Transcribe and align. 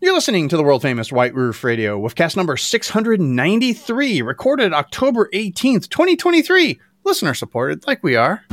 You're 0.00 0.12
listening 0.14 0.48
to 0.48 0.56
the 0.56 0.62
world 0.62 0.82
famous 0.82 1.12
White 1.12 1.34
Roof 1.34 1.62
Radio 1.64 1.98
with 1.98 2.14
cast 2.14 2.36
number 2.36 2.56
693, 2.56 4.22
recorded 4.22 4.72
October 4.72 5.30
18th, 5.32 5.88
2023. 5.88 6.80
Listener 7.04 7.32
supported, 7.32 7.86
like 7.86 8.02
we 8.02 8.16
are. 8.16 8.44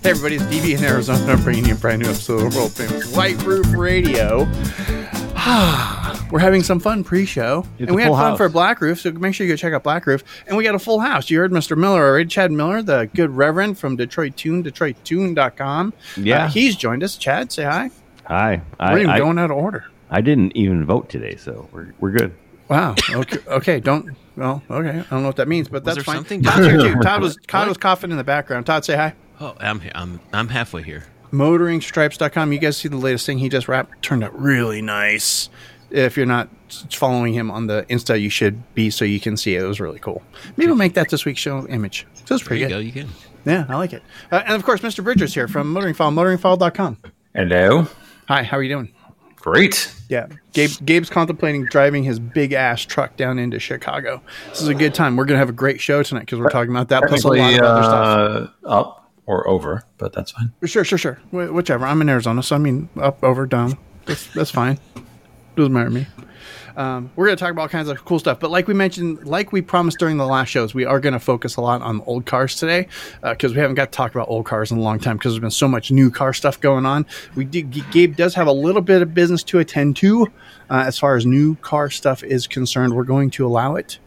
Hey 0.00 0.12
everybody, 0.12 0.36
it's 0.36 0.44
DB 0.44 0.78
in 0.78 0.84
Arizona 0.84 1.36
bringing 1.42 1.66
you 1.66 1.74
a 1.74 1.76
brand 1.76 2.00
new 2.02 2.08
episode 2.08 2.46
of 2.46 2.54
world 2.56 2.72
famous 2.72 3.14
White 3.14 3.42
Roof 3.42 3.66
Radio. 3.74 4.46
Ah, 5.50 6.07
We're 6.30 6.40
having 6.40 6.62
some 6.62 6.78
fun 6.78 7.04
pre-show, 7.04 7.64
and 7.78 7.94
we 7.94 8.02
had 8.02 8.10
fun 8.10 8.18
house. 8.18 8.36
for 8.38 8.48
Black 8.50 8.80
Roof. 8.82 9.00
So 9.00 9.10
make 9.12 9.34
sure 9.34 9.46
you 9.46 9.52
go 9.52 9.56
check 9.56 9.72
out 9.72 9.82
Black 9.82 10.06
Roof, 10.06 10.22
and 10.46 10.56
we 10.58 10.64
got 10.64 10.74
a 10.74 10.78
full 10.78 11.00
house. 11.00 11.30
You 11.30 11.38
heard 11.38 11.52
Mr. 11.52 11.76
Miller 11.76 12.06
already, 12.06 12.28
Chad 12.28 12.52
Miller, 12.52 12.82
the 12.82 13.08
good 13.14 13.30
Reverend 13.30 13.78
from 13.78 13.96
Detroit 13.96 14.36
Tuned, 14.36 14.66
DetroitTuned.com. 14.66 15.94
Yeah. 16.18 16.44
uh, 16.44 16.48
he's 16.48 16.76
joined 16.76 17.02
us. 17.02 17.16
Chad, 17.16 17.50
say 17.50 17.64
hi. 17.64 17.90
Hi. 18.26 18.60
We're 18.78 18.86
I, 18.86 18.96
even 18.98 19.10
I, 19.10 19.18
going 19.18 19.38
out 19.38 19.50
of 19.50 19.56
order. 19.56 19.86
I 20.10 20.20
didn't 20.20 20.54
even 20.54 20.84
vote 20.84 21.08
today, 21.08 21.36
so 21.36 21.66
we're, 21.72 21.94
we're 21.98 22.10
good. 22.12 22.34
Wow. 22.68 22.94
Okay. 23.10 23.38
okay. 23.48 23.80
Don't. 23.80 24.14
Well. 24.36 24.62
Okay. 24.70 24.90
I 24.98 25.02
don't 25.04 25.22
know 25.22 25.28
what 25.28 25.36
that 25.36 25.48
means, 25.48 25.68
but 25.68 25.82
Was 25.84 25.94
that's 25.94 26.04
fine. 26.04 26.16
something 26.16 26.42
Todd's 26.42 26.66
here 26.66 26.78
too. 26.78 26.94
Todd 27.02 27.22
was 27.22 27.38
Todd 27.46 27.60
What? 27.62 27.68
was 27.68 27.76
coughing 27.78 28.10
in 28.10 28.18
the 28.18 28.24
background. 28.24 28.66
Todd, 28.66 28.84
say 28.84 28.96
hi. 28.96 29.14
Oh, 29.40 29.54
I'm 29.58 29.80
he- 29.80 29.90
I'm 29.94 30.20
I'm 30.34 30.48
halfway 30.48 30.82
here. 30.82 31.04
motoringstripes.com. 31.32 32.52
You 32.52 32.58
guys 32.58 32.76
see 32.76 32.88
the 32.88 32.96
latest 32.98 33.24
thing 33.24 33.38
he 33.38 33.48
just 33.48 33.68
wrapped? 33.68 34.02
Turned 34.02 34.22
out 34.22 34.38
really 34.38 34.82
nice. 34.82 35.48
If 35.90 36.16
you're 36.16 36.26
not 36.26 36.48
following 36.90 37.32
him 37.32 37.50
on 37.50 37.66
the 37.66 37.84
Insta, 37.88 38.20
you 38.20 38.28
should 38.30 38.62
be 38.74 38.90
so 38.90 39.04
you 39.04 39.20
can 39.20 39.36
see 39.36 39.54
it. 39.56 39.62
It 39.62 39.66
was 39.66 39.80
really 39.80 39.98
cool. 39.98 40.22
Maybe 40.56 40.66
we'll 40.68 40.76
make 40.76 40.94
that 40.94 41.08
this 41.08 41.24
week's 41.24 41.40
show 41.40 41.66
image. 41.68 42.06
So 42.26 42.34
it's 42.34 42.42
There 42.42 42.48
pretty 42.48 42.62
you 42.62 42.68
good. 42.68 42.74
go. 42.74 42.78
You 42.78 42.92
can. 42.92 43.08
Yeah, 43.44 43.64
I 43.68 43.76
like 43.76 43.92
it. 43.94 44.02
Uh, 44.30 44.42
and 44.44 44.54
of 44.54 44.64
course, 44.64 44.80
Mr. 44.82 45.02
Bridgers 45.02 45.32
here 45.32 45.48
from 45.48 45.72
Motoring 45.72 45.94
File, 45.94 46.10
motoringfile.com. 46.10 46.98
Hello. 47.34 47.86
Hi, 48.28 48.42
how 48.42 48.58
are 48.58 48.62
you 48.62 48.68
doing? 48.68 48.92
Great. 49.36 49.94
Yeah, 50.10 50.26
Gabe, 50.52 50.70
Gabe's 50.84 51.08
contemplating 51.08 51.64
driving 51.66 52.02
his 52.04 52.18
big 52.18 52.52
ass 52.52 52.82
truck 52.82 53.16
down 53.16 53.38
into 53.38 53.58
Chicago. 53.58 54.20
This 54.50 54.60
is 54.60 54.68
a 54.68 54.74
good 54.74 54.92
time. 54.94 55.16
We're 55.16 55.24
going 55.24 55.36
to 55.36 55.38
have 55.40 55.48
a 55.48 55.52
great 55.52 55.80
show 55.80 56.02
tonight 56.02 56.20
because 56.20 56.38
we're 56.40 56.50
talking 56.50 56.70
about 56.70 56.88
that 56.88 57.04
plus 57.08 57.24
a 57.24 57.28
lot 57.28 57.54
of 57.54 57.60
other 57.60 57.82
stuff. 57.82 58.54
uh, 58.64 58.68
up 58.68 59.10
or 59.26 59.46
over, 59.48 59.84
but 59.96 60.12
that's 60.12 60.32
fine. 60.32 60.52
Sure, 60.64 60.84
sure, 60.84 60.98
sure. 60.98 61.14
Wh- 61.30 61.54
whichever. 61.54 61.86
I'm 61.86 62.00
in 62.02 62.08
Arizona, 62.08 62.42
so 62.42 62.56
I 62.56 62.58
mean, 62.58 62.88
up, 62.98 63.22
over, 63.22 63.46
down. 63.46 63.78
That's 64.06 64.26
that's 64.34 64.50
fine. 64.50 64.78
Doesn't 65.58 65.72
matter 65.72 65.88
to 65.88 65.94
me. 65.94 66.06
Um, 66.76 67.10
we're 67.16 67.26
going 67.26 67.36
to 67.36 67.40
talk 67.42 67.50
about 67.50 67.62
all 67.62 67.68
kinds 67.68 67.88
of 67.88 68.04
cool 68.04 68.20
stuff, 68.20 68.38
but 68.38 68.52
like 68.52 68.68
we 68.68 68.74
mentioned, 68.74 69.26
like 69.26 69.50
we 69.50 69.60
promised 69.60 69.98
during 69.98 70.16
the 70.16 70.24
last 70.24 70.50
shows, 70.50 70.72
we 70.72 70.84
are 70.84 71.00
going 71.00 71.14
to 71.14 71.18
focus 71.18 71.56
a 71.56 71.60
lot 71.60 71.82
on 71.82 72.00
old 72.06 72.26
cars 72.26 72.54
today 72.54 72.86
because 73.22 73.54
we 73.54 73.58
haven't 73.60 73.74
got 73.74 73.90
to 73.90 73.96
talk 73.96 74.14
about 74.14 74.28
old 74.28 74.46
cars 74.46 74.70
in 74.70 74.78
a 74.78 74.80
long 74.80 75.00
time 75.00 75.16
because 75.16 75.32
there's 75.32 75.40
been 75.40 75.50
so 75.50 75.66
much 75.66 75.90
new 75.90 76.12
car 76.12 76.32
stuff 76.32 76.60
going 76.60 76.86
on. 76.86 77.06
We 77.34 77.44
did, 77.44 77.72
Gabe 77.90 78.14
does 78.14 78.36
have 78.36 78.46
a 78.46 78.52
little 78.52 78.82
bit 78.82 79.02
of 79.02 79.14
business 79.14 79.42
to 79.44 79.58
attend 79.58 79.96
to 79.96 80.28
uh, 80.70 80.84
as 80.86 80.96
far 80.96 81.16
as 81.16 81.26
new 81.26 81.56
car 81.56 81.90
stuff 81.90 82.22
is 82.22 82.46
concerned. 82.46 82.94
We're 82.94 83.02
going 83.02 83.30
to 83.30 83.44
allow 83.44 83.74
it 83.74 83.98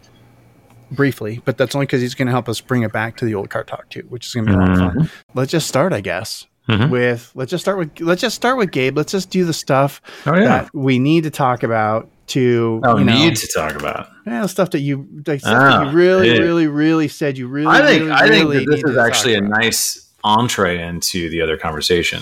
briefly, 0.89 1.41
but 1.43 1.57
that's 1.57 1.75
only 1.75 1.85
because 1.85 1.99
he's 1.99 2.15
going 2.15 2.27
to 2.27 2.31
help 2.31 2.47
us 2.47 2.61
bring 2.61 2.83
it 2.83 2.93
back 2.93 3.17
to 3.17 3.25
the 3.25 3.35
old 3.35 3.49
car 3.49 3.65
talk 3.65 3.89
too, 3.89 4.05
which 4.07 4.25
is 4.25 4.33
going 4.33 4.45
to 4.45 4.51
be 4.53 4.55
a 4.55 4.59
lot 4.61 4.71
of 4.71 4.77
fun. 4.77 5.09
Let's 5.33 5.51
just 5.51 5.67
start, 5.67 5.91
I 5.91 5.99
guess, 5.99 6.47
with 6.67 7.31
let's 7.35 7.51
just 7.51 7.63
start 7.63 7.77
with 7.77 7.99
let's 7.99 8.21
just 8.21 8.35
start 8.35 8.57
with 8.57 8.71
Gabe. 8.71 8.95
Let's 8.97 9.11
just 9.11 9.29
do 9.29 9.43
the 9.45 9.53
stuff 9.53 10.01
Oh, 10.25 10.35
yeah. 10.35 10.45
that 10.45 10.73
we 10.73 10.99
need 10.99 11.23
to 11.23 11.29
talk 11.31 11.63
about 11.63 12.09
to 12.27 12.79
Oh, 12.85 12.97
you 12.97 13.03
know 13.03 13.13
need 13.13 13.35
to 13.35 13.47
talk 13.53 13.75
about. 13.75 14.07
yeah, 14.25 14.41
the 14.41 14.47
stuff 14.47 14.69
that 14.71 14.79
you 14.79 15.07
the 15.11 15.37
stuff 15.39 15.51
Ah, 15.53 15.79
that 15.83 15.91
you 15.91 15.97
really, 15.97 16.31
yeah. 16.31 16.37
really, 16.39 16.67
really 16.67 17.07
said 17.09 17.37
you 17.37 17.47
really. 17.47 17.67
I 17.67 17.85
think 17.85 17.99
really, 18.03 18.11
I 18.13 18.27
think 18.29 18.49
really 18.49 18.65
this 18.65 18.83
is 18.83 18.97
actually 18.97 19.35
a 19.35 19.41
nice 19.41 20.09
entree 20.23 20.81
into 20.81 21.29
the 21.29 21.41
other 21.41 21.57
conversation, 21.57 22.21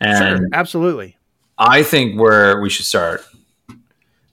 and 0.00 0.38
Sure, 0.38 0.48
absolutely. 0.52 1.16
I 1.58 1.82
think 1.82 2.18
where 2.20 2.60
we 2.60 2.70
should 2.70 2.86
start 2.86 3.24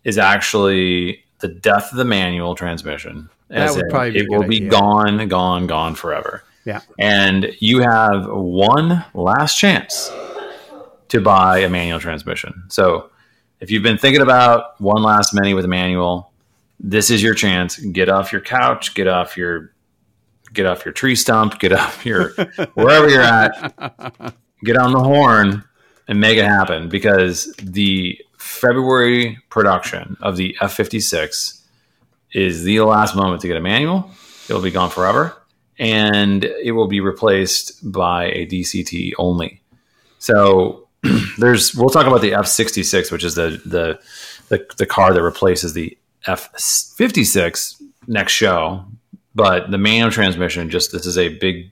is 0.03 0.17
actually 0.17 1.23
the 1.39 1.47
death 1.47 1.91
of 1.91 1.97
the 1.97 2.05
manual 2.05 2.55
transmission. 2.55 3.29
That 3.49 3.72
would 3.72 3.83
in, 3.85 3.89
probably 3.89 4.17
it 4.17 4.29
will 4.29 4.43
be 4.47 4.57
idea. 4.57 4.69
gone, 4.69 5.27
gone, 5.27 5.67
gone 5.67 5.95
forever. 5.95 6.43
Yeah, 6.66 6.81
and 6.97 7.53
you 7.59 7.81
have 7.81 8.28
one 8.28 9.03
last 9.13 9.57
chance 9.57 10.12
to 11.09 11.22
buy 11.22 11.59
a 11.59 11.69
manual 11.69 12.00
transmission. 12.00 12.63
So, 12.69 13.09
if 13.59 13.69
you've 13.69 13.84
been 13.84 13.97
thinking 13.97 14.22
about 14.22 14.79
one 14.81 15.03
last 15.03 15.34
mini 15.34 15.53
with 15.53 15.66
a 15.66 15.69
manual, 15.69 16.31
this 16.79 17.09
is 17.09 17.22
your 17.22 17.34
chance. 17.34 17.78
Get 17.78 18.09
off 18.09 18.31
your 18.31 18.41
couch, 18.41 18.94
get 18.94 19.07
off 19.07 19.38
your 19.38 19.73
get 20.53 20.66
off 20.66 20.85
your 20.85 20.94
tree 20.94 21.16
stump, 21.16 21.59
get 21.59 21.73
off 21.73 22.06
your 22.06 22.29
wherever 22.73 23.09
you're 23.09 23.22
at, 23.22 24.34
get 24.63 24.78
on 24.78 24.91
the 24.94 25.00
horn 25.00 25.63
and 26.07 26.19
make 26.19 26.38
it 26.38 26.46
happen 26.46 26.90
because 26.90 27.53
the 27.62 28.19
February 28.38 29.38
production 29.50 30.18
of 30.22 30.38
the 30.38 30.56
F56 30.62 31.62
is 32.34 32.63
the 32.63 32.81
last 32.81 33.16
moment 33.16 33.41
to 33.41 33.47
get 33.47 33.57
a 33.57 33.62
manual. 33.62 34.09
It'll 34.50 34.62
be 34.62 34.72
gone 34.72 34.90
forever 34.90 35.42
and 35.83 36.45
it 36.45 36.71
will 36.71 36.88
be 36.88 37.01
replaced 37.01 37.91
by 37.91 38.27
a 38.27 38.47
DCT 38.47 39.11
only. 39.17 39.61
So 40.17 40.88
there's 41.38 41.75
we'll 41.75 41.89
talk 41.89 42.07
about 42.07 42.21
the 42.21 42.31
F66, 42.31 43.11
which 43.11 43.25
is 43.25 43.35
the 43.35 43.61
the 43.66 43.99
the, 44.47 44.66
the 44.77 44.85
car 44.85 45.13
that 45.13 45.22
replaces 45.22 45.73
the 45.73 45.97
F56 46.25 47.81
next 48.07 48.31
show. 48.31 48.85
But 49.35 49.72
the 49.72 49.77
manual 49.77 50.11
transmission, 50.11 50.69
just 50.69 50.93
this 50.93 51.05
is 51.05 51.17
a 51.17 51.29
big 51.29 51.72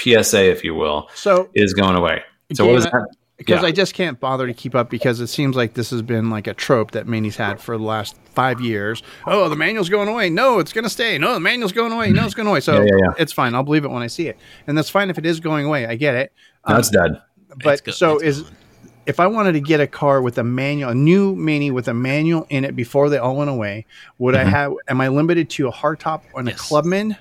PSA, 0.00 0.50
if 0.50 0.64
you 0.64 0.74
will, 0.74 1.08
so 1.14 1.48
is 1.54 1.72
going 1.72 1.94
away. 1.94 2.24
So 2.54 2.66
what 2.66 2.76
is 2.76 2.84
Gabe, 2.84 2.94
that? 2.94 3.16
Because 3.36 3.60
Yeah. 3.60 3.68
I 3.68 3.72
just 3.72 3.92
can't 3.92 4.18
bother 4.18 4.46
to 4.46 4.54
keep 4.54 4.74
up 4.74 4.88
because 4.88 5.20
it 5.20 5.26
seems 5.26 5.56
like 5.56 5.74
this 5.74 5.90
has 5.90 6.00
been 6.00 6.30
like 6.30 6.46
a 6.46 6.54
trope 6.54 6.92
that 6.92 7.06
Mini's 7.06 7.36
had 7.36 7.60
for 7.60 7.76
the 7.76 7.84
last 7.84 8.16
five 8.34 8.62
years. 8.62 9.02
Oh, 9.26 9.50
the 9.50 9.56
manual's 9.56 9.90
going 9.90 10.08
away. 10.08 10.30
No, 10.30 10.58
it's 10.58 10.72
going 10.72 10.84
to 10.84 10.90
stay. 10.90 11.18
No, 11.18 11.34
the 11.34 11.40
manual's 11.40 11.72
going 11.72 11.92
away. 11.92 12.10
No, 12.12 12.24
it's 12.24 12.34
going 12.34 12.48
away. 12.48 12.60
So 12.60 12.74
Yeah, 12.74 12.84
yeah, 12.84 12.96
yeah. 12.98 13.12
it's 13.18 13.32
fine. 13.34 13.54
I'll 13.54 13.62
believe 13.62 13.84
it 13.84 13.90
when 13.90 14.02
I 14.02 14.06
see 14.06 14.28
it, 14.28 14.38
and 14.66 14.76
that's 14.78 14.88
fine 14.88 15.10
if 15.10 15.18
it 15.18 15.26
is 15.26 15.38
going 15.40 15.66
away. 15.66 15.86
I 15.86 15.96
get 15.96 16.14
it. 16.14 16.32
Um, 16.64 16.76
That's 16.76 16.88
dead. 16.88 17.20
but 17.62 17.72
It's 17.74 17.80
go- 17.82 17.92
so 17.92 18.14
it's 18.16 18.38
is 18.38 18.42
gone. 18.44 18.56
if 19.04 19.20
I 19.20 19.26
wanted 19.26 19.52
to 19.52 19.60
get 19.60 19.80
a 19.80 19.86
car 19.86 20.22
with 20.22 20.38
a 20.38 20.44
manual, 20.44 20.90
a 20.90 20.94
new 20.94 21.36
Mini 21.36 21.70
with 21.70 21.88
a 21.88 21.94
manual 21.94 22.46
in 22.48 22.64
it 22.64 22.74
before 22.74 23.10
they 23.10 23.18
all 23.18 23.36
went 23.36 23.50
away, 23.50 23.84
would 24.18 24.34
Mm-hmm. 24.34 24.46
I 24.46 24.50
have? 24.50 24.72
Am 24.88 25.00
I 25.02 25.08
limited 25.08 25.50
to 25.50 25.68
a 25.68 25.72
hardtop 25.72 26.22
and 26.34 26.48
a 26.48 26.52
Clubman? 26.54 27.16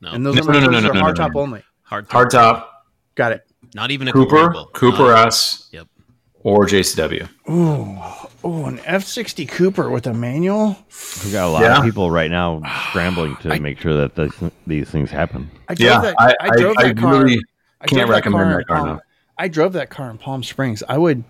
No, 0.00 0.12
And 0.12 0.24
those 0.24 0.36
No, 0.36 0.42
are 0.42 0.44
my 0.44 0.52
no, 0.52 0.66
no, 0.66 0.70
those 0.70 0.82
no, 0.84 0.90
are 0.90 0.94
no, 0.94 1.00
no, 1.00 1.06
hardtop 1.12 1.34
no. 1.34 1.40
only. 1.40 1.64
hard 1.82 2.08
Hardtop, 2.08 2.64
Got 3.16 3.32
it. 3.32 3.44
Not 3.74 3.90
even 3.90 4.08
a 4.08 4.12
Cooper. 4.12 4.52
Cooper 4.72 4.98
Not- 5.08 5.24
uh, 5.24 5.26
S, 5.26 5.68
Yep. 5.72 5.86
or 6.40 6.66
JCW. 6.66 7.28
Oh, 7.46 8.64
an 8.66 8.80
F 8.84 9.04
sixty 9.04 9.44
Cooper 9.46 9.90
with 9.90 10.06
a 10.06 10.14
manual. 10.14 10.76
We've 11.24 11.32
got 11.32 11.48
a 11.48 11.50
lot 11.50 11.62
Yeah. 11.62 11.78
of 11.78 11.84
people 11.84 12.10
right 12.10 12.30
now 12.30 12.62
scrambling 12.90 13.36
to 13.42 13.58
make 13.60 13.80
sure 13.80 13.94
that 13.94 14.14
this, 14.14 14.32
these 14.66 14.88
things 14.90 15.10
happen. 15.10 15.50
I 15.68 15.74
drove 15.74 15.88
Yeah, 15.90 16.00
that. 16.00 16.14
I, 16.18 16.34
I, 16.40 16.50
drove 16.56 16.74
I, 16.78 16.88
that 16.88 16.96
car. 16.98 17.22
really 17.24 17.40
I 17.80 17.86
can't 17.86 18.08
recommend 18.08 18.44
car 18.44 18.52
that 18.52 18.58
in 18.60 18.64
car 18.66 18.76
Palm- 18.76 18.88
enough. 18.88 19.00
I 19.36 19.48
drove 19.48 19.72
that 19.74 19.90
car 19.90 20.10
in 20.10 20.18
Palm 20.18 20.42
Springs. 20.42 20.82
I 20.88 20.98
would, 20.98 21.22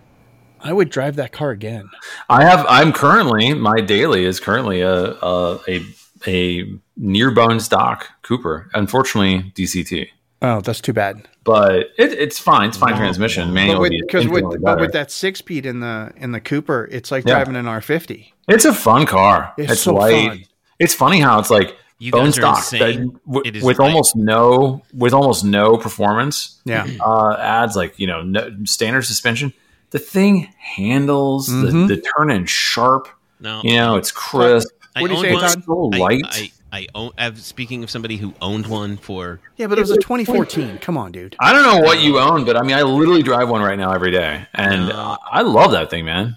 I 0.60 0.72
would 0.72 0.88
drive 0.91 1.16
that 1.16 1.31
car 1.32 1.50
again. 1.50 1.88
I 2.31 2.44
have. 2.44 2.65
I'm 2.69 2.93
currently 2.93 3.53
my 3.54 3.81
daily 3.81 4.25
is 4.25 4.41
currently 4.41 4.81
a 4.81 5.12
a 5.15 5.59
a, 5.69 5.82
a 6.27 6.72
near 6.97 7.31
bone 7.31 7.60
stock 7.60 8.09
Cooper. 8.22 8.71
Unfortunately, 8.75 9.53
DCT, 9.54 10.09
Oh, 10.41 10.60
that's 10.60 10.81
too 10.81 10.93
bad. 10.93 11.26
but 11.44 11.75
it, 11.99 12.12
it's 12.12 12.38
fine. 12.38 12.69
It's 12.69 12.78
fine 12.78 12.97
transmission. 12.97 13.49
But 13.49 13.54
Manual 13.54 13.81
with, 13.81 13.91
be 13.91 14.00
because 14.03 14.28
with, 14.28 14.62
but 14.62 14.78
with 14.81 14.93
that 14.93 15.10
six 15.10 15.41
speed 15.41 15.66
in 15.66 15.81
the 15.81 16.12
in 16.16 16.32
the 16.32 16.41
Cooper, 16.41 16.88
it's 16.93 17.10
like 17.10 17.25
Yeah. 17.26 17.34
driving 17.34 17.56
an 17.56 17.66
R 17.66 17.81
fifty. 17.81 18.34
it's 18.48 18.65
a 18.65 18.72
fun 18.72 19.06
car. 19.06 19.53
It's 19.59 19.72
It's, 19.72 19.81
so 19.82 19.94
light. 19.94 20.28
fun. 20.28 20.45
It's 20.78 20.95
funny 20.95 21.21
how 21.21 21.41
it's 21.41 21.51
like 21.51 21.77
You 21.98 22.13
bone 22.13 22.30
stock 22.33 22.68
that 22.71 22.95
w- 23.27 23.42
It 23.45 23.57
is 23.57 23.65
with 23.65 23.80
light. 23.80 23.89
almost 23.91 24.15
no 24.15 24.83
with 24.95 25.13
almost 25.13 25.45
no 25.45 25.77
performance. 25.77 26.60
Yeah. 26.65 26.86
uh, 27.01 27.36
adds 27.41 27.74
like 27.74 27.98
you 27.98 28.07
know 28.07 28.22
no, 28.22 28.48
standard 28.65 29.03
suspension. 29.03 29.53
The 29.91 29.98
thing 29.98 30.53
handles 30.59 31.48
Mhm. 31.48 31.89
the, 31.89 31.97
the 31.97 32.03
turn 32.16 32.30
in 32.30 32.45
sharp. 32.47 33.09
No. 33.41 33.60
You 33.65 33.77
know, 33.77 33.97
it's 33.97 34.13
crisp. 34.13 34.68
I 34.95 35.01
What 35.01 35.09
do 35.09 35.15
you 35.15 35.18
owned 35.21 35.27
say, 35.28 35.33
one. 35.34 35.42
Todd? 35.42 35.65
So 35.65 35.91
I- 35.95 35.97
light. 35.98 36.22
I, 36.27 36.53
I, 36.72 36.86
own. 36.94 37.12
I've, 37.16 37.41
speaking 37.41 37.82
of 37.82 37.91
somebody 37.91 38.16
who 38.16 38.34
owned 38.41 38.66
one 38.66 38.97
for 38.97 39.41
Yeah, 39.56 39.66
but 39.66 39.78
it 39.78 39.80
was 39.80 39.91
a 39.91 39.97
2014. 39.97 40.78
Come 40.78 40.97
on, 40.97 41.12
dude. 41.12 41.36
I 41.41 41.53
don't 41.53 41.62
know 41.62 41.80
what 41.80 42.00
you 42.00 42.18
own, 42.18 42.44
but 42.44 42.56
I 42.56 42.62
mean, 42.62 42.76
I 42.76 42.82
literally 42.82 43.22
drive 43.22 43.48
one 43.48 43.62
right 43.62 43.78
now 43.78 43.92
every 43.92 44.10
day, 44.10 44.47
and 44.54 44.92
uh, 44.92 45.16
I 45.30 45.42
love 45.42 45.72
that 45.72 45.91
thing, 45.91 46.04
man. 46.04 46.36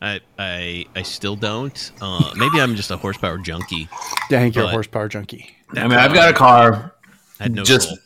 I 0.00 0.20
I 0.38 0.86
I 0.94 1.02
still 1.02 1.36
don't. 1.36 1.92
Uh, 2.00 2.32
maybe 2.36 2.60
I'm 2.60 2.74
just 2.74 2.90
a 2.90 2.96
horsepower 2.96 3.38
junkie. 3.38 3.88
Dang, 4.28 4.52
you're 4.52 4.64
a 4.64 4.68
horsepower 4.68 5.08
junkie. 5.08 5.56
I 5.74 5.88
mean, 5.88 5.98
I've 5.98 6.12
got 6.12 6.30
a 6.30 6.34
car. 6.34 6.94
I 7.40 7.44
had 7.44 7.54
no 7.54 7.64
just, 7.64 7.88
soul. 7.88 7.98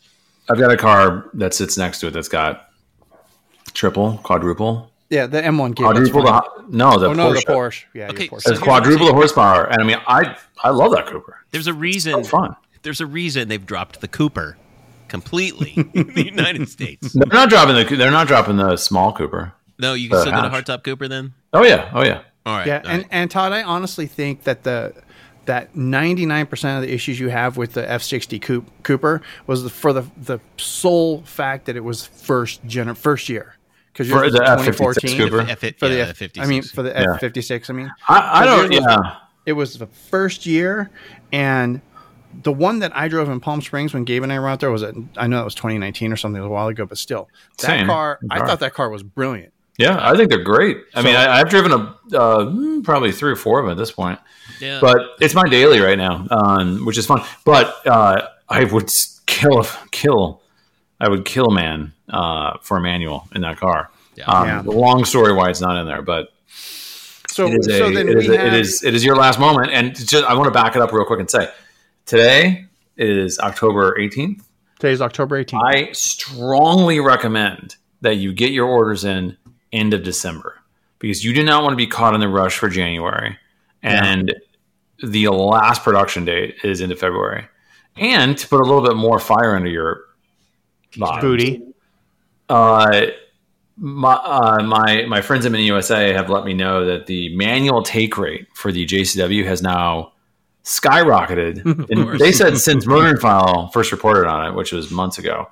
I've 0.50 0.58
got 0.58 0.70
a 0.70 0.76
car 0.76 1.30
that 1.34 1.54
sits 1.54 1.76
next 1.76 2.00
to 2.00 2.08
it 2.08 2.12
that's 2.12 2.28
got 2.28 2.70
triple, 3.72 4.18
quadruple, 4.22 4.90
Yeah, 5.10 5.26
the 5.26 5.40
M1 5.40 5.74
Gabe. 5.76 5.84
quadruple. 5.84 6.22
fine. 6.24 6.42
The, 6.70 6.76
no, 6.76 6.98
the 6.98 7.06
Oh 7.06 7.12
no, 7.12 7.32
Porsche. 7.32 7.44
the 7.46 7.52
Porsche. 7.52 7.84
Yeah, 7.94 8.08
Okay, 8.08 8.28
Porsche. 8.28 8.40
so 8.42 8.50
It's 8.52 8.60
quadruple 8.60 9.06
the- 9.06 9.12
the 9.12 9.16
horsepower, 9.16 9.64
and 9.64 9.80
I 9.80 9.84
mean, 9.86 9.98
I 10.06 10.36
I 10.64 10.70
love 10.70 10.92
that 10.92 11.06
Cooper. 11.06 11.38
There's 11.52 11.66
a 11.68 11.72
So 11.72 11.76
reason. 11.78 12.24
fun. 12.24 12.56
There's 12.82 13.00
a 13.00 13.06
reason 13.06 13.48
they've 13.48 13.64
dropped 13.64 14.00
the 14.00 14.08
Cooper 14.08 14.56
completely 15.08 15.72
in 15.94 16.12
the 16.14 16.24
United 16.34 16.68
States. 16.68 17.12
They're 17.12 17.26
not 17.28 17.48
dropping 17.50 17.76
the. 17.76 17.96
They're 17.96 18.10
not 18.10 18.26
dropping 18.26 18.56
the 18.56 18.76
small 18.76 19.12
Cooper. 19.12 19.52
No, 19.78 19.94
you 19.94 20.08
can 20.08 20.16
The 20.16 20.22
still 20.22 20.32
get 20.32 20.44
a 20.44 20.48
hardtop 20.48 20.82
Cooper 20.84 21.06
then. 21.08 21.34
Oh 21.52 21.62
yeah. 21.64 21.90
Oh 21.94 22.02
yeah. 22.02 22.22
All 22.44 22.56
right. 22.56 22.66
Yeah, 22.66 22.80
all 22.84 22.90
and, 22.90 23.02
right. 23.02 23.08
and 23.10 23.30
Todd, 23.30 23.52
I 23.52 23.62
honestly 23.62 24.06
think 24.06 24.44
that 24.44 24.62
the 24.64 24.94
that 25.46 25.74
99% 25.74 26.76
of 26.76 26.82
the 26.82 26.92
issues 26.92 27.20
you 27.20 27.28
have 27.28 27.56
with 27.56 27.74
the 27.74 27.82
F60 27.82 28.42
Coop, 28.42 28.68
Cooper 28.82 29.22
was 29.46 29.62
the, 29.62 29.70
for 29.70 29.92
the 29.92 30.02
the 30.16 30.40
sole 30.56 31.22
fact 31.22 31.66
that 31.66 31.76
it 31.76 31.84
was 31.84 32.04
first 32.06 32.66
gener- 32.66 32.96
first 32.96 33.28
year 33.28 33.54
because 33.96 34.08
For 34.10 34.30
the 34.30 34.38
F56 34.40 35.16
Cooper? 35.16 35.40
F- 35.40 35.62
F- 35.64 35.76
for 35.78 35.88
the 35.88 35.96
yeah, 35.96 36.02
F- 36.08 36.18
F56. 36.18 36.40
I 36.42 36.46
mean 36.46 36.62
for 36.62 36.82
the 36.82 36.90
Yeah. 36.90 37.18
F56 37.20 37.70
I 37.70 37.72
mean 37.72 37.92
I, 38.08 38.42
I 38.42 38.44
don't. 38.44 38.72
yours 38.72 38.84
was- 38.84 38.96
Yeah. 39.04 39.16
it 39.46 39.52
was 39.54 39.78
the 39.78 39.86
first 39.86 40.44
year 40.46 40.90
and 41.32 41.80
the 42.42 42.52
one 42.52 42.80
that 42.80 42.94
I 42.94 43.08
drove 43.08 43.28
in 43.30 43.40
Palm 43.40 43.62
Springs 43.62 43.94
when 43.94 44.04
Gabe 44.04 44.22
and 44.22 44.30
I 44.32 44.38
were 44.38 44.48
out 44.48 44.60
there 44.60 44.70
was 44.70 44.82
at, 44.82 44.94
I 45.16 45.26
know 45.26 45.36
that 45.38 45.44
was 45.44 45.54
2019 45.54 46.12
or 46.12 46.16
something 46.16 46.38
it 46.38 46.42
was 46.42 46.48
a 46.48 46.52
while 46.52 46.68
ago 46.68 46.84
but 46.84 46.98
still 46.98 47.28
that 47.58 47.66
Same. 47.66 47.86
car 47.86 48.18
I 48.30 48.40
thought 48.40 48.60
that 48.60 48.74
car 48.74 48.90
was 48.90 49.02
brilliant 49.02 49.52
Yeah, 49.78 49.98
I 50.00 50.16
think 50.16 50.30
they're 50.30 50.42
great. 50.44 50.78
I 50.94 51.02
mean, 51.02 51.14
So- 51.14 51.20
I, 51.20 51.40
I've 51.40 51.48
driven 51.48 51.72
a 51.72 51.76
uh, 51.76 52.44
mm, 52.46 52.82
probably 52.84 53.12
three 53.12 53.30
or 53.32 53.36
four 53.36 53.60
of 53.60 53.64
them 53.66 53.72
at 53.72 53.78
this 53.78 53.90
point, 53.92 54.18
yeah. 54.60 54.78
but 54.80 54.96
it's 55.20 55.34
my 55.34 55.46
daily 55.48 55.80
right 55.80 55.98
now, 55.98 56.26
um, 56.30 56.84
which 56.86 56.96
is 56.98 57.04
fun. 57.06 57.20
But 57.44 57.86
uh, 57.86 58.28
I 58.48 58.64
would 58.64 58.90
kill 59.26 59.64
kill. 59.90 60.40
I 61.00 61.08
would 61.08 61.24
kill 61.24 61.46
a 61.46 61.54
man 61.54 61.92
uh, 62.08 62.58
for 62.62 62.76
a 62.78 62.80
manual 62.80 63.28
in 63.34 63.42
that 63.42 63.58
car. 63.58 63.90
Yeah. 64.16 64.24
Um, 64.24 64.46
Yeah. 64.48 64.62
the 64.62 64.70
Long 64.72 65.04
story 65.04 65.32
why 65.32 65.50
it's 65.50 65.60
not 65.60 65.76
in 65.78 65.86
there, 65.86 66.02
but 66.02 66.32
so 67.28 67.46
it 67.48 67.58
is, 67.58 67.66
a, 67.68 67.78
so 67.78 67.90
then 67.90 68.08
it, 68.08 68.18
is 68.18 68.28
we 68.28 68.34
a- 68.34 68.38
have, 68.38 68.46
it 68.54 68.60
is 68.60 68.82
it 68.82 68.94
is 68.94 69.04
your 69.04 69.16
last 69.16 69.38
moment. 69.38 69.70
And 69.72 69.94
just 69.94 70.24
I 70.24 70.32
want 70.34 70.46
to 70.46 70.50
back 70.50 70.74
it 70.76 70.82
up 70.82 70.92
real 70.92 71.04
quick 71.04 71.20
and 71.20 71.30
say 71.30 71.50
today 72.06 72.64
is 72.96 73.38
October 73.38 73.94
18th. 73.98 74.42
Today 74.78 74.92
is 74.92 75.02
October 75.02 75.42
18th 75.44 75.60
I 75.62 75.92
strongly 75.92 77.00
recommend 77.00 77.76
that 78.02 78.16
you 78.16 78.32
get 78.32 78.52
your 78.52 78.66
orders 78.66 79.04
in 79.04 79.36
end 79.72 79.92
of 79.94 80.02
December 80.02 80.58
because 80.98 81.24
you 81.24 81.34
do 81.34 81.42
not 81.42 81.62
want 81.62 81.72
to 81.72 81.76
be 81.76 81.86
caught 81.86 82.14
in 82.14 82.20
the 82.20 82.28
rush 82.28 82.56
for 82.58 82.68
January. 82.70 83.36
And 83.82 84.34
the 85.02 85.28
last 85.28 85.82
production 85.82 86.24
date 86.24 86.56
is 86.64 86.80
into 86.80 86.96
February. 86.96 87.46
And 87.96 88.36
to 88.38 88.48
put 88.48 88.60
a 88.60 88.64
little 88.64 88.82
bit 88.82 88.96
more 88.96 89.18
fire 89.18 89.54
under 89.54 89.68
your 89.68 90.04
bottom, 90.96 91.20
booty 91.20 91.62
uh, 92.48 93.06
my, 93.78 94.14
uh, 94.14 94.62
my 94.62 95.04
my 95.06 95.20
friends 95.20 95.44
in 95.44 95.52
Mini 95.52 95.66
USA 95.66 96.12
have 96.12 96.30
let 96.30 96.44
me 96.44 96.54
know 96.54 96.84
that 96.86 97.06
the 97.06 97.34
manual 97.36 97.82
take 97.82 98.16
rate 98.16 98.46
for 98.54 98.72
the 98.72 98.86
JCW 98.86 99.44
has 99.44 99.62
now 99.62 100.12
skyrocketed. 100.64 101.64
and 101.90 102.18
they 102.18 102.32
said 102.32 102.56
since 102.58 102.86
Murder 102.86 103.18
File 103.20 103.68
first 103.68 103.92
reported 103.92 104.26
on 104.28 104.46
it, 104.48 104.54
which 104.54 104.72
was 104.72 104.90
months 104.90 105.18
ago, 105.18 105.48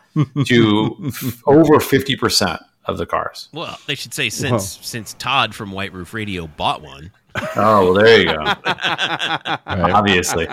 to 0.47 0.97
f- 1.07 1.43
over 1.47 1.81
fifty 1.81 2.17
percent 2.17 2.61
of 2.87 2.99
the 2.99 3.07
cars. 3.07 3.49
well, 3.53 3.79
they 3.87 3.95
should 3.95 4.15
say 4.15 4.29
since 4.29 4.79
since 4.83 5.15
Todd 5.15 5.55
from 5.55 5.73
White 5.73 5.93
Roof 5.93 6.15
Radio 6.15 6.47
bought 6.47 6.81
one. 6.83 7.11
Oh, 7.57 7.93
well, 7.93 7.95
there 7.95 8.21
you 8.21 8.27
go. 8.27 8.37
Obviously. 9.67 10.47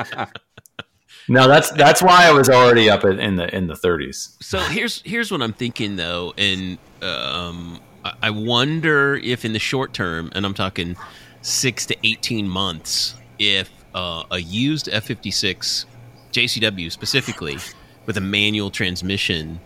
No, 1.27 1.47
that's 1.47 1.71
that's 1.71 2.01
why 2.01 2.25
I 2.27 2.31
was 2.31 2.49
already 2.49 2.89
up 2.89 3.03
in, 3.05 3.19
in 3.19 3.35
the 3.35 3.55
in 3.55 3.67
the 3.67 3.75
thirties. 3.75 4.35
So 4.41 4.59
here's 4.59 5.01
here's 5.03 5.31
what 5.31 5.41
I'm 5.41 5.53
thinking 5.53 5.95
though, 5.95 6.33
and 6.37 6.77
um, 7.01 7.79
I- 8.03 8.13
I 8.23 8.29
wonder 8.31 9.15
if 9.15 9.45
in 9.45 9.53
the 9.53 9.59
short 9.59 9.93
term, 9.93 10.31
and 10.35 10.45
I'm 10.45 10.53
talking 10.53 10.95
six 11.41 11.85
to 11.87 11.95
eighteen 12.03 12.47
months, 12.49 13.15
if 13.39 13.69
uh, 13.93 14.23
a 14.31 14.39
used 14.39 14.87
F56 14.87 15.85
JCW 16.31 16.91
specifically 16.91 17.57
with 18.05 18.17
a 18.17 18.21
manual 18.21 18.69
transmission 18.71 19.59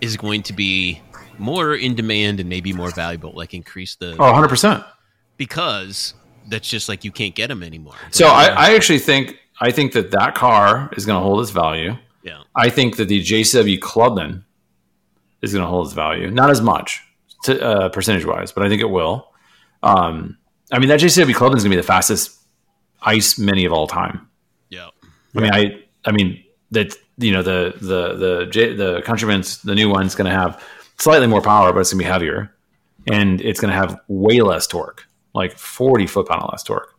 is 0.00 0.16
going 0.16 0.42
to 0.44 0.52
be 0.52 1.00
more 1.38 1.74
in 1.74 1.94
demand 1.94 2.40
and 2.40 2.48
maybe 2.48 2.72
more 2.72 2.90
valuable, 2.90 3.32
like 3.34 3.54
increase 3.54 3.96
the 3.96 4.12
Oh, 4.18 4.26
100 4.26 4.48
percent. 4.48 4.84
because 5.36 6.14
that's 6.48 6.68
just 6.68 6.88
like 6.88 7.04
you 7.04 7.12
can't 7.12 7.34
get 7.34 7.48
them 7.48 7.62
anymore. 7.62 7.94
So 8.10 8.26
I, 8.28 8.46
I 8.46 8.74
actually 8.74 8.98
think 8.98 9.38
I 9.62 9.70
think 9.70 9.92
that 9.92 10.10
that 10.10 10.34
car 10.34 10.90
is 10.96 11.06
going 11.06 11.16
to 11.16 11.22
hold 11.22 11.40
its 11.40 11.50
value. 11.50 11.96
yeah, 12.24 12.42
I 12.56 12.68
think 12.68 12.96
that 12.96 13.06
the 13.06 13.22
JCW 13.22 13.78
Clubman 13.80 14.44
is 15.40 15.52
going 15.52 15.62
to 15.62 15.68
hold 15.68 15.86
its 15.86 15.94
value, 15.94 16.30
not 16.30 16.50
as 16.50 16.60
much 16.60 17.00
to, 17.44 17.62
uh, 17.64 17.88
percentage 17.88 18.24
wise, 18.24 18.50
but 18.50 18.64
I 18.64 18.68
think 18.68 18.82
it 18.82 18.90
will. 18.90 19.28
Um, 19.84 20.36
I 20.72 20.80
mean, 20.80 20.88
that 20.88 20.98
JCW 20.98 21.32
Clubman 21.34 21.58
is 21.58 21.62
going 21.62 21.70
to 21.70 21.76
be 21.76 21.80
the 21.80 21.86
fastest 21.86 22.40
ice 23.02 23.38
mini 23.38 23.64
of 23.64 23.72
all 23.72 23.86
time. 23.86 24.28
yeah, 24.68 24.88
I 25.36 25.40
mean, 25.40 25.52
I 25.52 25.84
I 26.04 26.12
mean 26.12 26.42
that 26.72 26.96
you 27.18 27.30
know 27.30 27.42
the 27.42 27.74
the 27.80 28.14
the 28.14 28.46
J, 28.46 28.74
the 28.74 29.02
Countryman's 29.02 29.62
the 29.62 29.76
new 29.76 29.88
one's 29.88 30.16
going 30.16 30.30
to 30.30 30.36
have 30.36 30.60
slightly 30.98 31.28
more 31.28 31.42
power, 31.42 31.72
but 31.72 31.80
it's 31.80 31.92
going 31.92 32.00
to 32.00 32.04
be 32.04 32.10
heavier, 32.10 32.52
and 33.12 33.40
it's 33.40 33.60
going 33.60 33.72
to 33.72 33.76
have 33.76 34.00
way 34.08 34.40
less 34.40 34.66
torque, 34.66 35.06
like 35.34 35.56
forty 35.56 36.06
foot 36.06 36.26
pound 36.26 36.48
less 36.50 36.64
torque. 36.64 36.91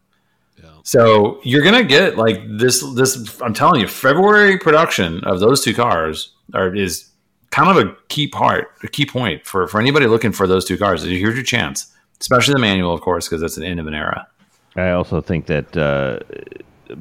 So 0.84 1.40
you're 1.44 1.64
gonna 1.64 1.84
get 1.84 2.18
like 2.18 2.42
this. 2.48 2.84
This 2.96 3.42
I'm 3.42 3.54
telling 3.54 3.82
you, 3.82 3.88
February 3.88 4.58
production 4.58 5.24
of 5.24 5.40
those 5.40 5.64
two 5.64 5.74
cars 5.74 6.34
are 6.54 6.76
is 6.76 7.10
kind 7.52 7.70
of 7.70 7.88
a 7.88 7.96
key 8.10 8.28
part, 8.28 8.68
a 8.84 8.88
key 8.88 9.06
point 9.06 9.46
for 9.46 9.68
for 9.68 9.80
anybody 9.80 10.08
looking 10.08 10.34
for 10.34 10.46
those 10.46 10.66
two 10.66 10.78
cars. 10.78 11.04
Here's 11.04 11.36
your 11.36 11.44
chance, 11.44 11.94
especially 12.20 12.54
the 12.54 12.60
manual, 12.60 12.94
of 12.94 13.02
course, 13.02 13.28
because 13.28 13.42
that's 13.42 13.56
the 13.56 13.66
end 13.66 13.80
of 13.80 13.88
an 13.88 13.94
era. 13.94 14.28
I 14.76 14.92
also 14.92 15.22
think 15.22 15.46
that 15.46 15.78
uh, 15.78 16.20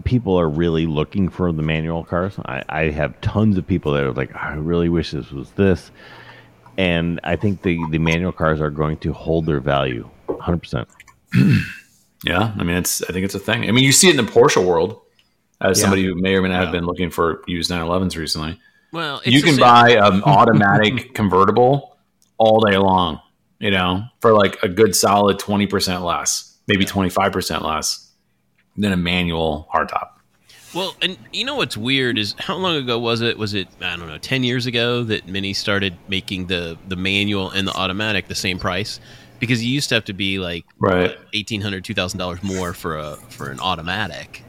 people 0.05 0.39
are 0.39 0.49
really 0.49 0.87
looking 0.87 1.29
for 1.29 1.53
the 1.53 1.63
manual 1.63 2.05
cars. 2.05 2.35
I, 2.45 2.63
I 2.69 2.91
have 2.91 3.21
tons 3.21 3.57
of 3.59 3.67
people 3.67 3.93
that 3.93 4.05
are 4.05 4.13
like, 4.13 4.35
I 4.37 4.55
really 4.55 4.89
wish 4.89 5.11
this 5.11 5.31
was 5.31 5.51
this. 5.53 5.91
And 6.77 7.21
I 7.25 7.37
think 7.37 7.63
the, 7.63 7.79
the 7.91 7.99
manual 7.99 8.33
cars 8.33 8.61
are 8.61 8.71
going 8.71 8.99
to 8.99 9.13
hold 9.13 9.47
their 9.47 9.61
value 9.61 10.09
100%. 10.29 10.87
Yeah, 12.25 12.53
I 12.57 12.63
mean, 12.63 12.77
it's 12.77 13.03
I 13.03 13.13
think 13.13 13.25
it's 13.25 13.35
a 13.35 13.39
thing. 13.41 13.69
I 13.69 13.73
mean, 13.73 13.85
you 13.85 13.93
see 13.93 14.09
it 14.09 14.19
in 14.19 14.25
the 14.25 14.31
Porsche 14.31 14.65
world. 14.65 15.01
As 15.61 15.79
Yeah. 15.79 15.83
somebody 15.83 16.05
who 16.05 16.15
may 16.17 16.35
or 16.35 16.43
may 16.43 16.49
not 16.49 16.57
have 16.57 16.69
Yeah. 16.75 16.81
been 16.81 16.87
looking 16.87 17.09
for 17.11 17.43
used 17.47 17.71
911s 17.71 18.17
recently, 18.17 18.59
Well, 18.93 19.19
it's 19.25 19.29
you 19.29 19.43
can 19.43 19.53
same- 19.55 19.61
buy 19.61 19.97
um, 19.97 20.15
an 20.17 20.23
automatic 20.27 21.15
convertible 21.15 21.97
all 22.39 22.61
day 22.69 22.77
long. 22.77 23.21
You 23.61 23.71
know, 23.71 24.03
for 24.21 24.33
like 24.33 24.61
a 24.65 24.69
good 24.69 24.97
solid 24.97 25.39
twenty 25.39 25.69
percent 25.69 26.03
less, 26.03 26.57
maybe 26.67 26.85
twenty 26.85 27.11
five 27.11 27.31
percent 27.33 27.65
less 27.65 28.09
than 28.77 28.93
a 28.93 28.97
manual 28.97 29.69
hardtop. 29.73 30.09
Well, 30.75 30.97
and 31.01 31.17
you 31.33 31.45
know 31.45 31.55
what's 31.55 31.77
weird 31.77 32.19
is 32.19 32.35
how 32.41 32.57
long 32.57 32.75
ago 32.77 32.99
was 32.99 33.21
it? 33.21 33.39
Was 33.39 33.55
it 33.55 33.69
I 33.81 33.95
don't 33.97 34.09
know, 34.09 34.19
ten 34.19 34.43
years 34.43 34.67
ago 34.67 35.05
that 35.05 35.29
Mini 35.29 35.53
started 35.53 35.97
making 36.09 36.49
the 36.49 36.77
the 36.89 36.97
manual 36.97 37.51
and 37.51 37.69
the 37.69 37.73
automatic 37.75 38.27
the 38.27 38.35
same 38.35 38.59
price? 38.59 38.99
Because 39.43 39.65
you 39.65 39.73
used 39.73 39.89
to 39.89 39.97
have 39.97 40.05
to 40.05 40.13
be 40.13 40.39
like 40.39 40.65
Right. 40.79 41.19
eighteen 41.33 41.61
hundred, 41.61 41.85
two 41.85 41.95
thousand 41.95 42.19
dollars 42.21 42.41
more 42.45 42.73
for 42.73 42.97
a 42.97 43.17
for 43.29 43.51
an 43.51 43.59
automatic 43.59 44.45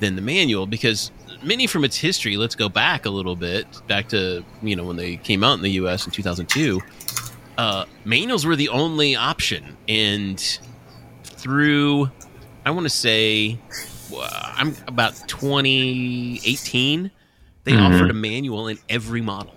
than 0.00 0.16
the 0.16 0.22
manual. 0.22 0.66
Because 0.66 1.10
Mini, 1.42 1.66
from 1.66 1.84
its 1.84 1.98
history, 1.98 2.38
let's 2.38 2.54
go 2.54 2.68
back 2.70 3.04
a 3.04 3.10
little 3.10 3.36
bit, 3.36 3.66
back 3.88 4.08
to 4.08 4.42
you 4.62 4.74
know 4.74 4.84
when 4.84 4.96
they 4.96 5.16
came 5.18 5.44
out 5.44 5.52
in 5.54 5.60
the 5.62 5.72
U.S. 5.72 6.06
in 6.06 6.12
two 6.12 6.22
thousand 6.22 6.48
two. 6.48 6.80
Uh, 7.58 7.84
manuals 8.06 8.46
were 8.46 8.56
the 8.56 8.70
only 8.70 9.14
option, 9.14 9.76
and 9.86 10.40
through 11.24 12.10
I 12.64 12.70
want 12.70 12.84
to 12.86 12.90
say 12.90 13.58
I'm 14.56 14.74
about 14.88 15.14
2018. 15.28 17.10
They 17.64 17.72
Mhm. 17.72 17.80
offered 17.94 18.10
a 18.10 18.14
manual 18.14 18.68
in 18.68 18.78
every 18.88 19.20
model. 19.20 19.54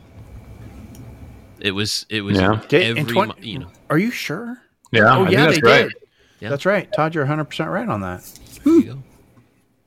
It 1.61 1.71
was 1.71 2.05
it 2.09 2.21
was 2.21 2.37
Yeah. 2.37 2.59
Did- 2.67 2.81
in 2.81 2.97
every 2.97 3.13
20 3.13 3.27
mo- 3.29 3.35
you 3.41 3.59
know 3.59 3.67
Are 3.89 3.97
you 3.97 4.11
sure? 4.11 4.57
Yeah, 4.95 5.17
oh 5.17 5.25
I 5.25 5.29
yeah, 5.29 5.45
that's 5.45 5.61
they 5.61 5.67
right. 5.69 5.83
did. 5.83 5.93
Yeah. 6.39 6.49
That's 6.49 6.65
right. 6.65 6.91
Todd, 6.93 7.15
you're 7.15 7.23
100 7.23 7.45
percent 7.45 7.69
right 7.69 7.87
on 7.87 8.01
that. 8.01 8.23
there 8.63 8.73
you 8.73 8.83
go. 8.83 9.03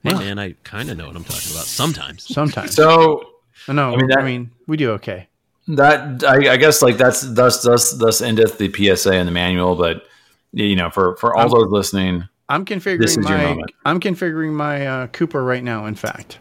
Hey 0.02 0.12
Wow. 0.14 0.18
man, 0.20 0.38
I 0.38 0.52
kind 0.64 0.90
of 0.90 0.96
know 0.96 1.06
what 1.08 1.16
I'm 1.16 1.24
talking 1.24 1.50
about 1.52 1.64
sometimes. 1.64 2.24
Sometimes. 2.32 2.74
So 2.74 3.28
no, 3.68 3.92
I 3.92 3.96
mean, 3.96 4.06
that- 4.08 4.18
I 4.18 4.24
mean 4.24 4.50
we 4.66 4.76
do 4.76 4.92
okay. 4.92 5.28
that 5.68 6.22
I, 6.24 6.52
I 6.52 6.56
guess 6.56 6.80
like 6.82 6.96
that's 6.96 7.22
thus 7.22 7.62
thus 7.62 7.92
thus 7.92 8.20
endeth 8.22 8.58
the 8.58 8.72
PSA 8.72 9.12
and 9.12 9.26
the 9.28 9.32
manual. 9.32 9.74
But 9.74 10.04
you 10.52 10.76
know, 10.76 10.88
for 10.90 11.16
for 11.16 11.34
all 11.36 11.42
I'm- 11.42 11.50
those 11.50 11.70
listening, 11.70 12.26
I'm 12.48 12.64
This 12.64 12.84
configuring 12.84 13.04
is 13.04 13.16
your 13.16 13.24
my 13.24 13.42
moment. 13.44 13.70
I'm 13.84 14.00
configuring 14.00 14.52
my 14.52 14.86
uh, 14.86 15.06
Cooper 15.08 15.42
right 15.44 15.62
now. 15.62 15.84
In 15.86 15.94
fact, 15.94 16.38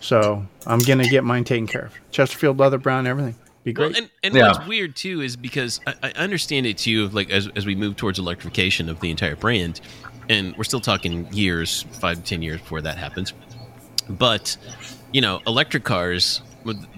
so 0.00 0.44
I'm 0.66 0.80
gonna 0.80 1.08
get 1.08 1.22
mine 1.22 1.44
taken 1.44 1.66
care 1.68 1.84
of. 1.86 1.94
Chesterfield 2.10 2.58
leather 2.58 2.78
brown, 2.78 3.06
everything. 3.06 3.36
Be 3.66 3.72
Well, 3.76 3.92
and, 3.96 4.08
and 4.22 4.32
Yeah. 4.34 4.52
what's 4.52 4.66
weird 4.68 4.94
too 4.94 5.20
is 5.22 5.34
because 5.36 5.80
I, 5.88 5.94
I 6.04 6.10
understand 6.12 6.66
it 6.66 6.78
too. 6.78 7.08
Like 7.08 7.30
as 7.30 7.48
as 7.56 7.66
we 7.66 7.74
move 7.74 7.96
towards 7.96 8.18
electrification 8.20 8.88
of 8.88 9.00
the 9.00 9.10
entire 9.10 9.34
brand, 9.34 9.80
and 10.28 10.56
we're 10.56 10.62
still 10.64 10.80
talking 10.80 11.26
years, 11.32 11.82
five 11.98 12.18
to 12.18 12.22
ten 12.22 12.42
years 12.42 12.60
before 12.60 12.80
that 12.82 12.96
happens. 12.96 13.32
But 14.08 14.56
you 15.12 15.20
know, 15.20 15.40
electric 15.46 15.82
cars 15.84 16.42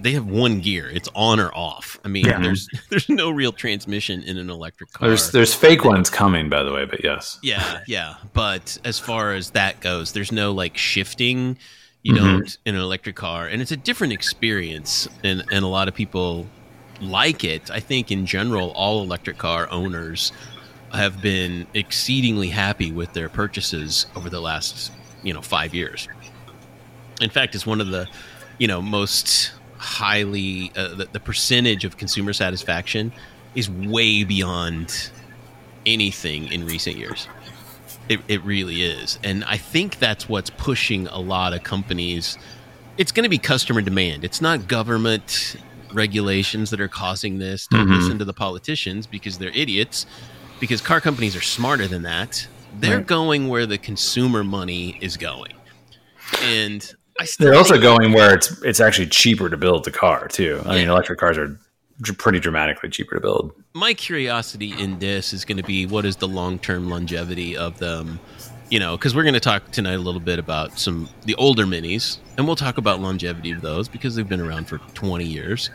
they 0.01 0.13
have 0.13 0.25
one 0.27 0.61
gear. 0.61 0.89
It's 0.91 1.11
on 1.15 1.39
or 1.41 1.51
off. 1.55 1.99
I 2.05 2.09
mean, 2.09 2.25
Yeah. 2.27 2.41
there's 2.41 2.69
there's 2.91 3.09
no 3.09 3.31
real 3.31 3.53
transmission 3.53 4.23
in 4.23 4.37
an 4.37 4.51
electric 4.51 4.93
car. 4.93 5.09
There's 5.09 5.31
there's 5.33 5.55
fake 5.55 5.85
ones 5.87 6.11
coming, 6.11 6.51
by 6.51 6.63
the 6.65 6.73
way, 6.73 6.85
but 6.85 7.03
yes. 7.03 7.39
yeah, 7.43 7.81
yeah. 7.87 8.15
But 8.35 8.79
as 8.85 8.99
far 8.99 9.33
as 9.33 9.51
that 9.53 9.81
goes, 9.81 10.13
there's 10.13 10.33
no 10.33 10.53
like 10.53 10.77
shifting. 10.77 11.57
You 12.03 12.15
Mhm. 12.15 12.17
don't 12.17 12.59
in 12.65 12.75
an 12.77 12.81
electric 12.81 13.17
car, 13.17 13.47
and 13.49 13.61
it's 13.61 13.73
a 13.73 13.77
different 13.77 14.13
experience. 14.13 15.09
And 15.25 15.43
and 15.51 15.65
a 15.65 15.69
lot 15.69 15.89
of 15.89 15.95
people 15.95 16.47
like 17.01 17.45
it. 17.45 17.71
I 17.71 17.81
think 17.81 18.11
in 18.11 18.27
general, 18.27 18.71
all 18.73 19.03
electric 19.03 19.39
car 19.39 19.69
owners 19.71 20.33
have 20.93 21.21
been 21.21 21.67
exceedingly 21.75 22.49
happy 22.49 22.91
with 22.93 23.13
their 23.13 23.29
purchases 23.29 24.07
over 24.17 24.31
the 24.31 24.41
last 24.41 24.93
you 25.23 25.33
know 25.33 25.43
five 25.43 25.75
years. 25.75 26.09
In 27.21 27.31
fact, 27.31 27.55
it's 27.55 27.67
one 27.67 27.81
of 27.81 27.89
the 27.89 28.09
you 28.59 28.67
know 28.67 28.81
most 28.81 29.53
highly 29.77 30.73
uh, 30.77 30.95
the, 30.95 31.09
the 31.13 31.21
percentage 31.21 31.85
of 31.85 31.97
consumer 31.97 32.33
satisfaction 32.33 33.13
is 33.55 33.71
way 33.71 34.25
beyond 34.25 35.11
anything 35.87 36.51
in 36.53 36.67
recent 36.67 36.97
years. 36.97 37.29
It, 38.09 38.21
it 38.29 38.43
really 38.43 38.83
is. 38.83 39.19
And 39.23 39.45
I 39.45 39.57
think 39.57 39.99
that's 39.99 40.29
what's 40.29 40.51
pushing 40.51 41.07
a 41.09 41.19
lot 41.19 41.53
of 41.53 41.63
companies. 41.63 42.39
It's 42.97 43.13
going 43.13 43.25
to 43.25 43.29
be 43.29 43.39
customer 43.39 43.83
demand. 43.83 44.25
It's 44.25 44.41
not 44.41 44.67
government 44.67 45.57
regulations 45.93 46.71
that 46.71 46.81
are 46.81 46.89
causing 46.89 47.39
this. 47.39 47.67
Don't 47.71 47.89
Mhm. 47.89 47.99
listen 48.01 48.19
to 48.19 48.25
the 48.25 48.33
politicians 48.33 49.07
because 49.07 49.39
they're 49.39 49.53
idiots. 49.55 50.07
Because 50.61 50.81
car 50.81 51.01
companies 51.01 51.37
are 51.37 51.41
smarter 51.41 51.87
than 51.87 52.03
that. 52.03 52.47
They're 52.81 52.97
Right. 52.99 53.07
going 53.07 53.49
where 53.49 53.65
the 53.67 53.79
consumer 53.79 54.43
money 54.45 54.99
is 55.01 55.17
going. 55.17 55.53
And 56.43 56.85
I 57.21 57.25
still 57.25 57.47
They're 57.47 57.57
also 57.59 57.81
going 57.81 58.13
where 58.13 58.35
it's 58.35 58.61
it's 58.63 58.81
actually 58.81 59.07
cheaper 59.09 59.49
to 59.49 59.57
build 59.57 59.85
the 59.85 59.91
car 59.91 60.29
too. 60.29 60.63
I 60.67 60.77
mean, 60.77 60.89
electric 60.89 61.19
cars 61.19 61.37
are 61.39 61.59
pretty 62.19 62.39
dramatically 62.39 62.91
cheaper 62.91 63.15
to 63.17 63.21
build. 63.21 63.53
my 63.75 63.93
curiosity 63.95 64.73
in 64.79 64.99
this 64.99 65.33
is 65.33 65.45
going 65.45 65.57
to 65.59 65.63
be 65.65 65.87
what 65.87 66.05
is 66.05 66.17
the 66.17 66.27
long-term 66.29 66.89
longevity 66.89 67.57
of 67.57 67.79
them 67.79 68.19
you 68.71 68.79
know 68.79 68.97
because 68.97 69.15
we're 69.15 69.23
going 69.23 69.35
to 69.35 69.41
talk 69.41 69.71
tonight 69.71 69.95
a 69.95 69.99
little 69.99 70.21
bit 70.21 70.39
about 70.39 70.79
some 70.79 71.09
the 71.25 71.35
older 71.37 71.65
minis 71.65 72.19
and 72.37 72.47
we'll 72.47 72.57
talk 72.57 72.79
about 72.79 73.01
longevity 73.01 73.51
of 73.51 73.61
those 73.61 73.89
because 73.89 74.15
they've 74.15 74.29
been 74.29 74.41
around 74.41 74.67
for 74.67 74.79
20 74.95 75.25
years 75.25 75.71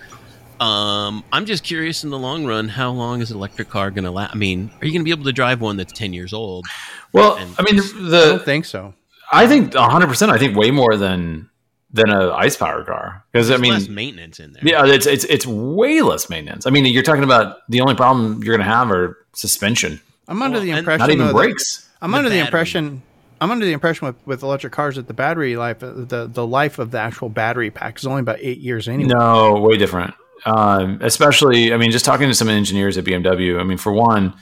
um, 0.59 1.23
i'm 1.31 1.45
just 1.45 1.63
curious 1.63 2.03
in 2.03 2.09
the 2.09 2.19
long 2.19 2.45
run 2.45 2.67
how 2.69 2.91
long 2.91 3.21
is 3.21 3.31
an 3.31 3.37
electric 3.37 3.69
car 3.69 3.89
going 3.91 4.03
to 4.05 4.11
last 4.11 4.33
i 4.33 4.37
mean 4.37 4.69
are 4.81 4.85
you 4.85 4.91
going 4.91 5.01
to 5.01 5.05
be 5.05 5.11
able 5.11 5.23
to 5.25 5.33
drive 5.33 5.61
one 5.61 5.77
that's 5.77 5.93
10 5.93 6.13
years 6.13 6.33
old 6.33 6.65
Well, 7.11 7.35
And- 7.37 7.55
I 7.57 7.63
mean, 7.63 7.77
the, 7.77 7.83
I 7.83 8.25
don't 8.25 8.37
the 8.37 8.39
think 8.45 8.65
so. 8.65 8.93
I 9.31 9.47
think 9.47 9.73
100. 9.73 10.07
percent 10.07 10.31
I 10.31 10.37
think 10.37 10.55
way 10.55 10.69
more 10.71 10.95
than 10.95 11.49
than 11.91 12.09
a 12.09 12.31
ice 12.31 12.55
powered 12.57 12.85
car 12.85 13.23
because 13.31 13.49
I 13.49 13.53
There's 13.53 13.61
mean, 13.61 13.73
less 13.73 13.87
maintenance 13.87 14.39
in 14.39 14.53
there 14.53 14.61
yeah, 14.65 14.85
it's 14.85 15.05
it's 15.07 15.23
it's 15.25 15.45
way 15.45 16.01
less 16.01 16.29
maintenance. 16.29 16.65
I 16.67 16.69
mean, 16.71 16.85
you're 16.85 17.03
talking 17.03 17.23
about 17.23 17.57
the 17.69 17.81
only 17.81 17.93
problem 17.95 18.43
you're 18.43 18.55
going 18.57 18.67
to 18.67 18.71
have 18.75 18.89
are 18.91 19.17
suspension, 19.33 20.01
I'm 20.27 20.41
under 20.41 20.57
Well, 20.57 20.65
the 20.65 20.71
impression 20.71 20.99
not 20.99 21.09
even 21.11 21.27
though, 21.27 21.33
that- 21.33 21.33
brakes. 21.33 21.89
I'm 22.03 22.11
The 22.11 22.17
under 22.17 22.29
the 22.29 22.39
impression. 22.39 23.01
I'm 23.41 23.49
under 23.51 23.65
the 23.65 23.73
impression 23.73 24.07
with, 24.07 24.15
with 24.27 24.43
electric 24.43 24.71
cars 24.71 24.95
that 24.95 25.07
the 25.07 25.13
battery 25.13 25.55
life, 25.57 25.79
the 25.79 26.29
the 26.31 26.45
life 26.45 26.77
of 26.79 26.91
the 26.91 26.99
actual 26.99 27.29
battery 27.29 27.71
pack 27.71 27.97
is 27.97 28.05
only 28.05 28.19
about 28.21 28.37
eight 28.41 28.59
years 28.59 28.87
anyway. 28.87 29.13
No, 29.13 29.53
way 29.59 29.77
different. 29.77 30.13
Um, 30.45 30.99
especially, 31.01 31.73
I 31.73 31.77
mean, 31.77 31.91
just 31.91 32.05
talking 32.05 32.27
to 32.27 32.33
some 32.33 32.49
engineers 32.49 32.97
at 32.97 33.05
BMW. 33.05 33.59
I 33.59 33.63
mean, 33.63 33.77
for 33.77 33.91
one, 33.93 34.33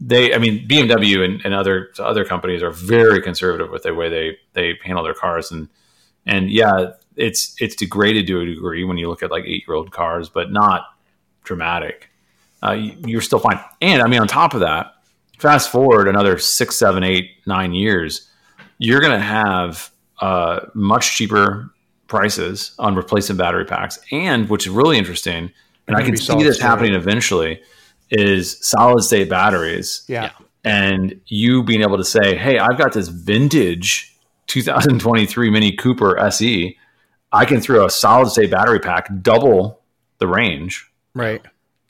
they, 0.00 0.34
I 0.34 0.38
mean, 0.38 0.66
BMW 0.68 1.24
and, 1.24 1.40
and 1.44 1.52
other 1.54 1.90
other 1.98 2.24
companies 2.24 2.62
are 2.62 2.70
very 2.70 3.20
conservative 3.20 3.70
with 3.70 3.82
the 3.82 3.94
way 3.94 4.08
they 4.08 4.38
they 4.54 4.78
handle 4.84 5.04
their 5.04 5.14
cars, 5.14 5.50
and 5.52 5.68
and 6.26 6.50
yeah, 6.50 6.92
it's 7.16 7.54
it's 7.60 7.74
degraded 7.76 8.26
to 8.28 8.40
a 8.40 8.46
degree 8.46 8.84
when 8.84 8.96
you 8.98 9.08
look 9.08 9.22
at 9.22 9.30
like 9.30 9.44
eight 9.44 9.64
year 9.66 9.74
old 9.76 9.90
cars, 9.90 10.28
but 10.28 10.50
not 10.52 10.82
dramatic. 11.44 12.08
Uh, 12.64 12.72
you- 12.72 12.94
you're 13.06 13.20
still 13.20 13.40
fine. 13.40 13.58
And 13.80 14.02
I 14.02 14.06
mean, 14.06 14.20
on 14.20 14.28
top 14.28 14.54
of 14.54 14.60
that, 14.60 14.91
fast 15.42 15.70
forward 15.70 16.08
another 16.08 16.38
six, 16.38 16.76
seven, 16.76 17.02
eight, 17.02 17.32
nine 17.46 17.74
years, 17.74 18.30
you're 18.78 19.00
going 19.00 19.12
to 19.12 19.18
have 19.18 19.90
uh, 20.20 20.60
much 20.74 21.16
cheaper 21.16 21.70
prices 22.06 22.74
on 22.78 22.94
replacement 22.94 23.38
battery 23.38 23.64
packs. 23.64 23.98
And 24.12 24.48
which 24.48 24.66
is 24.66 24.72
really 24.72 24.96
interesting, 24.96 25.50
and 25.86 25.96
I 25.96 26.02
can 26.02 26.16
see 26.16 26.42
this 26.42 26.60
happening 26.60 26.94
eventually, 26.94 27.60
is 28.10 28.58
solid 28.66 29.02
state 29.02 29.28
batteries 29.28 30.04
Yeah. 30.06 30.24
Yeah. 30.24 30.30
and 30.64 31.20
you 31.26 31.62
being 31.64 31.82
able 31.82 31.96
to 31.96 32.04
say, 32.04 32.36
"Hey, 32.36 32.58
I've 32.58 32.78
got 32.78 32.92
this 32.92 33.08
vintage 33.08 34.16
2023 34.46 35.50
Mini 35.50 35.72
Cooper 35.72 36.18
SE. 36.18 36.76
I 37.32 37.44
can 37.46 37.60
throw 37.60 37.86
a 37.86 37.90
solid 37.90 38.28
state 38.28 38.50
battery 38.50 38.78
pack, 38.78 39.08
double 39.22 39.80
the 40.18 40.26
range, 40.26 40.86
right. 41.14 41.40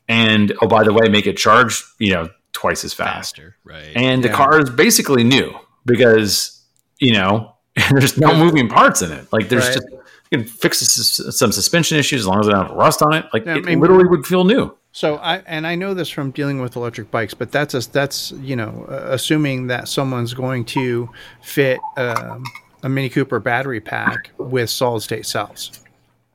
and 0.09 0.53
oh 0.63 0.69
by 0.69 0.85
the 0.85 0.93
way, 0.93 1.09
make 1.09 1.27
it 1.27 1.37
charge 1.37 1.83
you 1.99 2.13
know 2.15 2.29
twice 2.63 2.85
as 2.85 2.95
fast. 2.95 3.37
faster 3.37 3.57
right 3.65 3.93
And 3.97 4.23
the 4.25 4.29
car 4.31 4.59
is 4.61 4.71
basically 4.71 5.25
new 5.25 5.53
because 5.85 6.63
you 7.01 7.13
know 7.13 7.55
there's 7.91 8.17
no 8.19 8.35
moving 8.45 8.69
parts 8.69 9.03
in 9.03 9.11
it. 9.13 9.25
Like 9.33 9.49
there's 9.49 9.65
Right. 9.67 9.75
just 9.75 9.87
you 10.31 10.39
can 10.39 10.47
fix 10.47 10.79
sus- 10.81 11.37
some 11.37 11.53
suspension 11.53 11.99
issues 11.99 12.21
as 12.23 12.27
long 12.27 12.41
as 12.41 12.49
I 12.49 12.53
don't 12.53 12.67
have 12.69 12.77
rust 12.77 13.03
on 13.03 13.13
it. 13.15 13.25
Like 13.35 13.45
Yeah, 13.45 13.57
it 13.57 13.65
maybe- 13.65 13.81
literally 13.81 14.07
would 14.07 14.25
feel 14.27 14.45
new. 14.45 14.75
So 14.93 15.17
I 15.17 15.39
and 15.47 15.67
I 15.67 15.75
know 15.75 15.95
this 15.95 16.09
from 16.11 16.31
dealing 16.33 16.61
with 16.61 16.77
electric 16.77 17.11
bikes, 17.11 17.33
but 17.35 17.51
that's 17.51 17.75
a, 17.75 17.81
that's 17.91 18.33
you 18.33 18.57
know 18.57 18.87
uh, 18.91 19.09
assuming 19.19 19.67
that 19.69 19.89
someone's 19.89 20.35
going 20.35 20.65
to 20.67 21.09
fit 21.43 21.81
um, 21.97 22.45
a 22.83 22.89
Mini 22.91 23.09
Cooper 23.09 23.41
battery 23.41 23.81
pack 23.81 24.31
with 24.39 24.69
solid 24.69 25.01
state 25.03 25.25
cells, 25.25 25.81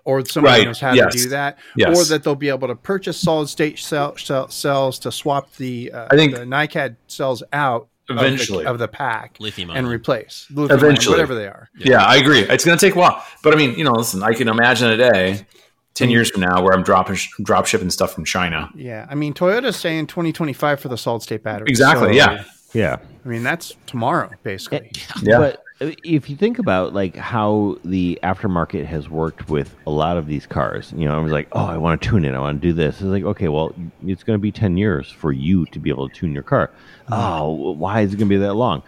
or 0.08 0.24
somebody 0.26 0.60
Right, 0.60 0.66
knows 0.68 0.80
how 0.80 0.94
yes. 0.94 1.14
to 1.14 1.24
do 1.24 1.30
that, 1.30 1.58
Yes. 1.76 1.98
or 2.00 2.06
that 2.06 2.24
they'll 2.24 2.34
be 2.34 2.48
able 2.48 2.70
to 2.70 2.76
purchase 2.76 3.20
solid 3.20 3.50
state 3.50 3.78
cell, 3.78 4.16
cell, 4.18 4.48
cells 4.50 4.98
to 5.00 5.12
swap 5.12 5.54
the 5.58 5.92
uh, 5.92 6.08
I 6.10 6.16
think- 6.16 6.34
the 6.34 6.46
NiCad 6.46 6.96
cells 7.08 7.44
out 7.52 7.90
of 8.10 8.16
the- 8.16 8.26
Eventually. 8.26 8.66
of 8.66 8.80
the, 8.80 8.88
pack 8.88 9.36
Lithium 9.42 9.70
and 9.70 9.86
replace 9.86 10.48
lithium 10.50 10.80
Eventually. 10.80 11.14
whatever 11.16 11.36
they 11.36 11.48
are. 11.48 11.68
Yeah, 11.78 12.06
I 12.06 12.16
agree. 12.16 12.40
It's 12.40 12.64
going 12.64 12.78
to 12.78 12.86
take 12.86 12.96
a 12.96 13.00
while, 13.00 13.22
but 13.44 13.54
I 13.54 13.58
mean, 13.58 13.78
you 13.78 13.84
know, 13.84 13.92
listen, 13.92 14.24
I 14.24 14.34
can 14.34 14.48
imagine 14.48 14.90
a 14.90 14.96
day, 14.96 15.46
ten 15.94 16.10
years 16.10 16.30
from 16.32 16.40
now, 16.40 16.64
where 16.64 16.74
I'm 16.74 16.84
dropping 16.84 17.18
drop 17.44 17.66
shipping 17.66 17.90
stuff 17.90 18.14
from 18.14 18.24
China. 18.24 18.70
Yeah, 18.76 19.08
I 19.10 19.16
mean 19.16 19.34
Toyota's 19.34 19.76
saying 19.76 20.08
2025 20.08 20.80
for 20.80 20.88
the 20.88 20.98
solid 20.98 21.22
state 21.22 21.44
battery. 21.44 21.68
Exactly. 21.70 22.08
So, 22.08 22.14
yeah. 22.14 22.44
Yeah. 22.74 22.96
I 23.26 23.28
mean 23.28 23.44
that's 23.44 23.76
tomorrow 23.88 24.30
basically. 24.44 24.90
Yeah. 25.22 25.40
But 25.40 25.64
if 25.80 26.30
you 26.30 26.36
think 26.36 26.60
about 26.60 26.94
like 26.94 27.16
how 27.16 27.78
the 27.86 28.20
aftermarket 28.24 28.86
has 28.86 29.10
worked 29.10 29.50
with 29.50 29.76
a 29.86 29.92
lot 29.92 30.18
of 30.18 30.26
these 30.26 30.48
cars, 30.48 30.94
you 30.96 31.08
know, 31.08 31.16
I 31.16 31.22
was 31.22 31.32
like, 31.32 31.48
oh, 31.52 31.66
I 31.66 31.78
want 31.78 32.02
to 32.02 32.10
tune 32.10 32.26
it, 32.26 32.34
I 32.34 32.40
want 32.40 32.62
to 32.62 32.68
do 32.68 32.74
this. 32.74 32.96
It's 32.96 33.04
like, 33.04 33.24
okay, 33.24 33.48
well, 33.48 33.74
it's 34.06 34.24
going 34.24 34.38
to 34.38 34.42
be 34.42 34.52
ten 34.52 34.78
years 34.78 35.12
for 35.12 35.32
you 35.32 35.66
to 35.68 35.80
be 35.80 35.90
able 35.90 36.10
to 36.10 36.16
tune 36.16 36.34
your 36.34 36.44
car. 36.44 36.72
Mm. 37.10 37.40
Oh, 37.40 37.72
why 37.72 38.02
is 38.02 38.14
it 38.14 38.18
going 38.18 38.30
to 38.30 38.36
be 38.36 38.38
that 38.38 38.56
long? 38.56 38.82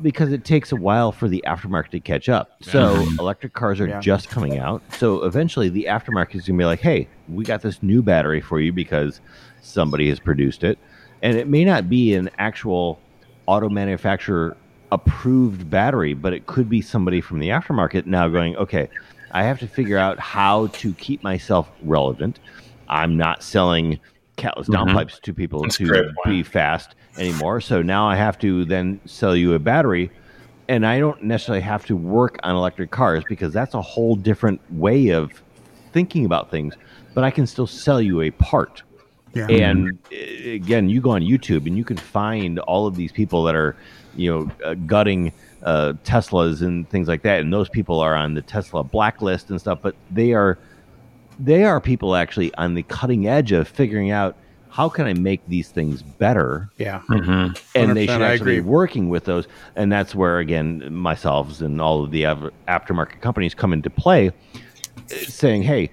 Because 0.00 0.32
it 0.32 0.44
takes 0.44 0.70
a 0.70 0.76
while 0.76 1.10
for 1.10 1.28
the 1.28 1.42
aftermarket 1.44 1.90
to 1.90 2.00
catch 2.00 2.28
up. 2.28 2.52
So 2.62 2.94
electric 3.18 3.52
cars 3.52 3.80
are 3.80 3.88
Yeah. 3.88 3.98
just 3.98 4.28
coming 4.28 4.58
out. 4.58 4.80
So 4.96 5.24
eventually, 5.24 5.68
the 5.70 5.86
aftermarket 5.90 6.36
is 6.36 6.46
going 6.46 6.56
to 6.56 6.62
be 6.62 6.64
like, 6.66 6.80
hey, 6.80 7.08
we 7.28 7.44
got 7.44 7.62
this 7.62 7.82
new 7.82 8.00
battery 8.00 8.40
for 8.40 8.60
you 8.60 8.72
because 8.72 9.20
somebody 9.60 10.08
has 10.08 10.20
produced 10.20 10.62
it, 10.62 10.78
and 11.20 11.36
it 11.36 11.48
may 11.48 11.64
not 11.64 11.88
be 11.88 12.14
an 12.14 12.30
actual 12.38 13.00
auto 13.46 13.68
manufacturer 13.68 14.56
approved 14.92 15.68
battery, 15.68 16.14
but 16.14 16.32
it 16.32 16.46
could 16.46 16.68
be 16.68 16.80
somebody 16.80 17.20
from 17.20 17.40
the 17.40 17.48
aftermarket 17.48 18.06
now 18.06 18.28
going, 18.28 18.54
okay, 18.56 18.88
I 19.32 19.42
have 19.42 19.58
to 19.60 19.66
figure 19.66 19.98
out 19.98 20.20
how 20.20 20.68
to 20.68 20.92
keep 20.94 21.22
myself 21.22 21.68
relevant. 21.82 22.38
I'm 22.88 23.16
not 23.16 23.42
selling 23.42 23.98
catless 24.36 24.68
Mhm. 24.68 24.74
downpipes 24.74 25.20
to 25.22 25.32
people 25.32 25.62
That's 25.62 25.78
to 25.78 25.86
great 25.86 26.06
be 26.26 26.42
fast 26.42 26.94
anymore. 27.18 27.60
So 27.60 27.80
now 27.82 28.06
I 28.06 28.16
have 28.16 28.38
to 28.40 28.64
then 28.66 29.00
sell 29.06 29.34
you 29.34 29.54
a 29.54 29.58
battery. 29.58 30.10
And 30.68 30.86
I 30.86 31.00
don't 31.00 31.22
necessarily 31.24 31.62
have 31.62 31.84
to 31.86 31.96
work 31.96 32.38
on 32.42 32.54
electric 32.54 32.90
cars 32.90 33.24
because 33.28 33.52
that's 33.52 33.74
a 33.74 33.82
whole 33.82 34.14
different 34.14 34.60
way 34.70 35.08
of 35.08 35.42
thinking 35.92 36.24
about 36.24 36.50
things. 36.50 36.74
But 37.14 37.24
I 37.24 37.30
can 37.30 37.46
still 37.46 37.66
sell 37.66 38.00
you 38.00 38.20
a 38.20 38.30
part. 38.30 38.82
Yeah. 39.34 39.48
And 39.48 39.98
uh, 40.12 40.16
again, 40.50 40.88
you 40.88 41.00
go 41.00 41.10
on 41.10 41.22
YouTube 41.22 41.66
and 41.66 41.76
you 41.76 41.84
can 41.84 41.96
find 41.96 42.58
all 42.60 42.86
of 42.86 42.96
these 42.96 43.12
people 43.12 43.42
that 43.44 43.54
are, 43.54 43.76
you 44.16 44.30
know, 44.30 44.50
uh, 44.64 44.74
gutting 44.86 45.32
uh, 45.62 45.94
Teslas 46.04 46.62
and 46.62 46.88
things 46.90 47.08
like 47.08 47.22
that. 47.22 47.40
And 47.40 47.52
those 47.52 47.68
people 47.68 48.00
are 48.00 48.14
on 48.14 48.34
the 48.34 48.42
Tesla 48.42 48.82
blacklist 48.84 49.50
and 49.50 49.60
stuff. 49.60 49.78
But 49.82 49.94
they 50.10 50.32
are, 50.32 50.58
they 51.38 51.64
are 51.64 51.80
people 51.80 52.14
actually 52.16 52.54
on 52.56 52.74
the 52.74 52.82
cutting 52.84 53.26
edge 53.26 53.52
of 53.52 53.68
figuring 53.68 54.10
out 54.10 54.36
how 54.70 54.88
can 54.88 55.06
I 55.06 55.12
make 55.12 55.42
these 55.48 55.68
things 55.68 56.02
better 56.02 56.70
yeah. 56.78 57.00
Mhm. 57.10 57.60
and 57.74 57.94
they 57.94 58.06
should 58.06 58.22
actually 58.22 58.54
be 58.56 58.60
working 58.62 59.10
with 59.10 59.26
those 59.26 59.46
and 59.76 59.92
that's 59.92 60.14
where 60.14 60.38
again 60.38 60.90
myself 60.94 61.60
and 61.60 61.78
all 61.78 62.02
of 62.04 62.10
the 62.10 62.22
aftermarket 62.22 63.20
companies 63.20 63.52
come 63.54 63.74
into 63.74 63.90
play 63.90 64.30
saying 65.08 65.62
hey 65.62 65.90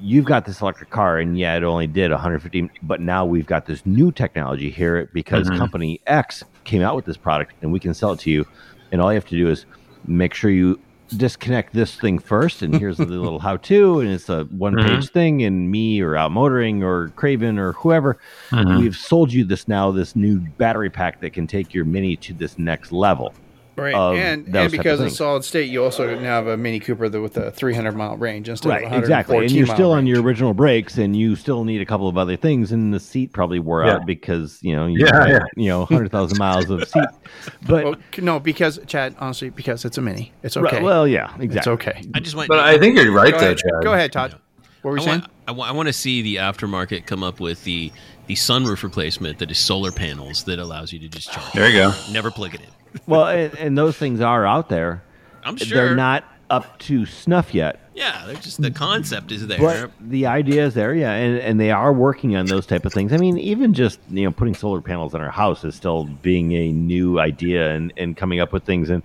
you've 0.00 0.24
got 0.24 0.46
this 0.46 0.62
electric 0.62 0.88
car 0.88 1.18
and 1.18 1.38
yeah 1.38 1.54
it 1.54 1.62
only 1.64 1.86
did 1.86 2.10
150 2.10 2.70
but 2.82 2.98
now 2.98 3.26
we've 3.26 3.46
got 3.46 3.66
this 3.66 3.84
new 3.84 4.10
technology 4.10 4.70
here 4.70 5.10
because 5.12 5.50
Mhm. 5.50 5.58
company 5.58 6.00
x 6.06 6.44
came 6.64 6.82
out 6.82 6.96
with 6.96 7.04
this 7.04 7.16
product 7.16 7.52
and 7.62 7.72
we 7.72 7.78
can 7.80 7.94
sell 7.94 8.12
it 8.12 8.20
to 8.20 8.30
you 8.30 8.46
and 8.92 9.00
all 9.00 9.12
you 9.12 9.16
have 9.16 9.26
to 9.28 9.36
do 9.36 9.48
is 9.48 9.66
make 10.06 10.34
sure 10.34 10.50
you 10.50 10.78
disconnect 11.16 11.72
this 11.74 11.94
thing 11.96 12.18
first, 12.18 12.62
and 12.62 12.74
here's 12.74 12.96
the 12.96 13.04
little 13.06 13.38
how 13.38 13.56
to, 13.58 14.00
and 14.00 14.10
it's 14.10 14.28
a 14.28 14.44
one 14.44 14.74
page 14.76 15.10
thing, 15.10 15.42
and 15.42 15.70
me 15.70 16.00
or 16.00 16.12
OutMotoring 16.12 16.82
or 16.82 17.10
Craven 17.10 17.58
or 17.58 17.72
whoever, 17.74 18.18
Mhm. 18.50 18.78
we've 18.80 18.96
sold 18.96 19.32
you 19.32 19.44
this 19.44 19.68
now, 19.68 19.90
this 19.90 20.16
new 20.16 20.40
battery 20.58 20.90
pack 20.90 21.20
that 21.20 21.32
can 21.32 21.46
take 21.46 21.74
your 21.74 21.84
Mini 21.84 22.16
to 22.16 22.32
this 22.32 22.58
next 22.58 22.90
level. 22.90 23.34
Right, 23.76 23.94
of 23.94 24.16
and 24.16 24.46
those 24.46 24.46
and 24.46 24.54
type 24.54 24.64
of 24.66 24.70
because 24.72 25.00
it's 25.00 25.16
solid 25.16 25.44
state, 25.44 25.68
you 25.68 25.82
also 25.82 26.14
now 26.18 26.36
have 26.36 26.46
a 26.46 26.56
Mini 26.56 26.78
Cooper 26.78 27.08
with 27.20 27.36
a 27.36 27.50
300 27.50 27.92
mile 27.92 28.16
range 28.16 28.48
instead 28.48 28.68
Right, 28.68 28.84
of 28.84 28.92
exactly. 28.92 29.38
And 29.38 29.50
you're 29.50 29.66
mile 29.66 29.76
still 29.76 29.92
on 29.92 30.06
your 30.06 30.22
original 30.22 30.54
brakes, 30.54 30.96
and 30.98 31.16
you 31.16 31.34
still 31.34 31.64
need 31.64 31.80
a 31.80 31.84
couple 31.86 32.06
of 32.08 32.16
other 32.16 32.36
things. 32.36 32.70
And 32.72 32.94
the 32.94 33.00
seat 33.00 33.32
probably 33.32 33.58
wore 33.58 33.84
Yeah. 33.84 33.94
out 33.94 34.06
because 34.06 34.58
you 34.62 34.76
know 34.76 34.86
you 34.86 35.04
Yeah, 35.04 35.18
had, 35.20 35.28
yeah. 35.30 35.38
you 35.56 35.68
know 35.68 35.84
hundred 35.86 36.12
thousand 36.12 36.38
miles 36.38 36.70
of 36.70 36.86
seat. 36.88 37.04
But 37.66 37.84
Well, 37.84 37.94
no, 38.18 38.38
because 38.38 38.78
Chad, 38.86 39.16
honestly, 39.18 39.50
because 39.50 39.84
it's 39.84 39.98
a 39.98 40.02
Mini, 40.02 40.32
it's 40.42 40.56
Right, 40.56 40.72
okay. 40.72 40.82
well, 40.82 41.06
yeah, 41.08 41.34
exactly. 41.40 41.56
it's 41.56 41.66
okay. 41.66 42.02
I 42.14 42.20
just 42.20 42.36
want. 42.36 42.48
But 42.48 42.60
I 42.60 42.78
think 42.78 42.96
you're 42.96 43.10
right 43.12 43.32
Go 43.32 43.38
though, 43.38 43.44
ahead, 43.46 43.58
Chad. 43.58 43.70
go 43.82 43.92
ahead, 43.92 44.12
Todd. 44.12 44.34
What 44.82 44.90
were 44.92 44.98
I 44.98 45.00
you 45.00 45.06
saying? 45.06 45.20
want, 45.20 45.30
I, 45.48 45.52
want, 45.52 45.74
want 45.76 45.86
to 45.88 45.92
see 45.92 46.22
the 46.22 46.36
aftermarket 46.36 47.06
come 47.06 47.22
up 47.24 47.40
with 47.40 47.64
the 47.64 47.90
the 48.26 48.34
sunroof 48.34 48.82
replacement 48.82 49.38
that 49.38 49.50
is 49.50 49.58
solar 49.58 49.90
panels 49.92 50.44
that 50.44 50.58
allows 50.58 50.92
you 50.92 50.98
to 51.00 51.08
just 51.08 51.32
charge. 51.32 51.52
There 51.54 51.68
you 51.68 51.74
go. 51.74 51.92
Never 52.12 52.30
plug 52.30 52.54
it 52.54 52.60
in. 52.60 52.66
Well, 53.06 53.26
and, 53.26 53.54
and 53.56 53.78
those 53.78 53.96
things 53.96 54.20
are 54.20 54.46
out 54.46 54.68
there. 54.68 55.02
I'm 55.42 55.56
sure 55.56 55.76
They're 55.76 55.96
not 55.96 56.24
up 56.48 56.78
to 56.80 57.04
snuff 57.06 57.54
yet. 57.54 57.80
Yeah, 57.94 58.24
they're 58.26 58.36
just 58.36 58.60
the 58.60 58.70
concept 58.70 59.30
is 59.30 59.46
there. 59.46 59.58
But 59.58 59.90
the 60.00 60.26
idea 60.26 60.66
is 60.66 60.74
there, 60.74 60.94
yeah, 60.94 61.12
and, 61.12 61.38
and 61.38 61.60
they 61.60 61.70
are 61.70 61.92
working 61.92 62.34
on 62.36 62.46
those 62.46 62.66
type 62.66 62.84
of 62.84 62.92
things. 62.92 63.12
I 63.12 63.18
mean, 63.18 63.38
even 63.38 63.72
just 63.72 64.00
you 64.10 64.24
know 64.24 64.32
putting 64.32 64.54
solar 64.54 64.80
panels 64.80 65.14
on 65.14 65.20
our 65.20 65.30
house 65.30 65.64
is 65.64 65.74
still 65.74 66.04
being 66.04 66.52
a 66.52 66.72
new 66.72 67.20
idea 67.20 67.72
and, 67.74 67.92
and 67.96 68.16
coming 68.16 68.40
up 68.40 68.52
with 68.52 68.64
things 68.64 68.90
and 68.90 69.02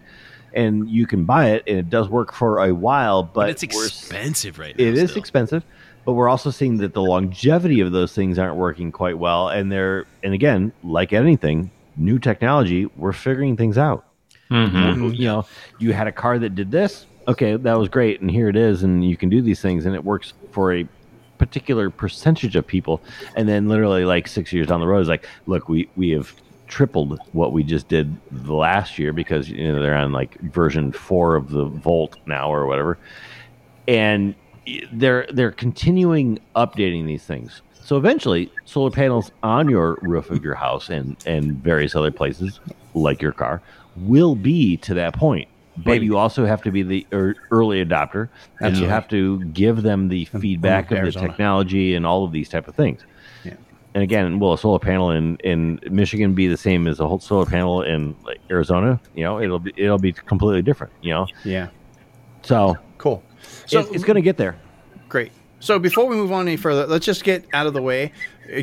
and 0.53 0.89
you 0.89 1.05
can 1.05 1.25
buy 1.25 1.51
it 1.51 1.63
and 1.67 1.77
it 1.77 1.89
does 1.89 2.09
work 2.09 2.33
for 2.33 2.63
a 2.63 2.73
while, 2.73 3.21
but, 3.23 3.33
but 3.33 3.49
it's 3.49 3.63
expensive 3.63 4.57
right 4.57 4.77
now. 4.77 4.83
It 4.83 4.95
is 4.95 5.11
still. 5.11 5.21
expensive, 5.21 5.63
but 6.05 6.13
we're 6.13 6.29
also 6.29 6.49
seeing 6.49 6.77
that 6.77 6.93
the 6.93 7.01
longevity 7.01 7.81
of 7.81 7.91
those 7.91 8.13
things 8.13 8.39
aren't 8.39 8.55
working 8.55 8.91
quite 8.91 9.17
well, 9.17 9.49
and 9.49 9.71
they're 9.71 10.05
and 10.23 10.33
again, 10.33 10.71
like 10.83 11.13
anything, 11.13 11.69
new 11.99 12.17
technology, 12.19 12.87
we're 12.97 13.13
figuring 13.13 13.57
things 13.57 13.77
out. 13.77 14.05
Mhm. 14.49 15.15
You 15.15 15.25
know, 15.25 15.45
you 15.77 15.93
had 15.93 16.07
a 16.07 16.11
car 16.11 16.39
that 16.39 16.55
did 16.55 16.71
this, 16.71 17.05
okay, 17.27 17.55
that 17.55 17.77
was 17.77 17.87
great, 17.87 18.21
and 18.21 18.31
here 18.31 18.49
it 18.49 18.55
is, 18.55 18.81
and 18.83 19.07
you 19.07 19.15
can 19.15 19.29
do 19.29 19.41
these 19.41 19.61
things, 19.61 19.85
and 19.85 19.93
it 19.93 20.03
works 20.03 20.33
for 20.51 20.73
a 20.73 20.87
particular 21.37 21.89
percentage 21.89 22.55
of 22.55 22.65
people, 22.65 23.01
and 23.35 23.47
then 23.47 23.69
literally 23.69 24.05
like 24.05 24.27
six 24.27 24.51
years 24.51 24.67
down 24.67 24.79
the 24.79 24.87
road, 24.87 25.01
is 25.01 25.07
like, 25.07 25.27
look, 25.45 25.69
we 25.69 25.87
we 25.95 26.09
have 26.09 26.33
tripled 26.67 27.19
what 27.31 27.51
we 27.51 27.63
just 27.63 27.87
did 27.87 28.15
the 28.31 28.53
last 28.53 28.99
year 28.99 29.11
because 29.13 29.49
you 29.49 29.71
know 29.71 29.81
they're 29.81 29.95
on 29.95 30.11
like 30.11 30.39
version 30.41 30.91
four 30.91 31.35
of 31.35 31.49
the 31.49 31.65
Volt 31.65 32.17
now 32.25 32.51
or 32.51 32.65
whatever, 32.65 32.97
and 33.87 34.33
they're 34.91 35.27
they're 35.31 35.51
continuing 35.51 36.39
updating 36.55 37.05
these 37.05 37.23
things. 37.23 37.61
So 37.89 37.97
eventually, 37.97 38.51
solar 38.65 38.91
panels 38.91 39.31
on 39.41 39.67
your 39.67 39.97
roof 40.03 40.29
of 40.29 40.43
your 40.43 40.53
house 40.53 40.89
and 40.89 41.17
and 41.25 41.53
various 41.53 41.95
other 41.95 42.11
places, 42.11 42.59
like 42.93 43.19
your 43.19 43.31
car, 43.31 43.63
will 43.95 44.35
be 44.35 44.77
to 44.77 44.93
that 44.93 45.15
point. 45.15 45.47
But 45.75 46.03
you 46.03 46.15
also 46.15 46.45
have 46.45 46.61
to 46.61 46.71
be 46.71 46.83
the 46.83 47.07
ear- 47.11 47.35
early 47.49 47.83
adopter, 47.83 48.29
and 48.61 48.77
you 48.77 48.85
Absolutely. 48.85 48.89
have 48.89 49.07
to 49.07 49.43
give 49.45 49.81
them 49.81 50.07
the 50.09 50.25
feedback 50.25 50.83
of 50.91 50.97
the 50.97 50.97
Arizona. 50.97 51.29
technology 51.29 51.95
and 51.95 52.05
all 52.05 52.23
of 52.23 52.31
these 52.31 52.47
type 52.47 52.67
of 52.67 52.75
things. 52.75 53.03
Yeah. 53.43 53.55
And 53.95 54.03
again, 54.03 54.37
will 54.37 54.53
a 54.53 54.57
solar 54.59 54.77
panel 54.77 55.09
in, 55.09 55.37
in 55.37 55.79
Michigan 55.89 56.35
be 56.35 56.45
the 56.45 56.57
same 56.57 56.87
as 56.87 56.99
a 56.99 57.07
whole 57.07 57.17
solar 57.19 57.47
panel 57.47 57.81
in 57.81 58.15
like, 58.23 58.39
Arizona? 58.51 59.01
You 59.15 59.23
know, 59.23 59.41
it'll 59.41 59.57
be 59.57 59.73
it'll 59.75 59.97
be 59.97 60.13
completely 60.13 60.61
different. 60.61 60.93
You 61.01 61.13
know, 61.15 61.27
Yeah, 61.43 61.69
so, 62.43 62.77
cool. 62.99 63.23
so 63.65 63.81
So 63.81 63.93
it's 63.95 64.03
going 64.03 64.13
to 64.13 64.21
get 64.21 64.37
there. 64.37 64.57
Great. 65.07 65.31
So 65.59 65.77
before 65.77 66.05
we 66.05 66.15
move 66.15 66.31
on 66.31 66.47
any 66.47 66.57
further, 66.57 66.87
let's 66.87 67.05
just 67.05 67.23
get 67.23 67.45
out 67.53 67.67
of 67.67 67.73
the 67.73 67.81
way. 67.81 68.13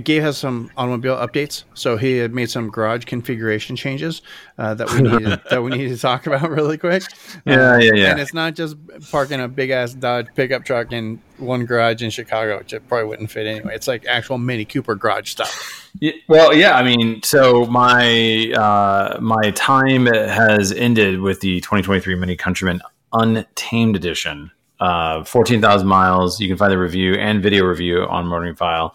Gabe 0.03 0.23
has 0.23 0.37
some 0.37 0.71
automobile 0.76 1.17
updates. 1.17 1.65
So 1.75 1.97
he 1.97 2.17
had 2.17 2.35
made 2.35 2.50
some 2.50 2.71
garage 2.71 3.05
configuration 3.05 3.76
changes 3.76 4.23
uh, 4.59 4.75
that 4.75 4.91
we 4.91 5.03
needed 5.03 5.41
that 5.50 5.62
we 5.62 5.71
need 5.71 5.88
to 5.88 5.99
talk 5.99 6.26
about 6.26 6.49
really 6.50 6.79
quick. 6.79 7.05
Yeah, 7.45 7.73
Uh, 7.73 7.79
yeah, 7.79 7.93
yeah. 7.95 8.11
And 8.11 8.21
it's 8.21 8.35
not 8.35 8.55
just 8.55 8.76
parking 9.11 9.41
a 9.41 9.49
big 9.49 9.71
ass 9.71 9.95
Dodge 9.95 10.29
pickup 10.35 10.65
truck 10.65 10.93
in 10.93 11.21
one 11.38 11.67
garage 11.67 12.02
in 12.02 12.11
Chicago, 12.11 12.59
which 12.59 12.73
it 12.73 12.89
probably 12.89 13.09
wouldn't 13.09 13.30
fit 13.30 13.47
anyway. 13.47 13.75
It's 13.75 13.87
like 13.87 14.06
actual 14.06 14.39
Mini 14.39 14.65
Cooper 14.65 14.95
garage 14.95 15.30
stuff. 15.30 15.91
Yeah, 16.00 16.13
well, 16.28 16.52
yeah. 16.52 16.76
I 16.76 16.82
mean, 16.82 17.23
so 17.23 17.67
my 17.67 18.52
uh, 18.56 19.19
my 19.21 19.50
time 19.52 20.06
has 20.06 20.73
ended 20.73 21.21
with 21.21 21.41
the 21.41 21.61
2023 21.61 22.17
Mini 22.17 22.37
Countryman 22.37 22.80
Untamed 23.13 23.97
Edition. 23.97 24.50
Uh, 24.78 25.25
14,000 25.25 25.86
miles. 25.86 26.41
You 26.41 26.49
can 26.49 26.56
find 26.56 26.71
the 26.71 26.78
review 26.78 27.15
and 27.15 27.43
video 27.43 27.65
review 27.65 28.02
on 28.02 28.26
Motoring 28.26 28.56
File. 28.56 28.95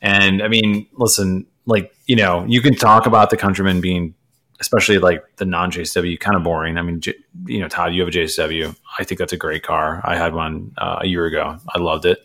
And 0.00 0.42
I 0.42 0.48
mean, 0.48 0.88
listen, 0.94 1.46
like 1.66 1.94
you 2.06 2.16
know, 2.16 2.44
you 2.48 2.60
can 2.60 2.74
talk 2.74 3.06
about 3.06 3.30
the 3.30 3.36
Countryman 3.36 3.80
being, 3.80 4.14
especially 4.58 4.98
like 4.98 5.22
the 5.36 5.44
non 5.44 5.70
JCW, 5.70 6.18
kind 6.18 6.36
of 6.36 6.42
boring. 6.42 6.76
I 6.76 6.82
mean, 6.82 7.00
J- 7.00 7.14
you 7.46 7.60
know, 7.60 7.68
Todd, 7.68 7.94
you 7.94 8.00
have 8.00 8.08
a 8.08 8.12
JCW. 8.12 8.74
I 8.98 9.04
think 9.04 9.20
that's 9.20 9.32
a 9.32 9.36
great 9.36 9.62
car. 9.62 10.00
I 10.04 10.16
had 10.16 10.34
one 10.34 10.72
uh, 10.76 10.98
a 11.02 11.06
year 11.06 11.26
ago. 11.26 11.58
I 11.72 11.78
loved 11.78 12.04
it 12.04 12.18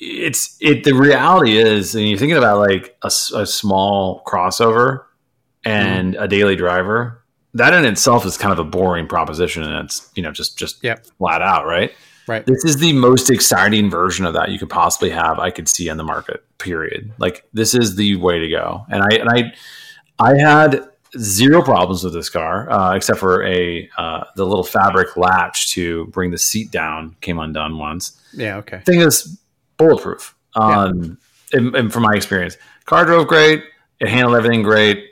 it's 0.00 0.56
it 0.60 0.84
the 0.84 0.92
reality 0.92 1.58
is 1.58 1.94
and 1.94 2.08
you're 2.08 2.18
thinking 2.18 2.38
about 2.38 2.58
like 2.58 2.96
a 3.02 3.10
small 3.10 4.22
crossover 4.26 5.04
and 5.64 6.14
a 6.14 6.26
daily 6.26 6.56
driver 6.56 7.19
that 7.54 7.72
in 7.74 7.84
itself 7.84 8.24
is 8.24 8.36
kind 8.36 8.52
of 8.52 8.58
a 8.58 8.64
boring 8.64 9.06
proposition 9.06 9.62
and 9.62 9.84
it's 9.84 10.10
you 10.14 10.22
know 10.22 10.30
just 10.32 10.58
just 10.58 10.82
Yep. 10.84 11.06
flat 11.18 11.42
out 11.42 11.66
right 11.66 11.92
Right. 12.28 12.46
this 12.46 12.64
is 12.64 12.76
the 12.76 12.92
most 12.92 13.28
exciting 13.30 13.90
version 13.90 14.24
of 14.24 14.34
that 14.34 14.50
you 14.50 14.58
could 14.58 14.70
possibly 14.70 15.10
have 15.10 15.38
i 15.40 15.50
could 15.50 15.68
see 15.68 15.88
on 15.90 15.96
the 15.96 16.04
market 16.04 16.44
period 16.58 17.12
like 17.18 17.44
this 17.52 17.74
is 17.74 17.96
the 17.96 18.14
way 18.16 18.38
to 18.38 18.48
go 18.48 18.84
and 18.88 19.02
i 19.02 19.16
and 19.16 19.28
i 19.28 19.52
i 20.20 20.38
had 20.38 20.88
zero 21.18 21.60
problems 21.60 22.04
with 22.04 22.12
this 22.12 22.28
car 22.30 22.70
uh, 22.70 22.94
except 22.94 23.18
for 23.18 23.42
a 23.44 23.88
uh, 23.98 24.22
the 24.36 24.44
little 24.46 24.62
fabric 24.62 25.16
latch 25.16 25.72
to 25.72 26.06
bring 26.08 26.30
the 26.30 26.38
seat 26.38 26.70
down 26.70 27.16
came 27.20 27.40
undone 27.40 27.78
once 27.78 28.20
Yeah. 28.32 28.58
Okay. 28.58 28.80
thing 28.86 29.00
is 29.00 29.36
bulletproof. 29.76 30.36
Um, 30.54 31.18
and, 31.52 31.74
and 31.74 31.92
from 31.92 32.02
my 32.04 32.12
experience, 32.14 32.56
car 32.84 33.04
drove 33.04 33.26
great. 33.26 33.64
It 33.98 34.08
handled 34.08 34.36
everything 34.36 34.62
great. 34.62 35.09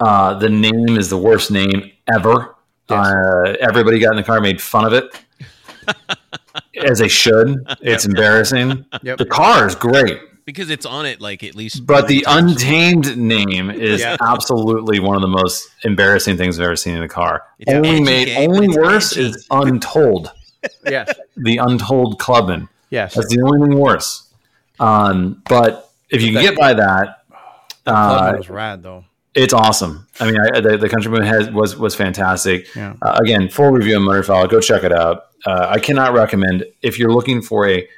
Uh, 0.00 0.34
the 0.34 0.48
name 0.48 0.96
is 0.98 1.08
the 1.08 1.16
worst 1.18 1.50
name 1.50 1.90
ever. 2.12 2.54
Yes. 2.90 3.06
Uh, 3.06 3.56
everybody 3.60 3.98
got 3.98 4.10
in 4.10 4.16
the 4.16 4.22
car, 4.22 4.40
made 4.40 4.60
fun 4.60 4.84
of 4.84 4.92
it, 4.92 5.18
as 6.84 6.98
they 6.98 7.08
should. 7.08 7.64
It's 7.80 8.04
embarrassing. 8.04 8.84
Yep. 9.02 9.18
The 9.18 9.24
car 9.26 9.66
is 9.66 9.74
great, 9.74 10.18
because 10.44 10.68
it's 10.70 10.84
on 10.84 11.06
it 11.06 11.20
like 11.20 11.42
at 11.42 11.54
least. 11.54 11.86
but 11.86 12.08
the 12.08 12.22
times. 12.22 12.52
untamed 12.62 13.16
name 13.16 13.70
is 13.70 14.00
Yeah. 14.02 14.16
absolutely 14.20 14.98
one 15.00 15.16
of 15.16 15.22
the 15.22 15.28
most 15.28 15.68
embarrassing 15.84 16.36
things 16.36 16.58
I've 16.58 16.64
ever 16.66 16.76
seen 16.76 16.96
in 16.96 17.02
a 17.02 17.08
car. 17.08 17.42
It's 17.58 17.72
only 17.72 18.00
made, 18.02 18.26
Gabe, 18.26 18.48
only 18.50 18.68
worse 18.68 19.12
edgy. 19.16 19.28
is 19.30 19.46
Untold. 19.50 20.32
Yes. 20.88 21.12
The 21.36 21.58
Untold 21.58 22.18
Clubman. 22.18 22.70
Yes. 22.88 23.14
That's 23.14 23.28
the 23.34 23.42
only 23.42 23.68
thing 23.68 23.78
worse. 23.78 24.32
Um, 24.80 25.42
but 25.46 25.90
if 26.08 26.22
you 26.22 26.32
can 26.32 26.40
get 26.40 26.56
by 26.56 26.72
that, 26.72 27.24
uh, 27.86 27.92
Clubman 28.30 28.36
was 28.38 28.48
rad 28.50 28.82
though. 28.82 29.04
It's 29.34 29.52
awesome. 29.52 30.06
I 30.20 30.30
mean, 30.30 30.40
I, 30.40 30.60
the, 30.60 30.76
the 30.78 30.88
Countryman 30.88 31.22
has 31.22 31.50
was 31.50 31.76
was 31.76 31.94
fantastic. 31.94 32.72
Yeah. 32.74 32.94
Uh, 33.02 33.18
again, 33.22 33.48
full 33.48 33.70
review 33.70 33.96
on 33.96 34.02
Motorfile. 34.02 34.48
Go 34.48 34.60
check 34.60 34.84
it 34.84 34.92
out. 34.92 35.26
Uh, 35.44 35.66
I 35.68 35.78
cannot 35.78 36.14
recommend 36.14 36.64
if 36.82 36.98
you're 36.98 37.12
looking 37.12 37.42
for 37.42 37.68
a 37.68 37.88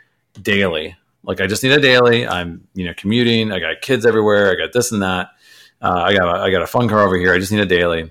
daily. 0.40 0.96
Like 1.22 1.40
I 1.40 1.46
just 1.46 1.62
need 1.62 1.72
a 1.72 1.80
daily. 1.80 2.26
I'm 2.26 2.66
you 2.74 2.86
know 2.86 2.94
commuting. 2.96 3.52
I 3.52 3.58
got 3.58 3.80
kids 3.82 4.06
everywhere. 4.06 4.50
I 4.50 4.54
got 4.54 4.72
this 4.72 4.92
and 4.92 5.02
that. 5.02 5.30
Uh, 5.82 6.02
I 6.06 6.14
got 6.14 6.34
a, 6.34 6.40
I 6.40 6.50
got 6.50 6.62
a 6.62 6.66
fun 6.66 6.88
car 6.88 7.00
over 7.00 7.16
here. 7.16 7.34
I 7.34 7.38
just 7.38 7.52
need 7.52 7.60
a 7.60 7.66
daily, 7.66 8.10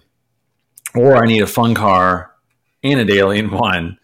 or 0.94 1.18
I 1.18 1.26
need 1.26 1.42
a 1.42 1.48
fun 1.48 1.74
car 1.74 2.32
and 2.84 3.00
a 3.00 3.06
daily 3.06 3.40
in 3.40 3.50
one. 3.50 3.98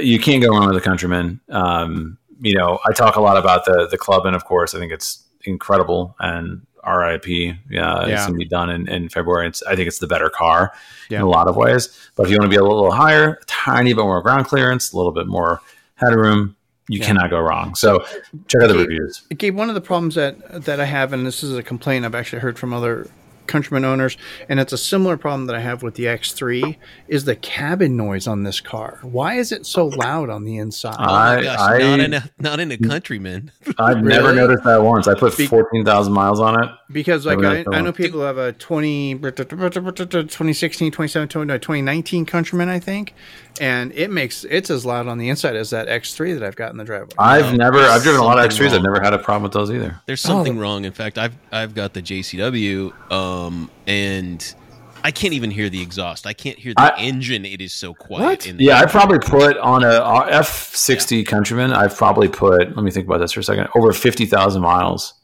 You 0.00 0.18
can't 0.18 0.42
go 0.42 0.48
wrong 0.48 0.66
with 0.66 0.74
the 0.74 0.80
Countryman. 0.88 1.40
Um, 1.48 2.18
you 2.40 2.54
know, 2.54 2.80
I 2.84 2.92
talk 2.92 3.16
a 3.16 3.20
lot 3.20 3.36
about 3.36 3.64
the 3.66 3.86
the 3.88 3.98
club, 3.98 4.26
and 4.26 4.34
of 4.34 4.44
course, 4.44 4.74
I 4.74 4.78
think 4.78 4.92
it's 4.92 5.24
incredible. 5.44 6.16
And 6.18 6.66
RIP, 6.86 7.26
yeah, 7.28 7.54
Yeah. 7.70 8.06
it's 8.06 8.26
gonna 8.26 8.38
be 8.38 8.44
done 8.44 8.70
in, 8.70 8.88
in 8.88 9.08
February. 9.08 9.46
It's, 9.48 9.62
I 9.64 9.76
think 9.76 9.88
it's 9.88 9.98
the 9.98 10.06
better 10.06 10.28
car 10.30 10.72
Yeah. 11.10 11.18
in 11.18 11.22
a 11.24 11.28
lot 11.28 11.48
of 11.48 11.56
ways. 11.56 11.88
But 12.16 12.26
if 12.26 12.30
you 12.32 12.38
want 12.38 12.50
to 12.50 12.56
be 12.56 12.60
a 12.60 12.64
little 12.64 12.90
higher, 12.90 13.38
a 13.40 13.44
tiny 13.46 13.92
bit 13.92 14.02
more 14.02 14.20
ground 14.22 14.46
clearance, 14.46 14.92
a 14.92 14.96
little 14.96 15.12
bit 15.12 15.26
more 15.26 15.60
headroom, 15.96 16.56
you 16.88 17.00
Yeah. 17.00 17.06
cannot 17.06 17.30
go 17.30 17.38
wrong. 17.40 17.74
So 17.74 18.04
check 18.48 18.62
out 18.62 18.68
the 18.68 18.78
reviews. 18.78 19.22
Gabe, 19.36 19.54
one 19.56 19.68
of 19.68 19.74
the 19.74 19.80
problems 19.80 20.14
that 20.14 20.64
that 20.64 20.80
I 20.80 20.84
have, 20.86 21.12
and 21.12 21.26
this 21.26 21.42
is 21.42 21.56
a 21.56 21.62
complaint 21.62 22.04
I've 22.04 22.14
actually 22.14 22.40
heard 22.40 22.58
from 22.58 22.72
other 22.72 23.06
Countryman 23.48 23.84
owners, 23.84 24.16
and 24.48 24.60
it's 24.60 24.72
a 24.72 24.78
similar 24.78 25.16
problem 25.16 25.46
that 25.46 25.56
I 25.56 25.60
have 25.60 25.82
with 25.82 25.94
the 25.94 26.04
X3 26.04 26.76
is 27.08 27.24
the 27.24 27.34
cabin 27.34 27.96
noise 27.96 28.26
on 28.28 28.44
this 28.44 28.60
car. 28.60 28.98
Why 29.02 29.34
is 29.34 29.50
it 29.50 29.66
so 29.66 29.86
loud 29.86 30.30
on 30.30 30.44
the 30.44 30.58
inside? 30.58 30.94
Oh 30.98 31.04
my 31.04 31.42
gosh, 31.42 31.58
I- 31.58 31.78
not 31.78 32.00
in 32.00 32.14
a 32.14 32.30
not 32.38 32.60
in 32.60 32.70
a 32.72 32.78
countryman. 32.78 33.50
I've 33.78 34.02
never 34.02 34.32
noticed 34.34 34.64
that 34.64 34.82
once. 34.82 35.08
I 35.08 35.14
put 35.14 35.36
Be- 35.36 35.46
14,000 35.46 36.12
miles 36.12 36.38
on 36.40 36.62
it. 36.62 36.70
because 36.92 37.26
like 37.26 37.38
I, 37.40 37.64
I 37.72 37.80
know 37.80 37.92
people 37.92 38.20
have 38.22 38.38
a 38.38 38.52
20 38.52 39.14
2016 39.18 40.90
2017 40.90 41.48
2019 41.60 42.26
countryman 42.26 42.68
i 42.68 42.78
think 42.78 43.14
and 43.60 43.92
it 43.92 44.10
makes 44.10 44.44
it's 44.44 44.70
as 44.70 44.84
loud 44.86 45.06
on 45.08 45.18
the 45.18 45.28
inside 45.28 45.56
as 45.56 45.70
that 45.70 45.88
x3 45.88 46.38
that 46.38 46.46
i've 46.46 46.56
got 46.56 46.70
in 46.70 46.76
the 46.76 46.84
driveway 46.84 47.14
I've 47.18 47.56
never, 47.56 47.78
I've 47.80 48.02
driven 48.02 48.20
a 48.20 48.24
lot 48.24 48.38
of 48.38 48.50
X3s. 48.50 48.72
I've 48.72 48.82
never 48.82 49.00
had 49.00 49.12
a 49.14 49.18
problem 49.18 49.42
with 49.44 49.52
those 49.52 49.70
either. 49.70 50.00
There's 50.06 50.24
Oh. 50.24 50.28
something 50.28 50.58
wrong. 50.58 50.84
In 50.84 50.92
fact, 50.92 51.18
I've 51.18 51.34
I've 51.52 51.74
got 51.74 51.94
the 51.94 52.02
JCW, 52.02 52.92
um, 53.12 53.70
and 53.86 54.54
I 55.04 55.10
can't 55.10 55.32
even 55.34 55.50
hear 55.50 55.68
the 55.68 55.80
exhaust. 55.82 56.26
I 56.26 56.32
can't 56.32 56.58
hear 56.58 56.74
the 56.74 56.82
I- 56.94 56.98
engine. 56.98 57.44
It 57.44 57.60
is 57.60 57.72
so 57.72 57.94
quiet. 57.94 58.22
What? 58.22 58.46
In 58.46 58.56
the 58.56 58.64
Yeah, 58.64 58.80
I 58.80 58.86
probably 58.86 59.18
put 59.18 59.56
on 59.58 59.82
a 59.84 60.00
F60 60.42 61.26
Countryman. 61.26 61.72
I've 61.72 61.96
probably 61.96 62.28
put. 62.28 62.74
Let 62.76 62.84
me 62.84 62.90
think 62.90 63.06
about 63.06 63.18
this 63.18 63.32
for 63.32 63.40
a 63.40 63.44
second. 63.44 63.68
Over 63.74 63.92
50,000 63.92 64.60
miles, 64.62 65.14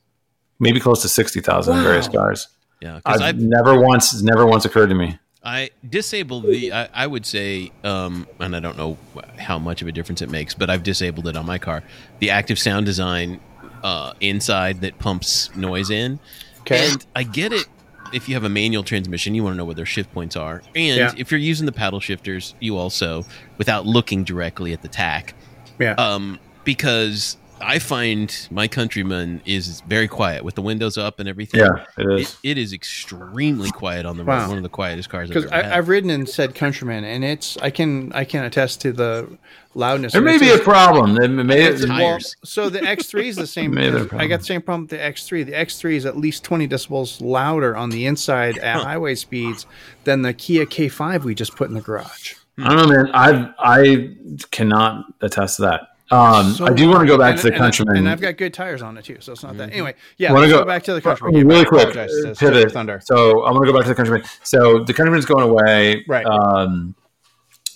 maybe 0.61 0.81
close 0.81 1.03
to 1.03 1.09
60,000 1.09 1.77
in 1.77 1.83
various 1.83 2.09
cars. 2.09 2.49
yeah, 2.81 2.97
because 3.05 3.20
I've 3.20 3.37
I've 3.37 3.40
never 3.40 3.81
once, 3.81 4.12
it's 4.12 4.23
never 4.23 4.47
once 4.47 4.64
occurred 4.64 4.88
to 4.88 4.94
me. 4.94 5.18
I 5.44 5.70
disabled 5.88 6.44
the. 6.44 6.72
I, 6.72 6.88
I 6.94 7.07
would 7.07 7.26
say, 7.26 7.70
um, 7.83 8.26
and 8.40 8.57
I 8.57 8.61
don't 8.61 8.76
know 8.78 8.96
how 9.38 9.59
much 9.59 9.83
of 9.83 9.88
a 9.88 9.92
difference 9.92 10.22
it 10.22 10.30
makes, 10.30 10.54
but 10.54 10.70
I've 10.70 10.83
disabled 10.83 11.28
it 11.28 11.37
on 11.37 11.44
my 11.46 11.59
car. 11.59 11.83
The 12.20 12.30
active 12.30 12.59
sound 12.59 12.87
design 12.87 13.40
uh, 13.83 14.14
inside 14.20 14.80
that 14.80 14.98
pumps 14.98 15.54
noise 15.54 15.90
in, 15.90 16.18
Okay. 16.62 16.90
and 16.92 17.04
I 17.14 17.24
get 17.24 17.52
it. 17.52 17.66
If 18.12 18.28
you 18.28 18.35
have 18.37 18.44
a 18.44 18.48
manual 18.48 18.85
transmission, 18.85 19.35
you 19.35 19.42
want 19.42 19.54
to 19.54 19.59
know 19.59 19.64
where 19.64 19.74
their 19.74 19.85
shift 19.87 20.12
points 20.14 20.37
are, 20.37 20.62
and 20.74 20.96
Yeah. 20.98 21.12
if 21.18 21.30
you're 21.30 21.40
using 21.40 21.66
the 21.66 21.72
paddle 21.72 22.00
shifters, 22.00 22.54
you 22.61 22.78
also, 22.78 23.26
without 23.59 23.87
looking 23.87 24.24
directly 24.24 24.72
at 24.72 24.83
the 24.83 24.88
tach, 24.88 25.35
yeah 25.78 25.94
um, 25.98 26.38
because 26.62 27.37
I 27.66 27.79
find 27.79 28.48
my 28.50 28.68
countryman 28.68 29.40
is 29.46 29.81
very 29.88 30.07
quiet 30.09 30.44
with 30.44 30.55
the 30.55 30.62
windows 30.62 30.98
up 30.98 31.18
and 31.20 31.29
everything. 31.29 31.61
Yeah, 31.61 31.85
it 31.98 32.20
is. 32.20 32.37
It, 32.42 32.50
it 32.50 32.59
is 32.59 32.72
extremely 32.72 33.70
quiet 33.70 34.07
on 34.07 34.16
the 34.16 34.24
Wow. 34.24 34.40
road. 34.42 34.48
One 34.48 34.57
of 34.59 34.62
the 34.62 34.68
quietest 34.68 35.09
cars 35.09 35.31
I've 35.31 35.35
because 35.35 35.50
ever 35.50 35.62
had. 35.62 35.72
i've 35.72 35.88
ridden 35.88 36.11
and 36.11 36.29
said 36.29 36.55
countryman 36.55 37.05
and 37.05 37.24
it's 37.24 37.57
i 37.59 37.70
can 37.70 38.12
i 38.12 38.24
can 38.24 38.44
attest 38.44 38.81
to 38.83 38.92
the 38.92 39.38
loudness 39.74 40.12
there 40.12 40.22
may 40.22 40.38
be 40.38 40.50
a 40.50 40.59
problem. 40.59 41.16
It 41.20 41.29
may, 41.29 41.62
It's- 41.62 41.85
Tires. 41.85 41.98
well, 41.98 42.20
so 42.44 42.68
the 42.70 42.79
X3 42.81 43.24
is 43.24 43.37
the 43.37 43.46
same. 43.57 43.74
Maybe 43.74 43.90
they're 43.90 44.03
a 44.03 44.05
I 44.05 44.07
problem. 44.09 44.29
got 44.29 44.38
the 44.40 44.44
same 44.46 44.62
problem 44.62 44.83
with 44.83 44.90
the 44.90 44.98
X3. 44.98 45.44
The 45.46 45.53
X3 45.53 45.94
is 45.96 46.07
at 46.07 46.16
least 46.16 46.44
20 46.44 46.68
decibels 46.68 47.20
louder 47.20 47.77
on 47.77 47.90
the 47.90 48.07
inside 48.07 48.59
at 48.59 48.83
highway 48.83 49.14
speeds 49.16 49.66
than 50.05 50.22
the 50.22 50.33
Kia 50.33 50.64
K5 50.66 51.24
we 51.24 51.35
just 51.35 51.57
put 51.57 51.68
in 51.68 51.74
the 51.74 51.81
garage. 51.81 52.35
I 52.59 52.68
don't 52.77 52.88
know, 52.88 53.03
man. 53.03 53.11
I 53.14 53.53
I 53.59 54.14
cannot 54.53 55.07
attest 55.22 55.57
to 55.57 55.62
that. 55.62 55.81
Um, 56.10 56.52
So- 56.52 56.66
I 56.66 56.72
do 56.74 56.88
want 56.88 57.00
to 57.00 57.06
go 57.06 57.16
back 57.16 57.32
and- 57.32 57.38
to 57.40 57.46
the 57.48 57.52
and- 57.54 57.62
Countryman. 57.62 57.96
and 57.96 58.08
I've 58.08 58.20
got 58.20 58.36
good 58.36 58.52
tires 58.52 58.82
on 58.82 58.96
it 58.98 59.04
too, 59.04 59.16
so 59.20 59.32
it's 59.32 59.42
not 59.42 59.56
that. 59.56 59.70
Anyway, 59.72 59.94
yeah, 60.18 60.30
wanna 60.32 60.42
let's 60.42 60.52
go, 60.52 60.58
go, 60.60 60.64
back 60.66 60.82
to 60.84 60.92
the 60.94 61.00
Countryman. 61.00 61.42
uh, 61.42 61.44
really 61.48 61.64
quick. 61.64 61.88
apologize 61.88 62.10
to 62.24 62.34
pivot. 62.38 62.72
Thunder. 62.72 63.00
So 63.04 63.44
I'm 63.44 63.54
going 63.54 63.66
to 63.66 63.72
go 63.72 63.78
back 63.78 63.84
to 63.84 63.88
the 63.90 63.94
Countryman. 63.94 64.26
So 64.42 64.84
the 64.84 64.92
Countryman's 64.92 65.24
going 65.24 65.48
away. 65.48 66.04
Right. 66.06 66.26
Um, 66.26 66.94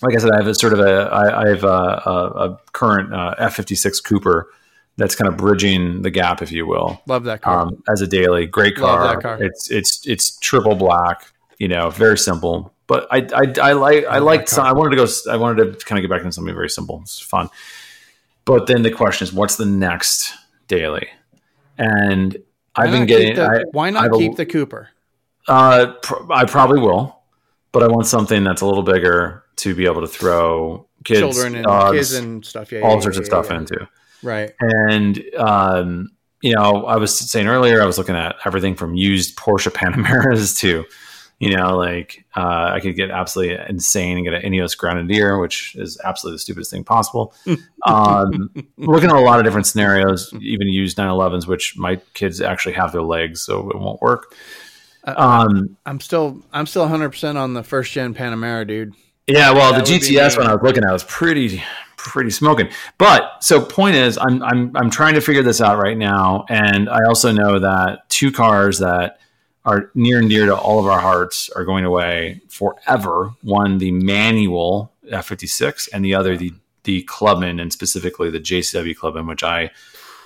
like 0.01 0.15
I 0.15 0.19
said, 0.19 0.31
I 0.31 0.37
have 0.37 0.47
a 0.47 0.55
sort 0.55 0.73
of 0.73 0.79
a 0.79 1.09
I, 1.11 1.43
I 1.43 1.47
have 1.49 1.63
a, 1.63 1.67
a, 1.67 2.11
a 2.51 2.59
current 2.71 3.13
uh, 3.13 3.35
F56 3.39 4.03
Cooper 4.03 4.47
that's 4.95 5.15
kind 5.15 5.27
of 5.27 5.35
bridging 5.37 6.01
the 6.03 6.09
gap, 6.11 6.41
if 6.41 6.51
you 6.51 6.65
will, 6.67 7.01
Love 7.07 7.23
that 7.23 7.41
car. 7.41 7.61
um, 7.61 7.81
as 7.89 8.01
a 8.01 8.07
daily. 8.07 8.45
Great 8.45 8.77
Love 8.77 8.99
car. 8.99 9.07
that 9.15 9.21
car. 9.21 9.37
It's 9.43 9.69
it's 9.71 10.05
it's 10.07 10.37
triple 10.39 10.75
black. 10.75 11.25
You 11.57 11.67
know, 11.67 11.89
very 11.89 12.17
simple. 12.17 12.73
But 12.87 13.07
I 13.11 13.27
I, 13.35 13.53
I 13.69 13.71
like 13.73 14.05
I 14.05 14.19
like 14.19 14.47
car. 14.47 14.65
I 14.65 14.71
wanted 14.71 14.91
to 14.91 15.05
go. 15.05 15.07
I 15.31 15.35
wanted 15.37 15.79
to 15.79 15.85
kind 15.85 15.99
of 15.99 16.03
get 16.03 16.09
back 16.09 16.21
into 16.21 16.31
something 16.31 16.53
very 16.55 16.69
simple. 16.69 16.99
It's 17.01 17.19
fun. 17.19 17.49
But 18.45 18.67
then 18.67 18.81
the 18.81 18.91
question 18.91 19.25
is, 19.27 19.33
what's 19.33 19.55
the 19.57 19.65
next 19.65 20.33
daily? 20.67 21.07
And 21.77 22.33
Why 22.75 22.85
I've 22.85 22.91
been 22.91 23.05
getting. 23.05 23.35
the, 23.35 23.45
I, 23.45 23.63
why 23.71 23.89
not 23.89 24.05
I've 24.05 24.13
a- 24.13 24.17
keep 24.17 24.35
the 24.35 24.45
Cooper? 24.45 24.89
uh, 25.47 25.93
pr- 26.03 26.31
I 26.31 26.45
probably 26.45 26.79
will, 26.79 27.21
but 27.71 27.83
I 27.83 27.87
want 27.87 28.05
something 28.07 28.43
that's 28.43 28.61
a 28.61 28.65
little 28.65 28.83
bigger 28.83 29.43
to 29.57 29.75
be 29.75 29.85
able 29.85 30.01
to 30.01 30.07
throw 30.07 30.87
kids, 31.03 31.19
Children 31.19 31.55
and 31.55 31.65
dogs, 31.65 31.97
kids 31.97 32.13
and 32.13 32.45
stuff. 32.45 32.71
Yeah, 32.71 32.81
all 32.81 32.95
yeah, 32.95 32.99
sorts 33.01 33.17
yeah, 33.17 33.21
of 33.21 33.25
stuff 33.25 33.51
into. 33.51 33.87
Right. 34.21 34.51
And 34.59 35.23
um, 35.37 36.09
you 36.41 36.55
know, 36.55 36.85
I 36.85 36.97
was 36.97 37.17
saying 37.17 37.47
earlier, 37.47 37.81
I 37.81 37.85
was 37.85 37.97
looking 37.97 38.15
at 38.15 38.35
everything 38.45 38.75
from 38.75 38.95
used 38.95 39.37
Porsche 39.37 39.71
Panameras 39.71 40.57
to, 40.59 40.85
you 41.39 41.55
know, 41.55 41.77
like 41.77 42.25
uh, 42.35 42.71
I 42.73 42.79
could 42.81 42.95
get 42.95 43.11
absolutely 43.11 43.57
insane 43.69 44.17
and 44.17 44.25
get 44.25 44.33
an 44.33 44.41
Ineos 44.41 44.77
Grenadier, 44.77 45.39
which 45.39 45.75
is 45.75 45.99
absolutely 46.03 46.35
the 46.35 46.39
stupidest 46.39 46.71
thing 46.71 46.83
possible. 46.83 47.33
um, 47.85 48.51
looking 48.77 49.09
at 49.09 49.15
a 49.15 49.21
lot 49.21 49.39
of 49.39 49.45
different 49.45 49.65
scenarios, 49.65 50.33
even 50.41 50.67
use 50.67 50.95
911s, 50.95 51.47
which 51.47 51.77
my 51.77 51.95
kids 52.13 52.41
actually 52.41 52.73
have 52.73 52.91
their 52.91 53.03
legs, 53.03 53.41
so 53.41 53.69
it 53.69 53.79
won't 53.79 54.01
work. 54.01 54.35
Um, 55.05 55.77
I'm 55.85 56.01
still 56.01 56.43
I'm 56.51 56.65
still 56.65 56.83
100 56.83 57.09
percent 57.09 57.37
on 57.37 57.53
the 57.53 57.63
first 57.63 57.93
gen 57.93 58.13
Panamera, 58.13 58.67
dude. 58.67 58.93
Yeah, 59.27 59.51
well, 59.51 59.71
That 59.73 59.85
the 59.85 59.93
GTS 59.93 60.37
when 60.37 60.47
I 60.47 60.53
was 60.53 60.63
looking 60.63 60.83
at 60.83 60.89
it 60.89 60.93
was 60.93 61.03
pretty 61.03 61.63
pretty 61.95 62.31
smoking. 62.31 62.69
But 62.97 63.43
so 63.43 63.63
point 63.63 63.95
is, 63.95 64.17
I'm 64.17 64.43
I'm 64.43 64.75
I'm 64.75 64.89
trying 64.89 65.13
to 65.15 65.21
figure 65.21 65.43
this 65.43 65.61
out 65.61 65.77
right 65.77 65.97
now, 65.97 66.45
and 66.49 66.89
I 66.89 67.05
also 67.07 67.31
know 67.31 67.59
that 67.59 68.09
two 68.09 68.31
cars 68.31 68.79
that 68.79 69.19
are 69.69 69.91
near 69.95 70.19
and 70.19 70.29
dear 70.29 70.45
to 70.47 70.55
all 70.55 70.79
of 70.79 70.85
our 70.87 70.99
hearts 70.99 71.49
are 71.55 71.63
going 71.63 71.85
away 71.85 72.41
forever. 72.49 73.31
One, 73.43 73.77
the 73.77 73.91
manual 73.91 74.91
F56, 75.11 75.89
and 75.93 76.03
the 76.03 76.15
other, 76.15 76.35
the 76.37 76.53
the 76.85 77.03
Clubman, 77.03 77.59
and 77.61 77.71
specifically 77.71 78.29
the 78.29 78.39
JCW 78.39 78.95
Clubman, 78.95 79.27
which 79.27 79.43
I 79.43 79.69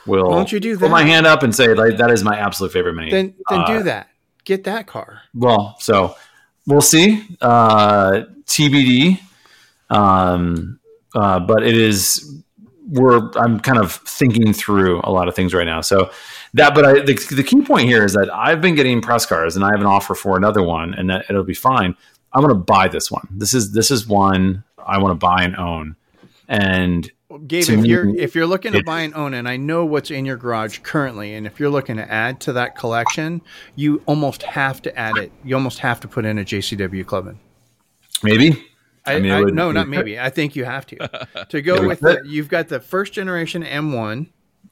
will 0.06 0.30
Why 0.30 0.36
don't 0.38 0.52
you 0.52 0.60
do 0.60 0.78
put 0.78 0.92
my 0.92 1.04
hand 1.04 1.26
up 1.26 1.44
and 1.44 1.54
say 1.56 1.74
like 1.74 1.98
that 1.98 2.12
is 2.12 2.24
my 2.24 2.38
absolute 2.38 2.72
favorite 2.72 2.94
mini. 2.94 3.12
Then 3.12 3.36
then 3.50 3.60
Uh, 3.62 3.66
do 3.68 3.84
that. 3.84 4.10
Get 4.46 4.64
that 4.66 4.88
car. 4.88 5.22
well, 5.34 5.76
so 5.80 6.16
we'll 6.68 6.82
see. 6.82 7.26
Uh, 7.42 8.24
TBD. 8.46 9.20
Um, 9.90 10.80
uh, 11.16 11.40
but 11.40 11.64
it 11.64 11.78
is 11.78 12.44
we're 12.90 13.30
I'm 13.36 13.60
kind 13.60 13.78
of 13.78 13.94
thinking 13.94 14.54
through 14.54 15.02
a 15.04 15.12
lot 15.12 15.28
of 15.28 15.36
things 15.36 15.54
right 15.54 15.66
now. 15.66 15.82
So 15.82 16.12
that, 16.56 16.76
but 16.76 16.86
I, 16.86 16.94
the, 17.02 17.14
the 17.36 17.44
key 17.44 17.62
point 17.62 17.88
here 17.88 18.04
is 18.06 18.14
that 18.14 18.30
I've 18.34 18.62
been 18.62 18.76
getting 18.76 19.02
press 19.02 19.26
cars, 19.26 19.56
and 19.56 19.64
I 19.66 19.70
have 19.72 19.80
an 19.82 19.88
offer 19.88 20.16
for 20.16 20.38
another 20.38 20.62
one, 20.64 20.94
and 20.94 21.10
that 21.10 21.26
it'll 21.30 21.44
be 21.44 21.54
fine. 21.54 21.96
I 22.34 22.40
want 22.40 22.50
to 22.52 22.56
buy 22.56 22.88
this 22.88 23.12
one. 23.12 23.28
This 23.32 23.54
is 23.54 23.72
this 23.74 23.92
is 23.92 24.08
one 24.08 24.64
I 24.86 24.98
want 24.98 25.12
to 25.20 25.26
buy 25.26 25.44
and 25.44 25.56
own. 25.56 25.96
And 26.48 27.10
Gabe, 27.48 27.64
if 27.70 27.80
me, 27.80 27.90
you're 27.90 28.16
if 28.16 28.36
you're 28.36 28.46
looking 28.48 28.72
to 28.74 28.80
it- 28.80 28.86
buy 28.86 29.02
and 29.02 29.14
own, 29.16 29.34
and 29.34 29.48
I 29.48 29.58
know 29.58 29.86
what's 29.86 30.12
in 30.12 30.26
your 30.26 30.38
garage 30.38 30.80
currently, 30.80 31.34
and 31.34 31.48
if 31.48 31.60
you're 31.60 31.70
looking 31.70 31.96
to 31.98 32.12
add 32.12 32.40
to 32.42 32.54
that 32.54 32.76
collection, 32.78 33.42
you 33.76 34.02
almost 34.06 34.44
have 34.44 34.82
to 34.84 34.96
add 34.98 35.18
it. 35.18 35.32
You 35.44 35.56
almost 35.56 35.80
have 35.80 36.00
to 36.02 36.08
put 36.08 36.26
in 36.26 36.38
a 36.38 36.44
JCW 36.44 37.06
Clubman. 37.06 37.40
maybe 38.24 38.64
I, 39.06 39.16
I 39.16 39.20
mean, 39.20 39.32
it 39.32 39.36
I- 39.36 39.42
would- 39.42 39.54
no, 39.56 39.72
not 39.72 39.88
maybe. 39.88 40.20
I 40.20 40.30
think 40.30 40.56
you 40.56 40.66
have 40.66 40.86
to 40.88 41.28
to 41.50 41.62
go 41.62 41.88
with. 41.88 42.00
The, 42.02 42.22
you've 42.26 42.50
got 42.50 42.68
the 42.68 42.80
first 42.80 43.14
generation 43.14 43.64
M1, 43.64 44.28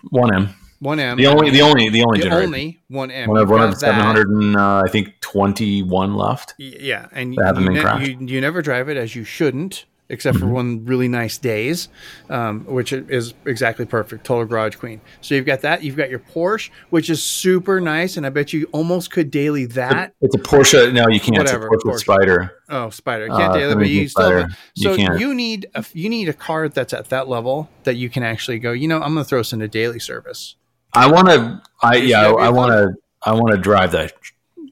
one 0.10 0.36
M. 0.36 0.50
one 0.82 1.00
M, 1.00 1.16
The 1.18 1.28
only 1.28 1.50
the 1.52 1.62
only 1.62 1.90
the 1.90 2.04
only 2.04 2.20
the 2.22 2.30
only 2.36 2.82
one 2.90 3.10
M. 3.12 3.30
one 3.30 3.38
of 3.40 3.50
one 3.50 3.62
of 3.62 3.78
seven 3.78 4.02
hundred 4.02 4.30
and 4.30 4.56
uh, 4.58 4.82
I 4.86 4.90
think 4.90 5.14
twenty 5.22 5.82
one 5.84 6.16
left. 6.16 6.54
Yeah, 6.58 7.08
and 7.14 7.34
you, 7.34 7.40
been 7.54 7.74
ne- 7.74 8.06
you, 8.10 8.18
you 8.36 8.42
never 8.42 8.62
drive 8.62 8.90
it 8.90 8.98
as 8.98 9.16
you 9.16 9.24
shouldn't, 9.24 9.86
except 10.10 10.38
Mm-hmm. 10.38 10.48
for 10.48 10.52
one 10.52 10.86
really 10.86 11.08
nice 11.08 11.38
days, 11.38 11.88
um, 12.32 12.66
which 12.66 12.92
is 12.94 13.34
exactly 13.46 13.86
perfect. 13.86 14.24
Total 14.26 14.44
garage 14.46 14.76
queen. 14.76 15.02
So 15.22 15.36
you've 15.36 15.46
got 15.46 15.62
that. 15.62 15.84
You've 15.84 15.96
got 15.96 16.10
your 16.10 16.20
Porsche, 16.20 16.72
which 16.90 17.10
is 17.12 17.22
super 17.22 17.80
nice, 17.80 18.18
and 18.18 18.26
I 18.26 18.30
bet 18.30 18.52
you 18.52 18.68
almost 18.72 19.12
could 19.12 19.30
daily 19.30 19.68
that. 19.68 20.14
It's 20.20 20.34
a 20.36 20.40
Porsche. 20.40 20.92
No, 20.92 21.06
you 21.10 21.20
can't. 21.20 21.38
Whatever, 21.38 21.70
it's 21.74 21.86
a 21.86 21.88
Porsche, 21.88 22.06
Porsche. 22.06 22.26
Spyder. 22.26 22.52
Oh, 22.70 22.88
Spyder, 22.88 23.28
you 23.28 23.38
can't 23.38 23.54
Uh, 23.54 23.58
daily, 23.58 23.76
but 23.76 23.88
you 23.88 24.08
17 24.08 24.10
still. 24.10 24.32
Have 24.42 24.58
so 24.76 24.94
You 24.96 25.20
you, 25.28 25.34
need 25.36 25.68
a 25.76 25.86
you 25.94 26.10
need 26.10 26.28
a 26.28 26.34
car 26.34 26.68
that's 26.70 26.92
at 26.94 27.10
that 27.10 27.28
level 27.30 27.70
that 27.84 27.96
you 27.98 28.10
can 28.10 28.24
actually 28.24 28.58
go. 28.60 28.72
You 28.72 28.88
know, 28.88 28.96
I'm 29.02 29.14
going 29.14 29.24
to 29.24 29.30
throw 29.30 29.40
this 29.42 29.54
into 29.54 29.68
daily 29.68 30.00
service. 30.00 30.56
I 30.94 31.12
want 31.12 31.28
to. 31.28 31.62
I 31.82 31.96
yeah. 31.98 32.32
I 32.32 32.50
want 32.50 32.72
to. 32.72 32.96
I 33.24 33.34
want 33.34 33.52
to 33.52 33.58
drive 33.58 33.92
that. 33.94 34.14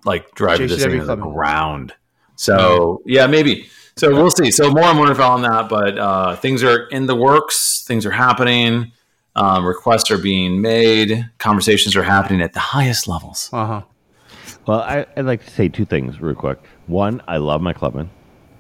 Like 0.06 0.34
drive 0.34 0.60
this 0.60 0.82
thing 0.82 0.94
into 0.94 1.06
the 1.06 1.16
ground. 1.16 1.94
So 2.36 3.02
yeah, 3.06 3.28
maybe. 3.28 3.70
So 3.98 4.14
we'll 4.14 4.32
see. 4.32 4.50
So 4.50 4.72
more 4.72 4.86
and 4.86 4.98
more 4.98 5.10
info 5.10 5.24
on 5.24 5.42
that, 5.42 5.68
but 5.68 5.98
uh, 5.98 6.36
things 6.38 6.64
are 6.64 6.88
in 6.88 7.06
the 7.06 7.16
works. 7.16 7.84
Things 7.86 8.06
are 8.06 8.12
happening. 8.12 8.94
Um, 9.36 9.66
requests 9.66 10.10
are 10.10 10.18
being 10.18 10.62
made. 10.62 11.30
Conversations 11.38 11.96
are 11.96 12.04
happening 12.04 12.42
at 12.42 12.54
the 12.54 12.60
highest 12.60 13.08
levels. 13.08 13.50
Uh 13.52 13.66
huh. 13.66 13.82
Well, 14.66 14.80
I, 14.80 15.06
I'd 15.18 15.26
like 15.26 15.44
to 15.44 15.52
say 15.52 15.68
two 15.68 15.86
things 15.86 16.22
real 16.22 16.36
quick. 16.36 16.60
One, 16.88 17.22
I 17.28 17.38
love 17.38 17.62
my 17.62 17.74
Clubman. 17.74 18.10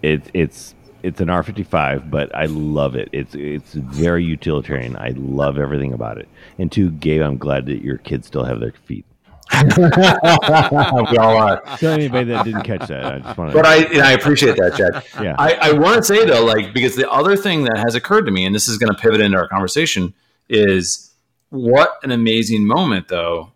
It's 0.02 0.30
it's 0.34 0.76
it's 1.04 1.22
an 1.22 1.28
R55, 1.28 2.10
but 2.10 2.34
I 2.36 2.46
love 2.46 2.96
it. 2.96 3.10
It's 3.12 3.36
it's 3.36 3.74
very 3.74 4.24
utilitarian. 4.24 4.96
I 4.98 5.14
love 5.16 5.58
everything 5.58 5.94
about 5.94 6.18
it. 6.18 6.28
And 6.58 6.72
two, 6.72 6.92
Gabe, 6.92 7.22
I'm 7.22 7.38
glad 7.38 7.66
that 7.68 7.84
your 7.84 7.98
kids 7.98 8.28
still 8.28 8.44
have 8.44 8.60
their 8.60 8.74
feet. 8.86 9.06
we 9.78 11.18
all 11.18 11.38
are. 11.38 11.78
So 11.78 11.92
anybody 11.92 12.30
that 12.30 12.46
didn't 12.46 12.64
catch 12.64 12.88
that, 12.88 13.06
I 13.06 13.20
just 13.20 13.38
want 13.38 13.52
to. 13.52 13.58
But 13.58 13.66
I, 13.66 14.10
I 14.10 14.12
appreciate 14.12 14.58
that, 14.58 14.76
Chad. 14.76 15.24
Yeah. 15.24 15.36
I, 15.40 15.54
I 15.54 15.72
want 15.74 15.98
to 15.98 16.04
say 16.04 16.24
though, 16.26 16.46
like, 16.46 16.74
because 16.74 16.96
the 16.96 17.10
other 17.10 17.36
thing 17.36 17.64
that 17.64 17.78
has 17.78 17.96
occurred 17.96 18.26
to 18.26 18.32
me, 18.32 18.46
and 18.46 18.54
this 18.54 18.68
is 18.68 18.78
going 18.78 18.94
to 18.94 19.00
pivot 19.00 19.22
into 19.22 19.38
our 19.38 19.48
conversation, 19.48 20.14
is 20.50 21.12
what 21.50 21.98
an 22.04 22.12
amazing 22.12 22.66
moment 22.68 23.08
though 23.08 23.52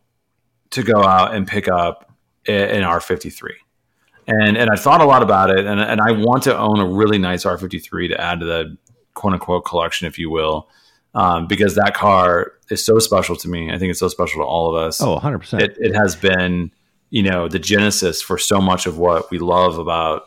to 0.71 0.81
go 0.81 1.03
out 1.03 1.35
and 1.35 1.47
pick 1.47 1.67
up 1.67 2.11
an 2.47 2.81
R53. 2.81 3.51
And 4.27 4.57
and 4.57 4.69
I 4.69 4.75
thought 4.75 5.01
a 5.01 5.05
lot 5.05 5.21
about 5.21 5.49
it, 5.49 5.65
and 5.65 5.79
and 5.79 5.99
I 5.99 6.11
want 6.11 6.43
to 6.43 6.57
own 6.57 6.79
a 6.79 6.85
really 6.85 7.17
nice 7.17 7.43
R53 7.43 8.09
to 8.09 8.21
add 8.21 8.39
to 8.39 8.45
the 8.45 8.77
quote 9.13 9.33
unquote 9.33 9.65
collection, 9.65 10.07
if 10.07 10.17
you 10.17 10.29
will, 10.29 10.69
um, 11.13 11.47
because 11.47 11.75
that 11.75 11.93
car 11.93 12.53
is 12.69 12.85
so 12.85 12.99
special 12.99 13.35
to 13.37 13.49
me. 13.49 13.71
I 13.71 13.77
think 13.77 13.91
it's 13.91 13.99
so 13.99 14.07
special 14.07 14.41
to 14.41 14.45
all 14.45 14.75
of 14.75 14.81
us 14.81 15.01
oh, 15.01 15.13
100 15.13 15.39
percent. 15.39 15.63
it, 15.63 15.77
it 15.79 15.95
has 15.95 16.15
been 16.15 16.71
you 17.09 17.21
know 17.21 17.47
the 17.47 17.59
genesis 17.59 18.21
for 18.21 18.37
so 18.37 18.59
much 18.59 18.87
of 18.87 18.97
what 18.97 19.29
we 19.29 19.37
love 19.37 19.77
about 19.77 20.23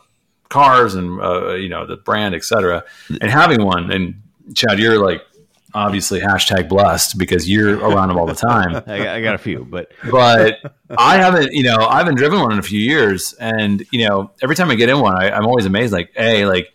cars 0.48 0.94
and 0.94 1.20
uh, 1.20 1.54
you 1.54 1.68
know 1.68 1.84
the 1.84 1.96
brand 1.96 2.34
etc 2.34 2.84
and 3.20 3.30
having 3.30 3.64
one 3.64 3.90
and 3.90 4.22
chad 4.54 4.78
you're 4.78 5.04
like 5.04 5.22
obviously 5.76 6.18
hashtag 6.20 6.68
blessed 6.68 7.18
because 7.18 7.48
you're 7.48 7.78
around 7.78 8.08
them 8.08 8.16
all 8.18 8.26
the 8.26 8.34
time 8.34 8.74
I, 8.86 8.98
got- 8.98 9.06
I 9.08 9.20
got 9.20 9.34
a 9.34 9.38
few, 9.38 9.64
but 9.70 9.92
but 10.10 10.56
i 10.96 11.16
haven't 11.18 11.52
you 11.52 11.62
know 11.64 11.76
i 11.88 11.98
haven't 11.98 12.14
driven 12.16 12.40
one 12.40 12.52
in 12.52 12.58
a 12.58 12.62
few 12.62 12.80
years 12.80 13.32
and 13.40 13.84
you 13.92 14.06
know 14.08 14.30
every 14.42 14.54
time 14.56 14.70
i 14.70 14.74
get 14.74 14.88
in 14.88 14.98
one 15.00 15.16
I, 15.20 15.30
i'm 15.30 15.44
always 15.46 15.66
amazed 15.66 15.92
like 15.92 16.10
hey 16.16 16.46
like 16.46 16.72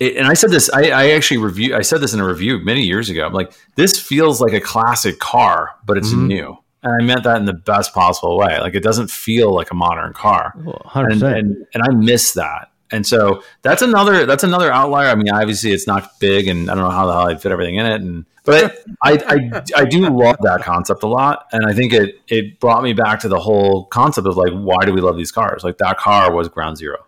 it, 0.00 0.16
and 0.16 0.26
I 0.26 0.34
said 0.34 0.50
this, 0.50 0.68
I, 0.70 0.90
I 0.90 1.10
actually 1.10 1.36
review, 1.38 1.76
I 1.76 1.82
said 1.82 2.00
this 2.00 2.12
in 2.12 2.18
a 2.18 2.26
review 2.26 2.58
many 2.58 2.82
years 2.82 3.08
ago. 3.10 3.24
I'm 3.24 3.32
like, 3.32 3.52
this 3.76 3.96
feels 3.96 4.40
like 4.40 4.52
a 4.52 4.60
classic 4.60 5.20
car, 5.20 5.70
but 5.86 5.96
it's 5.96 6.12
Mhm. 6.12 6.26
new. 6.26 6.58
And 6.82 7.00
I 7.00 7.04
meant 7.06 7.22
that 7.22 7.36
in 7.36 7.44
the 7.44 7.52
best 7.52 7.94
possible 7.94 8.36
way. 8.36 8.58
Like, 8.60 8.74
it 8.74 8.82
doesn't 8.82 9.08
feel 9.08 9.54
like 9.54 9.70
a 9.70 9.74
modern 9.76 10.12
car. 10.12 10.52
100. 10.64 11.12
And, 11.12 11.22
and, 11.22 11.66
and 11.74 11.82
I 11.84 11.90
miss 11.94 12.32
that. 12.34 12.72
And 12.90 13.06
so 13.06 13.42
that's 13.62 13.82
another, 13.82 14.26
that's 14.26 14.44
another 14.44 14.72
outlier. 14.72 15.08
I 15.08 15.14
mean, 15.14 15.30
obviously 15.30 15.72
it's 15.72 15.86
not 15.86 16.18
big 16.20 16.48
and 16.48 16.70
I 16.70 16.74
don't 16.74 16.84
know 16.84 16.90
how 16.90 17.06
the 17.06 17.12
hell 17.12 17.28
I'd 17.28 17.42
fit 17.42 17.50
everything 17.50 17.76
in 17.76 17.86
it. 17.86 18.00
And, 18.00 18.24
but 18.44 18.78
I, 19.02 19.12
I, 19.26 19.62
I 19.82 19.84
do 19.86 20.00
love 20.08 20.36
that 20.42 20.62
concept 20.62 21.02
a 21.02 21.06
lot. 21.06 21.46
And 21.52 21.64
I 21.66 21.72
think 21.72 21.92
it, 21.92 22.20
it 22.28 22.60
brought 22.60 22.82
me 22.82 22.92
back 22.92 23.20
to 23.20 23.28
the 23.28 23.40
whole 23.40 23.86
concept 23.86 24.26
of 24.26 24.36
like, 24.36 24.52
why 24.52 24.84
do 24.84 24.92
we 24.92 25.00
love 25.00 25.16
these 25.16 25.32
cars? 25.32 25.64
Like 25.64 25.78
that 25.78 25.98
car 25.98 26.32
was 26.32 26.48
ground 26.48 26.76
zero. 26.76 27.04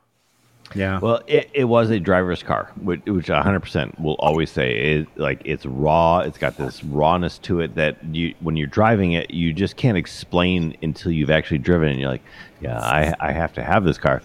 Yeah. 0.74 0.98
Well, 0.98 1.22
it, 1.26 1.50
it 1.54 1.64
was 1.64 1.90
a 1.90 2.00
driver's 2.00 2.42
car, 2.42 2.70
which, 2.80 3.04
which 3.06 3.26
100% 3.26 4.00
will 4.00 4.16
always 4.18 4.50
say 4.50 4.96
it 4.96 5.08
like 5.16 5.40
it's 5.44 5.64
raw. 5.64 6.20
It's 6.20 6.38
got 6.38 6.56
this 6.56 6.82
rawness 6.84 7.38
to 7.38 7.60
it 7.60 7.74
that 7.76 8.02
you 8.12 8.34
when 8.40 8.56
you're 8.56 8.66
driving 8.66 9.12
it, 9.12 9.30
you 9.30 9.52
just 9.52 9.76
can't 9.76 9.96
explain 9.96 10.76
until 10.82 11.12
you've 11.12 11.30
actually 11.30 11.58
driven. 11.58 11.88
it. 11.88 11.92
And 11.92 12.00
you're 12.00 12.10
like, 12.10 12.24
yeah, 12.60 12.78
I, 12.78 13.14
I 13.20 13.32
have 13.32 13.52
to 13.54 13.62
have 13.62 13.84
this 13.84 13.98
car. 13.98 14.22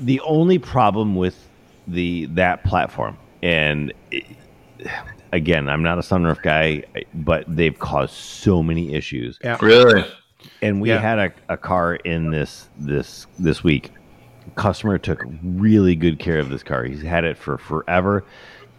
The 0.00 0.20
only 0.20 0.58
problem 0.58 1.16
with 1.16 1.48
the 1.86 2.26
that 2.26 2.64
platform, 2.64 3.16
and 3.42 3.92
it, 4.10 4.24
again, 5.32 5.68
I'm 5.68 5.82
not 5.82 5.98
a 5.98 6.02
sunroof 6.02 6.42
guy, 6.42 6.84
but 7.14 7.44
they've 7.48 7.78
caused 7.78 8.14
so 8.14 8.62
many 8.62 8.94
issues 8.94 9.38
yeah. 9.42 9.58
Really? 9.60 10.04
and 10.62 10.80
we 10.80 10.88
Yeah. 10.90 11.00
had 11.00 11.18
a, 11.18 11.32
a 11.48 11.56
car 11.56 11.96
in 11.96 12.30
this 12.30 12.68
this 12.78 13.26
this 13.38 13.64
week 13.64 13.90
customer 14.54 14.96
took 14.96 15.24
really 15.42 15.94
good 15.96 16.18
care 16.18 16.38
of 16.38 16.48
this 16.48 16.62
car 16.62 16.84
he's 16.84 17.02
had 17.02 17.24
it 17.24 17.36
for 17.36 17.58
forever 17.58 18.24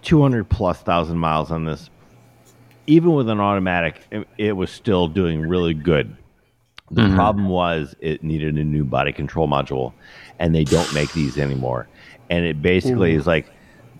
200 0.01 0.49
plus 0.49 0.81
thousand 0.81 1.17
miles 1.17 1.51
on 1.51 1.65
this 1.65 1.89
even 2.87 3.13
with 3.13 3.29
an 3.29 3.39
automatic 3.39 4.01
it, 4.11 4.27
it 4.37 4.51
was 4.53 4.71
still 4.71 5.07
doing 5.07 5.41
really 5.47 5.73
good 5.75 6.15
the 6.91 7.01
Mhm. 7.03 7.13
problem 7.15 7.49
was 7.49 7.93
it 7.99 8.23
needed 8.23 8.57
a 8.57 8.63
new 8.63 8.83
body 8.85 9.11
control 9.11 9.47
module 9.47 9.93
and 10.39 10.55
they 10.55 10.63
don't 10.63 10.91
make 10.93 11.11
these 11.13 11.37
anymore. 11.37 11.87
And 12.29 12.45
it 12.45 12.61
basically 12.61 13.13
mm. 13.13 13.17
is 13.17 13.27
like 13.27 13.47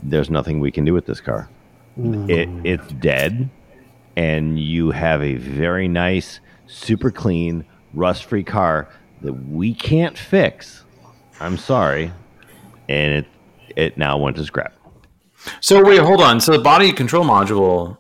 there's 0.01 0.29
nothing 0.29 0.59
we 0.59 0.71
can 0.71 0.85
do 0.85 0.93
with 0.93 1.05
this 1.05 1.21
car. 1.21 1.49
Mm. 1.97 2.29
It 2.29 2.49
it's 2.65 2.91
dead 2.93 3.49
and 4.15 4.59
you 4.59 4.91
have 4.91 5.21
a 5.21 5.35
very 5.35 5.87
nice 5.87 6.39
super 6.67 7.11
clean 7.11 7.65
rust 7.93 8.25
free 8.25 8.43
car 8.43 8.89
that 9.21 9.33
we 9.33 9.73
can't 9.73 10.17
fix. 10.17 10.83
I'm 11.39 11.57
sorry. 11.57 12.11
And 12.87 13.13
it 13.13 13.25
it 13.75 13.97
now 13.97 14.17
went 14.17 14.35
to 14.37 14.45
scrap. 14.45 14.73
So 15.61 15.83
wait, 15.83 15.99
hold 15.99 16.21
on. 16.21 16.39
So 16.39 16.51
the 16.51 16.59
body 16.59 16.91
control 16.91 17.23
module, 17.23 17.97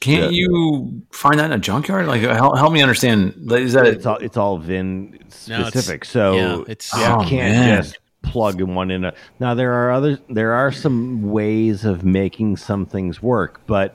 can't 0.00 0.32
Yeah. 0.32 0.38
you 0.46 1.02
find 1.10 1.38
that 1.38 1.46
in 1.46 1.52
a 1.52 1.58
junkyard? 1.58 2.06
Like, 2.06 2.20
help, 2.22 2.56
help 2.56 2.72
me 2.72 2.82
understand. 2.82 3.34
Is 3.52 3.72
that 3.72 3.86
it's 3.86 4.06
all 4.06 4.16
it's 4.16 4.36
all 4.36 4.58
vin 4.58 5.10
No, 5.10 5.16
it's- 5.16 5.68
specific 5.68 6.04
so 6.04 6.34
yeah, 6.34 6.60
it's- 6.72 6.92
you 6.96 7.04
Oh, 7.04 7.24
can't 7.26 7.52
man. 7.54 7.82
just 7.82 7.98
plug 8.22 8.60
in 8.60 8.74
one 8.74 8.90
in 8.90 9.04
a 9.04 9.14
now 9.40 9.54
there 9.54 9.72
are 9.72 9.90
other 9.92 10.18
there 10.28 10.52
are 10.52 10.70
some 10.72 11.22
ways 11.30 11.84
of 11.84 12.04
making 12.04 12.56
some 12.56 12.84
things 12.84 13.22
work 13.22 13.60
but 13.66 13.94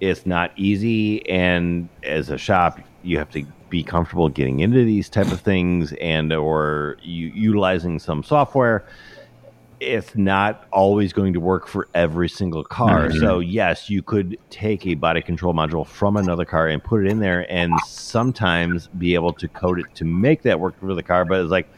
it's 0.00 0.24
not 0.26 0.52
easy 0.56 1.28
and 1.28 1.88
as 2.04 2.28
a 2.30 2.38
shop 2.38 2.78
you 3.02 3.18
have 3.18 3.30
to 3.30 3.44
be 3.70 3.82
comfortable 3.82 4.28
getting 4.28 4.60
into 4.60 4.84
these 4.84 5.08
type 5.08 5.32
of 5.32 5.40
things 5.40 5.92
and 6.00 6.32
or 6.32 6.96
you 7.02 7.28
utilizing 7.34 7.98
some 7.98 8.22
software 8.22 8.84
it's 9.82 10.14
not 10.14 10.66
always 10.72 11.12
going 11.12 11.32
to 11.32 11.40
work 11.40 11.66
for 11.66 11.88
every 11.94 12.28
single 12.28 12.62
car. 12.64 13.08
Mhm. 13.08 13.20
So 13.20 13.40
yes, 13.40 13.90
you 13.90 14.02
could 14.02 14.38
take 14.50 14.86
a 14.86 14.94
body 14.94 15.20
control 15.22 15.52
module 15.54 15.86
from 15.86 16.16
another 16.16 16.44
car 16.44 16.68
and 16.68 16.82
put 16.82 17.04
it 17.04 17.10
in 17.10 17.18
there 17.18 17.46
and 17.52 17.72
sometimes 17.86 18.86
be 18.98 19.14
able 19.14 19.32
to 19.32 19.48
code 19.48 19.80
it 19.80 19.86
to 19.96 20.04
make 20.04 20.42
that 20.42 20.60
work 20.60 20.78
for 20.80 20.94
the 20.94 21.02
car, 21.02 21.24
but 21.24 21.40
it's 21.40 21.50
like 21.50 21.68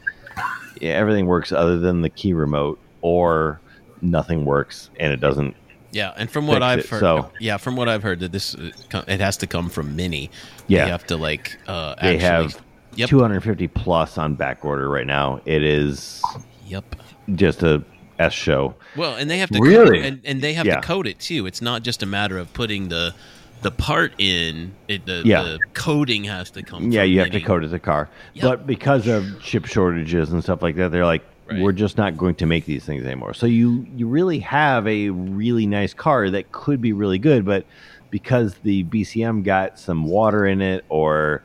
yeah, 0.81 0.91
everything 0.91 1.25
works 1.25 1.51
other 1.51 1.79
than 1.79 2.01
the 2.01 2.09
key 2.09 2.33
remote 2.33 2.77
or 3.01 3.59
nothing 4.01 4.45
works 4.45 4.89
and 4.99 5.11
it 5.13 5.19
doesn't 5.21 5.55
Yeah, 5.91 6.11
and 6.17 6.29
from 6.29 6.45
what 6.47 6.61
I've 6.61 6.79
it, 6.79 6.85
heard, 6.89 6.99
so- 6.99 7.31
yeah, 7.39 7.57
from 7.57 7.75
what 7.77 7.87
I've 7.87 8.03
heard, 8.03 8.19
that 8.19 8.31
this 8.33 8.53
uh, 8.55 9.03
it 9.07 9.19
has 9.21 9.37
to 9.37 9.47
come 9.47 9.69
from 9.69 9.95
Mini. 9.95 10.29
Yeah. 10.67 10.85
you 10.85 10.91
have 10.91 11.05
to 11.07 11.17
like 11.17 11.57
uh, 11.67 11.95
they 12.01 12.17
have 12.19 12.61
Yep. 12.97 13.09
250 13.09 13.67
plus 13.69 14.17
on 14.17 14.35
back 14.35 14.63
order 14.63 14.89
right 14.89 15.07
now. 15.07 15.41
It 15.45 15.63
is 15.63 16.21
Yep. 16.67 16.95
just 17.35 17.61
a 17.63 17.83
S 18.19 18.33
show. 18.33 18.75
Well, 18.95 19.15
and 19.15 19.29
they 19.29 19.39
have 19.39 19.49
to 19.51 19.59
Really? 19.59 20.01
and, 20.01 20.21
and 20.25 20.41
they 20.41 20.53
have 20.53 20.65
Yeah. 20.65 20.75
to 20.75 20.81
code 20.81 21.07
it 21.07 21.19
too. 21.19 21.45
It's 21.47 21.61
not 21.61 21.83
just 21.83 22.01
a 22.03 22.05
matter 22.05 22.37
of 22.37 22.53
putting 22.53 22.89
the 22.89 23.13
the 23.61 23.71
part 23.71 24.13
in. 24.19 24.73
It, 24.87 25.05
the, 25.07 25.23
Yeah. 25.25 25.41
the 25.41 25.59
coding 25.73 26.25
has 26.25 26.51
to 26.51 26.61
come. 26.61 26.91
Yeah, 26.91 27.01
from 27.01 27.09
you 27.11 27.19
have 27.19 27.27
to 27.29 27.33
Mini. 27.33 27.45
code 27.45 27.63
as 27.63 27.73
a 27.73 27.79
car. 27.79 28.09
Yep. 28.35 28.43
But 28.43 28.67
because 28.67 29.07
of 29.07 29.41
chip 29.41 29.65
shortages 29.65 30.31
and 30.31 30.43
stuff 30.43 30.61
like 30.61 30.75
that, 30.75 30.91
they're 30.91 31.05
like, 31.05 31.23
Right. 31.49 31.61
we're 31.61 31.71
just 31.71 31.97
not 31.97 32.15
going 32.17 32.35
to 32.35 32.45
make 32.45 32.65
these 32.65 32.83
things 32.85 33.03
anymore. 33.05 33.33
So 33.33 33.45
you 33.47 33.85
you 33.95 34.07
really 34.07 34.39
have 34.39 34.87
a 34.87 35.09
really 35.09 35.65
nice 35.67 35.93
car 35.93 36.29
that 36.31 36.51
could 36.51 36.81
be 36.81 36.91
really 36.93 37.17
good, 37.19 37.45
but 37.45 37.65
because 38.11 38.55
the 38.63 38.83
BCM 38.85 39.43
got 39.43 39.77
some 39.79 40.05
water 40.05 40.45
in 40.45 40.61
it 40.61 40.85
or 40.89 41.43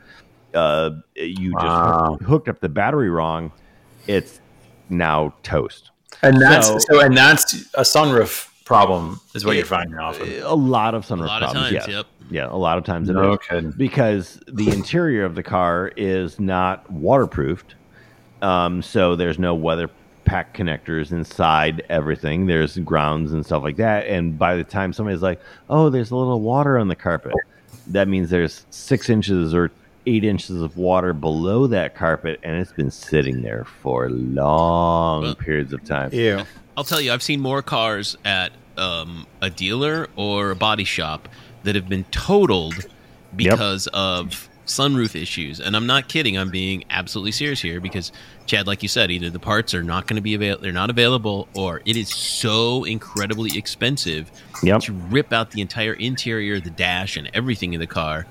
uh, 0.53 0.89
you 1.15 1.51
just 1.53 1.65
Wow. 1.65 2.07
hooked, 2.11 2.23
hooked 2.23 2.49
up 2.49 2.59
the 2.61 2.69
battery 2.69 3.09
wrong, 3.09 3.51
it's 4.07 4.41
now 4.89 5.33
toast. 5.43 5.90
And 6.23 6.41
that's 6.41 6.67
so, 6.67 6.77
So- 6.79 6.99
and 7.01 7.15
that's 7.15 7.53
a 7.75 7.81
sunroof 7.81 8.47
problem 8.65 9.19
is 9.35 9.43
what 9.45 9.51
Yeah. 9.53 9.57
you're 9.57 9.65
finding 9.65 9.97
often. 9.99 10.41
A 10.43 10.53
lot 10.55 10.95
of 10.95 11.05
sunroof 11.05 11.23
A 11.23 11.27
lot 11.27 11.43
of 11.43 11.51
problems. 11.51 11.71
times, 11.73 11.87
yes. 11.87 11.87
yep. 11.87 12.05
Yeah, 12.29 12.47
a 12.49 12.55
lot 12.55 12.77
of 12.77 12.85
times 12.85 13.09
it 13.09 13.13
No 13.13 13.37
is. 13.51 13.75
because 13.75 14.39
the 14.47 14.69
interior 14.69 15.25
of 15.25 15.35
the 15.35 15.43
car 15.43 15.91
is 15.97 16.39
not 16.39 16.89
waterproofed. 16.89 17.75
Um, 18.41 18.81
so 18.81 19.15
there's 19.17 19.37
no 19.37 19.53
weather 19.53 19.89
pack 20.23 20.55
connectors 20.55 21.11
inside 21.11 21.83
everything. 21.89 22.45
There's 22.45 22.77
grounds 22.77 23.33
and 23.33 23.45
stuff 23.45 23.63
like 23.63 23.75
that. 23.77 24.07
And 24.07 24.39
by 24.39 24.55
the 24.55 24.63
time 24.63 24.93
somebody's 24.93 25.21
like, 25.21 25.41
"Oh, 25.69 25.89
there's 25.89 26.11
a 26.11 26.15
little 26.15 26.39
water 26.39 26.77
on 26.77 26.87
the 26.87 26.95
carpet," 26.95 27.33
that 27.87 28.07
means 28.07 28.29
there's 28.29 28.65
six 28.69 29.09
inches 29.09 29.53
or 29.53 29.71
eight 30.05 30.23
inches 30.23 30.61
of 30.61 30.77
water 30.77 31.13
below 31.13 31.67
that 31.67 31.95
carpet, 31.95 32.39
and 32.43 32.59
it's 32.59 32.71
been 32.73 32.91
sitting 32.91 33.41
there 33.41 33.65
for 33.65 34.09
long 34.09 35.23
Well- 35.23 35.35
periods 35.35 35.73
of 35.73 35.83
time. 35.83 36.13
Ew. 36.13 36.41
I'll 36.77 36.83
tell 36.83 37.01
you, 37.01 37.11
I've 37.11 37.23
seen 37.23 37.39
more 37.41 37.61
cars 37.61 38.17
at 38.25 38.51
um, 38.77 39.27
a 39.41 39.49
dealer 39.49 40.09
or 40.15 40.51
a 40.51 40.55
body 40.55 40.85
shop 40.85 41.27
that 41.63 41.75
have 41.75 41.87
been 41.89 42.05
totaled 42.05 42.85
because 43.35 43.87
of 43.87 44.49
sunroof 44.65 45.21
issues. 45.21 45.59
And 45.59 45.75
I'm 45.75 45.85
not 45.85 46.07
kidding. 46.07 46.37
I'm 46.37 46.49
being 46.49 46.85
absolutely 46.89 47.33
serious 47.33 47.61
here 47.61 47.81
because 47.81 48.11
Chad, 48.45 48.67
like 48.67 48.81
you 48.81 48.89
said, 48.89 49.11
either 49.11 49.29
the 49.29 49.39
parts 49.39 49.73
are 49.73 49.83
not 49.83 50.07
going 50.07 50.15
to 50.15 50.21
be 50.21 50.33
available, 50.33 50.63
they're 50.63 50.71
not 50.71 50.89
available, 50.89 51.47
or 51.55 51.81
it 51.85 51.97
is 51.97 52.09
so 52.09 52.85
incredibly 52.85 53.57
expensive 53.57 54.31
Yep. 54.63 54.81
to 54.83 54.93
rip 54.93 55.33
out 55.33 55.51
the 55.51 55.59
entire 55.61 55.93
interior, 55.93 56.59
the 56.59 56.69
dash, 56.69 57.17
and 57.17 57.29
everything 57.33 57.73
in 57.73 57.79
the 57.81 57.87
car. 57.87 58.25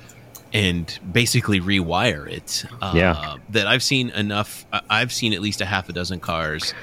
And 0.52 0.98
basically 1.12 1.60
rewire 1.60 2.28
it. 2.28 2.64
Uh, 2.82 2.92
Yeah. 2.96 3.36
That 3.50 3.66
I've 3.68 3.82
seen 3.82 4.10
enough. 4.10 4.66
I've 4.88 5.12
seen 5.12 5.32
at 5.32 5.40
least 5.40 5.60
a 5.60 5.64
half 5.64 5.88
a 5.88 5.92
dozen 5.92 6.18
cars 6.20 6.74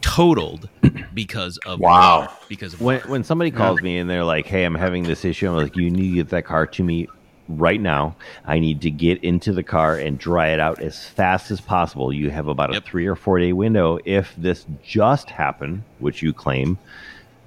totaled 0.00 0.68
because 1.14 1.58
of 1.58 1.80
Wow. 1.80 2.20
water, 2.20 2.32
because 2.48 2.74
of 2.74 2.80
when 2.80 2.96
water. 2.98 3.08
when 3.08 3.24
somebody 3.24 3.50
calls 3.50 3.80
me 3.82 3.98
and 3.98 4.08
they're 4.08 4.24
like, 4.24 4.46
"Hey, 4.46 4.64
I'm 4.64 4.74
having 4.74 5.04
this 5.06 5.24
issue," 5.24 5.48
I'm 5.48 5.56
like, 5.56 5.76
"You 5.76 5.90
need 5.90 6.08
to 6.10 6.14
get 6.16 6.28
that 6.30 6.44
car 6.44 6.66
to 6.66 6.82
me 6.82 7.08
right 7.48 7.80
now. 7.80 8.16
I 8.46 8.58
need 8.58 8.80
to 8.82 8.90
get 8.90 9.22
into 9.22 9.52
the 9.52 9.62
car 9.62 9.96
and 9.96 10.18
dry 10.18 10.48
it 10.48 10.60
out 10.60 10.80
as 10.80 11.04
fast 11.04 11.50
as 11.50 11.60
possible. 11.60 12.10
You 12.12 12.30
have 12.30 12.48
about 12.48 12.72
Yep. 12.72 12.82
a 12.82 12.86
three 12.86 13.06
or 13.06 13.16
four 13.16 13.38
day 13.38 13.52
window 13.52 13.98
if 14.06 14.34
this 14.36 14.64
just 14.82 15.28
happened, 15.30 15.82
which 15.98 16.22
you 16.22 16.32
claim, 16.32 16.78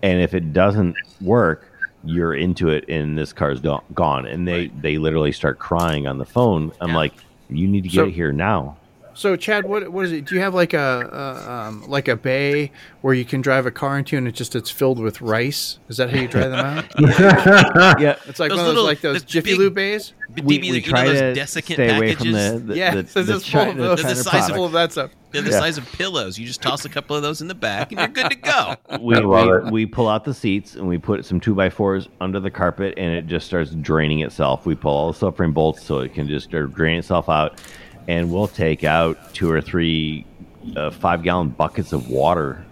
and 0.03 0.21
if 0.21 0.33
it 0.35 0.53
doesn't 0.53 0.95
work, 1.21 1.71
you're 2.03 2.33
into 2.33 2.69
it 2.69 2.85
and 2.89 3.17
this 3.17 3.33
car's 3.33 3.59
gone. 3.59 4.25
And 4.27 4.47
they 4.47 4.59
Right. 4.59 4.81
they 4.81 4.97
literally 4.97 5.31
start 5.31 5.59
crying 5.59 6.07
on 6.07 6.17
the 6.17 6.25
phone. 6.25 6.71
I'm 6.79 6.89
Yeah. 6.89 6.95
like, 6.95 7.13
you 7.49 7.67
need 7.67 7.83
to 7.83 7.89
get 7.89 7.95
So- 7.97 8.05
it 8.07 8.11
here 8.13 8.31
now. 8.31 8.77
So, 9.17 9.35
Chad, 9.35 9.65
what 9.67 9.89
what 9.91 10.05
is 10.05 10.11
it? 10.11 10.25
Do 10.25 10.35
you 10.35 10.41
have 10.41 10.53
like 10.53 10.73
a, 10.73 11.09
a 11.47 11.51
um, 11.51 11.83
like 11.87 12.07
a 12.07 12.15
bay 12.15 12.71
where 13.01 13.15
you 13.15 13.25
can 13.25 13.41
drive 13.41 13.65
a 13.65 13.71
car 13.71 13.97
into, 13.97 14.15
and 14.15 14.27
it 14.27 14.33
just 14.33 14.55
it's 14.55 14.69
filled 14.69 14.99
with 14.99 15.21
rice? 15.21 15.79
Is 15.89 15.97
that 15.97 16.11
how 16.11 16.19
you 16.19 16.27
dry 16.27 16.47
them 16.47 16.63
out? 16.63 16.85
Yeah, 17.99 18.15
It's 18.27 18.39
like 18.39 18.49
Those 18.49 18.59
one 18.59 18.59
of 18.59 18.65
those 18.67 18.67
little- 18.67 18.83
like 18.85 19.01
those 19.01 19.23
Jiffy 19.23 19.51
big- 19.51 19.59
Lube 19.59 19.73
bays. 19.73 20.13
But 20.29 20.43
we, 20.43 20.57
DB, 20.59 20.61
we 20.61 20.67
you 20.67 20.73
know 20.73 20.79
try 20.81 21.05
those 21.07 21.19
to 21.19 21.33
desiccant 21.41 21.73
stay 21.73 21.97
away 21.97 22.13
packages? 22.13 22.49
from 22.49 22.67
the, 22.67 22.73
the, 22.73 22.77
yeah, 22.77 22.95
the, 23.01 23.07
so 23.07 23.23
the, 23.23 23.35
it's 23.37 23.47
full 23.47 23.61
Chi- 23.61 23.69
of 23.69 23.77
the 23.77 23.81
those. 23.83 24.03
They're 24.03 24.09
the 24.13 24.15
size 24.23 24.49
of- 24.49 24.55
product. 24.55 24.65
of 24.65 24.71
that 24.73 24.91
stuff. 24.91 25.11
They're 25.31 25.41
the 25.41 25.49
Yeah. 25.51 25.59
size 25.59 25.77
of 25.77 25.91
pillows. 25.93 26.37
You 26.37 26.45
just 26.45 26.61
toss 26.61 26.85
a 26.85 26.89
couple 26.89 27.15
of 27.15 27.21
those 27.23 27.41
in 27.41 27.47
the 27.47 27.55
back, 27.55 27.91
and 27.91 27.99
you're 27.99 28.07
good 28.09 28.29
to 28.29 28.37
go. 28.37 28.75
we, 29.01 29.19
we, 29.25 29.71
we 29.71 29.85
pull 29.87 30.07
out 30.07 30.25
the 30.25 30.33
seats 30.33 30.75
and 30.75 30.87
we 30.87 30.97
put 30.97 31.25
some 31.25 31.39
two 31.39 31.55
by 31.55 31.69
fours 31.69 32.07
under 32.21 32.39
the 32.39 32.51
carpet 32.51 32.93
and 32.97 33.13
it 33.15 33.25
just 33.27 33.45
starts 33.47 33.71
draining 33.71 34.19
itself. 34.19 34.65
We 34.65 34.75
pull 34.75 34.93
all 34.93 35.11
the 35.11 35.17
subframe 35.31 35.53
bolts 35.53 35.83
so 35.83 35.99
it 35.99 36.13
can 36.13 36.27
just 36.27 36.47
start 36.49 36.73
draining 36.75 36.99
itself 36.99 37.27
out, 37.29 37.59
and 38.07 38.31
we'll 38.31 38.47
take 38.47 38.83
out 38.83 39.33
two 39.33 39.49
or 39.51 39.61
three 39.61 40.25
uh, 40.75 40.91
five 40.91 41.23
gallon 41.23 41.49
buckets 41.49 41.93
of 41.93 42.09
water 42.09 42.63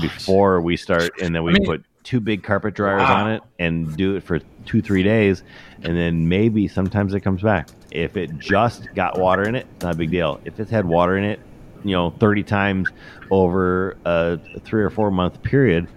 before 0.00 0.60
we 0.60 0.76
start, 0.76 1.10
and 1.20 1.34
then 1.34 1.42
we 1.44 1.52
I 1.52 1.54
mean- 1.54 1.66
put 1.66 1.84
two 2.02 2.20
big 2.20 2.42
carpet 2.42 2.74
dryers 2.74 3.00
Wow. 3.08 3.24
on 3.24 3.32
it 3.32 3.42
and 3.58 3.96
do 3.96 4.14
it 4.16 4.22
for 4.22 4.38
two 4.66 4.82
three 4.82 5.02
days, 5.02 5.42
and 5.82 5.96
then 5.96 6.28
maybe 6.28 6.68
sometimes 6.68 7.14
it 7.14 7.20
comes 7.20 7.40
back. 7.42 7.68
If 7.90 8.16
it 8.16 8.38
just 8.38 8.88
got 8.94 9.18
water 9.18 9.42
in 9.48 9.54
it, 9.54 9.66
not 9.82 9.94
a 9.94 9.96
big 9.96 10.10
deal. 10.10 10.40
If 10.44 10.60
it's 10.60 10.70
had 10.70 10.84
water 10.84 11.16
in 11.16 11.24
it, 11.24 11.40
you 11.84 11.92
know, 11.92 12.10
thirty 12.10 12.42
times 12.42 12.88
over 13.30 13.96
a 14.04 14.38
three 14.64 14.82
or 14.82 14.90
four 14.90 15.10
month 15.10 15.42
period, 15.42 15.88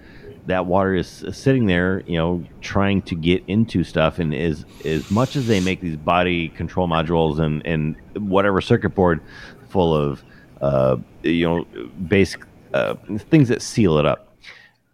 that 0.48 0.66
water 0.66 0.96
is 0.96 1.24
sitting 1.32 1.66
there, 1.68 2.02
you 2.08 2.18
know, 2.18 2.44
trying 2.62 3.02
to 3.04 3.16
get 3.16 3.44
into 3.48 3.84
stuff. 3.84 4.18
And 4.18 4.34
as 4.34 4.66
as 4.86 5.12
much 5.12 5.36
as 5.36 5.46
they 5.48 5.60
make 5.60 5.82
these 5.82 5.98
body 5.98 6.50
control 6.50 6.88
modules 6.88 7.40
and 7.40 7.66
and 7.66 7.96
whatever 8.18 8.62
circuit 8.62 8.96
board 8.96 9.22
full 9.70 9.94
of, 9.94 10.24
uh, 10.62 10.96
you 11.24 11.46
know, 11.48 11.66
basic 12.08 12.42
uh, 12.74 12.96
things 13.30 13.50
that 13.50 13.62
seal 13.62 13.98
it 13.98 14.06
up, 14.06 14.34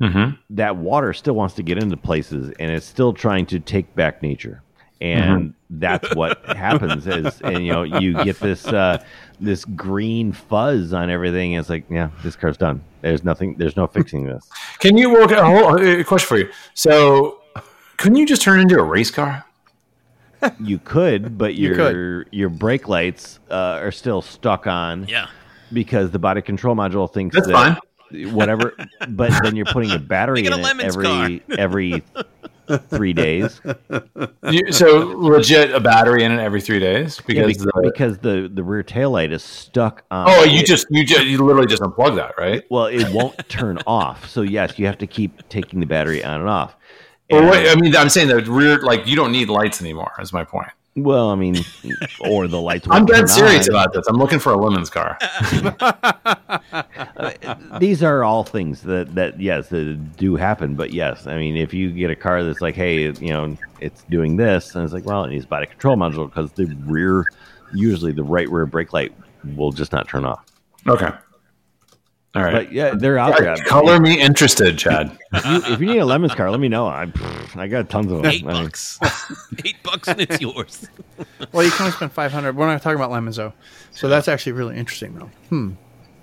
Mhm. 0.01 0.37
that 0.49 0.75
water 0.77 1.13
still 1.13 1.35
wants 1.35 1.53
to 1.55 1.63
get 1.63 1.77
into 1.77 1.95
places, 1.97 2.51
and 2.59 2.71
it's 2.71 2.85
still 2.85 3.13
trying 3.13 3.45
to 3.45 3.59
take 3.59 3.93
back 3.95 4.23
nature. 4.23 4.62
And 5.03 5.53
that's 5.69 6.15
what 6.15 6.45
happens 6.45 7.07
is, 7.07 7.41
and 7.41 7.65
you 7.65 7.73
know, 7.73 7.83
you 7.83 8.23
get 8.23 8.39
this 8.39 8.65
uh, 8.65 9.03
this 9.39 9.65
green 9.65 10.31
fuzz 10.31 10.93
on 10.93 11.09
everything. 11.09 11.53
It's 11.53 11.69
like, 11.69 11.83
yeah, 11.89 12.09
this 12.23 12.37
car's 12.37 12.55
done. 12.55 12.81
There's 13.01 13.23
nothing. 13.23 13.55
There's 13.57 13.75
no 13.75 13.85
fixing 13.85 14.25
this. 14.25 14.49
Can 14.79 14.95
you 14.97 15.09
walk 15.09 15.31
Hold 15.31 15.81
on, 15.81 15.85
a 15.85 16.03
question 16.05 16.27
for 16.27 16.37
you. 16.37 16.49
So, 16.73 17.41
couldn't 17.97 18.15
you 18.17 18.25
just 18.25 18.41
turn 18.41 18.61
into 18.61 18.79
a 18.79 18.83
race 18.83 19.11
car? 19.11 19.43
You 20.59 20.79
could, 20.79 21.37
but 21.37 21.55
You 21.55 21.73
your 21.75 22.25
your 22.31 22.49
brake 22.49 22.87
lights 22.87 23.39
uh, 23.49 23.79
are 23.81 23.91
still 23.91 24.21
stuck 24.21 24.67
on 24.67 25.05
Yeah. 25.07 25.27
because 25.73 26.11
the 26.11 26.19
body 26.19 26.41
control 26.41 26.75
module 26.75 27.11
thinks 27.11 27.35
That's 27.35 27.47
that 27.47 27.79
whatever. 28.31 28.73
But 29.09 29.31
then 29.43 29.55
you're 29.55 29.65
putting 29.65 29.91
a 29.91 29.99
battery 30.13 30.45
in 30.45 30.53
a 30.53 30.57
it 30.57 30.81
every 30.81 31.43
every 31.57 32.03
three 32.77 33.13
days. 33.13 33.61
You, 34.49 34.71
so, 34.71 34.97
legit 35.17 35.71
a 35.73 35.79
battery 35.79 36.23
in 36.23 36.31
it 36.31 36.39
every 36.39 36.61
three 36.61 36.79
days 36.79 37.19
Yeah, 37.27 37.45
because 37.45 37.63
the, 37.63 37.81
because 37.83 38.17
the 38.19 38.49
the 38.53 38.63
rear 38.63 38.83
tail 38.83 39.11
light 39.11 39.31
is 39.31 39.43
stuck 39.43 40.03
on. 40.11 40.27
oh, 40.29 40.43
you 40.43 40.59
it- 40.59 40.65
just 40.65 40.87
you 40.89 41.05
just 41.05 41.25
you 41.25 41.43
literally 41.43 41.67
just 41.67 41.81
unplug 41.81 42.15
that, 42.15 42.33
right? 42.37 42.63
well, 42.69 42.85
it 42.87 43.09
won't 43.13 43.37
turn 43.49 43.79
off. 43.87 44.27
So 44.29 44.41
yes, 44.41 44.77
you 44.77 44.85
have 44.85 44.97
to 44.99 45.07
keep 45.07 45.47
taking 45.49 45.79
the 45.79 45.85
battery 45.85 46.23
on 46.23 46.41
and 46.41 46.49
off. 46.49 46.75
And- 47.29 47.49
wait, 47.49 47.69
I 47.69 47.75
mean, 47.75 47.95
I'm 47.95 48.09
saying 48.09 48.27
the 48.27 48.41
rear 48.43 48.79
like 48.81 49.07
you 49.07 49.15
don't 49.15 49.31
need 49.31 49.49
lights 49.49 49.81
anymore. 49.81 50.11
Is 50.19 50.33
my 50.33 50.43
point. 50.43 50.69
Well, 50.95 51.29
I 51.29 51.35
mean, 51.35 51.55
or 52.19 52.47
the 52.47 52.61
lights. 52.61 52.87
I'm 52.89 53.05
dead 53.05 53.29
serious 53.29 53.67
on. 53.67 53.75
about 53.75 53.93
this. 53.93 54.05
I'm 54.07 54.17
looking 54.17 54.39
for 54.39 54.53
a 54.53 54.57
lemons 54.57 54.89
car. 54.89 55.17
Uh, 57.15 57.55
These 57.79 58.03
are 58.03 58.23
all 58.23 58.43
things 58.43 58.81
that 58.81 59.13
that 59.15 59.39
yes 59.39 59.69
that 59.69 60.17
do 60.17 60.35
happen. 60.35 60.75
But 60.75 60.91
yes, 60.91 61.27
I 61.27 61.37
mean, 61.37 61.55
if 61.55 61.73
you 61.73 61.91
get 61.91 62.09
a 62.09 62.15
car 62.15 62.43
that's 62.43 62.61
like, 62.61 62.75
hey, 62.75 63.11
you 63.11 63.29
know, 63.29 63.57
it's 63.79 64.03
doing 64.03 64.37
this, 64.37 64.75
and 64.75 64.83
it's 64.83 64.93
like, 64.93 65.05
well, 65.05 65.23
it 65.23 65.29
needs 65.29 65.45
body 65.45 65.67
control 65.67 65.95
module 65.95 66.27
because 66.27 66.51
the 66.53 66.65
rear, 66.85 67.25
usually 67.73 68.11
the 68.11 68.23
right 68.23 68.49
rear 68.49 68.65
brake 68.65 68.93
light 68.93 69.13
will 69.55 69.71
just 69.71 69.91
not 69.91 70.07
turn 70.07 70.25
off. 70.25 70.43
Okay. 70.87 71.09
All 72.35 72.41
right. 72.41 72.51
But 72.51 72.71
yeah, 72.71 72.95
they're 72.95 73.19
out 73.19 73.37
there. 73.37 73.55
Color 73.57 73.99
me 73.99 74.19
interested, 74.19 74.75
Chad. 74.77 75.17
If 75.33 75.45
you, 75.45 75.73
if 75.73 75.79
you 75.81 75.85
need 75.85 75.99
a 75.99 76.05
lemons 76.05 76.33
car, 76.33 76.49
let 76.49 76.59
me 76.59 76.67
know. 76.67 76.87
I 76.87 77.11
I 77.55 77.67
got 77.67 77.89
tons 77.89 78.11
of 78.11 78.23
them. 78.23 78.25
Eight 78.25 78.43
I 78.43 78.53
mean, 78.53 78.63
bucks. 78.65 78.99
Eight 79.65 79.75
bucks 79.83 80.07
and 80.07 80.19
it's 80.21 80.41
yours. 80.41 80.87
Well, 81.51 81.63
you 81.63 81.69
can 81.69 81.83
only 81.85 81.95
spend 81.95 82.11
five 82.11 82.31
hundred. 82.31 82.55
We're 82.55 82.65
not 82.65 82.81
talking 82.81 82.95
about 82.95 83.11
lemons 83.11 83.35
though, 83.35 83.53
so 83.91 84.09
that's 84.09 84.27
actually 84.27 84.53
really 84.53 84.75
interesting 84.75 85.13
though. 85.13 85.29
Hmm. 85.49 85.71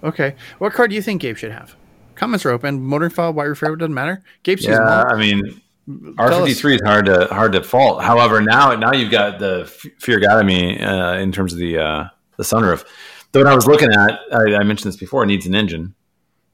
Okay. 0.02 0.34
What 0.58 0.72
car 0.72 0.88
do 0.88 0.94
you 0.96 1.02
think 1.02 1.22
Gabe 1.22 1.36
should 1.36 1.52
have? 1.52 1.76
Comments 2.16 2.44
are 2.44 2.50
open. 2.50 2.82
Motoring 2.82 3.10
file, 3.12 3.32
White 3.32 3.44
Roof 3.44 3.62
Radio 3.62 3.76
doesn't 3.76 3.94
matter. 3.94 4.24
Gabe 4.42 4.58
sees 4.58 4.70
Yeah. 4.70 5.04
I 5.04 5.16
mean, 5.16 5.60
Tell 5.86 6.14
R 6.18 6.32
us. 6.32 6.38
fifty 6.38 6.54
three 6.54 6.74
is 6.74 6.80
hard 6.84 7.06
to 7.06 7.26
hard 7.26 7.52
to 7.52 7.62
fault. 7.62 8.02
However, 8.02 8.40
now 8.40 8.74
now 8.74 8.92
you've 8.92 9.12
got 9.12 9.38
the 9.38 9.66
fear 9.66 9.92
Fear 10.00 10.18
Academy 10.18 10.80
uh, 10.80 11.14
in 11.18 11.30
terms 11.30 11.52
of 11.52 11.60
the 11.60 11.78
uh, 11.78 12.08
the 12.36 12.42
sunroof. 12.42 12.84
Though 13.32 13.40
when 13.40 13.46
I 13.46 13.54
was 13.54 13.66
looking 13.68 13.92
at, 13.92 14.18
I, 14.32 14.56
I 14.56 14.64
mentioned 14.64 14.92
this 14.92 14.96
before, 14.98 15.22
it 15.22 15.26
needs 15.26 15.46
an 15.46 15.54
engine. 15.54 15.94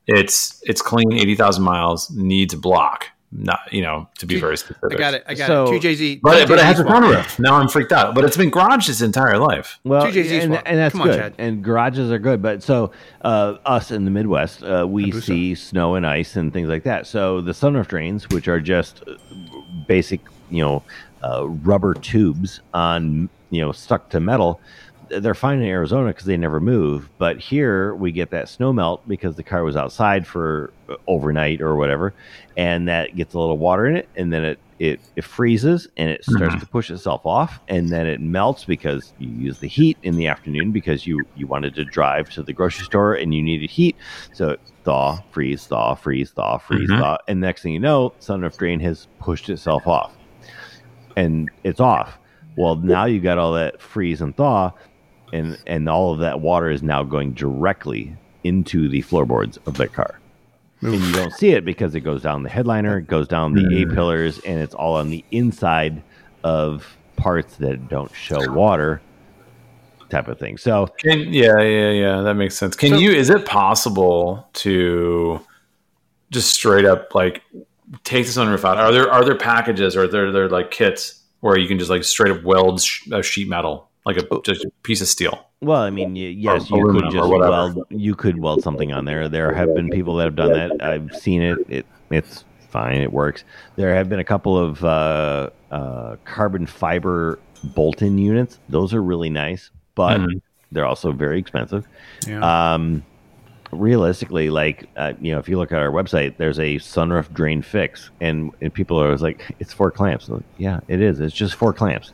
It's 0.06 0.60
it's 0.64 0.82
clean, 0.82 1.12
eighty 1.12 1.34
thousand 1.34 1.64
miles, 1.64 2.10
needs 2.10 2.54
a 2.54 2.58
block. 2.58 3.06
Not 3.32 3.58
you 3.72 3.82
know 3.82 4.08
to 4.18 4.26
be 4.26 4.38
very 4.38 4.56
specific. 4.56 4.92
I 4.94 4.96
got 4.96 5.14
it. 5.14 5.24
I 5.26 5.34
got 5.34 5.46
So- 5.48 5.64
it. 5.74 5.80
Two 5.80 5.88
JZ. 5.88 6.20
But 6.22 6.42
two 6.42 6.46
but 6.46 6.58
it 6.60 6.64
has 6.64 6.78
a 6.78 6.84
JZ 6.84 6.86
swap. 6.86 7.02
sunroof. 7.02 7.38
Now 7.40 7.56
I'm 7.56 7.68
freaked 7.68 7.90
out. 7.92 8.14
But 8.14 8.24
it's 8.24 8.36
been 8.36 8.52
garaged 8.52 8.88
its 8.88 9.00
entire 9.02 9.36
life. 9.36 9.80
Well, 9.82 10.10
Two 10.10 10.12
JZ 10.22 10.42
and, 10.44 10.54
and 10.64 10.78
that's 10.78 10.92
Come 10.92 11.02
on, 11.02 11.08
good. 11.08 11.18
Chad. 11.18 11.34
And 11.38 11.62
garages 11.62 12.10
are 12.12 12.20
good, 12.20 12.40
but 12.40 12.62
so 12.62 12.92
uh, 13.22 13.56
us 13.66 13.90
in 13.90 14.04
the 14.04 14.12
Midwest, 14.12 14.62
uh, 14.62 14.86
we 14.88 15.10
Hayabusa. 15.10 15.22
see 15.24 15.54
snow 15.56 15.96
and 15.96 16.06
ice 16.06 16.36
and 16.36 16.52
things 16.52 16.68
like 16.68 16.84
that. 16.84 17.06
So 17.08 17.40
the 17.40 17.50
sunroof 17.52 17.88
drains, 17.88 18.28
which 18.30 18.46
are 18.46 18.60
just 18.60 19.02
uh, 19.08 19.16
basic, 19.88 20.20
you 20.48 20.62
know, 20.62 20.84
uh, 21.24 21.48
rubber 21.48 21.94
tubes 21.94 22.60
on, 22.74 23.28
you 23.50 23.60
know, 23.60 23.72
stuck 23.72 24.08
to 24.10 24.20
metal. 24.20 24.60
They're 25.08 25.34
fine 25.34 25.58
in 25.60 25.64
Arizona 25.68 26.08
because 26.08 26.24
they 26.26 26.36
never 26.36 26.60
move. 26.60 27.10
But 27.18 27.38
here 27.38 27.94
we 27.94 28.10
get 28.12 28.30
that 28.30 28.48
snow 28.48 28.72
melt 28.72 29.06
because 29.06 29.36
the 29.36 29.44
car 29.44 29.62
was 29.64 29.76
outside 29.76 30.26
for 30.26 30.74
uh, 30.88 30.94
overnight 31.06 31.60
or 31.60 31.76
whatever, 31.76 32.14
and 32.56 32.88
that 32.88 33.14
gets 33.14 33.34
a 33.34 33.38
little 33.38 33.58
water 33.58 33.86
in 33.86 33.96
it, 33.96 34.08
and 34.16 34.32
then 34.32 34.44
it 34.44 34.58
it, 34.78 35.00
it 35.16 35.24
freezes 35.24 35.88
and 35.96 36.10
it 36.10 36.22
starts 36.22 36.54
Mhm. 36.56 36.60
to 36.60 36.66
push 36.66 36.90
itself 36.90 37.22
off, 37.24 37.60
and 37.66 37.88
then 37.88 38.06
it 38.06 38.20
melts 38.20 38.66
because 38.66 39.14
you 39.16 39.30
use 39.30 39.58
the 39.58 39.68
heat 39.68 39.96
in 40.02 40.16
the 40.16 40.26
afternoon 40.26 40.70
because 40.70 41.06
you 41.06 41.26
you 41.34 41.46
wanted 41.46 41.74
to 41.76 41.84
drive 41.86 42.28
to 42.30 42.42
the 42.42 42.52
grocery 42.52 42.84
store 42.84 43.14
and 43.14 43.32
you 43.34 43.42
needed 43.42 43.70
heat. 43.70 43.96
So 44.32 44.56
thaw, 44.84 45.20
freeze, 45.30 45.66
thaw, 45.66 45.94
freeze, 45.94 46.30
thaw, 46.32 46.58
freeze, 46.58 46.90
Mhm. 46.90 46.98
thaw, 46.98 47.16
and 47.26 47.40
next 47.40 47.62
thing 47.62 47.72
you 47.72 47.80
know, 47.80 48.12
sunroof 48.20 48.56
drain 48.58 48.80
has 48.80 49.08
pushed 49.18 49.48
itself 49.48 49.86
off, 49.86 50.14
and 51.16 51.48
it's 51.64 51.80
off. 51.80 52.18
Well, 52.56 52.76
now 52.76 53.04
you 53.06 53.20
got 53.20 53.38
all 53.38 53.52
that 53.54 53.80
freeze 53.80 54.20
and 54.20 54.36
thaw, 54.36 54.72
and 55.36 55.58
and 55.66 55.88
all 55.88 56.12
of 56.12 56.18
that 56.20 56.40
water 56.40 56.70
is 56.70 56.82
now 56.82 57.02
going 57.02 57.32
directly 57.32 58.16
into 58.44 58.88
the 58.88 59.00
floorboards 59.02 59.56
of 59.66 59.76
the 59.76 59.88
car. 59.88 60.20
And 60.82 60.94
you 60.94 61.12
don't 61.12 61.32
see 61.32 61.50
it 61.50 61.64
because 61.64 61.94
it 61.94 62.00
goes 62.00 62.22
down 62.22 62.42
the 62.42 62.48
headliner, 62.50 62.98
it 62.98 63.06
goes 63.08 63.26
down 63.26 63.54
the 63.54 63.82
A 63.82 63.86
pillars, 63.86 64.38
and 64.40 64.60
it's 64.60 64.74
all 64.74 64.94
on 64.96 65.10
the 65.10 65.24
inside 65.30 66.02
of 66.44 66.86
parts 67.16 67.56
that 67.56 67.88
don't 67.88 68.12
show 68.14 68.38
water, 68.52 69.00
type 70.10 70.28
of 70.28 70.38
thing. 70.38 70.58
So 70.58 70.86
Can 70.98 71.32
yeah, 71.32 71.58
yeah, 71.60 71.90
yeah. 71.90 72.20
That 72.20 72.34
makes 72.34 72.56
sense. 72.56 72.76
Can 72.76 72.90
So- 72.90 72.98
you? 72.98 73.10
Is 73.10 73.30
it 73.30 73.46
possible 73.46 74.48
to 74.54 75.40
just 76.30 76.52
straight 76.52 76.84
up 76.84 77.14
like 77.14 77.42
take 78.04 78.26
this 78.26 78.36
on 78.36 78.46
the 78.50 78.56
sunroof 78.56 78.64
out? 78.64 78.76
Are 78.78 78.92
there 78.92 79.10
are 79.10 79.24
there 79.24 79.36
packages 79.36 79.96
or 79.96 80.02
are 80.04 80.08
there 80.08 80.30
there 80.30 80.48
like 80.48 80.70
kits 80.70 81.22
where 81.40 81.58
you 81.58 81.66
can 81.68 81.78
just 81.78 81.90
like 81.90 82.04
straight 82.04 82.32
up 82.36 82.42
weld 82.44 82.82
sh- 82.82 83.06
a 83.12 83.22
sheet 83.22 83.48
metal 83.48 83.88
like 84.06 84.16
a 84.16 84.40
just 84.44 84.64
a 84.64 84.70
piece 84.82 85.00
of 85.02 85.08
steel? 85.08 85.46
Well, 85.60 85.80
I 85.82 85.90
mean, 85.90 86.14
y- 86.14 86.34
yes, 86.36 86.70
you 86.70 86.82
could 86.86 87.10
just 87.10 87.28
weld. 87.28 87.84
You 87.90 88.14
could 88.14 88.38
weld 88.40 88.62
something 88.62 88.92
on 88.92 89.04
there. 89.04 89.28
There 89.28 89.52
have 89.52 89.74
been 89.74 89.90
people 89.90 90.16
that 90.16 90.24
have 90.24 90.36
done 90.36 90.52
that. 90.52 90.82
I've 90.82 91.14
seen 91.14 91.42
it. 91.42 91.58
It 91.68 91.86
it's 92.10 92.44
fine. 92.70 93.00
It 93.02 93.12
works. 93.12 93.44
There 93.76 93.94
have 93.94 94.08
been 94.08 94.20
a 94.20 94.24
couple 94.24 94.56
of 94.56 94.82
uh, 94.84 95.50
uh, 95.70 96.16
carbon 96.24 96.66
fiber 96.66 97.38
bolt-in 97.64 98.16
units. 98.18 98.58
Those 98.68 98.94
are 98.94 99.02
really 99.02 99.30
nice, 99.30 99.70
but 99.94 100.18
Mhm. 100.20 100.40
they're 100.72 100.86
also 100.86 101.10
very 101.10 101.38
expensive. 101.38 101.86
Yeah. 102.28 102.74
Um, 102.74 103.02
realistically, 103.72 104.50
like 104.50 104.88
uh, 104.96 105.14
you 105.20 105.32
know, 105.32 105.38
if 105.38 105.48
you 105.48 105.58
look 105.58 105.72
at 105.72 105.78
our 105.80 105.90
website, 105.90 106.36
there's 106.36 106.58
a 106.58 106.76
sunroof 106.76 107.32
drain 107.32 107.62
fix, 107.62 108.10
and, 108.20 108.52
and 108.60 108.72
people 108.72 109.00
are 109.00 109.06
always 109.06 109.22
like, 109.22 109.42
"It's 109.58 109.72
four 109.72 109.90
clamps." 109.90 110.28
Like, 110.28 110.42
yeah, 110.58 110.80
it 110.88 111.00
is. 111.00 111.18
It's 111.20 111.34
just 111.34 111.54
four 111.54 111.72
clamps. 111.72 112.12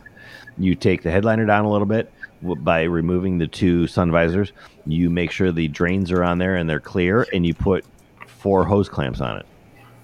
You 0.58 0.74
take 0.74 1.02
the 1.02 1.10
headliner 1.10 1.46
down 1.46 1.64
a 1.64 1.70
little 1.70 1.86
bit 1.86 2.12
by 2.42 2.82
removing 2.82 3.38
the 3.38 3.46
two 3.46 3.86
sun 3.86 4.10
visors. 4.10 4.52
You 4.86 5.10
make 5.10 5.30
sure 5.30 5.52
the 5.52 5.68
drains 5.68 6.10
are 6.10 6.24
on 6.24 6.38
there 6.38 6.56
and 6.56 6.68
they're 6.68 6.80
clear, 6.80 7.26
and 7.32 7.46
you 7.46 7.54
put 7.54 7.84
four 8.26 8.64
hose 8.64 8.88
clamps 8.88 9.20
on 9.20 9.38
it. 9.38 9.46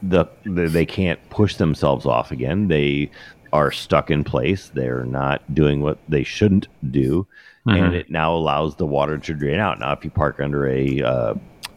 The, 0.03 0.26
the 0.44 0.68
they 0.68 0.86
can't 0.86 1.18
push 1.28 1.57
themselves 1.57 2.07
off 2.07 2.30
again. 2.30 2.68
They 2.68 3.11
are 3.53 3.72
stuck 3.72 4.11
in 4.11 4.24
place. 4.24 4.68
They're 4.68 5.05
not 5.05 5.42
doing 5.55 5.80
what 5.80 5.99
they 6.09 6.22
shouldn't 6.22 6.68
do, 6.90 7.26
and 7.66 7.94
it 7.94 8.11
now 8.11 8.34
allows 8.34 8.76
the 8.76 8.86
water 8.86 9.18
to 9.18 9.34
drain 9.34 9.59
out. 9.59 9.80
Now, 9.80 9.92
if 9.92 10.05
you 10.05 10.11
park 10.11 10.40
under 10.40 10.68
a 10.68 11.03
uh, 11.03 11.34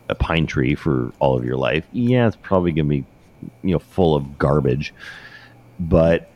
a 0.10 0.16
pine 0.16 0.46
tree 0.46 0.76
for 0.76 1.12
all 1.20 1.38
of 1.38 1.44
your 1.44 1.58
life, 1.58 1.86
yeah, 1.92 2.28
it's 2.28 2.36
probably 2.36 2.72
going 2.72 2.86
to 2.86 2.90
be 2.90 3.06
you 3.64 3.72
know 3.72 3.80
full 3.80 4.16
of 4.16 4.38
garbage, 4.38 4.94
but 5.80 6.31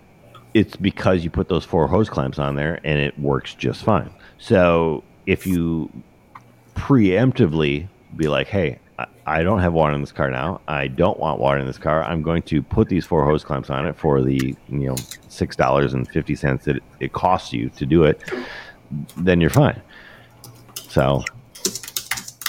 it's 0.55 0.75
because 0.77 1.23
you 1.23 1.29
put 1.29 1.49
those 1.49 1.65
four 1.65 1.85
hose 1.87 2.09
clamps 2.09 2.39
on 2.39 2.55
there 2.55 2.79
and 2.85 2.97
it 2.97 3.19
works 3.19 3.53
just 3.53 3.83
fine. 3.83 4.09
So 4.39 5.03
if 5.27 5.45
you 5.45 5.91
preemptively 6.75 7.87
be 8.15 8.27
like, 8.27 8.47
hey, 8.47 8.79
I- 8.97 9.07
I 9.27 9.43
don't 9.43 9.59
have 9.59 9.73
water 9.73 9.93
in 9.93 10.01
this 10.01 10.11
car 10.11 10.29
now. 10.31 10.61
I 10.67 10.87
don't 10.87 11.19
want 11.19 11.39
water 11.39 11.59
in 11.59 11.65
this 11.65 11.77
car. 11.77 12.03
I'm 12.03 12.21
going 12.21 12.41
to 12.43 12.61
put 12.61 12.87
these 12.89 13.05
four 13.05 13.25
hose 13.25 13.43
clamps 13.43 13.69
on 13.69 13.85
it 13.85 13.95
for 13.97 14.21
the 14.21 14.55
you 14.69 14.87
know 14.87 14.95
six 15.27 15.55
dollars 15.55 15.93
and 15.93 16.07
fifty 16.07 16.35
cents 16.35 16.65
that 16.65 16.77
it, 16.77 16.83
it 16.99 17.13
costs 17.13 17.51
you 17.51 17.69
to 17.71 17.85
do 17.85 18.03
it. 18.03 18.21
Then 19.17 19.41
you're 19.41 19.49
fine. 19.49 19.81
So 20.87 21.23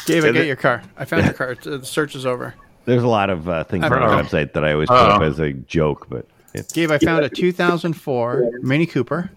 Dave, 0.05 0.23
I 0.25 0.29
And 0.29 0.35
get 0.37 0.45
it- 0.45 0.47
your 0.47 0.57
car. 0.57 0.83
I 0.97 1.05
found 1.07 1.25
your 1.25 1.33
car. 1.43 1.57
The 1.57 1.85
search 1.85 2.15
is 2.15 2.25
over. 2.27 2.55
there's 2.85 3.03
a 3.03 3.09
lot 3.09 3.31
of 3.31 3.49
uh, 3.49 3.65
things 3.65 3.85
on 3.85 3.91
the 3.91 3.97
Uh-oh. 3.97 4.23
website 4.23 4.53
that 4.53 4.65
I 4.65 4.73
always 4.75 4.89
put 4.89 4.97
up 4.99 5.21
Uh-oh. 5.23 5.27
as 5.29 5.41
a 5.41 5.53
joke, 5.55 6.07
but 6.09 6.27
it's 6.57 6.73
Gabe, 6.73 6.91
I 6.91 6.99
found 6.99 7.25
a 7.25 7.29
2004 7.29 8.51
Mini 8.63 8.87
Cooper. 8.87 9.31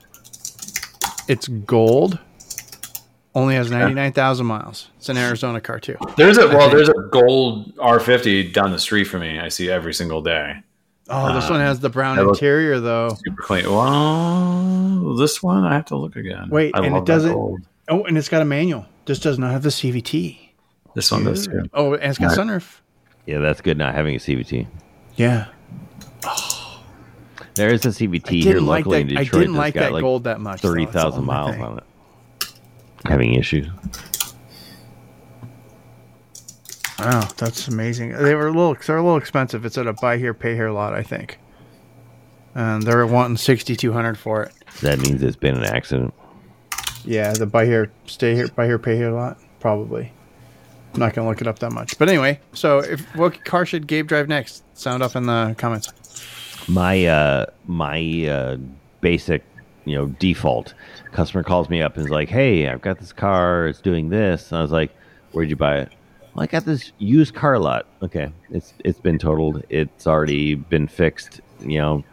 It's 1.27 1.47
gold. 1.47 2.19
Only 3.35 3.55
has 3.55 3.69
99,000 3.69 4.45
miles. 4.45 4.89
It's 4.97 5.07
an 5.09 5.17
Arizona 5.17 5.61
car 5.61 5.79
too. 5.79 5.95
There's 6.17 6.37
a 6.39 6.47
well, 6.47 6.69
there's 6.69 6.89
a 6.89 6.93
gold 7.11 7.75
R50 7.75 8.51
down 8.53 8.71
the 8.71 8.79
street 8.79 9.03
from 9.05 9.21
me. 9.21 9.39
I 9.39 9.49
see 9.49 9.69
every 9.69 9.93
single 9.93 10.21
day. 10.21 10.55
Oh, 11.11 11.33
this 11.33 11.49
one 11.49 11.59
has 11.59 11.79
the 11.79 11.89
brown 11.89 12.19
interior 12.19 12.79
though. 12.79 13.09
Super 13.25 13.41
clean. 13.41 13.65
Well, 13.65 15.15
this 15.15 15.41
one 15.41 15.63
I 15.63 15.73
have 15.75 15.85
to 15.85 15.95
look 15.97 16.15
again. 16.15 16.49
Wait, 16.49 16.71
I 16.75 16.85
and 16.85 16.95
it 16.97 17.05
doesn't. 17.05 17.33
Oh, 17.87 18.03
and 18.05 18.17
it's 18.17 18.29
got 18.29 18.41
a 18.41 18.45
manual. 18.45 18.85
This 19.05 19.19
does 19.19 19.39
not 19.39 19.51
have 19.51 19.63
the 19.63 19.69
CVT. 19.69 20.37
This 20.95 21.11
one 21.11 21.23
does 21.23 21.47
too. 21.47 21.63
Oh, 21.73 21.93
and 21.93 22.03
it's 22.03 22.17
got 22.19 22.35
Right. 22.35 22.47
sunroof. 22.47 22.77
yeah, 23.25 23.37
that's 23.39 23.61
good 23.61 23.77
not 23.77 23.93
having 23.95 24.15
a 24.15 24.19
CVT. 24.19 24.67
Yeah, 25.15 25.45
There 27.59 27.73
is 27.73 27.85
a 27.85 27.89
CVT 27.89 28.41
here 28.41 28.53
didn't 28.53 28.67
like 28.67 28.85
that. 28.85 29.01
in 29.01 29.17
I 29.17 29.25
didn't 29.25 29.53
like 29.53 29.73
that 29.73 29.91
like 29.91 30.01
gold 30.01 30.23
that 30.23 30.39
much. 30.39 30.61
thirty 30.61 30.85
thousand 30.85 31.25
miles 31.25 31.57
on 31.57 31.79
it. 31.79 31.83
Having 33.03 33.35
issues. 33.35 33.67
Wow, 36.97 37.27
that's 37.35 37.67
amazing. 37.67 38.13
They 38.13 38.33
were 38.33 38.47
a 38.47 38.51
little. 38.53 38.75
They're 38.75 38.95
a 38.95 39.03
little 39.03 39.17
expensive. 39.17 39.65
It's 39.65 39.77
at 39.77 39.87
a 39.87 39.93
buy 39.93 40.17
here, 40.17 40.33
pay 40.33 40.55
here 40.55 40.69
lot, 40.69 40.93
I 40.93 41.03
think. 41.03 41.37
And 42.55 42.81
they're 42.83 43.05
wanting 43.05 43.35
sixty 43.35 43.75
two 43.75 43.91
hundred 43.91 44.17
for 44.17 44.43
it. 44.43 44.53
That 44.81 44.99
means 44.99 45.21
it's 45.21 45.35
been 45.35 45.57
an 45.57 45.65
accident. 45.65 46.13
Yeah, 47.03 47.33
the 47.33 47.45
buy 47.45 47.65
here, 47.65 47.91
stay 48.05 48.35
here, 48.35 48.47
buy 48.47 48.67
here, 48.67 48.79
pay 48.79 48.95
here 48.95 49.11
lot, 49.11 49.37
probably. 49.59 50.13
I'm 50.93 51.01
not 51.01 51.13
gonna 51.13 51.27
look 51.27 51.41
it 51.41 51.47
up 51.47 51.59
that 51.59 51.73
much, 51.73 51.99
but 51.99 52.07
anyway. 52.07 52.39
So, 52.53 52.79
if 52.79 53.01
what 53.17 53.43
car 53.43 53.65
should 53.65 53.85
Gabe 53.85 54.07
drive 54.07 54.29
next? 54.29 54.63
Sound 54.77 55.03
up 55.03 55.17
in 55.17 55.25
the 55.25 55.55
comments. 55.57 55.91
My 56.69 57.05
uh 57.05 57.45
my 57.65 58.27
uh 58.27 58.57
basic, 59.01 59.43
you 59.85 59.95
know, 59.95 60.05
default 60.07 60.75
customer 61.11 61.43
calls 61.43 61.69
me 61.69 61.81
up 61.81 61.95
and 61.97 62.05
is 62.05 62.11
like, 62.11 62.29
"Hey, 62.29 62.67
I've 62.67 62.81
got 62.81 62.99
this 62.99 63.11
car. 63.11 63.67
It's 63.67 63.81
doing 63.81 64.09
this." 64.09 64.51
And 64.51 64.59
I 64.59 64.61
was 64.61 64.71
like, 64.71 64.91
"Where'd 65.31 65.49
you 65.49 65.55
buy 65.55 65.79
it?" 65.79 65.89
Well, 66.35 66.43
I 66.43 66.47
got 66.47 66.65
this 66.65 66.91
used 66.99 67.33
car 67.33 67.57
lot. 67.57 67.87
Okay, 68.03 68.31
it's 68.51 68.73
it's 68.85 68.99
been 68.99 69.17
totaled. 69.17 69.63
It's 69.69 70.05
already 70.05 70.55
been 70.55 70.87
fixed. 70.87 71.41
You 71.59 71.79
know, 71.79 72.03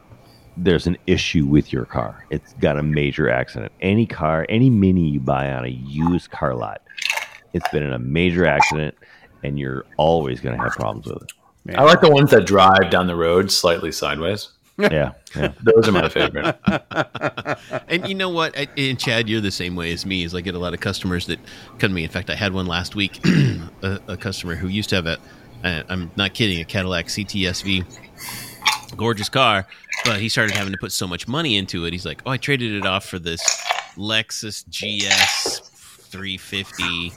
there's 0.57 0.87
an 0.87 0.97
issue 1.07 1.45
with 1.45 1.73
your 1.73 1.85
car. 1.85 2.25
It's 2.31 2.55
got 2.55 2.79
a 2.79 2.83
major 2.83 3.29
accident. 3.29 3.73
Any 3.83 4.07
car, 4.07 4.47
any 4.49 4.71
mini 4.71 5.09
you 5.09 5.21
buy 5.21 5.53
on 5.53 5.67
a 5.67 5.69
used 5.69 6.31
car 6.31 6.55
lot, 6.55 6.81
it's 7.53 7.69
been 7.69 7.83
in 7.83 7.93
a 7.93 7.99
major 7.99 8.47
accident, 8.47 8.95
and 9.43 9.59
you're 9.59 9.85
always 9.99 10.41
going 10.41 10.57
to 10.57 10.63
have 10.63 10.73
problems 10.73 11.07
with 11.07 11.23
it. 11.23 11.33
I 11.75 11.83
like 11.83 12.01
the 12.01 12.11
ones 12.11 12.31
that 12.31 12.47
drive 12.47 12.91
down 12.91 13.07
the 13.07 13.17
road 13.17 13.51
slightly 13.51 13.91
sideways. 13.93 14.51
Yeah, 14.79 15.13
yeah. 15.35 15.53
Those 15.63 15.89
are 15.89 15.93
my 15.93 16.09
favorite. 16.09 16.57
And 17.89 18.09
you 18.09 18.15
know 18.15 18.29
what? 18.29 18.57
I, 18.59 18.69
and 18.77 18.99
Chad, 18.99 19.29
you're 19.29 19.41
the 19.41 19.51
same 19.51 19.77
way 19.77 19.93
as 19.93 20.05
me. 20.05 20.25
Is 20.25 20.35
I 20.35 20.41
get 20.41 20.55
a 20.55 20.59
lot 20.59 20.75
of 20.75 20.81
customers 20.81 21.27
that 21.27 21.39
come 21.79 21.91
to 21.91 21.95
me. 21.95 22.05
In 22.05 22.11
fact, 22.11 22.31
I 22.31 22.35
had 22.35 22.53
one 22.53 22.67
last 22.67 22.95
week. 22.95 23.21
a, 23.83 24.01
a 24.09 24.17
customer 24.17 24.55
who 24.57 24.69
used 24.69 24.91
to 24.91 24.97
have 24.97 25.07
a, 25.07 25.19
uh, 25.65 25.83
I'm 25.89 26.11
not 26.17 26.35
kidding, 26.35 26.61
a 26.61 26.65
Cadillac 26.65 27.07
CTSV, 27.07 27.87
gorgeous 28.97 29.29
car, 29.29 29.67
but 30.05 30.21
he 30.21 30.29
started 30.29 30.55
having 30.55 30.73
to 30.73 30.79
put 30.79 30.93
so 30.93 31.07
much 31.07 31.29
money 31.29 31.57
into 31.57 31.85
it. 31.87 31.93
He's 31.93 32.05
like, 32.05 32.23
oh, 32.27 32.31
I 32.33 32.37
traded 32.37 32.73
it 32.73 32.85
off 32.85 33.07
for 33.07 33.19
this 33.19 33.41
Lexus 33.97 34.65
GS 34.69 35.61
350 36.11 37.13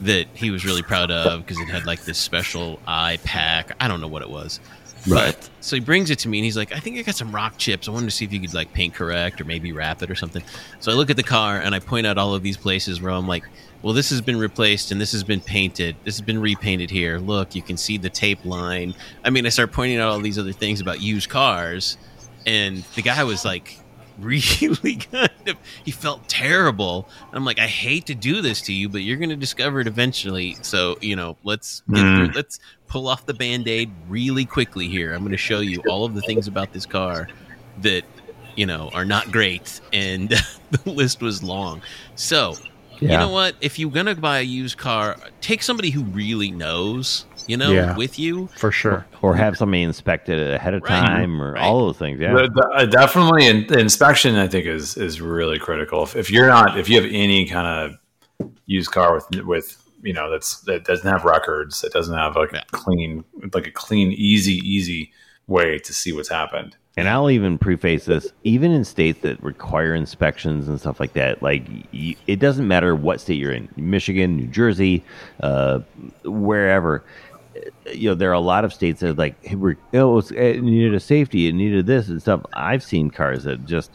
that 0.00 0.26
he 0.34 0.50
was 0.50 0.64
really 0.64 0.82
proud 0.82 1.10
of 1.10 1.46
because 1.46 1.58
it 1.60 1.68
had 1.68 1.86
like 1.86 2.04
this 2.04 2.18
special 2.18 2.80
eye 2.86 3.18
pack. 3.24 3.76
I 3.80 3.88
don't 3.88 4.00
know 4.00 4.08
what 4.08 4.22
it 4.22 4.30
was. 4.30 4.60
Right. 5.06 5.34
But 5.34 5.50
so 5.60 5.76
he 5.76 5.80
brings 5.80 6.10
it 6.10 6.18
to 6.20 6.28
me 6.28 6.38
and 6.38 6.44
he's 6.44 6.56
like, 6.56 6.72
I 6.72 6.78
think 6.78 6.98
I 6.98 7.02
got 7.02 7.14
some 7.14 7.34
rock 7.34 7.56
chips. 7.56 7.88
I 7.88 7.90
wanted 7.90 8.06
to 8.06 8.10
see 8.10 8.24
if 8.24 8.32
you 8.32 8.40
could 8.40 8.52
like 8.52 8.72
paint 8.72 8.94
correct 8.94 9.40
or 9.40 9.44
maybe 9.44 9.72
wrap 9.72 10.02
it 10.02 10.10
or 10.10 10.14
something. 10.14 10.42
So 10.80 10.92
I 10.92 10.94
look 10.94 11.10
at 11.10 11.16
the 11.16 11.22
car 11.22 11.58
and 11.58 11.74
I 11.74 11.78
point 11.78 12.06
out 12.06 12.18
all 12.18 12.34
of 12.34 12.42
these 12.42 12.56
places 12.56 13.00
where 13.00 13.12
I'm 13.12 13.26
like, 13.26 13.44
well, 13.82 13.94
this 13.94 14.10
has 14.10 14.20
been 14.20 14.38
replaced 14.38 14.90
and 14.90 15.00
this 15.00 15.12
has 15.12 15.24
been 15.24 15.40
painted. 15.40 15.96
This 16.04 16.16
has 16.16 16.22
been 16.24 16.38
repainted 16.38 16.90
here. 16.90 17.18
Look, 17.18 17.54
you 17.54 17.62
can 17.62 17.78
see 17.78 17.96
the 17.96 18.10
tape 18.10 18.44
line. 18.44 18.94
I 19.24 19.30
mean, 19.30 19.46
I 19.46 19.48
start 19.48 19.72
pointing 19.72 19.98
out 19.98 20.10
all 20.10 20.20
these 20.20 20.38
other 20.38 20.52
things 20.52 20.80
about 20.80 21.00
used 21.00 21.30
cars. 21.30 21.96
And 22.46 22.84
the 22.94 23.02
guy 23.02 23.24
was 23.24 23.44
like, 23.44 23.78
really 24.24 24.96
kind 24.96 25.30
of 25.46 25.56
he 25.84 25.90
felt 25.90 26.28
terrible. 26.28 27.08
I'm 27.32 27.44
like 27.44 27.58
i 27.58 27.66
hate 27.66 28.06
to 28.06 28.14
do 28.14 28.40
this 28.42 28.60
to 28.62 28.72
you 28.72 28.88
but 28.88 28.98
you're 29.02 29.16
going 29.16 29.30
to 29.30 29.36
discover 29.36 29.80
it 29.80 29.86
eventually. 29.86 30.56
So 30.62 30.98
you 31.00 31.16
know 31.16 31.36
let's 31.44 31.82
get 31.92 32.04
Mm. 32.04 32.16
through, 32.16 32.34
let's 32.36 32.60
pull 32.88 33.06
off 33.08 33.24
the 33.26 33.34
band-aid 33.34 33.90
really 34.08 34.44
quickly 34.44 34.88
here. 34.88 35.12
I'm 35.12 35.20
going 35.20 35.30
to 35.32 35.36
show 35.36 35.60
you 35.60 35.80
all 35.88 36.04
of 36.04 36.14
the 36.14 36.22
things 36.22 36.48
about 36.48 36.72
this 36.72 36.86
car 36.86 37.28
that 37.82 38.04
you 38.56 38.66
know 38.66 38.90
are 38.92 39.04
not 39.04 39.30
great 39.30 39.80
and 39.92 40.28
the 40.70 40.90
list 40.90 41.20
was 41.22 41.42
long. 41.42 41.82
So 42.16 42.54
you 43.00 43.08
know 43.08 43.30
what? 43.30 43.54
If 43.62 43.78
you're 43.78 43.90
going 43.90 44.06
to 44.06 44.14
buy 44.14 44.40
a 44.40 44.42
used 44.42 44.76
car 44.76 45.16
take 45.40 45.62
somebody 45.62 45.88
who 45.90 46.02
really 46.02 46.50
knows 46.50 47.24
you 47.46 47.56
know 47.56 47.70
Yeah. 47.72 47.96
with 47.96 48.18
you 48.18 48.48
for 48.56 48.70
sure. 48.72 49.06
or 49.22 49.34
have 49.34 49.56
somebody 49.56 49.82
inspect 49.82 50.28
it 50.28 50.54
ahead 50.54 50.74
of 50.74 50.82
Right. 50.82 50.88
time 51.04 51.40
or 51.40 51.52
Right. 51.52 51.62
all 51.62 51.86
those 51.86 51.98
things 51.98 52.20
yeah 52.20 52.32
The- 52.32 52.50
the- 52.54 52.70
uh, 52.76 52.84
definitely, 52.86 53.46
in, 53.46 53.66
the 53.68 53.78
inspection 53.78 54.36
I 54.36 54.48
think 54.48 54.66
is 54.66 54.96
is 54.96 55.20
really 55.20 55.58
critical. 55.58 56.02
If, 56.02 56.16
if 56.16 56.30
you're 56.30 56.46
not, 56.48 56.78
if 56.78 56.88
you 56.88 57.00
have 57.00 57.10
any 57.10 57.46
kind 57.46 57.66
of 58.42 58.48
used 58.66 58.90
car 58.92 59.14
with 59.14 59.44
with 59.44 59.76
you 60.02 60.12
know 60.14 60.30
that's 60.30 60.60
that 60.62 60.84
doesn't 60.84 61.08
have 61.10 61.24
records, 61.24 61.84
it 61.84 61.92
doesn't 61.92 62.16
have 62.16 62.36
like 62.36 62.52
Yeah. 62.52 62.62
a 62.72 62.76
clean, 62.76 63.24
like 63.54 63.66
a 63.66 63.70
clean, 63.70 64.12
easy, 64.12 64.54
easy 64.64 65.12
way 65.46 65.78
to 65.78 65.92
see 65.92 66.12
what's 66.12 66.28
happened. 66.28 66.76
and 66.96 67.08
i'll 67.08 67.30
even 67.30 67.56
preface 67.56 68.04
this 68.04 68.32
even 68.42 68.72
in 68.72 68.84
states 68.84 69.20
that 69.22 69.40
require 69.42 69.94
inspections 69.94 70.66
and 70.68 70.78
stuff 70.78 70.98
like 70.98 71.12
that 71.12 71.40
like 71.40 71.62
y- 71.94 72.16
it 72.26 72.40
doesn't 72.40 72.66
matter 72.66 72.96
what 72.96 73.20
state 73.20 73.38
you're 73.38 73.52
in 73.52 73.68
michigan 73.76 74.36
new 74.36 74.46
jersey 74.48 75.02
uh, 75.40 75.78
wherever 76.24 77.04
you 77.92 78.08
know 78.08 78.14
there 78.14 78.30
are 78.30 78.34
a 78.34 78.40
lot 78.40 78.64
of 78.64 78.72
states 78.72 79.00
that 79.00 79.10
are 79.10 79.14
like 79.14 79.42
hey, 79.44 79.54
we're, 79.54 79.76
oh, 79.94 80.18
it's, 80.18 80.30
eh, 80.32 80.54
it 80.54 80.62
needed 80.62 80.94
a 80.94 81.00
safety 81.00 81.48
it 81.48 81.52
needed 81.52 81.86
this 81.86 82.08
and 82.08 82.20
stuff 82.20 82.40
i've 82.54 82.82
seen 82.82 83.10
cars 83.10 83.44
that 83.44 83.64
just 83.66 83.90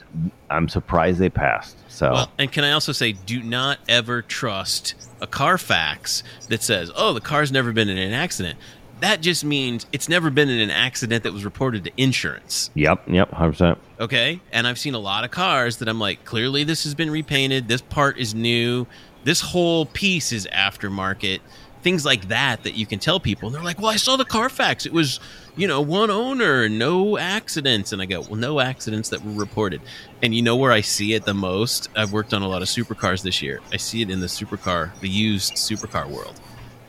i'm 0.49 0.68
surprised 0.70 1.20
they 1.20 1.30
passed 1.30 1.78
so 1.88 2.11
Well, 2.11 2.32
and 2.38 2.51
can 2.51 2.66
I 2.66 2.74
also 2.74 2.91
say, 2.91 3.13
do 3.13 3.41
not 3.41 3.80
ever 3.88 4.22
trust 4.22 4.95
a 5.22 5.28
Carfax 5.28 6.24
that 6.49 6.61
says, 6.61 6.91
"Oh, 6.93 7.13
the 7.13 7.22
car's 7.22 7.53
never 7.53 7.72
been 7.72 7.88
in 7.88 7.97
an 7.97 8.11
accident." 8.11 8.59
That 8.99 9.22
just 9.22 9.45
means 9.45 9.86
it's 9.93 10.09
never 10.09 10.30
been 10.30 10.49
in 10.49 10.59
an 10.59 10.72
accident 10.72 11.24
that 11.24 11.32
was 11.32 11.45
reported 11.45 11.86
to 11.86 11.91
insurance. 11.95 12.70
yep 12.74 13.01
yep 13.07 13.32
100% 13.32 13.78
Okay, 14.01 14.41
and 14.51 14.68
I've 14.68 14.78
seen 14.78 14.93
a 14.93 14.99
lot 14.99 15.24
of 15.24 15.32
cars 15.32 15.78
that 15.78 15.88
I'm 15.88 15.99
like, 15.99 16.26
clearly 16.26 16.66
this 16.66 16.84
has 16.84 16.95
been 16.95 17.09
repainted. 17.09 17.70
This 17.70 17.82
part 17.82 18.18
is 18.18 18.36
new. 18.36 18.88
This 19.24 19.39
whole 19.39 19.86
piece 19.86 20.34
is 20.34 20.47
aftermarket. 20.53 21.39
Things 21.86 22.04
like 22.04 22.30
that 22.30 22.64
that 22.64 22.74
you 22.74 22.88
can 22.88 22.98
tell 22.98 23.20
people. 23.20 23.48
And 23.48 23.56
they're 23.56 23.64
like, 23.64 23.78
"Well, 23.80 23.92
I 23.92 23.98
saw 23.98 24.18
the 24.18 24.26
Carfax. 24.26 24.88
It 24.88 24.92
was, 24.92 25.20
you 25.56 25.68
know, 25.68 25.82
one 25.82 26.10
owner, 26.10 26.68
no 26.68 27.16
accidents." 27.20 27.94
And 27.94 28.02
I 28.02 28.06
go, 28.06 28.22
"Well, 28.22 28.36
no 28.38 28.60
accidents 28.60 29.10
that 29.10 29.24
were 29.24 29.34
reported." 29.34 29.82
And 30.24 30.34
you 30.34 30.42
know 30.42 30.56
where 30.56 30.72
I 30.72 30.82
see 30.82 31.14
it 31.14 31.26
the 31.26 31.36
most? 31.36 31.90
I've 31.96 32.12
worked 32.12 32.34
on 32.34 32.42
a 32.42 32.48
lot 32.48 32.64
of 32.64 32.70
supercars 32.70 33.22
this 33.22 33.40
year. 33.44 33.60
I 33.72 33.78
see 33.78 34.02
it 34.02 34.10
in 34.10 34.20
the 34.20 34.26
supercar, 34.26 35.00
the 35.02 35.08
used 35.10 35.54
supercar 35.54 36.10
world, 36.10 36.40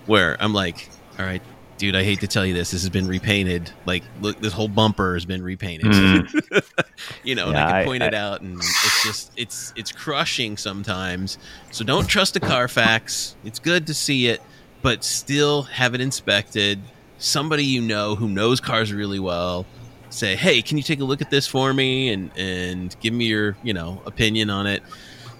where 0.06 0.38
I'm 0.42 0.54
like, 0.54 0.88
"All 1.18 1.26
right, 1.26 1.42
dude, 1.76 1.94
I 1.94 2.02
hate 2.02 2.20
to 2.20 2.26
tell 2.26 2.46
you 2.46 2.54
this. 2.54 2.70
This 2.70 2.80
has 2.80 2.88
been 2.88 3.06
repainted. 3.06 3.70
Like, 3.84 4.02
look, 4.22 4.40
this 4.40 4.54
whole 4.54 4.66
bumper 4.68 5.12
has 5.12 5.26
been 5.26 5.42
repainted. 5.42 5.88
Mhm. 5.92 6.64
you 7.22 7.34
know, 7.34 7.48
and 7.48 7.58
I 7.58 7.66
can 7.66 7.74
I- 7.76 7.84
point 7.84 8.02
I- 8.02 8.06
it 8.06 8.14
out, 8.14 8.40
and 8.40 8.56
it's 8.58 9.04
just 9.04 9.32
it's 9.36 9.74
it's 9.76 9.92
crushing 9.92 10.56
sometimes. 10.56 11.36
So 11.70 11.84
don't 11.84 12.06
trust 12.06 12.34
a 12.36 12.40
Carfax. 12.40 13.36
It's 13.44 13.58
good 13.58 13.86
to 13.88 13.92
see 13.94 14.28
it, 14.28 14.40
but 14.86 15.02
still 15.02 15.62
have 15.62 15.96
it 15.96 16.00
inspected. 16.00 16.78
Somebody 17.18 17.64
you 17.64 17.80
know 17.80 18.14
who 18.14 18.28
knows 18.28 18.60
cars 18.60 18.92
really 18.92 19.18
well. 19.18 19.66
Say, 20.10 20.36
hey, 20.36 20.62
can 20.62 20.76
you 20.76 20.82
take 20.84 21.00
a 21.00 21.04
look 21.04 21.20
at 21.20 21.28
this 21.28 21.44
for 21.44 21.74
me 21.74 22.10
and 22.10 22.30
and 22.36 22.94
give 23.00 23.12
me 23.12 23.24
your 23.24 23.56
you 23.64 23.74
know 23.74 24.00
opinion 24.06 24.48
on 24.48 24.68
it. 24.68 24.84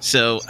So. 0.01 0.41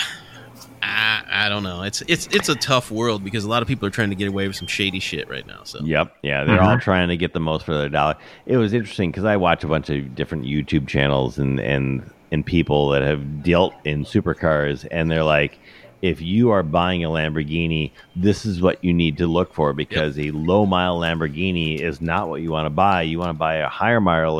I, 0.82 1.24
I 1.28 1.48
don't 1.48 1.64
know. 1.64 1.82
It's 1.82 2.02
it's 2.02 2.28
it's 2.28 2.48
a 2.48 2.54
tough 2.54 2.92
world 2.92 3.24
because 3.24 3.42
a 3.42 3.48
lot 3.48 3.60
of 3.60 3.66
people 3.66 3.88
are 3.88 3.90
trying 3.90 4.10
to 4.10 4.14
get 4.14 4.28
away 4.28 4.46
with 4.46 4.54
some 4.54 4.68
shady 4.68 5.00
shit 5.00 5.28
right 5.28 5.44
now. 5.44 5.64
So 5.64 5.80
Yep. 5.82 6.16
Yeah, 6.22 6.44
they're 6.44 6.62
all 6.62 6.76
mm-hmm. 6.76 6.80
trying 6.80 7.08
to 7.08 7.16
get 7.16 7.32
the 7.32 7.40
most 7.40 7.64
for 7.64 7.76
their 7.76 7.88
dollar. 7.88 8.14
It 8.44 8.56
was 8.56 8.72
interesting 8.72 9.10
because 9.10 9.24
I 9.24 9.36
watch 9.36 9.64
a 9.64 9.66
bunch 9.66 9.90
of 9.90 10.14
different 10.14 10.44
YouTube 10.44 10.86
channels 10.86 11.38
and 11.38 11.58
and 11.58 12.08
and 12.30 12.46
people 12.46 12.90
that 12.90 13.02
have 13.02 13.42
dealt 13.42 13.74
in 13.84 14.04
supercars, 14.04 14.86
and 14.90 15.10
they're 15.10 15.24
like, 15.24 15.58
if 16.02 16.20
you 16.20 16.50
are 16.50 16.62
buying 16.62 17.04
a 17.04 17.08
Lamborghini, 17.08 17.90
this 18.14 18.44
is 18.44 18.60
what 18.60 18.82
you 18.84 18.92
need 18.92 19.16
to 19.18 19.26
look 19.26 19.52
for 19.52 19.72
because 19.72 20.18
a 20.18 20.30
low 20.32 20.66
mile 20.66 20.98
Lamborghini 20.98 21.80
is 21.80 22.00
not 22.00 22.28
what 22.28 22.42
you 22.42 22.50
want 22.50 22.66
to 22.66 22.70
buy. 22.70 23.02
You 23.02 23.18
want 23.18 23.30
to 23.30 23.38
buy 23.38 23.56
a 23.56 23.68
higher 23.68 24.00
mile 24.00 24.36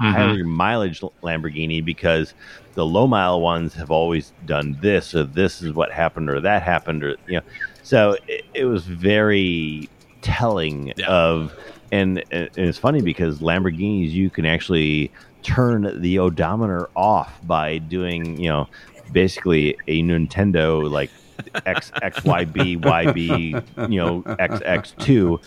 mm-hmm. 0.00 0.04
higher 0.04 0.44
mileage 0.44 1.00
Lamborghini 1.22 1.84
because 1.84 2.34
the 2.74 2.84
low 2.84 3.06
mile 3.06 3.40
ones 3.40 3.74
have 3.74 3.90
always 3.90 4.32
done 4.44 4.78
this 4.80 5.14
or 5.14 5.24
this 5.24 5.62
is 5.62 5.72
what 5.72 5.90
happened 5.90 6.28
or 6.28 6.40
that 6.40 6.62
happened 6.62 7.02
or 7.02 7.16
you 7.26 7.38
know 7.38 7.42
so 7.82 8.16
it, 8.28 8.44
it 8.54 8.64
was 8.66 8.84
very 8.84 9.88
telling 10.20 10.92
Yeah. 10.96 11.06
of 11.06 11.54
and, 11.90 12.22
and 12.30 12.50
it's 12.56 12.78
funny 12.78 13.00
because 13.00 13.38
lamborghinis 13.38 14.10
you 14.10 14.28
can 14.28 14.44
actually 14.44 15.10
turn 15.42 16.00
the 16.02 16.18
odometer 16.18 16.90
off 16.94 17.40
by 17.44 17.78
doing 17.78 18.38
you 18.38 18.50
know 18.50 18.68
basically 19.12 19.76
a 19.88 20.02
nintendo 20.02 20.90
like 20.90 21.10
x 21.66 21.92
x 22.02 22.24
y 22.24 22.44
b 22.44 22.76
y 22.76 23.12
b 23.12 23.56
you 23.88 23.98
know 23.98 24.24
x 24.38 24.60
x 24.64 24.94
2 24.98 25.38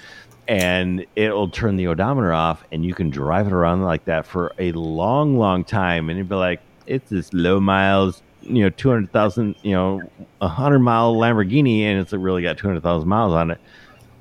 and 0.47 1.05
it'll 1.15 1.49
turn 1.49 1.75
the 1.75 1.87
odometer 1.87 2.33
off 2.33 2.63
and 2.71 2.83
you 2.85 2.93
can 2.93 3.09
drive 3.09 3.45
it 3.47 3.53
around 3.53 3.81
like 3.83 4.05
that 4.05 4.25
for 4.25 4.53
a 4.59 4.71
long 4.73 5.37
long 5.37 5.63
time 5.63 6.09
and 6.09 6.17
you'd 6.17 6.29
be 6.29 6.35
like 6.35 6.61
it's 6.87 7.09
this 7.09 7.31
low 7.33 7.59
miles 7.59 8.23
you 8.41 8.63
know 8.63 8.69
200,000 8.69 9.55
you 9.63 9.73
know 9.73 10.11
a 10.41 10.47
100 10.47 10.79
mile 10.79 11.15
Lamborghini 11.15 11.81
and 11.81 11.99
it's 11.99 12.13
really 12.13 12.41
got 12.41 12.57
200,000 12.57 13.07
miles 13.07 13.33
on 13.33 13.51
it 13.51 13.59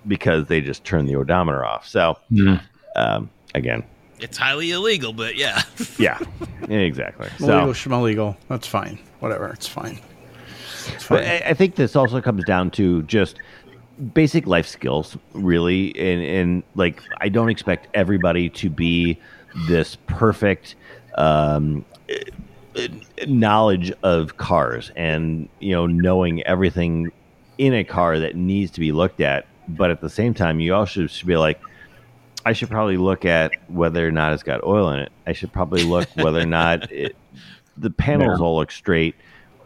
because 0.06 0.46
they 0.46 0.60
just 0.60 0.84
turned 0.84 1.08
the 1.08 1.14
odometer 1.16 1.64
off 1.64 1.86
so 1.86 2.16
Mhm. 2.32 2.60
um, 2.96 3.30
again 3.54 3.84
it's 4.20 4.36
highly 4.36 4.70
illegal, 4.70 5.12
but 5.12 5.36
yeah. 5.36 5.62
yeah 5.98 6.18
exactly 6.68 7.28
Illegal, 7.38 7.74
so 7.74 7.88
schmillegal. 7.88 8.36
That's 8.48 8.66
fine. 8.66 8.98
Whatever. 9.20 9.48
It's 9.48 9.66
fine. 9.66 10.00
It's 10.94 11.04
fine. 11.04 11.24
I, 11.24 11.40
I 11.48 11.54
think 11.54 11.76
this 11.76 11.96
also 11.96 12.20
comes 12.20 12.44
down 12.44 12.70
to 12.72 13.02
just 13.04 13.38
basic 14.14 14.46
life 14.46 14.66
skills, 14.66 15.16
really. 15.32 15.96
And, 15.98 16.22
and 16.22 16.62
like, 16.74 17.02
I 17.20 17.28
don't 17.28 17.48
expect 17.48 17.88
everybody 17.94 18.48
to 18.50 18.70
be 18.70 19.18
this 19.68 19.96
perfect 20.06 20.76
um, 21.16 21.84
knowledge 23.26 23.92
of 24.02 24.36
cars 24.36 24.92
and, 24.96 25.48
you 25.60 25.72
know, 25.72 25.86
knowing 25.86 26.42
everything 26.44 27.10
in 27.58 27.74
a 27.74 27.84
car 27.84 28.18
that 28.18 28.36
needs 28.36 28.70
to 28.72 28.80
be 28.80 28.92
looked 28.92 29.20
at. 29.20 29.46
But 29.68 29.90
at 29.90 30.00
the 30.00 30.10
same 30.10 30.32
time, 30.32 30.60
you 30.60 30.74
also 30.74 31.06
should 31.06 31.26
be 31.26 31.36
like, 31.36 31.60
I 32.48 32.52
should 32.54 32.70
probably 32.70 32.96
look 32.96 33.26
at 33.26 33.52
whether 33.68 34.08
or 34.08 34.10
not 34.10 34.32
it's 34.32 34.42
got 34.42 34.64
oil 34.64 34.88
in 34.90 35.00
it. 35.00 35.12
I 35.26 35.34
should 35.34 35.52
probably 35.52 35.84
look 35.84 36.08
whether 36.14 36.40
or 36.40 36.46
not 36.46 36.90
it, 36.92 37.14
the 37.76 37.90
panels 37.90 38.38
Yeah. 38.40 38.44
all 38.46 38.56
look 38.56 38.70
straight 38.70 39.14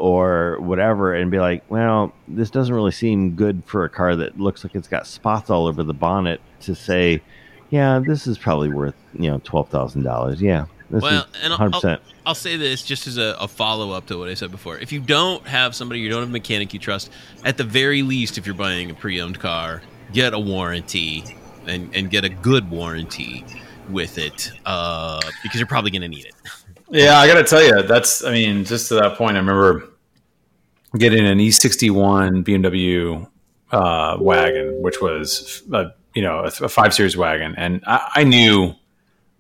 or 0.01 0.57
whatever 0.59 1.14
and 1.14 1.30
be 1.30 1.39
like, 1.39 1.62
well, 1.70 2.12
this 2.26 2.51
doesn't 2.51 2.74
really 2.74 2.91
seem 2.91 3.37
good 3.37 3.62
for 3.66 3.85
a 3.85 3.89
car 3.89 4.16
that 4.16 4.41
looks 4.41 4.64
like 4.64 4.74
it's 4.74 4.89
got 4.89 5.07
spots 5.07 5.49
all 5.49 5.68
over 5.68 5.85
the 5.85 5.95
bonnet 5.95 6.41
to 6.62 6.74
say, 6.74 7.22
yeah, 7.70 8.01
this 8.05 8.26
is 8.26 8.37
probably 8.37 8.68
worth, 8.68 8.97
you 9.16 9.30
know, 9.30 9.39
$12,000. 9.39 10.41
Yeah. 10.41 10.64
This 10.91 11.03
Well, 11.03 11.24
and 11.41 11.53
I'll- 11.53 11.70
100%. 11.70 12.01
I'll 12.26 12.35
say 12.35 12.57
this 12.57 12.83
just 12.83 13.07
as 13.07 13.16
a, 13.16 13.37
a 13.41 13.47
follow 13.47 13.93
up 13.93 14.07
to 14.07 14.18
what 14.18 14.28
I 14.28 14.35
said 14.35 14.51
before. 14.51 14.76
If 14.78 14.91
you 14.93 14.99
don't 14.99 15.47
have 15.47 15.76
somebody, 15.76 16.01
you 16.01 16.09
don't 16.09 16.20
have 16.20 16.28
a 16.28 16.33
mechanic 16.33 16.74
you 16.74 16.80
trust, 16.80 17.11
at 17.45 17.57
the 17.59 17.64
very 17.64 18.03
least, 18.03 18.39
if 18.39 18.47
you're 18.47 18.55
buying 18.57 18.91
a 18.91 18.95
pre 18.95 19.20
owned 19.20 19.39
car, 19.39 19.83
get 20.12 20.35
a 20.35 20.39
warranty 20.41 21.24
and, 21.66 21.94
and 21.94 22.10
get 22.10 22.24
a 22.24 22.28
good 22.28 22.70
warranty 22.70 23.44
with 23.88 24.18
it 24.18 24.52
uh, 24.66 25.20
because 25.42 25.58
you're 25.60 25.66
probably 25.66 25.90
going 25.90 26.02
to 26.02 26.08
need 26.08 26.26
it. 26.26 26.34
Yeah, 26.94 27.18
I 27.18 27.26
got 27.26 27.36
to 27.36 27.44
tell 27.44 27.62
you, 27.62 27.82
that's, 27.84 28.22
I 28.22 28.32
mean, 28.32 28.66
just 28.66 28.88
to 28.88 28.96
that 28.96 29.16
point, 29.16 29.36
I 29.36 29.40
remember 29.40 29.88
getting 30.98 31.26
an 31.26 31.38
E61 31.38 32.44
BMW 32.44 33.26
uh, 33.70 34.18
wagon, 34.20 34.82
which 34.82 35.00
was, 35.00 35.62
a, 35.72 35.92
you 36.14 36.20
know, 36.20 36.40
a, 36.40 36.64
a 36.64 36.68
five 36.68 36.92
series 36.92 37.16
wagon. 37.16 37.54
And 37.56 37.82
I, 37.86 38.10
I 38.16 38.24
knew, 38.24 38.74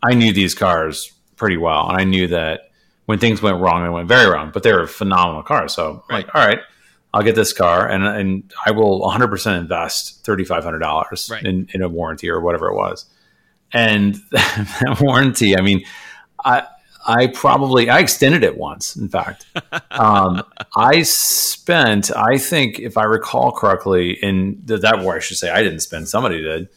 I 0.02 0.14
knew 0.14 0.32
these 0.32 0.54
cars 0.54 1.12
pretty 1.36 1.58
well. 1.58 1.90
And 1.90 2.00
I 2.00 2.04
knew 2.04 2.26
that 2.28 2.70
when 3.04 3.18
things 3.18 3.42
went 3.42 3.60
wrong, 3.60 3.82
they 3.82 3.90
went 3.90 4.08
very 4.08 4.30
wrong, 4.30 4.50
but 4.50 4.62
they 4.62 4.72
were 4.72 4.86
phenomenal 4.86 5.42
cars. 5.42 5.74
So 5.74 6.02
I'm 6.08 6.16
like, 6.16 6.34
all 6.34 6.46
right, 6.46 6.60
I'll 7.14 7.22
get 7.22 7.34
this 7.34 7.52
car 7.52 7.86
and, 7.88 8.04
and 8.04 8.52
I 8.64 8.70
will 8.70 9.00
100% 9.02 9.58
invest 9.60 10.24
$3,500 10.24 11.30
Right. 11.30 11.44
in, 11.44 11.68
in 11.74 11.82
a 11.82 11.88
warranty 11.88 12.30
or 12.30 12.40
whatever 12.40 12.68
it 12.68 12.74
was. 12.74 13.04
And 13.72 14.14
that 14.30 14.98
warranty, 15.00 15.56
I 15.56 15.60
mean, 15.60 15.84
I, 16.44 16.64
I 17.06 17.26
probably 17.28 17.90
I 17.90 17.98
extended 17.98 18.44
it 18.44 18.56
once. 18.56 18.94
In 18.96 19.08
fact, 19.08 19.44
um, 19.90 20.42
I 20.76 21.02
spent 21.02 22.14
I 22.16 22.38
think 22.38 22.78
if 22.78 22.96
I 22.96 23.04
recall 23.04 23.50
correctly 23.52 24.12
in 24.22 24.60
the, 24.64 24.78
that 24.78 25.00
war 25.02 25.16
I 25.16 25.18
should 25.18 25.36
say 25.36 25.50
I 25.50 25.62
didn't 25.62 25.80
spend 25.80 26.08
somebody 26.08 26.40
did. 26.40 26.68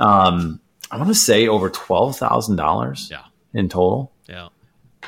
Um, 0.00 0.60
I 0.90 0.96
want 0.96 1.08
to 1.08 1.14
say 1.14 1.46
over 1.46 1.68
twelve 1.68 2.16
thousand 2.16 2.56
dollars 2.56 3.08
Yeah. 3.10 3.24
in 3.52 3.68
total. 3.68 4.12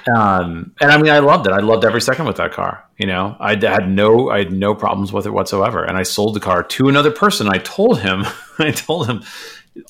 Yeah. 0.09 0.37
Um, 0.39 0.75
and 0.81 0.91
I 0.91 1.01
mean, 1.01 1.13
I 1.13 1.19
loved 1.19 1.47
it. 1.47 1.53
I 1.53 1.61
loved 1.61 1.85
every 1.85 2.01
second 2.01 2.27
with 2.27 2.37
that 2.37 2.53
car. 2.53 2.85
You 2.99 3.07
know, 3.07 3.37
I 3.39 3.51
had 3.51 3.89
no, 3.89 4.31
I 4.31 4.39
had 4.39 4.53
no 4.53 4.75
problems 4.75 5.13
with 5.13 5.27
it 5.27 5.31
whatsoever. 5.31 5.85
And 5.85 5.97
I 5.97 6.03
sold 6.03 6.35
the 6.35 6.41
car 6.41 6.63
to 6.63 6.89
another 6.89 7.11
person. 7.11 7.49
I 7.49 7.59
told 7.59 8.01
him, 8.01 8.25
I 8.59 8.71
told 8.71 9.07
him, 9.09 9.23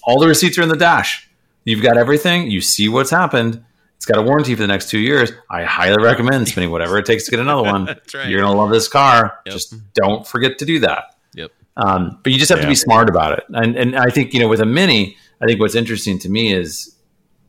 all 0.02 0.20
the 0.20 0.28
receipts 0.28 0.58
are 0.58 0.62
in 0.62 0.68
the 0.68 0.76
dash. 0.76 1.28
You've 1.64 1.82
got 1.82 1.96
everything. 1.96 2.50
You 2.50 2.60
see 2.60 2.88
what's 2.88 3.10
happened. 3.10 3.64
It's 3.96 4.06
got 4.06 4.18
a 4.18 4.22
warranty 4.22 4.54
for 4.54 4.62
the 4.62 4.68
next 4.68 4.90
two 4.90 5.00
years. 5.00 5.32
I 5.50 5.64
highly 5.64 6.02
recommend 6.02 6.48
spending 6.48 6.70
whatever 6.70 6.98
it 6.98 7.04
takes 7.04 7.24
to 7.24 7.30
get 7.32 7.40
another 7.40 7.64
one. 7.64 7.84
That's 7.86 8.14
right. 8.14 8.28
You're 8.28 8.40
gonna 8.40 8.56
love 8.56 8.70
this 8.70 8.86
car. 8.86 9.40
Yep. 9.44 9.52
Just 9.52 9.74
don't 9.92 10.26
forget 10.26 10.58
to 10.58 10.64
do 10.64 10.78
that. 10.80 11.16
Yep. 11.34 11.50
Um, 11.76 12.20
but 12.22 12.32
you 12.32 12.38
just 12.38 12.50
have 12.50 12.60
to 12.60 12.66
be 12.68 12.76
smart 12.76 13.08
about 13.08 13.32
it. 13.36 13.44
And 13.48 13.76
and 13.76 13.96
I 13.96 14.10
think 14.10 14.32
you 14.32 14.40
know 14.40 14.48
with 14.48 14.60
a 14.60 14.66
mini, 14.66 15.16
I 15.42 15.46
think 15.46 15.58
what's 15.60 15.74
interesting 15.74 16.18
to 16.20 16.28
me 16.28 16.52
is, 16.52 16.94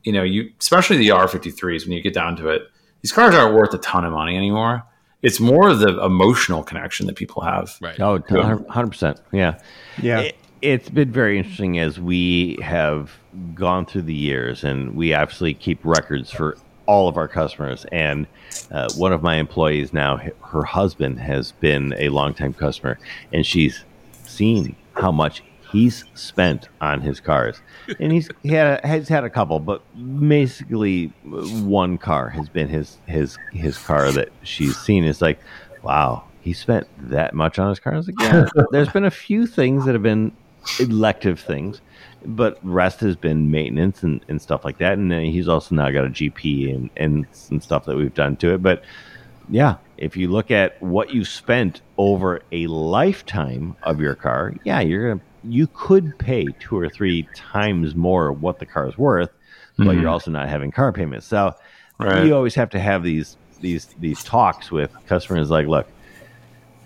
you 0.03 0.11
know, 0.11 0.23
you 0.23 0.51
especially 0.59 0.97
the 0.97 1.09
R53s 1.09 1.85
when 1.85 1.93
you 1.93 2.01
get 2.01 2.13
down 2.13 2.35
to 2.37 2.49
it, 2.49 2.63
these 3.01 3.11
cars 3.11 3.35
aren't 3.35 3.55
worth 3.55 3.73
a 3.73 3.77
ton 3.79 4.05
of 4.05 4.13
money 4.13 4.35
anymore. 4.35 4.83
It's 5.21 5.39
more 5.39 5.69
of 5.69 5.79
the 5.79 6.01
emotional 6.03 6.63
connection 6.63 7.05
that 7.07 7.15
people 7.15 7.41
have. 7.41 7.75
Right. 7.81 7.99
Oh, 7.99 8.19
100%. 8.19 9.19
Yeah. 9.33 9.59
Yeah. 10.01 10.21
It, 10.21 10.35
it's 10.61 10.89
been 10.89 11.11
very 11.11 11.37
interesting 11.37 11.79
as 11.79 11.99
we 11.99 12.57
have 12.61 13.11
gone 13.53 13.85
through 13.85 14.03
the 14.03 14.13
years, 14.13 14.63
and 14.63 14.95
we 14.95 15.13
obviously 15.13 15.53
keep 15.53 15.79
records 15.83 16.31
for 16.31 16.57
all 16.85 17.07
of 17.07 17.17
our 17.17 17.27
customers. 17.27 17.85
And 17.91 18.27
uh, 18.71 18.89
one 18.95 19.13
of 19.13 19.21
my 19.21 19.35
employees 19.35 19.93
now, 19.93 20.17
her 20.41 20.63
husband 20.63 21.19
has 21.19 21.51
been 21.53 21.93
a 21.97 22.09
longtime 22.09 22.53
customer, 22.53 22.97
and 23.31 23.45
she's 23.45 23.83
seen 24.25 24.75
how 24.93 25.11
much 25.11 25.43
he's 25.71 26.03
spent 26.13 26.67
on 26.81 27.01
his 27.01 27.19
cars. 27.19 27.61
And 27.99 28.11
he's 28.11 28.29
he 28.43 28.49
had 28.49 28.83
a, 28.83 28.87
has 28.87 29.07
had 29.07 29.23
a 29.23 29.29
couple, 29.29 29.59
but 29.59 29.81
basically 30.27 31.13
uh, 31.25 31.41
one 31.63 31.97
car 31.97 32.29
has 32.29 32.49
been 32.49 32.67
his 32.67 32.97
his 33.05 33.37
his 33.51 33.77
car 33.77 34.11
that 34.11 34.29
she's 34.43 34.77
seen. 34.77 35.03
It's 35.03 35.21
like, 35.21 35.39
wow, 35.83 36.23
he 36.41 36.53
spent 36.53 36.87
that 37.09 37.33
much 37.33 37.59
on 37.59 37.69
his 37.69 37.79
cars 37.79 37.93
I 37.93 37.97
was 37.97 38.07
like, 38.07 38.21
yeah. 38.21 38.63
There's 38.71 38.89
been 38.89 39.05
a 39.05 39.11
few 39.11 39.45
things 39.45 39.85
that 39.85 39.93
have 39.93 40.03
been 40.03 40.31
elective 40.79 41.39
things, 41.39 41.81
but 42.25 42.59
rest 42.63 42.99
has 42.99 43.15
been 43.15 43.49
maintenance 43.49 44.03
and, 44.03 44.23
and 44.27 44.41
stuff 44.41 44.65
like 44.65 44.77
that. 44.79 44.93
And 44.93 45.11
he's 45.11 45.47
also 45.47 45.75
now 45.75 45.89
got 45.91 46.05
a 46.05 46.09
GP 46.09 46.73
and, 46.73 46.89
and 46.97 47.27
some 47.31 47.61
stuff 47.61 47.85
that 47.85 47.95
we've 47.95 48.13
done 48.13 48.35
to 48.37 48.53
it. 48.53 48.61
But 48.61 48.83
yeah, 49.49 49.77
if 49.97 50.15
you 50.15 50.27
look 50.29 50.51
at 50.51 50.81
what 50.81 51.13
you 51.13 51.25
spent 51.25 51.81
over 51.97 52.41
a 52.51 52.67
lifetime 52.67 53.75
of 53.83 53.99
your 53.99 54.15
car, 54.15 54.53
yeah, 54.63 54.79
you're 54.79 55.09
gonna 55.09 55.21
you 55.43 55.67
could 55.67 56.17
pay 56.17 56.55
two 56.59 56.77
or 56.77 56.89
three 56.89 57.29
times 57.35 57.95
more 57.95 58.31
what 58.33 58.59
the 58.59 58.65
car 58.65 58.87
is 58.87 58.97
worth, 58.97 59.29
but 59.77 59.85
Mhm. 59.95 60.01
you're 60.01 60.09
also 60.09 60.31
not 60.31 60.49
having 60.49 60.71
car 60.71 60.91
payments. 60.91 61.27
So 61.27 61.53
Right. 61.99 62.25
you 62.25 62.35
always 62.35 62.55
have 62.55 62.69
to 62.71 62.79
have 62.79 63.03
these 63.03 63.37
these 63.61 63.87
these 63.99 64.23
talks 64.23 64.71
with 64.71 64.91
customers 65.05 65.49
like, 65.49 65.67
look, 65.67 65.87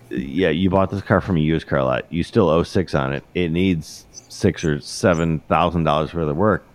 yeah, 0.09 0.49
you 0.49 0.69
bought 0.69 0.89
this 0.91 1.01
car 1.01 1.21
from 1.21 1.37
a 1.37 1.39
used 1.39 1.67
car 1.67 1.83
lot. 1.83 2.11
You 2.11 2.23
still 2.23 2.49
owe 2.49 2.63
six 2.63 2.93
on 2.95 3.13
it. 3.13 3.23
It 3.33 3.49
needs 3.49 4.05
six 4.29 4.63
or 4.63 4.79
seven 4.79 5.39
thousand 5.49 5.83
dollars 5.83 6.13
worth 6.13 6.29
of 6.29 6.35
work. 6.35 6.65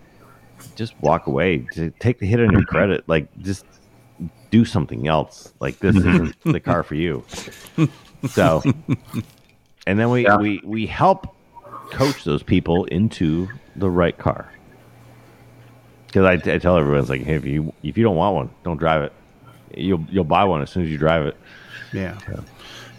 Just 0.75 0.93
walk 1.01 1.27
away. 1.27 1.65
Take 1.99 2.19
the 2.19 2.25
hit 2.25 2.39
on 2.39 2.51
your 2.51 2.63
credit. 2.63 3.03
Like 3.07 3.27
just 3.41 3.65
do 4.51 4.65
something 4.65 5.07
else. 5.07 5.53
Like 5.59 5.79
this 5.79 5.95
isn't 5.97 6.35
the 6.45 6.59
car 6.59 6.83
for 6.83 6.95
you. 6.95 7.23
So, 8.27 8.63
and 9.87 9.99
then 9.99 10.09
we 10.09 10.23
Yeah. 10.23 10.37
we 10.37 10.61
we 10.65 10.85
help 10.85 11.35
coach 11.91 12.23
those 12.23 12.43
people 12.43 12.85
into 12.85 13.49
the 13.75 13.89
right 13.89 14.17
car. 14.17 14.51
Because 16.07 16.25
I, 16.25 16.53
I 16.53 16.57
tell 16.57 16.77
everyone, 16.77 16.99
it's 16.99 17.09
like, 17.09 17.23
hey, 17.23 17.35
if 17.35 17.45
you 17.45 17.73
if 17.83 17.97
you 17.97 18.03
don't 18.03 18.15
want 18.15 18.35
one, 18.35 18.49
don't 18.63 18.77
drive 18.77 19.03
it. 19.03 19.13
You'll 19.75 20.05
you'll 20.09 20.23
buy 20.23 20.43
one 20.43 20.61
as 20.61 20.69
soon 20.69 20.83
as 20.83 20.89
you 20.89 20.97
drive 20.97 21.25
it. 21.25 21.37
Yeah. 21.93 22.17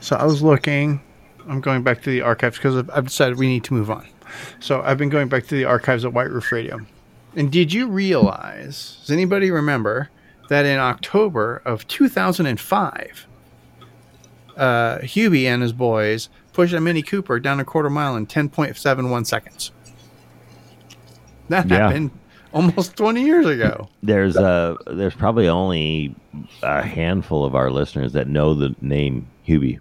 So 0.01 0.17
I 0.17 0.25
was 0.25 0.43
looking. 0.43 1.01
I'm 1.49 1.61
going 1.61 1.83
back 1.83 2.03
to 2.03 2.11
the 2.11 2.21
archives 2.21 2.57
because 2.57 2.77
I've, 2.77 2.91
I've 2.91 3.07
decided 3.07 3.39
we 3.39 3.49
need 3.49 3.65
to 3.65 3.75
move 3.75 3.91
on. 3.91 4.07
So 4.61 4.81
I've 4.83 4.99
been 4.99 5.09
going 5.09 5.29
back 5.29 5.47
to 5.47 5.55
the 5.55 5.65
archives 5.65 6.05
at 6.05 6.13
White 6.13 6.31
Roof 6.31 6.53
Radio. 6.53 6.79
And 7.35 7.51
did 7.51 7.73
you 7.73 7.89
realize? 7.89 8.99
Does 9.01 9.11
anybody 9.11 9.51
remember 9.51 10.11
that 10.49 10.67
in 10.67 10.79
October 10.79 11.63
of 11.65 11.87
2005, 11.89 13.27
uh, 14.57 14.99
Hubie 14.99 15.45
and 15.45 15.63
his 15.63 15.73
boys 15.73 16.29
pushed 16.53 16.73
a 16.75 16.81
Mini 16.81 17.03
Cooper 17.03 17.39
down 17.41 17.61
a 17.61 17.65
quarter 17.65 17.91
mile 17.91 18.17
in 18.17 18.27
10.71 18.27 19.27
seconds? 19.27 19.73
That 21.49 21.69
Yeah. 21.69 21.79
happened 21.89 22.11
almost 22.53 22.97
20 22.97 23.23
years 23.23 23.47
ago. 23.47 23.89
There's 24.03 24.37
uh 24.37 24.77
there's 24.87 25.15
probably 25.15 25.49
only 25.49 26.15
a 26.63 26.83
handful 26.83 27.45
of 27.45 27.55
our 27.55 27.71
listeners 27.71 28.13
that 28.13 28.29
know 28.29 28.55
the 28.55 28.75
name 28.81 29.27
Hubie. 29.47 29.79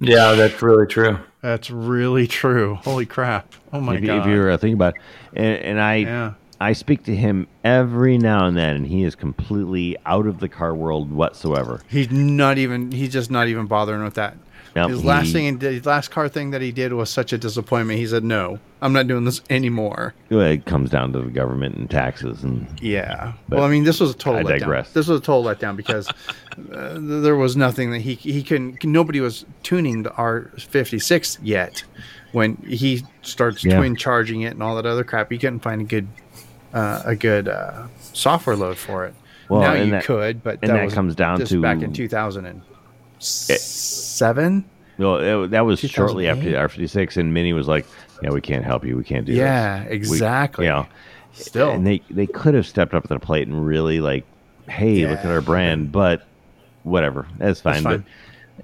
Yeah, 0.00 0.32
that's 0.32 0.62
really 0.62 0.86
true. 0.86 1.18
That's 1.42 1.70
really 1.70 2.26
true. 2.26 2.74
Holy 2.76 3.06
crap! 3.06 3.52
Oh 3.72 3.80
my 3.80 3.96
if, 3.96 4.04
god! 4.04 4.20
if 4.20 4.26
you're 4.26 4.50
uh, 4.50 4.56
thinking 4.56 4.74
about 4.74 4.94
it. 4.96 5.00
And, 5.34 5.58
and 5.64 5.80
I 5.80 5.94
Yeah. 5.96 6.32
I 6.60 6.72
speak 6.74 7.02
to 7.04 7.16
him 7.16 7.48
every 7.64 8.18
now 8.18 8.46
and 8.46 8.56
then, 8.56 8.76
and 8.76 8.86
he 8.86 9.02
is 9.02 9.16
completely 9.16 9.96
out 10.06 10.26
of 10.28 10.38
the 10.38 10.48
car 10.48 10.72
world 10.76 11.10
whatsoever. 11.10 11.82
He's 11.88 12.10
not 12.12 12.58
even. 12.58 12.92
He's 12.92 13.12
just 13.12 13.30
not 13.32 13.48
even 13.48 13.66
bothering 13.66 14.04
with 14.04 14.14
that. 14.14 14.36
Nope, 14.74 14.90
his 14.90 15.04
last 15.04 15.26
he- 15.26 15.32
thing, 15.32 15.60
his 15.60 15.84
last 15.84 16.10
car 16.10 16.28
thing 16.28 16.50
that 16.52 16.62
he 16.62 16.72
did 16.72 16.92
was 16.94 17.10
such 17.10 17.32
a 17.32 17.38
disappointment. 17.38 17.98
He 17.98 18.06
said, 18.06 18.24
"No, 18.24 18.58
I'm 18.80 18.92
not 18.94 19.06
doing 19.06 19.24
this 19.24 19.42
anymore." 19.50 20.14
It 20.30 20.64
comes 20.64 20.88
down 20.88 21.12
to 21.12 21.20
the 21.20 21.30
government 21.30 21.76
and 21.76 21.90
taxes, 21.90 22.42
and 22.42 22.66
Yeah. 22.80 23.32
Well, 23.50 23.64
I 23.64 23.68
mean, 23.68 23.84
this 23.84 24.00
was 24.00 24.12
a 24.12 24.14
total 24.14 24.40
I 24.46 24.52
letdown. 24.52 24.58
digress. 24.60 24.92
This 24.92 25.08
was 25.08 25.20
a 25.20 25.22
total 25.22 25.44
letdown 25.44 25.76
because 25.76 26.08
uh, 26.72 26.98
there 27.00 27.36
was 27.36 27.54
nothing 27.56 27.90
that 27.90 28.00
he 28.00 28.14
he 28.14 28.42
couldn't. 28.42 28.82
Nobody 28.84 29.20
was 29.20 29.44
tuning 29.62 30.04
the 30.04 30.10
R56 30.10 31.38
yet. 31.42 31.84
When 32.32 32.56
he 32.66 33.04
starts 33.20 33.62
Yeah. 33.62 33.76
twin 33.76 33.94
charging 33.94 34.40
it 34.40 34.54
and 34.54 34.62
all 34.62 34.76
that 34.76 34.86
other 34.86 35.04
crap, 35.04 35.30
he 35.30 35.36
couldn't 35.36 35.60
find 35.60 35.82
a 35.82 35.84
good 35.84 36.08
uh, 36.72 37.02
a 37.04 37.14
good 37.14 37.46
uh, 37.48 37.88
software 38.14 38.56
load 38.56 38.78
for 38.78 39.04
it. 39.04 39.14
Well, 39.50 39.60
now 39.60 39.74
you 39.74 39.90
that- 39.90 40.04
could, 40.04 40.42
but 40.42 40.58
and 40.62 40.70
that, 40.70 40.76
that 40.78 40.84
was 40.86 40.94
comes 40.94 41.14
down 41.14 41.44
to- 41.44 41.60
back 41.60 41.82
in 41.82 41.92
2007. 43.22 44.64
well, 44.98 45.44
it, 45.44 45.50
that 45.50 45.64
was 45.64 45.80
shortly 45.80 46.28
after 46.28 46.44
the 46.44 46.54
R56, 46.54 47.16
and 47.16 47.32
Mini 47.32 47.52
was 47.52 47.68
like, 47.68 47.86
"Yeah, 48.22 48.30
we 48.30 48.40
can't 48.40 48.64
help 48.64 48.84
you. 48.84 48.96
We 48.96 49.04
can't 49.04 49.26
do 49.26 49.32
that. 49.34 49.38
Yeah, 49.38 49.78
this." 49.84 49.90
We- 49.90 49.96
exactly. 49.96 50.66
you 50.66 50.72
know, 50.72 50.86
Still, 51.32 51.70
and 51.70 51.86
they 51.86 52.02
they 52.10 52.26
could 52.26 52.54
have 52.54 52.66
stepped 52.66 52.92
up 52.94 53.04
to 53.04 53.08
the 53.08 53.18
plate 53.18 53.48
and 53.48 53.64
really 53.64 54.00
like, 54.00 54.24
hey, 54.68 55.06
look 55.06 55.20
at 55.20 55.26
our 55.26 55.40
brand, 55.40 55.90
but 55.90 56.26
whatever, 56.82 57.26
that's 57.38 57.60
fine. 57.60 57.82
fine. 57.82 58.04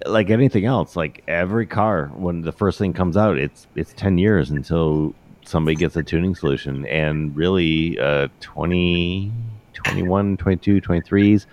But 0.01 0.09
like 0.11 0.29
anything 0.31 0.67
else, 0.67 0.95
like 0.95 1.25
every 1.27 1.67
car, 1.67 2.09
when 2.15 2.43
the 2.43 2.53
first 2.53 2.79
thing 2.79 2.93
comes 2.93 3.17
out, 3.17 3.39
it's 3.39 3.67
it's 3.75 3.95
ten 3.95 4.19
years 4.19 4.51
until 4.51 5.15
somebody 5.47 5.77
gets 5.77 5.97
a 5.97 6.03
tuning 6.03 6.35
solution, 6.35 6.85
and 6.87 7.35
really, 7.35 7.99
uh, 7.99 8.29
20, 8.41 9.33
21, 9.73 10.37
22, 10.37 10.81
23s, 10.83 11.47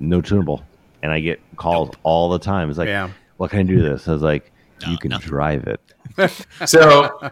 no 0.00 0.20
tunable, 0.20 0.64
and 1.02 1.10
I 1.12 1.20
get 1.20 1.40
calls 1.56 1.90
all 2.02 2.30
the 2.30 2.38
time. 2.38 2.68
It's 2.70 2.78
like, 2.78 2.88
Yeah. 2.88 3.10
what 3.36 3.50
can 3.50 3.60
I 3.60 3.62
do 3.62 3.82
this? 3.82 4.06
I 4.08 4.12
was 4.12 4.22
like, 4.22 4.52
No, 4.82 4.90
you 4.92 4.98
can 4.98 5.10
nothing. 5.10 5.28
drive 5.28 5.64
it. 5.66 5.80
So 6.66 7.30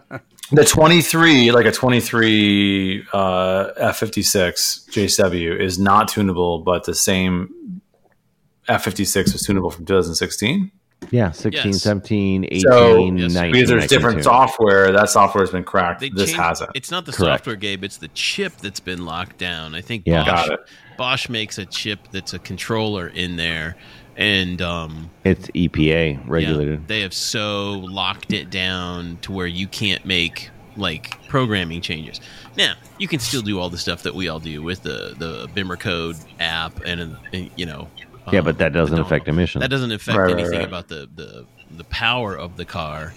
the 0.53 0.65
23, 0.65 1.51
like 1.53 1.67
a 1.67 1.73
23 1.73 3.05
uh, 3.13 3.71
F56 3.81 4.89
JW 4.91 5.61
is 5.61 5.79
not 5.79 6.09
tunable, 6.09 6.61
but 6.61 6.85
the 6.85 6.95
same 6.95 7.81
F56 8.69 9.33
was 9.33 9.43
tunable 9.43 9.71
from 9.71 9.85
2016. 9.85 10.71
Yeah, 11.11 11.31
16, 11.31 11.73
Yes. 11.73 11.83
17, 11.83 12.45
18, 12.45 12.61
So, 12.61 12.99
Yes. 13.17 13.33
19. 13.35 13.53
Because 13.53 13.69
there's 13.69 13.83
can 13.87 13.89
different 13.89 14.17
tune. 14.17 14.25
software. 14.25 14.93
That 14.93 15.09
software 15.09 15.43
has 15.43 15.51
been 15.51 15.65
cracked. 15.65 16.01
They 16.01 16.11
this 16.11 16.27
changed- 16.31 16.41
hasn't. 16.41 16.71
It's 16.75 16.91
not 16.91 17.07
the 17.07 17.13
Correct. 17.13 17.41
software, 17.41 17.57
Gabe. 17.57 17.85
It's 17.85 17.97
the 17.97 18.09
chip 18.09 18.57
that's 18.59 18.81
been 18.81 19.05
locked 19.07 19.39
down. 19.39 19.75
I 19.75 19.81
think 19.81 20.03
Yeah. 20.07 20.25
Bosch, 20.25 20.27
Got 20.49 20.51
it. 20.53 20.61
Bosch 20.99 21.29
makes 21.29 21.57
a 21.59 21.65
chip 21.65 22.01
that's 22.13 22.35
a 22.35 22.39
controller 22.39 23.07
in 23.09 23.37
there, 23.37 23.77
and 24.17 24.61
um, 24.61 25.11
It's 25.25 25.49
EPA 25.55 26.13
yeah, 26.15 26.19
regulated. 26.27 26.89
they 26.89 27.01
have 27.03 27.15
so 27.15 27.73
locked 27.73 28.33
it 28.33 28.51
down 28.51 29.19
to 29.23 29.33
where 29.33 29.47
you 29.47 29.67
can't 29.69 30.05
make 30.05 30.51
like 30.77 31.17
programming 31.29 31.81
changes. 31.81 32.21
Now 32.57 32.75
you 32.99 33.09
can 33.09 33.19
still 33.21 33.43
do 33.43 33.59
all 33.61 33.71
the 33.71 33.79
stuff 33.79 34.03
that 34.03 34.15
we 34.15 34.29
all 34.29 34.41
do 34.41 34.63
with 34.63 34.83
the 34.83 35.15
the 35.19 35.49
BimmerCode 35.57 36.17
app, 36.41 36.81
and, 36.85 37.01
uh, 37.33 37.39
you 37.57 37.65
know. 37.67 37.89
Yeah, 38.33 38.41
um, 38.41 38.45
but 38.45 38.59
that 38.59 38.73
doesn't 38.73 38.99
affect 38.99 39.29
emissions. 39.29 39.63
That 39.63 39.71
doesn't 39.71 39.93
affect 39.93 40.19
Right, 40.19 40.27
right, 40.27 40.41
anything 40.41 40.59
right. 40.59 40.69
about 40.69 40.89
the, 40.89 41.09
the 41.15 41.47
the 41.71 41.85
power 41.85 42.35
of 42.37 42.57
the 42.57 42.65
car. 42.65 43.13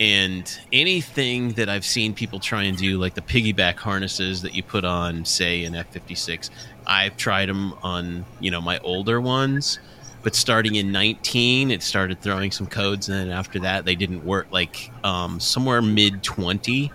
And 0.00 0.50
anything 0.72 1.52
that 1.52 1.68
I've 1.68 1.84
seen 1.84 2.14
people 2.14 2.40
try 2.40 2.64
and 2.64 2.76
do, 2.76 2.98
like 2.98 3.14
the 3.14 3.20
piggyback 3.20 3.76
harnesses 3.76 4.42
that 4.42 4.52
you 4.52 4.64
put 4.64 4.84
on, 4.84 5.24
say, 5.24 5.64
an 5.64 5.76
F 5.76 5.92
fifty 5.92 6.16
six, 6.16 6.50
I've 6.84 7.16
tried 7.16 7.48
them 7.48 7.74
on, 7.82 8.24
you 8.40 8.50
know, 8.50 8.60
my 8.60 8.80
older 8.80 9.20
ones. 9.20 9.78
But 10.24 10.34
starting 10.34 10.74
in 10.74 10.90
nineteen, 10.90 11.70
it 11.70 11.82
started 11.82 12.20
throwing 12.20 12.50
some 12.50 12.66
codes, 12.66 13.08
and 13.08 13.18
then 13.18 13.30
after 13.30 13.60
that, 13.60 13.84
they 13.84 13.94
didn't 13.94 14.24
work. 14.24 14.48
Like 14.50 14.90
um, 15.04 15.38
somewhere 15.38 15.80
mid 15.80 16.24
twenty, 16.24 16.90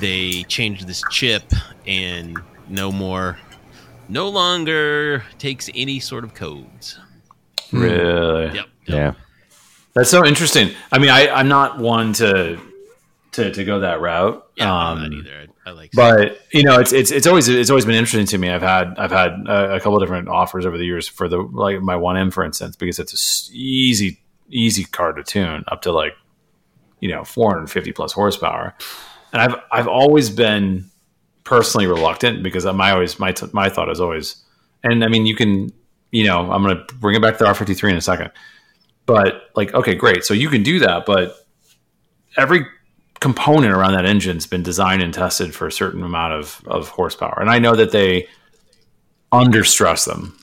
they 0.00 0.44
changed 0.44 0.86
this 0.86 1.02
chip, 1.10 1.42
and 1.86 2.38
no 2.68 2.92
more, 2.92 3.36
no 4.08 4.28
longer 4.28 5.24
takes 5.38 5.68
any 5.74 6.00
sort 6.00 6.24
of 6.24 6.34
codes. 6.34 6.98
really? 7.72 8.46
Yep. 8.46 8.54
yep. 8.54 8.66
yeah. 8.86 9.12
That's 9.94 10.10
so 10.10 10.24
interesting. 10.24 10.70
I 10.92 10.98
mean, 10.98 11.10
I, 11.10 11.28
I'm 11.28 11.48
not 11.48 11.78
one 11.78 12.12
to 12.14 12.58
to 13.32 13.52
to 13.52 13.64
go 13.64 13.80
that 13.80 14.00
route. 14.00 14.46
Yeah, 14.56 14.72
Um, 14.72 14.98
I'm 14.98 15.10
not 15.10 15.12
either. 15.18 15.46
I, 15.66 15.70
I 15.70 15.72
like, 15.72 15.90
but 15.92 16.38
you 16.52 16.62
know, 16.62 16.78
it's 16.78 16.92
it's 16.92 17.10
it's 17.10 17.26
always 17.26 17.48
it's 17.48 17.68
always 17.70 17.84
been 17.84 17.94
interesting 17.96 18.26
to 18.26 18.38
me. 18.38 18.48
I've 18.50 18.62
had 18.62 18.94
I've 18.98 19.10
had 19.10 19.32
a, 19.46 19.74
a 19.74 19.80
couple 19.80 19.96
of 19.96 20.02
different 20.02 20.28
offers 20.28 20.64
over 20.66 20.78
the 20.78 20.84
years 20.84 21.08
for 21.08 21.28
the 21.28 21.38
like 21.38 21.80
my 21.82 21.96
one 21.96 22.16
M 22.16 22.30
for 22.30 22.44
instance, 22.44 22.76
because 22.76 22.98
it's 22.98 23.12
a 23.12 23.16
s- 23.16 23.50
easy 23.52 24.20
easy 24.48 24.84
car 24.84 25.12
to 25.12 25.22
tune 25.22 25.64
up 25.68 25.82
to 25.82 25.92
like 25.92 26.14
you 27.00 27.08
know 27.10 27.24
450 27.24 27.92
plus 27.92 28.12
horsepower, 28.12 28.74
and 29.32 29.42
I've 29.42 29.56
I've 29.72 29.88
always 29.88 30.30
been 30.30 30.90
personally 31.48 31.86
reluctant 31.86 32.42
because 32.42 32.66
my 32.66 32.90
always 32.90 33.18
my 33.18 33.34
my 33.52 33.70
thought 33.70 33.90
is 33.90 34.00
always, 34.00 34.36
and 34.84 35.02
I 35.02 35.08
mean 35.08 35.24
you 35.24 35.34
can 35.34 35.72
you 36.12 36.24
know 36.24 36.52
I'm 36.52 36.62
gonna 36.62 36.84
bring 37.00 37.16
it 37.16 37.22
back 37.22 37.38
to 37.38 37.44
the 37.44 37.50
R53 37.50 37.90
in 37.90 37.96
a 37.96 38.02
second, 38.02 38.30
but 39.06 39.44
like 39.56 39.72
okay 39.72 39.94
great, 39.94 40.24
so 40.24 40.34
you 40.34 40.50
can 40.50 40.62
do 40.62 40.78
that, 40.80 41.06
but 41.06 41.46
every 42.36 42.66
component 43.20 43.72
around 43.72 43.94
that 43.94 44.04
engine's 44.04 44.46
been 44.46 44.62
designed 44.62 45.02
and 45.02 45.12
tested 45.14 45.54
for 45.54 45.66
a 45.66 45.72
certain 45.72 46.02
amount 46.02 46.34
of, 46.34 46.62
of 46.66 46.88
horsepower. 46.88 47.38
And 47.40 47.50
I 47.50 47.58
know 47.58 47.74
that 47.74 47.90
they 47.90 48.28
understress 49.32 50.06
them, 50.06 50.38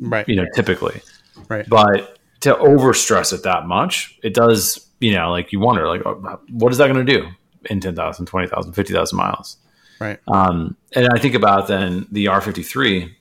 right, 0.00 0.28
you 0.28 0.36
know, 0.36 0.46
typically. 0.54 1.00
right. 1.48 1.68
But 1.68 2.18
to 2.40 2.54
overstress 2.54 3.32
it 3.32 3.42
that 3.42 3.66
much, 3.66 4.18
it 4.22 4.34
does, 4.34 4.86
you 5.00 5.12
know, 5.12 5.30
like 5.30 5.50
you 5.52 5.58
wonder, 5.58 5.88
like, 5.88 6.02
oh, 6.06 6.40
what 6.50 6.70
is 6.70 6.78
that 6.78 6.92
going 6.92 7.04
to 7.04 7.12
do 7.12 7.26
in 7.68 7.80
10,000, 7.80 8.26
20,000, 8.26 8.72
50,000 8.72 9.16
miles? 9.16 9.56
Right. 10.02 10.18
Um, 10.28 10.76
and 10.94 11.08
I 11.12 11.18
think 11.18 11.34
about 11.34 11.68
then 11.68 12.06
the 12.10 12.26
R53 12.26 13.12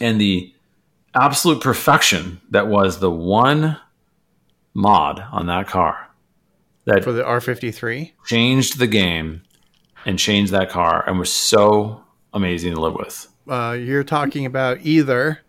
and 0.00 0.20
the 0.20 0.52
absolute 1.14 1.60
perfection 1.62 2.40
that 2.50 2.68
was 2.68 3.00
the 3.00 3.10
one 3.10 3.76
mod 4.74 5.20
on 5.32 5.46
that 5.46 5.66
car 5.66 6.08
that 6.84 7.04
For 7.04 7.12
the 7.12 7.22
R53. 7.22 8.12
changed 8.26 8.78
the 8.78 8.86
game 8.86 9.42
and 10.06 10.18
changed 10.18 10.52
that 10.52 10.70
car 10.70 11.04
and 11.06 11.18
was 11.18 11.32
so 11.32 12.02
amazing 12.32 12.74
to 12.74 12.80
live 12.80 12.94
with. 12.94 13.28
Uh, 13.48 13.72
you're 13.72 14.04
talking 14.04 14.46
about 14.46 14.78
either 14.82 15.40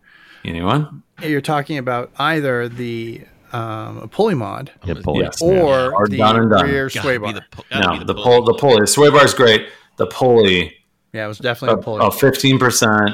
Anyone? 0.43 1.03
you're 1.21 1.41
talking 1.41 1.77
about 1.77 2.11
either 2.17 2.67
the 2.69 3.21
um, 3.51 4.07
pulley 4.09 4.35
mod 4.35 4.71
Yeah, 4.85 4.95
pulley. 5.03 5.23
Yes. 5.25 5.41
or 5.41 5.93
Or 5.93 6.07
the 6.07 6.17
done 6.17 6.37
and 6.37 6.49
done. 6.49 6.65
rear 6.65 6.89
sway 6.89 7.17
bar. 7.17 7.33
the 7.33 7.43
pu- 7.51 7.63
No, 7.71 7.99
be 7.99 8.05
the 8.05 8.13
pulley. 8.13 8.23
pull, 8.23 8.43
the 8.45 8.53
pulley. 8.53 8.79
The 8.81 8.87
sway 8.87 9.09
bar 9.09 9.25
is 9.25 9.33
great. 9.33 9.67
The 9.99 10.07
pulley, 10.07 10.73
yeah, 11.13 11.25
it 11.25 11.27
was 11.27 11.37
definitely 11.37 11.79
a 11.79 11.83
pulley. 11.83 12.05
a 12.05 12.09
fifteen 12.11 12.57
percent 12.57 13.11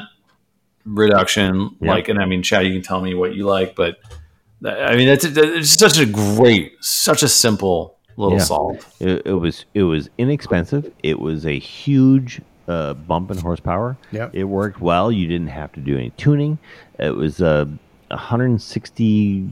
reduction. 0.86 1.75
Yeah. 1.81 1.91
Like, 1.91 2.07
and 2.09 2.19
I 2.19 2.25
mean, 2.25 2.43
Chad, 2.43 2.65
you 2.65 2.73
can 2.73 2.81
tell 2.81 3.01
me 3.01 3.13
what 3.13 3.36
you 3.36 3.45
like, 3.45 3.75
but 3.75 3.97
I 4.65 4.95
mean, 4.95 5.07
it's, 5.09 5.25
it's 5.25 5.71
such 5.71 5.97
a 5.99 6.05
great, 6.05 6.73
such 6.81 7.23
a 7.23 7.27
simple 7.27 7.97
little 8.17 8.38
Yeah. 8.38 8.43
solve. 8.43 8.95
It, 8.99 9.23
it 9.25 9.33
was 9.33 9.65
it 9.73 9.83
was 9.83 10.09
inexpensive. 10.17 10.91
It 11.03 11.19
was 11.19 11.45
a 11.45 11.57
huge 11.59 12.41
uh, 12.67 12.93
bump 12.93 13.29
in 13.31 13.38
horsepower. 13.38 13.97
Yep. 14.11 14.31
It 14.33 14.43
worked 14.45 14.79
well. 14.81 15.11
You 15.11 15.27
didn't 15.27 15.47
have 15.49 15.71
to 15.73 15.79
do 15.79 15.97
any 15.97 16.11
tuning. 16.11 16.57
It 16.99 17.15
was 17.15 17.41
uh, 17.41 17.65
160 18.09 19.47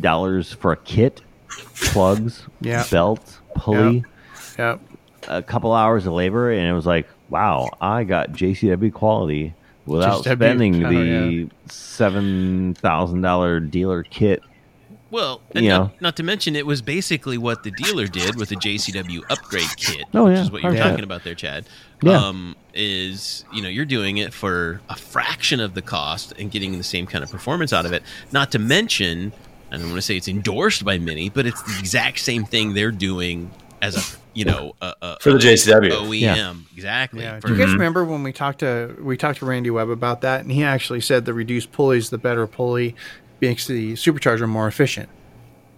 dollars 0.00 0.52
for 0.52 0.72
a 0.72 0.76
kit, 0.76 1.22
plugs, 1.92 2.46
Yeah. 2.60 2.84
belts, 2.90 3.38
pulley, 3.54 4.04
Yep. 4.58 4.80
A 5.28 5.42
couple 5.42 5.72
hours 5.72 6.06
of 6.06 6.12
labor, 6.12 6.50
and 6.52 6.66
it 6.66 6.72
was 6.72 6.86
like, 6.86 7.06
wow, 7.30 7.70
I 7.80 8.04
got 8.04 8.30
JCW 8.32 8.92
quality 8.92 9.54
without 9.86 10.24
JCW, 10.24 10.36
spending 10.36 10.82
the 10.82 11.02
yeah. 11.04 11.44
seven 11.66 12.74
thousand 12.74 13.20
dollar 13.22 13.60
dealer 13.60 14.02
kit. 14.02 14.42
Well, 15.10 15.40
and 15.52 15.64
You 15.64 15.70
not, 15.70 15.78
know. 15.78 15.92
not 16.00 16.16
to 16.16 16.22
mention, 16.24 16.56
it 16.56 16.66
was 16.66 16.82
basically 16.82 17.38
what 17.38 17.62
the 17.62 17.70
dealer 17.70 18.06
did 18.08 18.34
with 18.36 18.48
the 18.48 18.56
JCW 18.56 19.22
upgrade 19.30 19.68
kit, 19.76 20.04
Oh, 20.12 20.24
which 20.24 20.36
yeah, 20.36 20.42
is 20.42 20.50
what 20.50 20.62
you're 20.62 20.72
100%. 20.72 20.78
talking 20.82 21.04
about 21.04 21.22
there, 21.22 21.34
Chad. 21.36 21.64
Yeah. 22.02 22.18
Um, 22.18 22.56
is 22.74 23.44
you 23.52 23.62
know 23.62 23.68
you're 23.68 23.84
doing 23.86 24.18
it 24.18 24.34
for 24.34 24.80
a 24.90 24.96
fraction 24.96 25.60
of 25.60 25.74
the 25.74 25.80
cost 25.82 26.32
and 26.38 26.50
getting 26.50 26.76
the 26.76 26.84
same 26.84 27.06
kind 27.06 27.24
of 27.24 27.30
performance 27.30 27.72
out 27.72 27.86
of 27.86 27.92
it. 27.92 28.02
Not 28.32 28.52
to 28.52 28.58
mention, 28.58 29.32
I 29.70 29.76
don't 29.78 29.86
want 29.86 29.96
to 29.96 30.02
say 30.02 30.16
it's 30.16 30.28
endorsed 30.28 30.84
by 30.84 30.98
MINI, 30.98 31.30
but 31.30 31.46
it's 31.46 31.62
the 31.62 31.78
exact 31.78 32.18
same 32.18 32.44
thing 32.44 32.74
they're 32.74 32.90
doing 32.90 33.50
as 33.86 33.96
a 34.14 34.18
you 34.34 34.44
know 34.44 34.74
a, 34.82 34.94
a, 35.02 35.16
For 35.20 35.32
the 35.32 35.38
JCW. 35.38 35.90
OEM 35.90 36.20
Yeah. 36.20 36.54
exactly. 36.74 37.22
Yeah. 37.22 37.40
For- 37.40 37.48
Do 37.48 37.54
you 37.54 37.58
guys 37.64 37.72
remember 37.72 38.04
when 38.04 38.22
we 38.22 38.32
talked 38.32 38.60
to 38.60 38.96
we 39.00 39.16
talked 39.16 39.38
to 39.40 39.46
Randy 39.46 39.70
Webb 39.70 39.88
about 39.90 40.20
that, 40.22 40.40
and 40.42 40.50
he 40.52 40.62
actually 40.64 41.00
said 41.00 41.24
the 41.24 41.34
reduced 41.34 41.72
pulley 41.72 41.98
is 41.98 42.10
the 42.10 42.18
better 42.18 42.46
pulley, 42.46 42.94
makes 43.40 43.66
the 43.66 43.92
supercharger 43.94 44.48
more 44.48 44.66
efficient. 44.68 45.08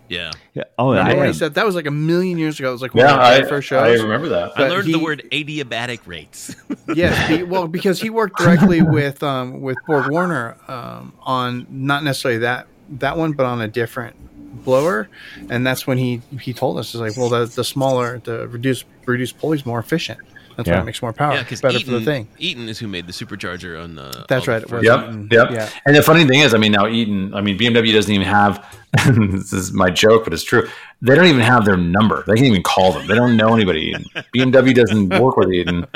yeah. 0.09 0.30
Yeah. 0.54 0.64
Oh, 0.78 0.90
Remember 0.92 1.22
I 1.22 1.26
he 1.28 1.32
said 1.34 1.54
that 1.54 1.64
was 1.66 1.74
like 1.76 1.86
a 1.86 1.90
million 1.92 2.36
years 2.38 2.59
ago. 2.59 2.70
It 2.70 2.72
was 2.72 2.82
like 2.82 2.94
one 2.94 3.04
Yeah, 3.04 3.14
of 3.14 3.20
I, 3.20 3.40
the 3.42 3.46
first 3.46 3.70
I 3.72 3.92
remember 3.92 4.28
that. 4.30 4.52
I 4.56 4.62
But 4.62 4.70
learned 4.70 4.92
the 4.92 4.98
word 4.98 5.22
adiabatic 5.30 6.00
rates. 6.06 6.56
yes, 6.94 7.28
he, 7.28 7.42
well, 7.44 7.68
because 7.68 8.00
he 8.00 8.11
worked 8.11 8.38
directly 8.38 8.82
with 8.82 9.22
um, 9.22 9.61
with 9.61 9.76
BorgWarner 9.86 10.68
um, 10.68 11.12
on 11.22 11.66
not 11.70 12.02
necessarily 12.04 12.38
that 12.40 12.66
that 12.90 13.16
one, 13.18 13.32
but 13.32 13.44
on 13.46 13.61
a 13.61 13.68
different 13.68 14.16
blower, 14.64 15.09
and 15.51 15.66
that's 15.66 15.86
when 15.86 15.99
he 15.99 16.20
he 16.40 16.53
told 16.53 16.78
us 16.78 16.94
is 16.94 17.01
like, 17.01 17.16
well, 17.16 17.28
the 17.28 17.46
the 17.46 17.64
smaller 17.64 18.18
the 18.24 18.49
reduced 18.49 18.84
reduced 19.07 19.38
pulley 19.38 19.57
is 19.59 19.66
more 19.66 19.78
efficient. 19.78 20.20
That's 20.57 20.68
why 20.70 20.80
it 20.80 20.84
makes 20.86 21.01
more 21.03 21.12
power. 21.12 21.34
yeah, 21.34 21.44
because 21.44 21.61
better 21.61 21.78
Eaton, 21.78 21.92
for 21.94 21.99
the 22.01 22.05
thing. 22.05 22.26
Eaton 22.38 22.68
is 22.68 22.80
who 22.80 22.88
made 22.88 23.07
the 23.07 23.12
supercharger 23.12 23.80
on 23.80 23.94
the. 23.94 24.24
That's 24.28 24.49
right. 24.49 24.59
the 24.59 24.66
it 24.66 24.70
was 24.72 24.84
first- 24.84 24.84
Yep, 24.86 25.01
Eaton. 25.05 25.28
yep. 25.30 25.51
Yeah. 25.53 25.70
And 25.86 25.94
the 25.94 26.03
funny 26.03 26.24
thing 26.24 26.40
is, 26.40 26.53
I 26.53 26.59
mean, 26.59 26.72
now 26.72 26.88
Eaton, 26.88 27.32
I 27.32 27.40
mean, 27.42 27.57
BMW 27.57 27.92
doesn't 27.92 28.12
even 28.12 28.26
have. 28.26 28.66
this 29.07 29.53
is 29.53 29.72
my 29.72 29.88
joke, 29.88 30.24
but 30.24 30.32
it's 30.32 30.42
true. 30.42 30.68
They 31.01 31.14
don't 31.14 31.26
even 31.26 31.42
have 31.42 31.64
their 31.64 31.76
number. 31.76 32.24
They 32.26 32.34
can't 32.34 32.49
even 32.49 32.64
call 32.64 32.90
them. 32.92 33.07
They 33.07 33.14
don't 33.14 33.36
know 33.36 33.55
anybody. 33.55 33.82
Eaton. 33.82 34.05
BMW 34.34 34.74
doesn't 34.74 35.11
work 35.20 35.36
with 35.36 35.53
Eaton. 35.53 35.86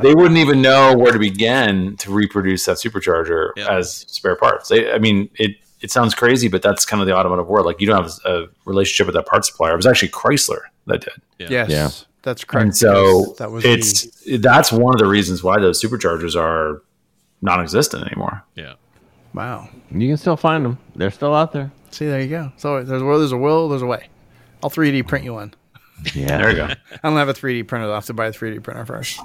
they 0.00 0.14
wouldn't 0.14 0.36
even 0.38 0.60
know 0.60 0.94
where 0.94 1.12
to 1.12 1.18
begin 1.18 1.96
to 1.98 2.12
reproduce 2.12 2.66
that 2.66 2.76
supercharger 2.76 3.52
Yeah. 3.56 3.76
as 3.78 3.90
spare 4.08 4.36
parts. 4.36 4.68
They, 4.68 4.92
I 4.92 4.98
mean, 4.98 5.30
it 5.36 5.52
it 5.80 5.90
sounds 5.90 6.14
crazy, 6.14 6.48
but 6.48 6.62
that's 6.62 6.84
kind 6.84 7.00
of 7.00 7.06
the 7.06 7.16
automotive 7.16 7.46
world. 7.46 7.66
Like 7.66 7.80
you 7.80 7.86
don't 7.86 8.02
have 8.02 8.12
a 8.24 8.46
relationship 8.64 9.06
with 9.06 9.14
that 9.14 9.26
part 9.26 9.44
supplier. 9.44 9.72
It 9.72 9.76
was 9.76 9.86
actually 9.86 10.08
Chrysler 10.10 10.60
that 10.86 11.00
did. 11.02 11.12
Yeah. 11.38 11.46
Yes, 11.50 11.70
Yeah. 11.70 11.90
that's 12.22 12.44
correct. 12.44 12.62
And 12.64 12.76
so 12.76 13.20
because 13.22 13.36
that 13.38 13.50
was 13.50 13.64
it's 13.64 14.22
the, 14.22 14.36
that's 14.38 14.72
one 14.72 14.94
of 14.94 14.98
the 14.98 15.06
reasons 15.06 15.42
why 15.42 15.60
those 15.60 15.80
superchargers 15.82 16.34
are 16.40 16.82
non-existent 17.42 18.04
anymore. 18.06 18.42
Yeah. 18.56 18.74
wow. 19.34 19.68
you 19.90 20.08
can 20.08 20.16
still 20.16 20.36
find 20.36 20.64
them. 20.64 20.78
They're 20.96 21.10
still 21.10 21.34
out 21.34 21.52
there. 21.52 21.70
See, 21.90 22.06
there 22.06 22.20
you 22.20 22.28
go. 22.28 22.52
So 22.56 22.82
there's 22.82 23.02
where 23.02 23.18
there's 23.18 23.32
a 23.32 23.36
will, 23.38 23.68
there's 23.68 23.82
a 23.82 23.86
way. 23.86 24.08
I'll 24.62 24.70
3D 24.70 25.06
print 25.06 25.24
you 25.24 25.34
one. 25.34 25.54
Yeah. 26.14 26.38
There 26.38 26.50
you 26.50 26.56
go. 26.56 26.64
I 26.66 26.98
don't 27.08 27.16
have 27.16 27.28
a 27.28 27.34
3D 27.34 27.66
printer. 27.66 27.86
I'll 27.86 27.94
have 27.94 28.06
to 28.06 28.14
buy 28.14 28.26
a 28.26 28.32
3D 28.32 28.62
printer 28.62 28.84
first. 28.86 29.20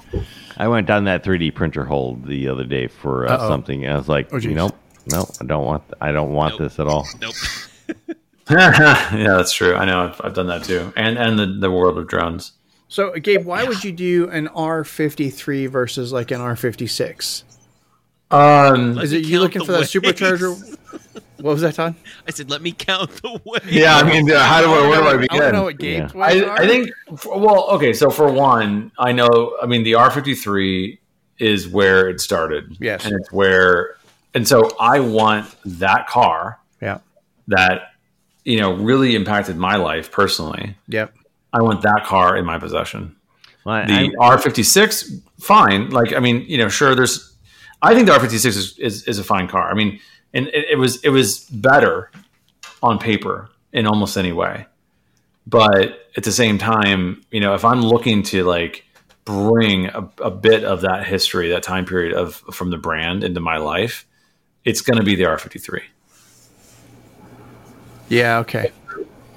I 0.56 0.66
went 0.68 0.86
down 0.86 1.04
that 1.04 1.22
3D 1.24 1.54
printer 1.54 1.84
hole 1.84 2.16
the 2.24 2.48
other 2.48 2.64
day 2.64 2.86
for 2.88 3.26
uh, 3.28 3.38
something. 3.48 3.84
And 3.84 3.94
I 3.94 3.96
was 3.96 4.08
like, 4.08 4.32
Oh, 4.32 4.38
geez. 4.40 4.54
nope, 4.54 4.76
nope, 5.06 5.28
I 5.40 5.44
don't 5.44 5.64
want, 5.64 5.82
I 6.00 6.12
don't 6.12 6.32
want 6.32 6.54
Nope. 6.54 6.60
this 6.60 6.78
at 6.78 6.86
all. 6.86 7.06
Nope. 7.20 7.34
yeah, 8.50 9.36
that's 9.36 9.52
true. 9.54 9.74
I 9.74 9.84
know. 9.86 10.04
I've, 10.08 10.20
I've 10.22 10.34
done 10.34 10.48
that 10.48 10.64
too. 10.64 10.92
And 10.96 11.16
and 11.16 11.38
the, 11.38 11.46
the 11.46 11.70
world 11.70 11.96
of 11.96 12.06
drones. 12.08 12.52
So, 12.88 13.12
Gabe, 13.12 13.44
why 13.46 13.64
would 13.64 13.82
you 13.82 13.90
do 13.90 14.28
an 14.28 14.48
R53 14.48 15.68
versus 15.70 16.12
like 16.12 16.30
an 16.30 16.40
R56? 16.40 17.42
Um, 18.30 18.98
Is 18.98 19.12
it 19.12 19.24
you 19.24 19.40
looking 19.40 19.60
the 19.60 19.66
for 19.66 19.72
that 19.72 19.82
supercharger? 19.84 20.76
What 21.38 21.52
was 21.52 21.60
that, 21.62 21.74
Todd? 21.74 21.94
I 22.26 22.30
said, 22.30 22.50
let 22.50 22.62
me 22.62 22.72
count 22.72 23.10
the 23.22 23.40
way. 23.44 23.58
yeah, 23.66 23.96
I 23.96 24.02
mean, 24.02 24.28
how 24.28 24.60
do 24.60 24.68
I, 24.72 24.88
where 24.88 25.00
do 25.00 25.08
I 25.08 25.16
begin? 25.16 25.16
I 25.16 25.16
want 25.16 25.20
to 25.20 25.28
begin? 25.38 25.52
know 25.52 25.62
what 25.64 25.78
Gabe's 25.78 26.14
Yeah. 26.14 26.20
ways 26.20 26.42
I, 26.42 26.46
are. 26.46 26.58
I 26.60 26.66
think, 26.66 26.90
well, 27.26 27.68
okay, 27.70 27.92
so 27.92 28.10
for 28.10 28.30
one, 28.32 28.92
I 28.98 29.12
know, 29.12 29.56
I 29.62 29.66
mean, 29.66 29.82
the 29.84 29.92
R53 29.92 30.98
is 31.38 31.68
where 31.68 32.08
it 32.08 32.20
started. 32.20 32.76
Yes. 32.80 33.04
And 33.04 33.14
it's 33.18 33.32
where, 33.32 33.96
and 34.34 34.46
so 34.46 34.70
I 34.80 35.00
want 35.00 35.54
that 35.64 36.06
car 36.08 36.58
Yeah. 36.80 36.98
that, 37.48 37.92
you 38.44 38.58
know, 38.58 38.74
really 38.74 39.14
impacted 39.14 39.56
my 39.56 39.76
life 39.76 40.10
personally. 40.10 40.76
Yep. 40.88 41.14
I 41.52 41.62
want 41.62 41.82
that 41.82 42.04
car 42.04 42.36
in 42.36 42.44
my 42.44 42.58
possession. 42.58 43.16
Well, 43.64 43.86
The 43.86 44.14
R56, 44.20 45.22
fine. 45.40 45.90
Like, 45.90 46.12
I 46.12 46.18
mean, 46.20 46.44
you 46.46 46.58
know, 46.58 46.68
sure, 46.68 46.94
there's, 46.94 47.34
I 47.80 47.94
think 47.94 48.06
the 48.06 48.12
R56 48.12 48.46
is, 48.46 48.78
is, 48.78 49.04
is 49.04 49.18
a 49.18 49.24
fine 49.24 49.48
car. 49.48 49.70
I 49.70 49.74
mean, 49.74 50.00
and 50.34 50.48
it, 50.48 50.66
it 50.72 50.78
was, 50.78 51.02
it 51.04 51.10
was 51.10 51.44
better 51.50 52.10
on 52.82 52.98
paper 52.98 53.48
in 53.72 53.86
almost 53.86 54.16
any 54.18 54.32
way. 54.32 54.66
But 55.46 56.08
at 56.16 56.24
the 56.24 56.32
same 56.32 56.58
time, 56.58 57.22
you 57.30 57.40
know, 57.40 57.54
if 57.54 57.64
I'm 57.64 57.82
looking 57.82 58.22
to 58.24 58.44
like 58.44 58.84
bring 59.24 59.86
a, 59.86 60.08
a 60.22 60.30
bit 60.30 60.64
of 60.64 60.82
that 60.82 61.06
history, 61.06 61.50
that 61.50 61.62
time 61.62 61.84
period 61.86 62.14
of 62.14 62.36
from 62.52 62.70
the 62.70 62.78
brand 62.78 63.24
into 63.24 63.40
my 63.40 63.56
life, 63.58 64.06
it's 64.64 64.80
going 64.80 64.98
to 64.98 65.04
be 65.04 65.14
the 65.14 65.24
R53. 65.24 65.82
Yeah. 68.08 68.38
Okay. 68.38 68.70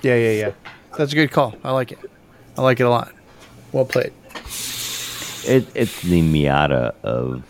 Yeah. 0.01 0.15
Yeah. 0.15 0.31
Yeah. 0.31 0.51
That's 0.97 1.11
a 1.13 1.15
good 1.15 1.31
call. 1.31 1.55
I 1.63 1.71
like 1.71 1.91
it. 1.91 1.99
I 2.57 2.61
like 2.61 2.79
it 2.79 2.83
a 2.83 2.89
lot. 2.89 3.11
Well 3.71 3.85
played. 3.85 4.13
it, 5.45 5.67
it's 5.75 6.01
the 6.01 6.21
Miata 6.21 6.93
of 7.03 7.43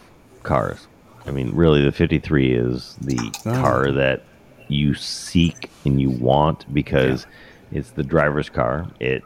cars. 0.43 0.87
I 1.25 1.31
mean, 1.31 1.51
really, 1.55 1.83
the 1.83 1.91
53 1.91 2.53
is 2.53 2.95
the 3.01 3.17
Oh. 3.45 3.53
car 3.53 3.91
that 3.91 4.23
you 4.67 4.93
seek 4.93 5.69
and 5.85 5.99
you 6.01 6.09
want 6.09 6.71
because 6.73 7.25
it's 7.71 7.91
the 7.91 8.03
driver's 8.03 8.49
car. 8.49 8.87
It 8.99 9.23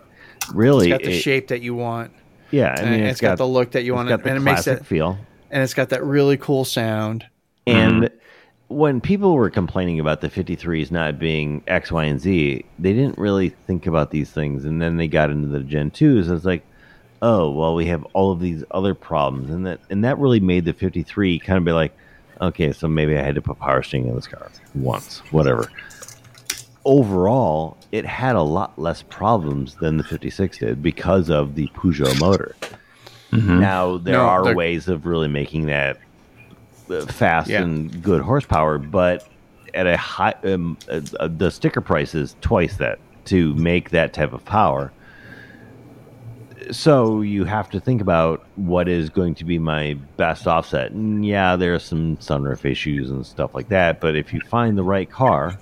really, 0.53 0.91
It's 0.91 0.99
got 1.01 1.05
the 1.05 1.15
it- 1.15 1.21
shape 1.21 1.47
that 1.49 1.61
you 1.61 1.75
want, 1.75 2.11
yeah. 2.51 2.75
I 2.77 2.81
and 2.81 2.91
mean, 2.91 2.99
it's 3.03 3.21
got, 3.21 3.37
the 3.37 3.47
look 3.47 3.71
that 3.71 3.83
you 3.83 3.93
it's 3.93 3.97
want, 3.97 4.09
got 4.09 4.23
the 4.23 4.29
and 4.29 4.37
it 4.37 4.41
makes 4.41 4.63
classic 4.63 4.81
it, 4.81 4.85
feel. 4.85 5.17
and 5.51 5.63
it's 5.63 5.73
got 5.73 5.89
that 5.89 6.03
really 6.03 6.37
cool 6.37 6.65
sound. 6.65 7.25
And 7.67 8.03
mm-hmm. 8.03 8.17
When 8.71 9.01
people 9.01 9.33
were 9.33 9.49
complaining 9.49 9.99
about 9.99 10.21
the 10.21 10.29
53s 10.29 10.91
not 10.91 11.19
being 11.19 11.63
X, 11.67 11.91
Y, 11.91 12.03
and 12.05 12.19
Z, 12.19 12.65
they 12.79 12.93
didn't 12.93 13.17
really 13.17 13.49
think 13.49 13.85
about 13.85 14.11
these 14.11 14.31
things. 14.31 14.65
And 14.65 14.81
then 14.81 14.97
they 14.97 15.07
got 15.07 15.29
into 15.29 15.47
the 15.47 15.59
Gen 15.59 15.91
2s. 15.91 16.33
It's 16.33 16.45
like, 16.45 16.63
oh, 17.21 17.51
well, 17.51 17.75
we 17.75 17.85
have 17.87 18.03
all 18.13 18.31
of 18.31 18.39
these 18.39 18.63
other 18.71 18.95
problems. 18.95 19.49
And 19.49 19.65
that, 19.65 19.79
and 19.89 20.03
that 20.03 20.17
really 20.17 20.39
made 20.39 20.65
the 20.65 20.73
53 20.73 21.39
kind 21.39 21.57
of 21.57 21.65
be 21.65 21.71
like, 21.71 21.95
okay, 22.41 22.71
so 22.71 22.87
maybe 22.87 23.17
I 23.17 23.21
had 23.21 23.35
to 23.35 23.41
put 23.41 23.59
power 23.59 23.83
steering 23.83 24.07
in 24.07 24.15
this 24.15 24.27
car 24.27 24.51
once, 24.73 25.19
whatever. 25.31 25.71
Overall, 26.83 27.77
it 27.91 28.05
had 28.05 28.35
a 28.35 28.41
lot 28.41 28.79
less 28.79 29.03
problems 29.03 29.75
than 29.75 29.97
the 29.97 30.03
56 30.03 30.57
did 30.57 30.81
because 30.81 31.29
of 31.29 31.53
the 31.53 31.67
Peugeot 31.75 32.19
motor. 32.19 32.55
Mm-hmm. 33.31 33.59
Now, 33.59 33.97
there 33.97 34.15
No, 34.15 34.25
are 34.25 34.55
ways 34.55 34.87
of 34.87 35.05
really 35.05 35.27
making 35.27 35.67
that 35.67 35.99
fast 37.07 37.49
Yeah. 37.49 37.61
and 37.61 38.01
good 38.03 38.21
horsepower, 38.21 38.77
but 38.77 39.27
at 39.73 39.87
a 39.87 39.97
high, 39.97 40.35
um, 40.43 40.77
uh, 40.89 41.01
uh, 41.19 41.29
the 41.35 41.49
sticker 41.49 41.81
price 41.81 42.13
is 42.13 42.35
twice 42.41 42.77
that 42.77 42.99
to 43.25 43.53
make 43.55 43.91
that 43.91 44.13
type 44.13 44.33
of 44.33 44.43
power. 44.45 44.91
So 46.71 47.21
you 47.21 47.45
have 47.45 47.69
to 47.71 47.79
think 47.79 48.01
about 48.01 48.45
what 48.55 48.87
is 48.87 49.09
going 49.09 49.35
to 49.35 49.45
be 49.45 49.57
my 49.57 49.95
best 50.17 50.47
offset. 50.47 50.91
And 50.91 51.25
yeah, 51.25 51.55
there 51.55 51.73
are 51.73 51.79
some 51.79 52.17
sunroof 52.17 52.65
issues 52.69 53.09
and 53.09 53.25
stuff 53.25 53.55
like 53.55 53.69
that, 53.69 53.99
but 53.99 54.15
if 54.15 54.33
you 54.33 54.41
find 54.41 54.77
the 54.77 54.83
right 54.83 55.09
car, 55.09 55.57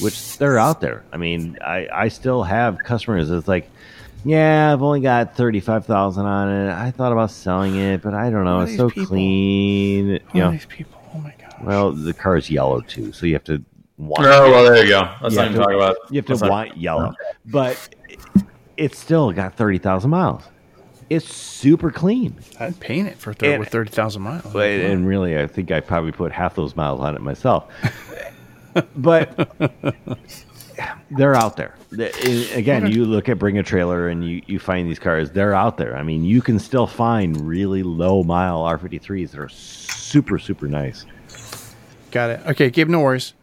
which 0.00 0.38
they're 0.38 0.58
out 0.58 0.80
there. 0.80 1.04
I 1.12 1.16
mean, 1.16 1.58
I, 1.64 1.86
I 1.92 2.08
still 2.08 2.42
have 2.42 2.78
customers 2.84 3.28
that's 3.28 3.46
like, 3.46 3.70
yeah, 4.24 4.72
I've 4.72 4.82
only 4.82 5.00
got 5.00 5.36
thirty 5.36 5.60
five 5.60 5.86
thousand 5.86 6.26
on 6.26 6.48
it. 6.50 6.72
I 6.72 6.90
thought 6.90 7.12
about 7.12 7.30
selling 7.30 7.76
it, 7.76 8.02
but 8.02 8.14
I 8.14 8.30
don't 8.30 8.44
know. 8.44 8.60
It's 8.60 8.70
these 8.72 8.78
so 8.78 8.88
people? 8.90 9.06
clean. 9.06 10.08
You 10.08 10.20
All 10.34 10.40
know, 10.40 10.50
these 10.52 10.66
people. 10.66 11.00
Oh 11.14 11.18
my 11.18 11.34
god. 11.40 11.54
well, 11.64 11.92
the 11.92 12.12
car 12.14 12.36
is 12.36 12.50
yellow 12.50 12.80
too, 12.80 13.12
so 13.12 13.26
you 13.26 13.34
have 13.34 13.44
to 13.44 13.62
want. 13.98 14.24
Oh, 14.26 14.50
well, 14.50 14.64
there 14.64 14.82
you 14.84 14.90
go. 14.90 15.10
Let's 15.22 15.34
Yeah, 15.34 15.42
not 15.42 15.50
even 15.50 15.60
to- 15.60 15.66
talk 15.66 15.74
about 15.74 15.96
You 16.10 16.16
have 16.16 16.26
to 16.26 16.32
let's 16.32 16.42
not- 16.42 16.76
yellow, 16.76 17.14
but 17.46 17.88
it's 18.76 18.98
still 18.98 19.32
got 19.32 19.54
thirty 19.56 19.78
thousand 19.78 20.10
miles. 20.10 20.42
It's 21.08 21.26
super 21.34 21.90
clean, 21.90 22.38
I'd 22.60 22.78
paint 22.78 23.08
it 23.08 23.16
for 23.18 23.34
thir- 23.34 23.52
And- 23.52 23.60
with 23.60 23.70
thirty 23.70 23.90
thousand 23.90 24.22
miles. 24.22 24.44
but 24.52 24.68
and 24.70 25.06
really, 25.06 25.36
I 25.38 25.46
think 25.48 25.72
I 25.72 25.80
probably 25.80 26.12
put 26.12 26.30
half 26.30 26.54
those 26.54 26.76
miles 26.76 27.00
on 27.00 27.16
it 27.16 27.20
myself. 27.20 27.64
but 28.96 29.50
they're 31.10 31.34
out 31.34 31.56
there. 31.56 31.74
The- 31.90 32.08
i- 32.54 32.56
Again, 32.58 32.90
you 32.90 33.04
look 33.04 33.28
at 33.28 33.38
Bring 33.38 33.58
a 33.58 33.62
Trailer 33.62 34.08
and 34.08 34.24
you, 34.26 34.42
you 34.46 34.58
find 34.58 34.88
these 34.88 34.98
cars, 34.98 35.30
they're 35.30 35.54
out 35.54 35.76
there. 35.76 35.96
I 35.96 36.02
mean, 36.02 36.24
you 36.24 36.40
can 36.42 36.58
still 36.58 36.86
find 36.86 37.40
really 37.40 37.82
low 37.82 38.22
mile 38.22 38.60
R53s 38.62 39.30
that 39.32 39.40
are 39.40 39.48
super, 39.48 40.38
super 40.38 40.66
nice. 40.66 41.04
Got 42.10 42.30
it. 42.30 42.40
Okay, 42.46 42.70
Gabe, 42.70 42.88
no 42.88 43.00
worries. 43.00 43.34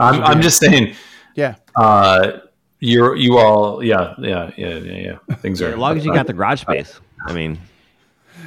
I'm, 0.00 0.22
I'm 0.22 0.40
just 0.42 0.58
saying, 0.58 0.94
Yeah. 1.34 1.54
uh, 1.76 2.38
you're 2.80 3.14
you 3.14 3.38
all, 3.38 3.82
yeah, 3.82 4.14
yeah, 4.18 4.50
yeah, 4.56 4.78
yeah, 4.78 5.16
yeah. 5.28 5.34
Things 5.36 5.62
are 5.62 5.68
As 5.68 5.76
long 5.76 5.96
as 5.96 6.04
you 6.04 6.12
got 6.12 6.26
the 6.26 6.32
garage 6.32 6.60
space. 6.62 6.98
I 7.28 7.32
mean, 7.32 7.58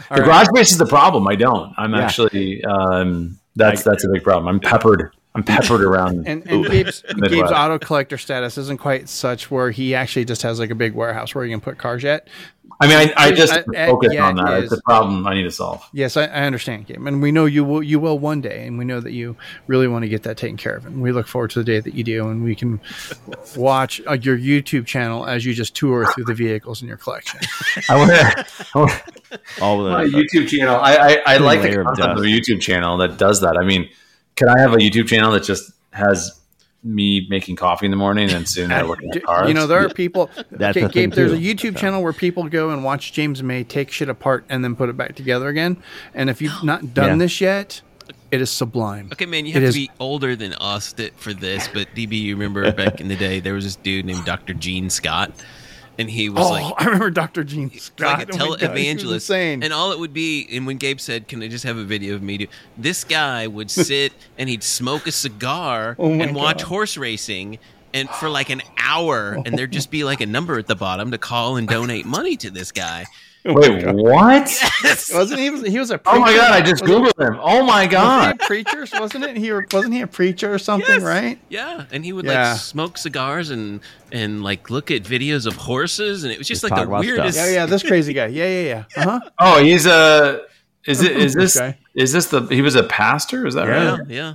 the 0.10 0.16
right. 0.16 0.26
garage 0.26 0.48
space 0.48 0.72
is 0.72 0.78
the 0.78 0.86
problem. 0.86 1.26
I 1.28 1.36
don't. 1.36 1.74
I'm 1.78 1.94
Yeah. 1.94 2.02
actually 2.02 2.62
um, 2.66 3.40
that's 3.56 3.84
that's 3.84 4.04
a 4.04 4.10
big 4.10 4.24
problem. 4.24 4.48
I'm 4.50 4.60
peppered. 4.60 5.12
I'm 5.36 5.44
peppered 5.44 5.82
around. 5.82 6.16
And, 6.28 6.48
and 6.48 6.66
Gabe's, 6.66 7.02
Gabe's 7.22 7.52
auto 7.52 7.78
collector 7.78 8.18
status 8.18 8.58
isn't 8.58 8.80
quite 8.80 9.10
such 9.10 9.52
where 9.52 9.70
he 9.70 9.94
actually 9.94 10.26
just 10.26 10.42
has 10.44 10.60
like 10.60 10.70
a 10.70 10.76
big 10.76 10.94
warehouse 10.94 11.36
where 11.36 11.44
he 11.44 11.52
can 11.52 11.62
put 11.62 11.78
cars 11.78 12.06
at. 12.06 12.28
I 12.82 12.88
mean, 12.88 12.98
I, 12.98 13.14
I 13.28 13.32
just 13.32 13.54
I- 13.54 13.64
I- 13.76 13.88
focus 13.88 14.14
yeah, 14.14 14.26
on 14.26 14.36
that. 14.36 14.58
it 14.60 14.64
It's 14.66 14.74
a 14.74 14.82
problem 14.82 15.26
I 15.28 15.34
need 15.36 15.44
to 15.44 15.52
solve. 15.52 15.88
Yes, 15.94 16.18
I, 16.18 16.26
I 16.26 16.46
understand, 16.46 16.88
Gabe, 16.88 17.06
and 17.06 17.22
we 17.22 17.32
know 17.32 17.46
you 17.46 17.64
will. 17.64 17.82
You 17.82 18.00
will 18.00 18.20
one 18.20 18.42
day, 18.42 18.66
and 18.68 18.78
we 18.78 18.84
know 18.86 19.00
that 19.00 19.14
you 19.14 19.38
really 19.68 19.88
want 19.88 20.04
to 20.04 20.10
get 20.10 20.24
that 20.24 20.36
taken 20.36 20.58
care 20.58 20.76
of. 20.76 20.86
And 20.86 21.02
we 21.02 21.12
look 21.12 21.28
forward 21.28 21.52
to 21.52 21.60
the 21.60 21.64
day 21.64 21.80
that 21.80 21.94
you 21.94 22.04
do, 22.04 22.28
and 22.28 22.44
we 22.44 22.56
can 22.56 22.82
watch 23.56 24.02
uh, 24.08 24.14
your 24.14 24.38
YouTube 24.38 24.88
channel 24.88 25.26
as 25.26 25.46
you 25.46 25.54
just 25.54 25.76
tour 25.76 26.12
through 26.14 26.26
the 26.26 26.34
vehicles 26.34 26.82
in 26.82 26.88
your 26.88 26.98
collection. 26.98 27.40
I 27.88 27.96
want 27.96 28.12
to. 28.12 29.02
all 29.62 29.84
the 29.84 29.92
my 29.92 30.06
YouTube 30.06 30.50
channel. 30.50 30.76
I 30.76 30.96
I, 30.96 31.36
I 31.36 31.38
like 31.38 31.62
the 31.62 31.70
layer 31.70 31.82
of 31.82 32.00
of, 32.00 32.18
a 32.18 32.22
YouTube 32.22 32.62
channel 32.62 32.98
that 32.98 33.18
does 33.18 33.42
that. 33.42 33.58
I 33.58 33.64
mean, 33.64 33.90
can 34.36 34.50
I 34.50 34.60
have 34.60 34.74
a 34.74 34.78
YouTube 34.78 35.08
channel 35.08 35.32
that 35.32 35.44
just 35.44 35.72
has 35.92 36.40
me 36.84 37.26
making 37.30 37.56
coffee 37.56 37.86
in 37.86 37.92
the 37.92 37.98
morning 37.98 38.30
and 38.30 38.48
soon 38.48 38.72
I 38.72 38.82
look 38.84 39.02
at 39.04 39.24
cars? 39.26 39.48
You 39.48 39.54
know, 39.54 39.66
there 39.68 39.80
are 39.84 39.90
people. 39.90 40.30
That's 40.52 40.78
okay, 40.78 40.82
thing, 40.82 40.90
Gabe, 40.90 41.14
there's 41.14 41.32
a. 41.32 41.38
YouTube 41.38 41.74
So. 41.74 41.80
channel 41.82 42.04
where 42.04 42.14
people 42.14 42.44
go 42.50 42.70
and 42.70 42.84
watch 42.84 43.14
James 43.14 43.42
May 43.42 43.64
take 43.64 43.92
shit 43.92 44.10
apart 44.10 44.46
and 44.50 44.64
then 44.64 44.76
put 44.76 44.90
it 44.90 44.98
back 44.98 45.16
together 45.16 45.48
again. 45.48 45.78
And 46.14 46.30
if 46.30 46.42
you've 46.42 46.64
not 46.64 46.94
done 46.94 47.12
Yeah. 47.20 47.26
this 47.26 47.42
yet, 47.42 47.82
it 48.32 48.42
is 48.42 48.50
sublime. 48.52 49.10
Okay, 49.14 49.26
man, 49.26 49.46
you 49.46 49.52
It 49.52 49.54
have 49.56 49.64
to 49.64 49.68
is- 49.70 49.76
be 49.76 49.90
older 50.00 50.36
than 50.36 50.54
us 50.56 50.94
that, 50.94 51.18
for 51.20 51.34
this. 51.34 51.68
But 51.74 51.88
DB, 51.96 52.14
you 52.22 52.36
remember 52.36 52.72
back 52.74 53.00
in 53.02 53.08
the 53.08 53.16
day, 53.16 53.40
there 53.40 53.54
was 53.54 53.64
this 53.64 53.78
dude 53.78 54.06
named 54.06 54.26
Dr. 54.26 54.54
Gene 54.54 54.90
Scott, 54.90 55.32
and 55.98 56.10
he 56.10 56.30
was 56.30 56.46
Oh, 56.46 56.50
like 56.52 56.74
I 56.78 56.86
remember 56.86 57.10
Dr. 57.12 57.44
Gene 57.44 57.72
Scott. 57.78 58.20
like 58.20 58.30
a 58.30 58.34
Oh 58.36 58.56
God, 58.56 58.60
televangelist. 58.60 59.14
insane. 59.14 59.64
and 59.64 59.72
all 59.74 59.92
it 59.92 60.00
would 60.00 60.14
be, 60.14 60.48
and 60.52 60.66
when 60.68 60.78
Gabe 60.78 61.00
said, 61.00 61.28
"Can 61.28 61.42
I 61.44 61.48
just 61.48 61.64
have 61.66 61.78
a 61.78 61.84
video 61.84 62.16
of 62.16 62.22
me?" 62.24 62.38
Do 62.38 62.48
this 62.78 63.04
guy 63.04 63.48
would 63.48 63.72
sit 63.72 64.14
and 64.38 64.50
he'd 64.50 64.64
smoke 64.64 65.08
a 65.08 65.12
cigar 65.12 65.96
Oh 66.00 66.12
and 66.12 66.36
watch 66.36 66.60
God. 66.60 66.68
horse 66.68 66.98
racing. 66.98 67.60
And 67.94 68.10
for 68.10 68.28
like 68.28 68.50
an 68.50 68.62
hour, 68.78 69.42
and 69.46 69.58
there'd 69.58 69.72
just 69.72 69.90
be 69.90 70.04
like 70.04 70.20
a 70.20 70.26
number 70.26 70.60
at 70.60 70.68
the 70.68 70.76
bottom 70.76 71.12
to 71.12 71.18
call 71.18 71.56
and 71.56 71.66
donate 71.66 72.06
money 72.06 72.36
to 72.36 72.50
this 72.50 72.74
guy. 72.74 73.06
Wait, 73.48 73.86
what? 73.94 74.52
wasn't 75.14 75.40
he? 75.40 75.52
Was, 75.52 75.62
he 75.68 75.78
was 75.78 75.92
a. 75.92 76.02
Oh 76.08 76.20
my 76.20 76.34
god! 76.34 76.52
I 76.52 76.62
just 76.62 76.82
Was 76.82 76.90
he- 76.90 76.98
googled 76.98 77.20
him. 77.28 77.38
Oh 77.40 77.62
my 77.64 77.86
Wasn't 77.86 77.92
god! 77.92 78.38
he 78.40 78.44
a 78.44 78.48
preacher? 78.48 78.86
Wasn't 79.00 79.24
it? 79.24 79.38
He 79.38 79.52
wasn't 79.54 79.94
he 79.94 80.02
a 80.02 80.08
preacher 80.08 80.52
or 80.52 80.58
something, 80.58 80.90
Yes. 80.90 81.04
right? 81.04 81.40
Yeah, 81.50 81.86
and 81.92 82.04
he 82.04 82.12
would 82.12 82.26
Yeah. 82.26 82.54
like 82.54 82.60
smoke 82.60 82.98
cigars 82.98 83.52
and 83.52 83.82
and 84.12 84.44
like 84.44 84.72
look 84.72 84.90
at 84.90 85.04
videos 85.04 85.46
of 85.46 85.56
horses, 85.58 86.24
and 86.24 86.34
it 86.34 86.40
was 86.40 86.48
just 86.48 86.62
Just 86.64 86.72
like 86.72 86.84
the 86.84 86.90
weirdest. 86.90 87.36
stuff. 87.38 87.48
Yeah, 87.48 87.54
yeah. 87.54 87.66
This 87.68 87.84
crazy 87.84 88.14
guy. 88.14 88.26
Yeah, 88.28 88.48
yeah, 88.48 88.84
yeah. 88.98 89.04
Uh 89.04 89.20
huh. 89.20 89.30
Oh, 89.40 89.64
he's 89.64 89.86
a. 89.86 90.42
Is 90.88 91.04
it? 91.04 91.12
Is 91.16 91.34
This 91.36 91.54
this? 91.54 91.60
guy. 91.60 91.78
Is 91.94 92.12
this 92.14 92.26
the? 92.26 92.42
He 92.48 92.64
was 92.64 92.74
a 92.76 92.84
pastor. 92.84 93.46
Is 93.46 93.54
that 93.54 93.68
yeah, 93.68 93.98
right? 93.98 94.10
yeah. 94.10 94.34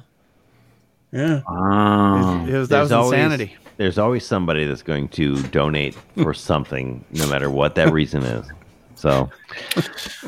Yeah. 1.12 1.40
Oh. 1.48 2.46
It 2.48 2.52
was, 2.56 2.68
that 2.68 2.80
was 2.82 2.92
always- 2.92 3.14
insanity. 3.14 3.56
There's 3.76 3.98
always 3.98 4.24
somebody 4.26 4.66
that's 4.66 4.82
going 4.82 5.08
to 5.08 5.42
donate 5.48 5.96
for 6.22 6.32
something, 6.34 7.04
no 7.12 7.26
matter 7.28 7.50
what 7.50 7.74
that 7.76 7.92
reason 7.92 8.22
is. 8.22 8.46
So, 9.00 9.30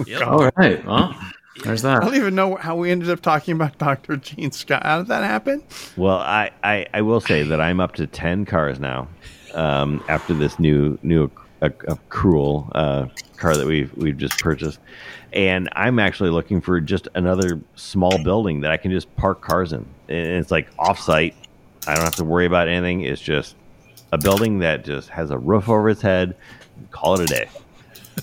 Yep. 0.07 0.27
All 0.27 0.51
right. 0.57 0.83
Well, 0.87 1.15
there's 1.63 1.85
I 1.85 2.01
don't 2.01 2.15
even 2.15 2.35
know 2.35 2.57
how 2.57 2.75
we 2.77 2.91
ended 2.91 3.11
up 3.11 3.21
talking 3.21 3.55
about 3.55 3.77
Dr. 3.77 4.17
Gene 4.17 4.51
Scott. 4.51 4.83
How 4.83 4.99
did 4.99 5.09
that 5.09 5.25
happen? 5.25 5.63
well, 5.97 6.17
I, 6.17 6.51
I, 6.65 6.87
I 6.95 7.03
will 7.03 7.21
say 7.21 7.43
that 7.43 7.61
I'm 7.61 7.81
up 7.81 7.95
to 7.97 8.07
10 8.07 8.47
cars 8.47 8.81
now 8.81 9.09
um, 9.53 10.03
after 10.09 10.33
this 10.33 10.59
new 10.59 10.99
new 11.03 11.31
uh, 11.61 11.69
uh, 11.87 11.97
cruel 12.09 12.71
uh, 12.75 13.07
car 13.37 13.57
that 13.57 13.67
we've, 13.67 13.95
we've 13.95 14.17
just 14.17 14.39
purchased. 14.41 14.79
And 15.35 15.69
I'm 15.73 15.99
actually 15.99 16.31
looking 16.31 16.63
for 16.63 16.81
just 16.81 17.09
another 17.15 17.61
small 17.75 18.23
building 18.25 18.63
that 18.63 18.71
I 18.71 18.79
can 18.79 18.91
just 18.91 19.15
park 19.17 19.43
cars 19.43 19.75
in. 19.75 19.85
And 20.09 20.27
it's 20.39 20.51
like 20.51 20.75
offsite. 20.77 21.35
I 21.87 21.95
don't 21.95 22.05
have 22.05 22.17
to 22.17 22.25
worry 22.25 22.47
about 22.47 22.69
anything. 22.69 23.03
It's 23.03 23.21
just 23.21 23.55
a 24.13 24.19
building 24.19 24.61
that 24.61 24.85
just 24.85 25.11
has 25.11 25.31
a 25.31 25.37
roof 25.37 25.69
over 25.69 25.91
its 25.91 26.01
head. 26.01 26.37
Call 26.91 27.21
it 27.21 27.31
a 27.31 27.35
day. 27.35 27.49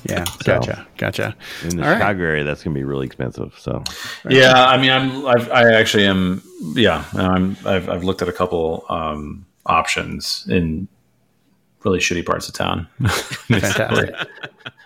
Yeah, 0.06 0.24
So- 0.26 0.38
gotcha, 0.46 0.88
gotcha. 0.98 1.36
In 1.64 1.78
the 1.78 1.84
All 1.84 1.90
right. 1.90 1.98
Chicago 1.98 2.24
area, 2.24 2.44
that's 2.44 2.64
going 2.64 2.74
to 2.74 2.80
be 2.80 2.84
really 2.84 3.06
expensive. 3.06 3.56
So, 3.60 3.84
Yeah, 4.30 4.54
I 4.68 4.78
mean, 4.78 4.92
I'm. 4.92 5.26
I've, 5.26 5.52
I 5.52 5.74
actually 5.74 6.06
am. 6.06 6.42
Yeah, 6.74 7.06
I'm. 7.14 7.58
I've, 7.66 7.90
I've 7.90 8.04
looked 8.04 8.22
at 8.22 8.28
a 8.30 8.34
couple 8.34 8.86
um, 8.90 9.46
options 9.66 10.46
in 10.50 10.88
really 11.84 12.00
shitty 12.00 12.26
parts 12.26 12.48
of 12.48 12.54
town. 12.56 12.88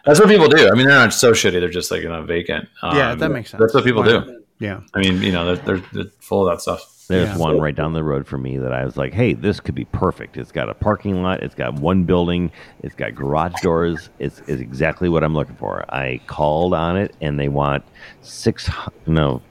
That's 0.06 0.20
what 0.20 0.28
people 0.28 0.48
do. 0.50 0.68
I 0.68 0.72
mean, 0.76 0.88
they're 0.88 0.98
not 0.98 1.14
so 1.14 1.32
shitty. 1.32 1.54
They're 1.60 1.70
just 1.70 1.92
like 1.92 2.02
you 2.04 2.10
know 2.10 2.24
vacant. 2.24 2.68
Um, 2.82 2.98
Yeah, 2.98 3.16
that 3.16 3.30
makes 3.30 3.52
sense. 3.52 3.62
That's 3.62 3.74
what 3.74 3.84
people 3.84 4.04
Why 4.04 4.12
not? 4.14 4.28
do. 4.28 4.44
Yeah. 4.60 4.82
I 4.94 5.00
mean, 5.00 5.22
you 5.22 5.32
know, 5.32 5.56
they're, 5.56 5.78
they're, 5.78 5.86
they're 5.94 6.12
full 6.20 6.48
of 6.48 6.54
that 6.56 6.62
stuff. 6.62 6.90
There's 7.08 7.30
Yeah. 7.30 7.38
one 7.38 7.60
right 7.60 7.76
down 7.76 7.94
the 7.94 8.04
road 8.04 8.26
for 8.28 8.38
me 8.38 8.58
that 8.58 8.72
I 8.74 8.86
was 8.86 8.96
like, 8.98 9.14
hey, 9.14 9.34
this 9.34 9.60
could 9.60 9.76
be 9.76 9.86
perfect. 9.86 10.38
It's 10.38 10.52
got 10.52 10.70
a 10.70 10.74
parking 10.74 11.22
lot, 11.22 11.44
it's 11.44 11.56
got 11.56 11.74
one 11.76 12.04
building, 12.04 12.52
it's 12.82 12.96
got 12.96 13.14
garage 13.16 13.54
doors. 13.62 14.10
It's, 14.20 14.40
it's 14.48 14.62
exactly 14.62 15.10
what 15.10 15.24
I'm 15.24 15.34
looking 15.34 15.56
for. 15.56 15.84
I 15.94 16.20
called 16.28 16.74
on 16.74 16.98
it 16.98 17.16
and 17.22 17.40
they 17.40 17.50
want 17.50 17.84
six, 18.22 18.70
no, 19.06 19.42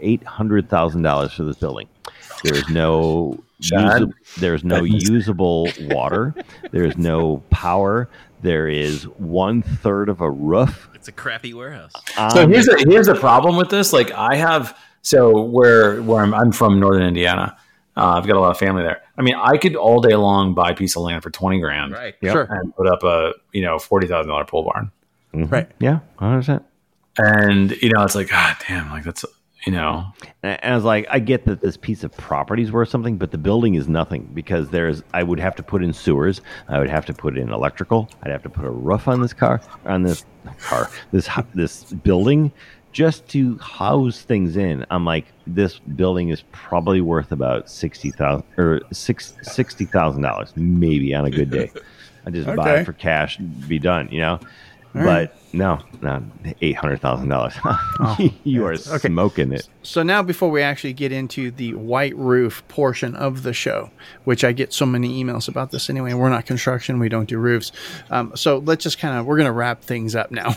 eight 0.00 0.24
hundred 0.24 0.68
thousand 0.68 1.02
dollars 1.02 1.32
for 1.32 1.44
this 1.44 1.56
building. 1.56 1.88
There's 2.44 2.68
no 2.70 3.38
Chad? 3.60 4.00
usa- 4.00 4.12
there's 4.40 4.64
no 4.64 4.82
usable 4.82 5.68
water. 5.82 6.34
There's 6.72 6.96
no 6.96 7.42
power. 7.50 8.08
There 8.40 8.66
is 8.68 9.04
one 9.18 9.62
third 9.62 10.08
of 10.08 10.20
a 10.20 10.28
roof. 10.30 10.88
It's 10.94 11.06
a 11.06 11.12
crappy 11.12 11.54
warehouse. 11.54 11.92
So 12.32 12.48
here's 12.48 12.66
a 12.68 12.76
here's 12.88 13.06
a 13.08 13.14
problem 13.14 13.56
with 13.56 13.68
this. 13.70 13.92
Like 13.92 14.10
I 14.12 14.34
have 14.36 14.76
so 15.02 15.42
where 15.42 16.00
where 16.02 16.22
I'm, 16.22 16.32
I'm 16.34 16.52
from 16.52 16.80
Northern 16.80 17.02
Indiana. 17.06 17.56
Uh, 17.96 18.14
I've 18.16 18.26
got 18.26 18.36
a 18.36 18.40
lot 18.40 18.50
of 18.50 18.58
family 18.58 18.82
there. 18.82 19.02
I 19.18 19.22
mean, 19.22 19.34
I 19.34 19.58
could 19.58 19.76
all 19.76 20.00
day 20.00 20.16
long 20.16 20.54
buy 20.54 20.70
a 20.70 20.74
piece 20.74 20.96
of 20.96 21.02
land 21.02 21.22
for 21.22 21.30
twenty 21.30 21.60
grand 21.60 21.92
Right. 21.92 22.14
Yep. 22.22 22.32
Sure. 22.32 22.48
and 22.50 22.74
put 22.74 22.86
up 22.86 23.02
a 23.02 23.34
you 23.52 23.62
know 23.62 23.78
forty 23.78 24.06
thousand 24.06 24.30
dollar 24.30 24.44
pole 24.46 24.62
barn. 24.64 24.90
Mhm. 25.34 25.50
Right. 25.50 25.70
Yeah, 25.78 26.00
100%. 26.18 26.62
And 27.18 27.70
you 27.82 27.90
know, 27.90 28.02
it's 28.04 28.14
like 28.14 28.28
God 28.30 28.56
damn, 28.68 28.90
like 28.90 29.04
that's 29.04 29.24
you 29.66 29.72
know, 29.72 30.06
And 30.42 30.58
I 30.62 30.74
was 30.74 30.82
like, 30.84 31.06
I 31.08 31.20
get 31.20 31.44
that 31.44 31.60
this 31.60 31.76
piece 31.76 32.02
of 32.02 32.10
property 32.16 32.64
is 32.64 32.72
worth 32.72 32.88
something, 32.88 33.16
but 33.16 33.30
the 33.30 33.38
building 33.38 33.74
is 33.76 33.88
nothing 33.88 34.28
because 34.34 34.70
there's. 34.70 35.04
I 35.14 35.22
would 35.22 35.38
have 35.38 35.54
to 35.56 35.62
put 35.62 35.84
in 35.84 35.92
sewers. 35.92 36.40
I 36.68 36.80
would 36.80 36.90
have 36.90 37.06
to 37.06 37.14
put 37.14 37.38
in 37.38 37.50
electrical. 37.52 38.08
I'd 38.24 38.32
have 38.32 38.42
to 38.42 38.50
put 38.50 38.64
a 38.64 38.70
roof 38.70 39.06
on 39.06 39.20
this 39.22 39.32
car, 39.32 39.60
on 39.84 40.02
this 40.02 40.24
car, 40.62 40.90
this 41.12 41.28
this 41.54 41.84
building, 41.92 42.50
just 42.92 43.26
to 43.28 43.56
house 43.58 44.22
things 44.22 44.56
in. 44.56 44.84
I'm 44.90 45.04
like, 45.04 45.26
this 45.46 45.78
building 45.78 46.28
is 46.28 46.42
probably 46.52 47.00
worth 47.00 47.32
about 47.32 47.68
sixty 47.70 48.10
thousand 48.10 48.44
or 48.58 48.80
six 48.92 49.34
sixty 49.42 49.84
thousand 49.86 50.22
dollars, 50.22 50.52
maybe 50.56 51.14
on 51.14 51.24
a 51.24 51.30
good 51.30 51.50
day. 51.50 51.72
I 52.26 52.30
just 52.30 52.46
buy 52.56 52.78
it 52.80 52.84
for 52.84 52.92
cash, 52.92 53.38
be 53.38 53.78
done, 53.78 54.08
you 54.12 54.20
know. 54.20 54.38
All 54.94 55.00
but 55.00 55.30
right. 55.30 55.30
no, 55.54 55.80
no, 56.02 56.22
eight 56.60 56.76
hundred 56.76 57.00
thousand 57.00 57.30
dollars. 57.30 57.54
you 58.44 58.66
are 58.66 58.72
Okay. 58.74 59.08
smoking 59.08 59.52
it. 59.52 59.66
So 59.82 60.02
now, 60.02 60.22
before 60.22 60.50
we 60.50 60.60
actually 60.60 60.92
get 60.92 61.12
into 61.12 61.50
the 61.50 61.72
white 61.74 62.14
roof 62.14 62.62
portion 62.68 63.16
of 63.16 63.42
the 63.42 63.54
show, 63.54 63.90
which 64.24 64.44
I 64.44 64.52
get 64.52 64.74
so 64.74 64.84
many 64.84 65.24
emails 65.24 65.48
about 65.48 65.70
this 65.70 65.88
anyway, 65.88 66.12
we're 66.12 66.28
not 66.28 66.44
construction, 66.44 66.98
we 66.98 67.08
don't 67.08 67.26
do 67.26 67.38
roofs. 67.38 67.72
Um, 68.10 68.32
so 68.36 68.58
let's 68.58 68.84
just 68.84 68.98
kind 68.98 69.18
of 69.18 69.24
we're 69.24 69.38
going 69.38 69.46
to 69.46 69.52
wrap 69.52 69.80
things 69.82 70.14
up 70.14 70.30
now. 70.30 70.54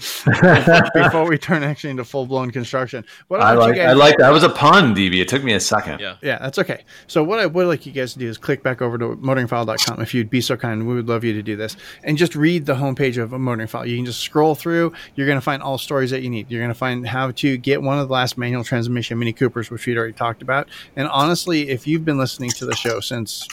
before 0.94 1.28
we 1.28 1.38
turn 1.38 1.62
actually 1.62 1.90
into 1.90 2.04
full 2.04 2.26
blown 2.26 2.50
construction, 2.50 3.04
what 3.28 3.40
I 3.40 3.50
I 3.50 3.54
like 3.54 3.76
guys 3.76 3.88
I 3.88 3.92
like 3.92 4.16
that 4.18 4.30
was 4.30 4.42
a 4.42 4.48
pun, 4.48 4.94
DB. 4.94 5.20
It 5.20 5.28
took 5.28 5.44
me 5.44 5.52
a 5.54 5.60
second. 5.60 6.00
Yeah. 6.00 6.16
Yeah, 6.22 6.38
that's 6.38 6.58
okay. 6.58 6.84
So 7.06 7.22
what 7.22 7.38
I 7.38 7.46
would 7.46 7.66
like 7.66 7.86
you 7.86 7.92
guys 7.92 8.12
to 8.14 8.18
do 8.18 8.28
is 8.28 8.38
click 8.38 8.62
back 8.62 8.82
over 8.82 8.98
to 8.98 9.16
motoringfile.com 9.16 10.00
if 10.00 10.14
you'd 10.14 10.30
be 10.30 10.40
so 10.40 10.56
kind. 10.56 10.86
We 10.86 10.94
would 10.94 11.08
love 11.08 11.24
you 11.24 11.32
to 11.34 11.42
do 11.42 11.56
this 11.56 11.76
and 12.02 12.16
just 12.16 12.34
read 12.34 12.66
the 12.66 12.74
homepage 12.74 13.20
of 13.20 13.32
a 13.32 13.38
MotoringFile. 13.38 13.88
You 13.88 13.96
can 13.96 14.06
just 14.06 14.20
scroll 14.20 14.54
through. 14.54 14.92
You're 15.14 15.26
going 15.26 15.38
to 15.38 15.42
find 15.42 15.62
all 15.62 15.78
stories 15.78 16.10
that 16.10 16.22
you 16.22 16.30
need. 16.30 16.50
You're 16.50 16.60
going 16.60 16.72
to 16.72 16.78
find 16.78 17.06
how 17.06 17.30
to 17.32 17.56
get 17.56 17.82
one 17.82 17.98
of 17.98 18.08
the 18.08 18.12
last 18.12 18.38
manual 18.38 18.64
transmission 18.64 19.18
Mini 19.18 19.32
Coopers, 19.32 19.70
which 19.70 19.86
we'd 19.86 19.98
already 19.98 20.12
talked 20.12 20.42
about. 20.42 20.68
And 20.96 21.08
honestly, 21.08 21.68
if 21.68 21.86
you've 21.86 22.04
been 22.04 22.18
listening 22.18 22.50
to 22.50 22.66
the 22.66 22.74
show 22.74 23.00
since 23.00 23.46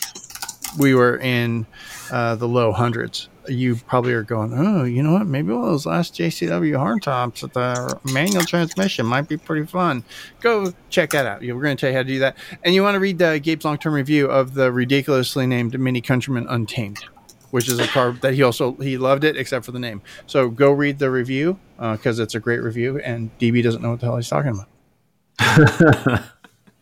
we 0.77 0.93
were 0.93 1.17
in 1.17 1.65
uh, 2.11 2.35
the 2.35 2.47
low 2.47 2.71
hundreds, 2.71 3.29
you 3.49 3.75
probably 3.75 4.13
are 4.13 4.23
going, 4.23 4.53
oh, 4.53 4.83
you 4.83 5.01
know 5.03 5.13
what? 5.13 5.27
Maybe 5.27 5.51
one 5.51 5.63
of 5.63 5.69
those 5.69 5.85
last 5.85 6.13
JCW 6.15 6.73
hardtops 6.73 7.41
with 7.41 7.53
the 7.53 7.99
manual 8.13 8.43
transmission 8.43 9.05
might 9.05 9.27
be 9.27 9.37
pretty 9.37 9.65
fun. 9.65 10.03
Go 10.41 10.73
check 10.89 11.11
that 11.11 11.25
out. 11.25 11.41
We're 11.41 11.53
going 11.53 11.77
to 11.77 11.81
tell 11.81 11.89
you 11.89 11.95
how 11.95 12.03
to 12.03 12.07
do 12.07 12.19
that. 12.19 12.37
And 12.63 12.73
you 12.73 12.83
want 12.83 12.95
to 12.95 12.99
read 12.99 13.21
uh, 13.21 13.39
Gabe's 13.39 13.65
long 13.65 13.77
term 13.77 13.93
review 13.93 14.27
of 14.27 14.53
the 14.53 14.71
ridiculously 14.71 15.47
named 15.47 15.79
Mini 15.79 16.01
Countryman 16.01 16.47
Untamed, 16.47 16.99
which 17.51 17.67
is 17.67 17.79
a 17.79 17.87
car 17.87 18.11
that 18.21 18.33
he 18.33 18.43
also 18.43 18.73
he 18.75 18.97
loved 18.97 19.23
it 19.23 19.37
except 19.37 19.65
for 19.65 19.71
the 19.71 19.79
name. 19.79 20.01
So 20.25 20.49
go 20.49 20.71
read 20.71 20.99
the 20.99 21.09
review 21.09 21.59
because 21.77 22.19
it's 22.19 22.35
a 22.35 22.39
great 22.39 22.61
review, 22.61 22.99
and 22.99 23.37
DB 23.39 23.63
doesn't 23.63 23.81
know 23.81 23.91
what 23.91 23.99
the 23.99 24.05
hell 24.07 24.17
he's 24.17 24.29
talking 24.29 24.51
about. 24.51 24.67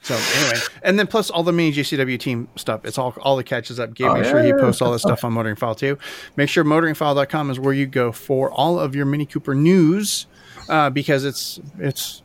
So 0.05 0.13
anyway, 0.15 0.59
and 0.83 0.99
then 0.99 1.07
plus 1.07 1.31
all 1.31 1.41
the 1.41 1.51
mini 1.51 1.73
JCW 1.73 2.19
team 2.19 2.47
stuff. 2.55 2.85
It's 2.85 2.99
all 2.99 3.15
all 3.23 3.35
the 3.35 3.43
catches 3.43 3.79
up. 3.79 3.95
Gabe, 3.95 4.07
Oh, 4.07 4.13
make 4.13 4.25
yeah, 4.25 4.29
sure 4.29 4.41
he 4.43 4.49
yeah, 4.49 4.55
posts 4.59 4.79
all 4.79 4.89
yeah. 4.89 4.93
this 4.93 5.01
stuff 5.01 5.23
on 5.23 5.33
MotoringFile 5.33 5.75
too. 5.77 5.97
Make 6.35 6.47
sure 6.47 6.63
motoringfile.com 6.63 7.49
is 7.49 7.59
where 7.59 7.73
you 7.73 7.87
go 7.87 8.11
for 8.11 8.51
all 8.51 8.79
of 8.79 8.95
your 8.95 9.07
Mini 9.07 9.25
Cooper 9.25 9.55
news. 9.55 10.27
Uh, 10.69 10.89
because 10.91 11.25
it's 11.25 11.59
it's 11.79 12.21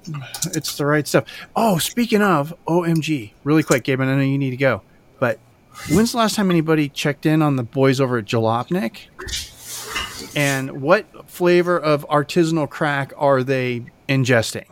it's 0.55 0.77
the 0.77 0.85
right 0.85 1.07
stuff. 1.09 1.25
Oh, 1.57 1.79
speaking 1.79 2.21
of 2.23 2.55
OMG, 2.69 3.33
really 3.45 3.63
quick, 3.63 3.85
Gabe, 3.85 4.01
and 4.01 4.11
I 4.11 4.15
know 4.15 4.23
you 4.23 4.37
need 4.39 4.51
to 4.51 4.57
go, 4.59 4.83
but 5.19 5.39
when's 5.91 6.13
the 6.13 6.19
last 6.19 6.37
time 6.37 6.51
anybody 6.51 6.89
checked 6.91 7.25
in 7.27 7.41
on 7.43 7.57
the 7.57 7.63
boys 7.63 7.99
over 8.01 8.19
at 8.19 8.25
Jalopnik? 8.27 9.09
And 10.37 10.81
what 10.83 11.29
flavor 11.31 11.79
of 11.79 12.07
artisanal 12.09 12.69
crack 12.69 13.13
are 13.17 13.43
they 13.43 13.85
ingesting? 14.09 14.67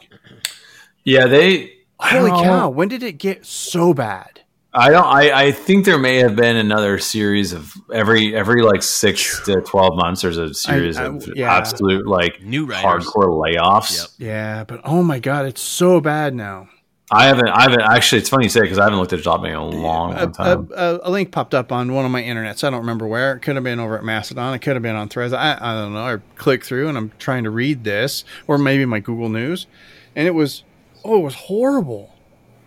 Yeah, 1.04 1.26
they. 1.26 1.72
I 2.00 2.10
Holy 2.10 2.30
don't 2.30 2.38
know. 2.38 2.42
cow! 2.44 2.68
When 2.70 2.88
did 2.88 3.02
it 3.02 3.18
get 3.18 3.44
so 3.44 3.92
bad? 3.94 4.40
I 4.74 4.90
don't. 4.90 5.04
I, 5.06 5.46
I 5.46 5.52
think 5.52 5.86
there 5.86 5.98
may 5.98 6.16
have 6.18 6.36
been 6.36 6.54
another 6.56 6.98
series 6.98 7.52
of 7.52 7.72
every 7.92 8.36
every 8.36 8.62
like 8.62 8.82
six 8.82 9.40
to 9.46 9.60
twelve 9.62 9.96
months. 9.96 10.22
There's 10.22 10.36
a 10.36 10.52
series 10.54 10.96
I- 10.98 11.06
of 11.06 11.28
yeah. 11.34 11.56
absolute 11.56 12.06
like 12.06 12.42
New 12.42 12.66
riders. 12.66 13.06
hardcore 13.06 13.30
layoffs. 13.54 13.96
Yep. 14.18 14.28
Yeah, 14.28 14.64
but 14.64 14.82
oh 14.84 15.02
my 15.02 15.18
god, 15.18 15.46
it's 15.46 15.62
so 15.62 16.00
bad 16.00 16.34
now. 16.34 16.68
I 17.10 17.24
haven't. 17.24 17.48
I 17.48 17.62
haven't 17.62 17.80
actually. 17.80 18.18
It's 18.20 18.28
funny 18.28 18.44
you 18.44 18.50
say 18.50 18.60
because 18.60 18.78
I 18.78 18.84
haven't 18.84 18.98
looked 18.98 19.14
at 19.14 19.20
job 19.22 19.42
in 19.46 19.54
a 19.54 19.66
long, 19.66 20.12
long 20.14 20.32
time. 20.32 20.68
a, 20.76 20.94
a, 20.96 21.00
a 21.04 21.10
link 21.10 21.32
popped 21.32 21.54
up 21.54 21.72
on 21.72 21.94
one 21.94 22.04
of 22.04 22.10
my 22.10 22.22
internets. 22.22 22.62
I 22.62 22.68
don't 22.68 22.80
remember 22.80 23.06
where. 23.06 23.32
It 23.32 23.40
could 23.40 23.54
have 23.54 23.64
been 23.64 23.80
over 23.80 23.96
at 23.96 24.04
Mastodon. 24.04 24.52
It 24.52 24.58
could 24.58 24.74
have 24.76 24.82
been 24.82 24.94
on 24.94 25.08
Threads. 25.08 25.32
I, 25.32 25.56
I 25.58 25.74
don't 25.74 25.94
know. 25.94 26.04
I 26.04 26.18
click 26.36 26.62
through 26.62 26.88
and 26.90 26.98
I'm 26.98 27.10
trying 27.18 27.44
to 27.44 27.50
read 27.50 27.84
this, 27.84 28.24
or 28.46 28.58
maybe 28.58 28.84
my 28.84 29.00
Google 29.00 29.30
News, 29.30 29.66
and 30.14 30.28
it 30.28 30.32
was 30.32 30.64
oh, 31.08 31.18
it 31.18 31.22
was 31.22 31.34
horrible. 31.34 32.14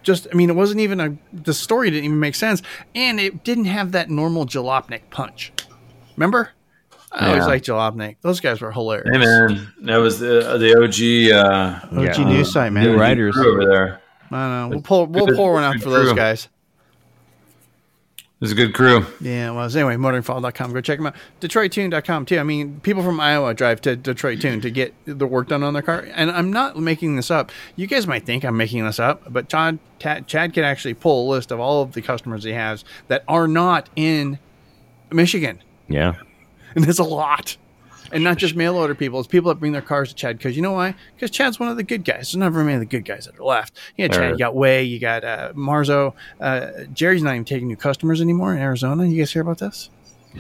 Just, 0.04 0.28
I 0.32 0.36
mean, 0.36 0.50
it 0.50 0.56
wasn't 0.56 0.80
even 0.82 1.00
a. 1.00 1.16
The 1.32 1.54
story 1.54 1.92
didn't 1.92 2.06
even 2.06 2.20
make 2.20 2.34
sense, 2.36 2.62
and 2.96 3.20
it 3.20 3.44
didn't 3.44 3.66
have 3.66 3.92
that 3.92 4.10
normal 4.10 4.46
Jalopnik 4.48 5.02
punch. 5.12 5.54
Remember? 6.18 6.50
I 7.12 7.28
always 7.28 7.42
Yeah. 7.42 7.46
liked 7.48 7.66
Jalopnik. 7.68 8.16
Those 8.22 8.40
guys 8.40 8.62
were 8.62 8.72
hilarious. 8.72 9.10
hey 9.12 9.18
man, 9.20 9.74
that 9.84 9.98
was 9.98 10.20
the 10.20 10.58
the 10.58 10.76
OG. 10.82 11.32
Uh, 11.32 12.00
OG 12.00 12.18
Yeah. 12.20 12.24
news 12.30 12.52
site, 12.52 12.72
man. 12.74 12.86
New 12.86 12.96
I 12.96 13.00
riders. 13.00 13.38
over 13.38 13.66
there. 13.66 14.02
I 14.32 14.48
don't 14.48 14.50
know. 14.50 14.68
We'll 14.70 14.82
pull. 14.82 15.06
We'll 15.08 15.28
pull 15.36 15.54
one 15.54 15.64
out 15.64 15.80
for 15.82 15.90
those 15.90 16.14
guys. 16.14 16.48
It 18.42 18.46
was 18.46 18.52
a 18.54 18.56
good 18.56 18.74
crew. 18.74 19.06
Yeah, 19.20 19.52
it 19.52 19.54
was. 19.54 19.76
Anyway, 19.76 19.98
motoringfile.com. 19.98 20.74
Go 20.74 20.82
check 20.82 20.98
them 20.98 21.06
out. 21.06 21.16
DetroitTuned.com, 21.42 22.26
too. 22.26 22.40
I 22.40 22.44
mean, 22.44 22.80
people 22.80 23.04
from 23.04 23.20
Iowa 23.20 23.54
drive 23.54 23.82
to 23.82 23.96
Detroit 23.96 24.42
Tuned 24.42 24.64
to 24.64 24.72
get 24.72 24.96
the 25.06 25.28
work 25.28 25.50
done 25.50 25.62
on 25.62 25.74
their 25.74 25.84
car. 25.84 26.08
And 26.16 26.32
I'm 26.32 26.52
not 26.52 26.76
making 26.76 27.18
this 27.18 27.30
up. 27.30 27.52
You 27.76 27.86
guys 27.86 28.08
might 28.08 28.26
think 28.26 28.44
I'm 28.44 28.58
making 28.58 28.84
this 28.84 29.00
up, 29.00 29.32
but 29.32 29.48
Todd, 29.48 29.78
Ta- 30.00 30.22
Chad 30.22 30.56
can 30.56 30.64
actually 30.64 30.96
pull 30.96 31.30
a 31.30 31.36
list 31.36 31.52
of 31.52 31.60
all 31.60 31.84
of 31.84 31.92
the 31.92 32.02
customers 32.02 32.44
he 32.44 32.54
has 32.54 32.84
that 33.10 33.24
are 33.28 33.48
not 33.48 33.92
in 33.96 34.40
Michigan. 35.12 35.62
Yeah. 35.88 36.16
And 36.74 36.84
there's 36.84 36.98
a 36.98 37.04
lot. 37.04 37.58
And 38.14 38.24
not 38.24 38.38
just 38.38 38.56
mail 38.56 38.76
order 38.76 38.94
people, 38.96 39.20
it's 39.20 39.28
people 39.28 39.50
that 39.50 39.60
bring 39.60 39.72
their 39.72 39.82
cars 39.82 40.10
to 40.10 40.16
Chad. 40.16 40.38
Because 40.38 40.56
you 40.56 40.62
know 40.62 40.74
why? 40.74 40.96
Because 41.16 41.32
Chad's 41.32 41.60
one 41.60 41.70
of 41.70 41.78
the 41.78 41.84
good 41.84 42.04
guys. 42.04 42.18
There's 42.32 42.36
never 42.38 42.64
many 42.64 42.74
of 42.76 42.80
the 42.82 42.86
good 42.86 43.06
guys 43.06 43.26
that 43.26 43.40
are 43.40 43.44
left. 43.44 43.78
You 43.98 44.08
got 44.08 44.14
Chad, 44.16 44.24
Sure. 44.24 44.32
you 44.32 44.38
got 44.38 44.56
Way, 44.56 44.84
you 44.84 45.00
got 45.00 45.24
uh, 45.24 45.54
Marzo. 45.56 46.14
Uh, 46.40 46.68
Jerry's 46.94 47.24
not 47.24 47.32
even 47.34 47.46
taking 47.46 47.68
new 47.68 47.76
customers 47.78 48.22
anymore 48.22 48.54
in 48.54 48.60
Arizona. 48.62 49.06
You 49.06 49.18
guys 49.18 49.32
hear 49.32 49.42
about 49.42 49.60
this? 49.60 49.90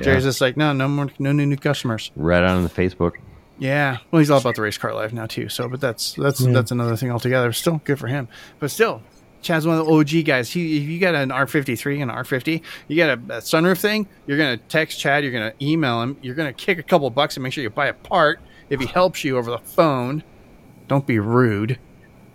Jerry's 0.01 0.23
just 0.23 0.39
like, 0.41 0.55
no, 0.55 0.71
no 0.73 0.87
more, 0.87 1.09
no 1.19 1.31
new 1.31 1.45
new 1.45 1.57
customers. 1.57 2.11
Right 2.15 2.43
on 2.43 2.63
the 2.63 2.69
Facebook. 2.69 3.13
Yeah, 3.59 3.97
well, 4.09 4.19
he's 4.19 4.31
all 4.31 4.39
about 4.39 4.55
the 4.55 4.61
race 4.63 4.77
car 4.77 4.93
life 4.93 5.13
now 5.13 5.25
too. 5.27 5.47
So, 5.49 5.67
but 5.69 5.79
that's 5.81 6.13
that's 6.13 6.39
that's 6.39 6.71
another 6.71 6.95
thing 6.95 7.11
altogether. 7.11 7.51
Still 7.53 7.79
good 7.83 7.99
for 7.99 8.07
him, 8.07 8.27
but 8.59 8.71
still, 8.71 9.03
Chad's 9.41 9.65
one 9.65 9.77
of 9.77 9.85
the 9.85 9.91
OG 9.91 10.25
guys. 10.25 10.49
He, 10.51 10.77
if 10.77 10.83
you 10.83 10.99
got 10.99 11.15
an 11.15 11.29
R53 11.29 12.01
and 12.01 12.11
an 12.11 12.17
R50, 12.17 12.61
you 12.87 12.95
got 12.97 13.09
a, 13.09 13.13
a 13.37 13.41
sunroof 13.41 13.79
thing. 13.79 14.07
You're 14.27 14.37
gonna 14.37 14.57
text 14.57 14.99
Chad. 14.99 15.23
You're 15.23 15.33
gonna 15.33 15.53
email 15.61 16.01
him. 16.01 16.17
You're 16.21 16.35
gonna 16.35 16.53
kick 16.53 16.77
a 16.77 16.83
couple 16.83 17.09
bucks 17.09 17.35
and 17.37 17.43
make 17.43 17.53
sure 17.53 17.63
you 17.63 17.69
buy 17.69 17.87
a 17.87 17.93
part 17.93 18.39
if 18.69 18.79
he 18.79 18.85
helps 18.85 19.23
you 19.23 19.37
over 19.37 19.49
the 19.51 19.57
phone. 19.59 20.23
Don't 20.87 21.05
be 21.07 21.19
rude, 21.19 21.79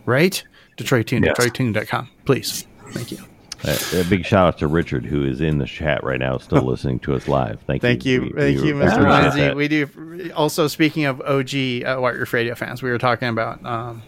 right? 0.05 0.43
Detroit 0.77 1.07
Tuned, 1.07 1.25
Yes. 1.25 1.37
DetroitTuned.com, 1.39 2.09
please. 2.25 2.67
Thank 2.91 3.13
you. 3.13 3.19
Uh, 3.65 3.75
a 3.95 4.05
big 4.05 4.25
shout 4.27 4.47
out 4.49 4.59
to 4.59 4.67
Richard, 4.67 5.07
who 5.07 5.25
is 5.25 5.41
in 5.41 5.57
the 5.57 5.65
chat 5.65 6.05
right 6.05 6.19
now, 6.19 6.37
still 6.37 6.63
listening 6.67 6.99
to 7.01 7.15
us 7.15 7.27
live. 7.27 7.61
Thank, 7.67 7.81
Thank 7.81 8.05
you, 8.05 8.21
We- 8.23 8.33
thank 8.33 8.61
we 8.61 8.69
you, 8.69 8.75
Mr. 8.75 9.09
Lindsay. 9.09 9.55
We 9.55 9.69
do. 9.69 10.31
Also, 10.37 10.67
speaking 10.69 11.07
of 11.07 11.21
OG 11.23 11.55
uh, 11.85 11.97
White 11.99 12.17
Roof 12.17 12.33
Radio 12.35 12.55
fans, 12.55 12.83
we 12.83 12.91
were 12.91 12.99
talking 12.99 13.29
about 13.29 13.65
um, 13.65 14.03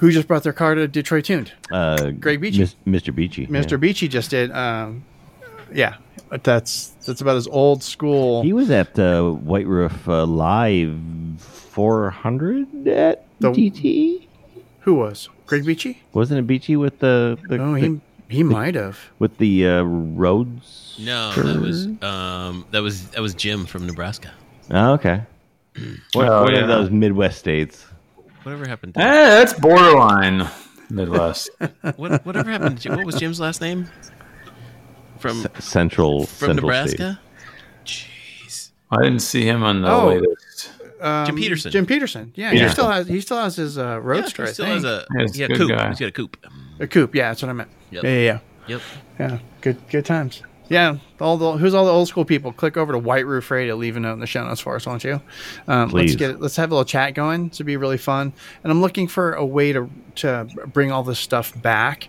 who 0.00 0.10
just 0.10 0.26
brought 0.28 0.42
their 0.42 0.52
car 0.52 0.74
to 0.74 0.88
Detroit 0.88 1.24
Tuned. 1.26 1.52
uh, 1.70 2.10
Greg 2.10 2.40
Beachy. 2.40 2.58
Mis- 2.58 2.74
Mr. 2.86 3.14
Beachy. 3.14 3.46
Mr. 3.46 3.70
yeah. 3.72 3.76
Beachy 3.76 4.08
just 4.08 4.30
did. 4.30 4.50
Um, 4.50 5.04
yeah, 5.72 5.96
but 6.28 6.42
that's 6.42 6.88
that's 7.06 7.20
about 7.20 7.36
as 7.36 7.46
old 7.46 7.82
school. 7.82 8.42
He 8.42 8.52
was 8.52 8.70
at 8.70 8.98
uh, 8.98 9.30
White 9.30 9.66
Roof 9.66 10.08
uh, 10.08 10.26
Live 10.26 10.98
400 11.38 12.88
at 12.88 13.24
The- 13.40 13.50
DT. 13.52 14.26
Who 14.80 14.94
was 14.94 15.28
Greg 15.46 15.64
Beachy? 15.66 16.02
Wasn't 16.14 16.38
it 16.38 16.46
Beachy 16.46 16.74
with 16.76 16.98
the, 17.00 17.38
the, 17.48 17.58
Oh, 17.58 17.74
the- 17.74 17.80
he 17.80 18.00
he 18.38 18.42
might 18.42 18.74
have. 18.76 18.98
with 19.18 19.36
the 19.38 19.66
uh, 19.66 19.82
roads? 19.82 20.96
No, 20.98 21.32
that 21.32 21.60
was 21.60 21.86
um, 22.02 22.64
that 22.70 22.82
was 22.82 23.08
that 23.10 23.20
was 23.20 23.34
Jim 23.34 23.66
from 23.66 23.86
Nebraska. 23.86 24.30
Oh, 24.70 24.92
okay. 24.94 25.22
What, 26.14 26.28
Oh, 26.28 26.42
one 26.44 26.54
yeah. 26.54 26.60
of 26.62 26.68
those 26.68 26.90
Midwest 26.90 27.38
states. 27.38 27.86
Whatever 28.42 28.66
happened? 28.66 28.94
To, 28.94 29.00
Eh, 29.00 29.04
that's 29.04 29.52
borderline 29.54 30.48
Midwest. 30.88 31.50
what, 31.96 32.24
whatever 32.24 32.50
happened? 32.50 32.78
To 32.78 32.82
Jim? 32.82 32.96
What 32.96 33.06
was 33.06 33.16
Jim's 33.16 33.38
last 33.40 33.60
name? 33.60 33.88
From 35.18 35.46
Central 35.58 36.26
from 36.26 36.48
Central 36.48 36.54
Nebraska. 36.68 37.20
Jeez. 37.84 38.70
I 38.90 39.02
didn't 39.02 39.20
see 39.20 39.42
him 39.44 39.62
on 39.62 39.82
the 39.82 39.90
Oh. 39.90 40.08
latest. 40.08 40.72
Um, 41.00 41.26
Jim 41.26 41.36
Peterson. 41.36 41.72
Jim 41.72 41.86
Peterson. 41.86 42.32
Yeah, 42.34 42.52
Yeah. 42.52 42.64
he 42.66 42.68
still 42.72 42.88
has 42.90 43.06
he 43.08 43.20
still 43.20 43.38
has 43.38 43.56
his 43.56 43.76
uh, 43.78 43.82
Yeah, 43.82 43.94
roadster. 44.02 44.44
he 44.44 44.48
I 44.48 44.52
still 44.52 44.66
think. 44.66 44.74
has 44.76 44.84
a 44.84 45.06
Yeah, 45.14 45.20
he's 45.22 45.34
a 45.36 45.38
yeah, 45.38 45.46
good 45.48 45.56
coupe. 45.58 45.68
guy. 45.70 45.88
He's 45.88 45.98
got 46.00 46.08
a 46.08 46.12
coupe. 46.12 46.36
a 46.80 46.86
coupe. 46.86 47.14
Yeah, 47.14 47.28
that's 47.28 47.42
what 47.42 47.48
I 47.48 47.52
meant. 47.52 47.70
Yep. 47.90 48.04
Yeah, 48.04 48.10
yeah, 48.10 48.20
yeah. 48.20 48.38
Yep. 48.68 48.80
Yeah, 49.18 49.38
good 49.60 49.76
good 49.90 50.04
times. 50.06 50.42
Yeah, 50.70 50.98
all 51.20 51.36
the 51.36 51.52
who's 51.52 51.74
all 51.74 51.84
the 51.84 51.90
old 51.90 52.06
school 52.06 52.24
people? 52.24 52.52
Click 52.52 52.76
over 52.76 52.92
to 52.92 52.98
White 52.98 53.26
Roof 53.26 53.50
Radio, 53.50 53.74
leave 53.74 53.96
a 53.96 54.00
note 54.00 54.12
in 54.12 54.20
the 54.20 54.26
show 54.26 54.46
notes 54.46 54.60
for 54.60 54.76
us, 54.76 54.86
won't 54.86 55.02
you? 55.02 55.20
Um, 55.66 55.90
let's 55.90 56.12
Please. 56.12 56.16
get 56.16 56.30
it, 56.30 56.40
let's 56.40 56.54
have 56.54 56.70
a 56.70 56.74
little 56.74 56.84
chat 56.84 57.14
going. 57.14 57.48
This 57.48 57.58
would 57.58 57.66
be 57.66 57.76
really 57.76 57.98
fun. 57.98 58.32
And 58.62 58.70
I'm 58.70 58.80
looking 58.80 59.08
for 59.08 59.32
a 59.32 59.44
way 59.44 59.72
to 59.72 59.90
to 60.16 60.46
bring 60.72 60.92
all 60.92 61.02
this 61.02 61.18
stuff 61.18 61.60
back. 61.60 62.08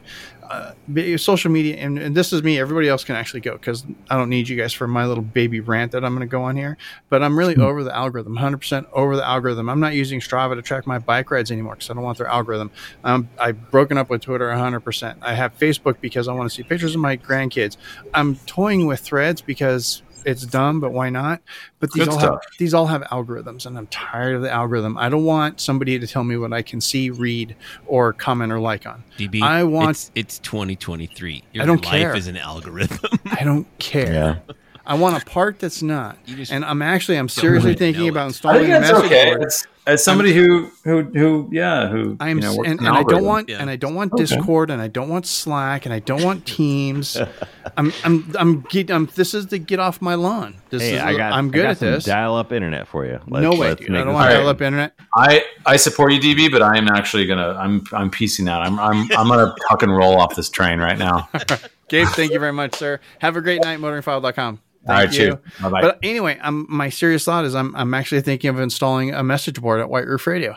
Uh, 0.52 0.74
social 1.16 1.50
media, 1.50 1.78
and, 1.78 1.98
and 1.98 2.14
this 2.14 2.34
is 2.34 2.44
me. 2.44 2.60
Everybody 2.60 2.90
else 2.90 3.06
can 3.06 3.16
actually 3.16 3.40
go 3.40 3.54
because 3.54 3.86
I 4.10 4.18
don't 4.18 4.28
need 4.28 4.50
you 4.50 4.58
guys 4.58 4.74
for 4.74 4.86
my 4.86 5.06
little 5.06 5.24
baby 5.24 5.62
rant 5.62 5.94
that 5.94 6.04
I'm 6.04 6.14
going 6.14 6.28
to 6.28 6.32
go 6.32 6.44
on 6.44 6.58
here. 6.58 6.78
But 7.08 7.24
I'm 7.24 7.40
really 7.40 7.56
over 7.56 7.86
the 7.86 7.96
algorithm, 7.96 8.36
100% 8.36 8.86
over 8.92 9.16
the 9.16 9.26
algorithm. 9.26 9.70
I'm 9.70 9.80
not 9.80 9.94
using 9.94 10.20
Strava 10.20 10.56
to 10.56 10.62
track 10.62 10.86
my 10.86 11.00
bike 11.00 11.32
rides 11.32 11.52
anymore 11.52 11.76
because 11.76 11.90
I 11.90 11.94
don't 11.94 12.04
want 12.04 12.18
their 12.18 12.28
algorithm. 12.28 12.70
Um, 13.06 13.30
I've 13.40 13.72
broken 13.72 13.98
up 13.98 14.10
with 14.10 14.24
Twitter 14.24 14.50
100%. 14.50 15.16
I 15.22 15.36
have 15.36 15.58
Facebook 15.58 16.02
because 16.02 16.28
I 16.28 16.34
want 16.34 16.50
to 16.50 16.54
see 16.54 16.64
pictures 16.64 16.96
of 16.96 17.00
my 17.00 17.16
grandkids. 17.16 17.78
I'm 18.14 18.36
toying 18.36 18.88
with 18.88 19.00
Threads 19.00 19.42
because 19.42 20.02
it's 20.26 20.46
dumb, 20.46 20.80
but 20.80 20.92
why 20.92 21.10
not? 21.10 21.42
But 21.80 21.92
these 21.92 22.06
Good 22.06 22.14
all 22.14 22.20
have, 22.20 22.40
these 22.60 22.74
all 22.74 22.88
have 22.88 23.02
algorithms, 23.04 23.66
and 23.66 23.78
I'm 23.78 23.88
tired 23.88 24.36
of 24.36 24.42
the 24.42 24.52
algorithm. 24.52 24.98
I 24.98 25.10
don't 25.10 25.26
want 25.26 25.60
somebody 25.60 25.98
to 26.00 26.08
tell 26.08 26.24
me 26.24 26.38
what 26.38 26.54
I 26.54 26.62
can 26.62 26.80
see, 26.82 27.10
read, 27.10 27.56
or 27.88 28.14
comment 28.14 28.52
or 28.52 28.60
like 28.60 28.86
on. 28.86 29.04
DB. 29.18 29.42
I 29.42 29.64
want- 29.64 29.92
It's, 29.92 30.12
it's 30.16 30.40
2023. 30.40 31.44
Your 31.54 31.64
I 31.64 31.66
don't 31.66 31.84
life 31.86 31.92
care. 31.92 32.16
is 32.16 32.28
an 32.28 32.38
algorithm. 32.38 33.00
I 33.32 33.44
don't 33.44 33.68
care. 33.80 34.14
Yeah. 34.14 34.54
I 34.86 34.96
want 34.96 35.22
a 35.22 35.26
part 35.26 35.60
that's 35.60 35.82
not. 35.82 36.18
Just 36.26 36.52
And 36.52 36.66
I'm 36.66 36.82
actually 36.82 37.18
I'm 37.18 37.30
seriously 37.30 37.70
really 37.70 37.78
thinking 37.78 38.10
about 38.10 38.22
it. 38.22 38.24
I 38.24 38.28
installing 38.28 38.60
think 38.62 38.70
a 38.70 38.80
that's 38.80 38.92
message 38.92 39.06
okay. 39.06 39.26
board. 39.36 39.44
As, 39.46 39.68
as 39.88 40.04
somebody 40.04 40.32
who 40.34 40.70
who 40.84 41.02
who 41.04 41.50
yeah 41.52 41.88
who 41.88 42.16
I'm 42.20 42.38
you 42.38 42.44
know, 42.44 42.56
works 42.56 42.70
and, 42.70 42.80
in 42.82 42.86
and 42.86 42.96
I 42.96 43.02
don't 43.04 43.24
want 43.26 43.50
Yeah. 43.50 43.58
and 43.62 43.70
I 43.70 43.76
don't 43.78 43.96
want 43.96 44.14
Okay. 44.14 44.24
Discord 44.26 44.70
and 44.70 44.80
I 44.82 44.88
don't 44.88 45.10
want 45.10 45.26
Slack 45.26 45.86
and 45.86 45.94
I 45.94 46.00
don't 46.00 46.24
want 46.24 46.46
Teams. 46.46 47.18
I'm 47.78 47.92
I'm 48.04 48.32
I'm, 48.38 48.62
get, 48.62 48.92
I'm 48.92 49.08
this 49.16 49.34
is 49.34 49.48
the 49.48 49.58
get 49.58 49.80
off 49.80 50.00
my 50.02 50.14
lawn. 50.16 50.56
This 50.70 50.84
Hey, 50.84 50.96
is 50.96 51.02
I 51.02 51.16
got. 51.18 51.34
I'm 51.34 51.48
I 51.48 51.52
good 51.52 51.62
got 51.64 51.70
at 51.72 51.78
some 51.80 51.92
this. 51.92 52.06
Dial-up 52.06 52.52
internet 52.52 52.88
for 52.88 53.06
you. 53.06 53.20
no 53.28 53.56
way, 53.56 53.74
dude. 53.76 53.92
I 53.92 54.04
don't 54.04 54.14
want 54.14 54.18
All 54.18 54.20
right. 54.20 54.34
dial 54.34 54.50
up 54.50 54.62
internet. 54.62 54.94
I 55.16 55.44
I 55.66 55.78
support 55.78 56.12
you, 56.14 56.20
DB, 56.20 56.52
but 56.52 56.62
I 56.62 56.78
am 56.78 56.88
actually 56.88 57.26
gonna 57.26 57.56
I'm 57.60 57.84
I'm 57.92 58.12
piecing 58.12 58.48
out. 58.50 58.62
I'm 58.62 58.80
I'm 58.80 59.12
I'm 59.14 59.28
gonna 59.28 59.56
tuck 59.70 59.82
and 59.84 59.96
roll 59.96 60.20
off 60.20 60.36
this 60.36 60.50
train 60.50 60.80
right 60.80 60.98
now. 60.98 61.28
Gabe, 61.90 62.08
thank 62.10 62.32
you 62.32 62.40
very 62.40 62.54
much, 62.54 62.76
sir. 62.76 63.00
Have 63.20 63.36
a 63.36 63.42
great 63.42 63.62
night, 63.64 63.80
motoringfile.com. 63.80 64.60
All 64.88 64.96
right, 64.96 65.14
you. 65.14 65.40
But 65.62 66.00
anyway, 66.02 66.40
I'm, 66.42 66.66
my 66.70 66.90
serious 66.90 67.24
thought 67.24 67.46
is 67.46 67.54
I'm, 67.56 67.76
I'm 67.76 67.94
actually 67.94 68.22
thinking 68.22 68.50
of 68.50 68.60
installing 68.60 69.14
a 69.14 69.24
message 69.24 69.62
board 69.62 69.80
at 69.80 69.90
White 69.90 70.08
Roof 70.08 70.26
Radio. 70.26 70.56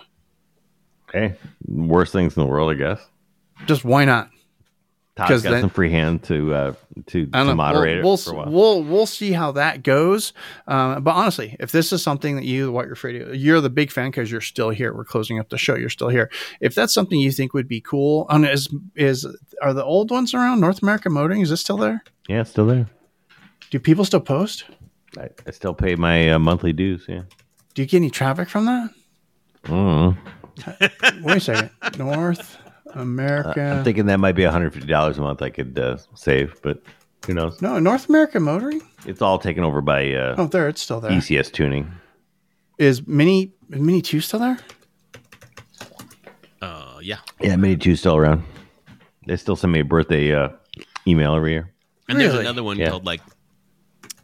Hey, 1.13 1.35
worst 1.67 2.13
things 2.13 2.37
in 2.37 2.43
the 2.43 2.49
world, 2.49 2.71
I 2.73 2.75
guess. 2.75 3.07
Just 3.67 3.85
why 3.85 4.05
not? 4.05 4.31
Todd's 5.17 5.45
got 5.45 5.51
then- 5.53 5.61
some 5.61 5.71
free 5.71 5.93
hand 5.93 6.25
to 6.25 6.53
uh, 6.53 6.75
to, 7.07 7.27
to 7.27 7.45
know. 7.45 7.55
moderate 7.55 8.03
we'll, 8.03 8.15
it 8.15 8.21
for 8.21 8.31
a 8.31 8.35
we'll, 8.35 8.45
while. 8.45 8.53
we'll 8.53 8.83
we'll 8.83 9.07
see 9.07 9.31
how 9.31 9.53
that 9.53 9.85
goes. 9.85 10.33
Um, 10.67 11.05
but 11.05 11.13
honestly, 11.13 11.57
if 11.61 11.71
this 11.71 11.93
is 11.93 12.03
something 12.03 12.35
that 12.35 12.45
you, 12.45 12.67
the 12.67 12.73
White 12.73 12.89
Roof 12.89 13.05
Radio, 13.05 13.31
you're 13.31 13.61
the 13.61 13.71
big 13.71 13.93
fan 13.93 14.11
because 14.11 14.33
you're 14.33 14.41
still 14.41 14.71
here. 14.71 14.93
We're 14.93 15.05
closing 15.05 15.39
up 15.39 15.51
the 15.51 15.59
show. 15.59 15.77
You're 15.77 15.89
still 15.89 16.09
here. 16.09 16.31
If 16.61 16.75
that's 16.75 16.93
something 16.93 17.21
you 17.21 17.31
think 17.31 17.55
would 17.55 17.69
be 17.69 17.81
cool, 17.81 18.27
um, 18.29 18.45
is 18.45 18.69
is 18.97 19.25
are 19.63 19.73
the 19.73 19.85
old 19.85 20.11
ones 20.11 20.35
around? 20.35 20.59
North 20.59 20.83
American 20.83 21.13
Motoring 21.13 21.43
is 21.43 21.51
this 21.51 21.61
still 21.61 21.77
there? 21.77 22.03
yeah, 22.29 22.41
it's 22.41 22.51
still 22.51 22.67
there. 22.67 22.89
Do 23.75 23.81
people 23.81 24.05
still 24.05 24.21
post? 24.21 24.67
I, 25.19 25.31
I 25.49 25.51
still 25.51 25.75
pay 25.75 25.97
my 25.97 26.31
uh, 26.31 26.39
monthly 26.39 26.73
dues. 26.73 27.07
Yeah. 27.09 27.23
Do 27.75 27.83
you 27.83 27.89
get 27.89 27.97
any 27.97 28.09
traffic 28.09 28.49
from 28.49 28.67
that? 28.67 28.91
Mm. 29.65 30.17
Wait 31.25 31.37
a 31.39 31.41
second. 31.41 31.71
North 31.99 32.57
America. 32.93 33.61
I'm 33.61 33.83
thinking 33.83 34.07
that 34.07 34.21
might 34.21 34.37
be 34.37 34.45
150 34.45 34.87
dollars 34.87 35.19
a 35.19 35.23
month 35.23 35.43
I 35.43 35.51
could 35.51 35.77
uh, 35.77 35.97
save, 36.15 36.55
but 36.63 36.85
who 37.27 37.35
knows? 37.35 37.61
no, 37.61 37.81
North 37.81 38.09
American 38.09 38.45
Motoring. 38.45 38.81
It's 39.07 39.21
all 39.21 39.41
taken 39.41 39.65
over 39.65 39.81
by 39.81 40.13
uh, 40.15 40.37
Oh, 40.39 40.47
there 40.47 40.69
it's 40.69 40.81
still 40.81 41.01
there. 41.01 41.11
ECS 41.11 41.51
tuning. 41.51 41.91
Is 42.79 43.05
Mini 43.09 43.55
is 43.71 43.81
Mini 43.81 44.03
Two 44.03 44.21
still 44.21 44.39
there? 44.39 44.59
Uh, 46.63 46.99
yeah. 47.03 47.19
Yeah, 47.41 47.57
Mini 47.57 47.77
Two 47.77 47.97
still 47.97 48.15
around. 48.15 48.45
They 49.27 49.37
still 49.37 49.57
send 49.57 49.73
me 49.73 49.81
a 49.81 49.85
birthday 49.85 50.33
uh, 50.33 50.51
email 51.09 51.35
every 51.35 51.51
year. 51.51 51.73
And 52.09 52.21
there's 52.21 52.35
another 52.35 52.63
one 52.63 52.77
Yeah. 52.79 52.91
called 52.91 53.05
like 53.05 53.21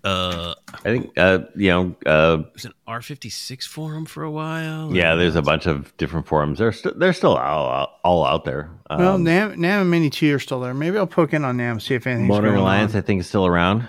uh 0.04 0.54
I 0.72 0.78
think 0.82 1.10
uh, 1.18 1.40
you 1.56 1.68
know. 1.70 1.96
Uh, 2.06 2.42
was 2.54 2.64
an 2.64 2.72
R 2.86 3.02
fifty 3.02 3.28
six 3.28 3.66
forum 3.66 4.06
for 4.06 4.22
a 4.22 4.30
while. 4.30 4.94
yeah, 4.94 5.14
there's 5.14 5.36
a 5.36 5.42
bunch 5.42 5.66
of 5.66 5.94
different 5.98 6.26
forums. 6.26 6.58
They're 6.58 6.72
st- 6.72 6.98
they're 6.98 7.12
still 7.12 7.36
all, 7.36 7.88
all 8.02 8.24
out 8.24 8.44
there. 8.44 8.70
Um, 8.88 8.98
Well, 9.00 9.18
Nam, 9.18 9.60
Nam 9.60 9.82
and 9.82 9.90
Mini 9.90 10.08
Two 10.10 10.34
are 10.34 10.38
still 10.38 10.60
there. 10.60 10.72
Maybe 10.74 10.96
I'll 10.96 11.06
poke 11.06 11.34
in 11.34 11.44
on 11.44 11.56
Nam 11.58 11.80
see 11.80 11.94
if 11.94 12.06
anything's 12.06 12.28
Motoring 12.28 12.52
going 12.54 12.62
Alliance, 12.62 12.94
on. 12.94 12.98
I 12.98 13.00
think, 13.02 13.20
is 13.20 13.26
still 13.28 13.46
around. 13.46 13.88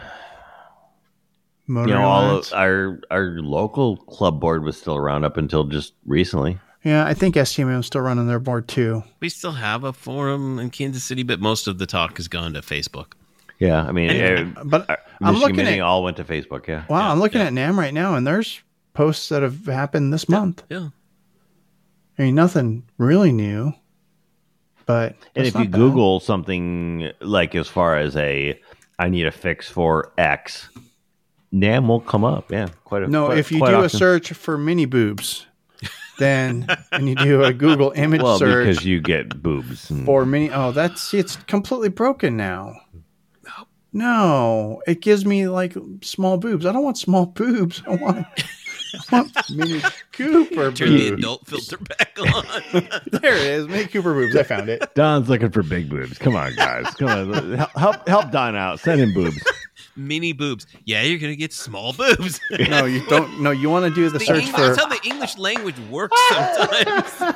Motoring 1.68 1.89
you 1.89 1.95
know, 1.95 2.01
all 2.07 2.26
Alliance. 2.26 2.51
of 2.51 2.57
our 2.59 2.99
our 3.09 3.24
local 3.39 3.97
club 3.97 4.39
board 4.39 4.64
was 4.64 4.78
still 4.78 4.95
around 4.97 5.24
up 5.24 5.38
until 5.38 5.64
just 5.64 5.93
recently. 6.05 6.59
yeah, 6.84 7.05
I 7.05 7.14
think 7.14 7.36
STM 7.36 7.80
is 7.80 7.86
still 7.86 8.01
running 8.01 8.28
their 8.28 8.39
board 8.39 8.68
too. 8.68 9.03
We 9.22 9.30
still 9.30 9.53
have 9.53 9.84
a 9.84 9.93
forum 9.93 10.59
in 10.59 10.72
Kansas 10.72 11.03
City, 11.03 11.24
but 11.24 11.39
most 11.39 11.68
of 11.68 11.78
the 11.78 11.86
talk 11.86 12.18
has 12.18 12.28
gone 12.28 12.53
to 12.53 12.62
Facebook. 12.62 13.14
Yeah, 13.62 13.84
I 13.84 13.91
mean, 13.91 14.09
uh, 14.09 14.64
But 14.66 14.89
uh, 14.89 14.95
I'm 15.22 15.36
Michigan 15.36 15.55
looking 15.57 15.74
at 15.80 15.82
all 15.82 16.03
went 16.03 16.18
to 16.18 16.24
Facebook. 16.24 16.66
Yeah, 16.68 16.84
wow, 16.89 16.97
Yeah, 16.99 17.12
I'm 17.12 17.20
looking 17.20 17.41
yeah. 17.41 17.47
at 17.47 17.53
Nam 17.53 17.78
right 17.80 17.93
now, 17.93 18.16
and 18.16 18.26
there's 18.26 18.59
posts 18.93 19.30
that 19.30 19.43
have 19.43 19.68
happened 19.68 20.12
this 20.12 20.28
month. 20.28 20.64
Yeah. 20.70 20.89
I 22.18 22.24
mean, 22.24 22.36
nothing 22.36 22.84
really 22.97 23.32
new, 23.32 23.74
but 24.88 25.16
and 25.36 25.45
if 25.45 25.53
you 25.53 25.62
bad. 25.66 25.72
Google 25.74 26.20
something 26.20 27.12
like 27.22 27.53
as 27.53 27.68
far 27.68 27.97
as 27.97 28.16
a, 28.18 28.59
I 28.97 29.09
need 29.09 29.28
a 29.28 29.32
fix 29.32 29.70
for 29.70 30.12
X, 30.18 30.70
Nam 31.51 31.88
will 31.88 32.01
come 32.01 32.24
up. 32.24 32.51
Yeah, 32.51 32.70
quite 32.84 33.03
a 33.03 33.07
no, 33.07 33.28
quite- 33.28 33.38
if 33.38 33.51
you 33.51 33.59
quite 33.59 33.72
do 33.72 33.84
a 33.84 33.89
search 33.89 34.34
for 34.34 34.57
mini 34.57 34.86
boobs, 34.86 35.45
then 36.18 36.66
and 36.91 37.07
you 37.07 37.16
do 37.16 37.43
a 37.43 37.53
Google 37.53 37.91
image 37.91 38.22
well, 38.24 38.39
search 38.39 38.68
because 38.68 38.86
you 38.86 39.01
get 39.01 39.41
boobs. 39.41 39.89
and- 39.91 40.05
for 40.05 40.26
mini. 40.26 40.49
Oh, 40.51 40.72
that's 40.72 41.01
see, 41.01 41.20
it's 41.20 41.36
completely 41.36 41.89
broken 41.89 42.36
now. 42.36 42.74
No, 43.93 44.81
it 44.87 45.01
gives 45.01 45.25
me 45.25 45.47
like 45.47 45.75
small 46.01 46.37
boobs. 46.37 46.65
I 46.65 46.71
don't 46.71 46.83
want 46.83 46.97
small 46.97 47.25
boobs. 47.35 47.83
I 47.85 47.95
want, 47.95 48.25
I 49.11 49.21
want 49.21 49.49
Mini 49.49 49.81
Cooper 50.13 50.55
boobs. 50.55 50.79
Turn 50.79 50.89
the 50.93 51.07
adult 51.09 51.45
filter 51.47 51.77
back 51.77 52.17
on. 52.19 52.45
There 53.11 53.35
it 53.35 53.41
is, 53.41 53.67
Mini 53.67 53.85
Cooper 53.87 54.13
boobs. 54.13 54.35
I 54.35 54.43
found 54.43 54.69
it. 54.69 54.93
Don's 54.95 55.27
looking 55.29 55.51
for 55.51 55.61
big 55.63 55.89
boobs. 55.89 56.17
Come 56.17 56.35
on, 56.35 56.55
guys. 56.55 56.85
Come 56.95 57.09
on. 57.33 57.53
Help- 57.57 57.77
Help 57.77 58.07
help 58.07 58.31
Don 58.31 58.55
out. 58.55 58.79
Send 58.79 59.01
him 59.01 59.13
boobs. 59.13 59.37
Mini 59.97 60.31
boobs. 60.31 60.67
Yeah, 60.85 61.01
you're 61.01 61.19
gonna 61.19 61.35
get 61.35 61.51
small 61.51 61.91
boobs. 61.91 62.39
No, 62.69 62.85
you 62.85 63.05
don't. 63.07 63.41
No, 63.41 63.51
you 63.51 63.69
want 63.69 63.93
to 63.93 63.93
do 63.93 64.09
the 64.09 64.19
The 64.19 64.25
search 64.25 64.43
Eng- 64.45 64.53
for 64.53 64.61
That's 64.61 64.77
how 64.79 64.87
the 64.87 64.99
English 65.03 65.37
language 65.37 65.75
works 65.89 66.15
sometimes. 66.29 67.35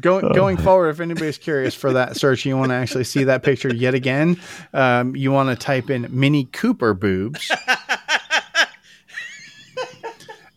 Going 0.00 0.32
going 0.32 0.56
forward. 0.66 0.88
If 0.90 1.00
anybody's 1.00 1.38
curious 1.38 1.74
for 1.74 1.92
that 1.92 2.16
search, 2.16 2.44
you 2.44 2.56
want 2.56 2.70
to 2.70 2.74
actually 2.76 3.04
see 3.04 3.24
that 3.24 3.42
picture 3.42 3.72
yet 3.74 3.94
again. 3.94 4.40
Um, 4.72 5.14
you 5.16 5.32
want 5.32 5.48
to 5.50 5.56
type 5.56 5.90
in 5.90 6.06
Mini 6.10 6.44
Cooper 6.46 6.94
boobs. 6.94 7.50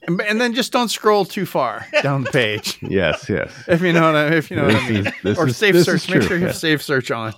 And, 0.06 0.20
and 0.20 0.42
then 0.42 0.54
just 0.54 0.74
don't 0.74 0.90
scroll 0.90 1.24
too 1.24 1.46
far 1.46 1.88
down 2.02 2.26
the 2.26 2.30
page, 2.32 2.78
Yes, 2.82 3.30
yes. 3.30 3.50
if 3.70 3.80
you 3.82 3.94
know 3.94 4.02
what 4.02 4.16
I, 4.18 4.36
if 4.36 4.52
you 4.52 4.58
know 4.58 4.66
what 4.66 4.76
I 4.76 4.90
mean. 4.90 5.14
is- 5.24 5.38
or 5.38 5.48
is- 5.48 5.56
safe 5.56 5.82
search. 5.82 6.10
Make 6.10 6.24
sure 6.24 6.36
you 6.36 6.42
yeah. 6.42 6.48
have 6.48 6.58
safe 6.58 6.82
search 6.84 7.10
on. 7.10 7.34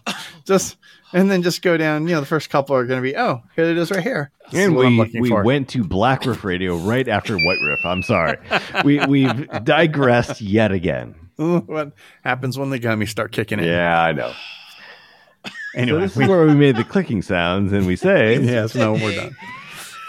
Just 0.46 0.78
and 1.14 1.30
then 1.30 1.44
just 1.44 1.62
go 1.62 1.78
down. 1.78 2.08
You 2.08 2.16
know, 2.16 2.22
the 2.22 2.26
first 2.26 2.50
couple 2.50 2.76
are 2.76 2.86
going 2.88 2.98
to 2.98 3.04
be 3.04 3.16
oh, 3.16 3.44
here 3.56 3.66
it 3.66 3.78
is 3.78 3.92
right 3.92 4.02
here. 4.02 4.32
This 4.52 4.66
And 4.66 4.76
we, 4.76 5.00
we 5.20 5.30
for. 5.30 5.44
went 5.44 5.70
to 5.70 5.84
Black 5.84 6.26
Riff 6.26 6.44
Radio 6.44 6.76
right 6.78 7.08
after 7.08 7.38
White 7.38 7.60
Riff. 7.64 7.86
I'm 7.86 8.02
sorry. 8.02 8.38
We, 8.84 9.06
we've 9.06 9.48
digressed 9.64 10.42
yet 10.42 10.72
again. 10.72 11.14
what 11.66 11.92
happens 12.24 12.58
when 12.58 12.70
the 12.70 12.80
gummies 12.80 13.10
start 13.10 13.32
kicking 13.32 13.60
in. 13.60 13.66
Yeah, 13.66 14.02
I 14.02 14.12
know. 14.14 14.34
So 15.46 15.82
Anyway, 15.82 16.00
this 16.00 16.16
we- 16.16 16.24
is 16.24 16.30
where 16.30 16.46
we 16.48 16.54
made 16.56 16.78
the 16.78 16.86
clicking 16.86 17.22
sounds 17.22 17.74
and 17.74 17.86
we 17.86 17.96
say, 17.98 18.40
yes, 18.40 18.76
no, 18.76 18.94
we're 18.94 19.14
done. 19.14 19.36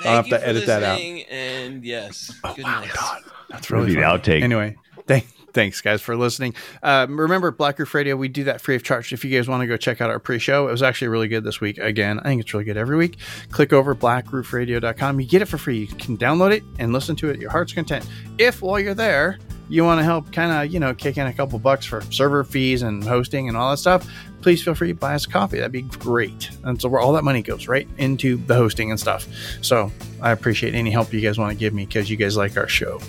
Thank 0.02 0.14
have 0.14 0.26
you 0.26 0.32
to 0.34 0.38
for 0.38 0.44
edit 0.46 0.66
that 0.66 0.82
out. 0.84 1.00
And 1.00 1.84
yes, 1.84 2.32
good 2.54 2.62
wow, 2.64 2.80
night. 2.82 2.90
God, 2.94 3.22
that's 3.50 3.68
Really 3.68 3.94
the 3.96 4.00
funny. 4.02 4.18
outtake. 4.18 4.42
Anyway, 4.42 4.76
thank, 5.08 5.26
thanks 5.52 5.80
guys 5.80 6.00
for 6.00 6.14
listening. 6.16 6.54
Um, 6.84 7.18
remember, 7.18 7.50
Black 7.50 7.80
Roof 7.80 7.92
Radio, 7.94 8.14
we 8.14 8.28
do 8.28 8.44
that 8.44 8.60
free 8.60 8.76
of 8.76 8.84
charge. 8.84 9.12
If 9.12 9.24
you 9.24 9.36
guys 9.36 9.48
want 9.48 9.62
to 9.62 9.66
go 9.66 9.76
check 9.76 10.00
out 10.00 10.08
our 10.08 10.20
pre-show, 10.20 10.68
it 10.68 10.70
was 10.70 10.84
actually 10.84 11.08
really 11.08 11.26
good 11.26 11.42
this 11.42 11.60
week. 11.60 11.78
Again, 11.78 12.20
I 12.20 12.24
think 12.24 12.42
it's 12.42 12.54
really 12.54 12.64
good 12.64 12.76
every 12.76 12.96
week. 12.96 13.18
Click 13.50 13.72
over 13.72 13.92
blackroofradio.com. 13.96 15.20
You 15.20 15.26
get 15.26 15.42
it 15.42 15.46
for 15.46 15.58
free. 15.58 15.78
You 15.80 15.86
can 15.88 16.16
download 16.16 16.52
it 16.54 16.62
and 16.78 16.92
listen 16.92 17.16
to 17.16 17.28
it 17.30 17.32
at 17.34 17.40
your 17.40 17.50
heart's 17.50 17.72
content. 17.72 18.06
If 18.38 18.62
while 18.62 18.78
you're 18.78 18.94
there, 18.94 19.38
you 19.68 19.84
want 19.84 19.98
to 19.98 20.04
help 20.04 20.32
kind 20.32 20.52
of, 20.52 20.72
you 20.72 20.80
know, 20.80 20.94
kick 20.94 21.16
in 21.16 21.26
a 21.26 21.32
couple 21.32 21.58
bucks 21.58 21.84
for 21.86 22.00
server 22.12 22.44
fees 22.44 22.82
and 22.82 23.02
hosting 23.02 23.48
and 23.48 23.56
all 23.56 23.70
that 23.70 23.78
stuff, 23.78 24.08
please 24.42 24.62
feel 24.62 24.74
free 24.74 24.88
to 24.88 24.94
buy 24.94 25.14
us 25.14 25.26
a 25.26 25.28
coffee. 25.28 25.56
That'd 25.56 25.72
be 25.72 25.82
great. 25.82 26.50
And 26.64 26.80
so 26.80 26.88
where 26.88 27.00
all 27.00 27.12
that 27.14 27.24
money 27.24 27.42
goes 27.42 27.68
right 27.68 27.88
into 27.98 28.36
the 28.36 28.54
hosting 28.54 28.90
and 28.90 29.00
stuff. 29.00 29.26
So 29.60 29.90
I 30.20 30.30
appreciate 30.30 30.74
any 30.74 30.90
help 30.90 31.12
you 31.12 31.20
guys 31.20 31.38
want 31.38 31.52
to 31.52 31.58
give 31.58 31.74
me 31.74 31.84
because 31.84 32.08
you 32.08 32.16
guys 32.16 32.36
like 32.36 32.56
our 32.56 32.68
show. 32.68 33.00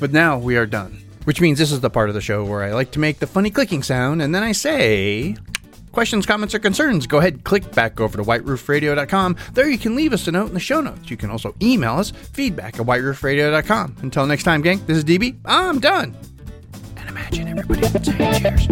But 0.00 0.12
now 0.12 0.38
we 0.38 0.56
are 0.56 0.66
done. 0.66 1.02
Which 1.24 1.40
means 1.40 1.58
this 1.58 1.72
is 1.72 1.80
the 1.80 1.90
part 1.90 2.08
of 2.08 2.14
the 2.14 2.22
show 2.22 2.42
where 2.42 2.62
I 2.62 2.72
like 2.72 2.90
to 2.92 2.98
make 2.98 3.18
the 3.18 3.26
funny 3.26 3.50
clicking 3.50 3.82
sound 3.82 4.22
and 4.22 4.34
then 4.34 4.42
I 4.42 4.52
say 4.52 5.36
questions, 5.92 6.26
comments, 6.26 6.54
or 6.54 6.58
concerns, 6.58 7.06
go 7.06 7.18
ahead, 7.18 7.44
click 7.44 7.70
back 7.72 8.00
over 8.00 8.16
to 8.16 8.24
whiteroofradio.com. 8.24 9.36
There 9.54 9.68
you 9.68 9.78
can 9.78 9.94
leave 9.94 10.12
us 10.12 10.26
a 10.28 10.32
note 10.32 10.48
in 10.48 10.54
the 10.54 10.60
show 10.60 10.80
notes. 10.80 11.10
You 11.10 11.16
can 11.16 11.30
also 11.30 11.54
email 11.62 11.94
us 11.94 12.10
feedback 12.10 12.78
at 12.78 12.86
whiteroofradio.com. 12.86 13.96
Until 14.02 14.26
next 14.26 14.44
time, 14.44 14.62
gang, 14.62 14.84
this 14.86 14.98
is 14.98 15.04
DB. 15.04 15.36
I'm 15.44 15.80
done. 15.80 16.16
And 16.96 17.08
imagine 17.08 17.48
everybody 17.48 17.86
saying 17.86 18.38
cheers. 18.42 18.68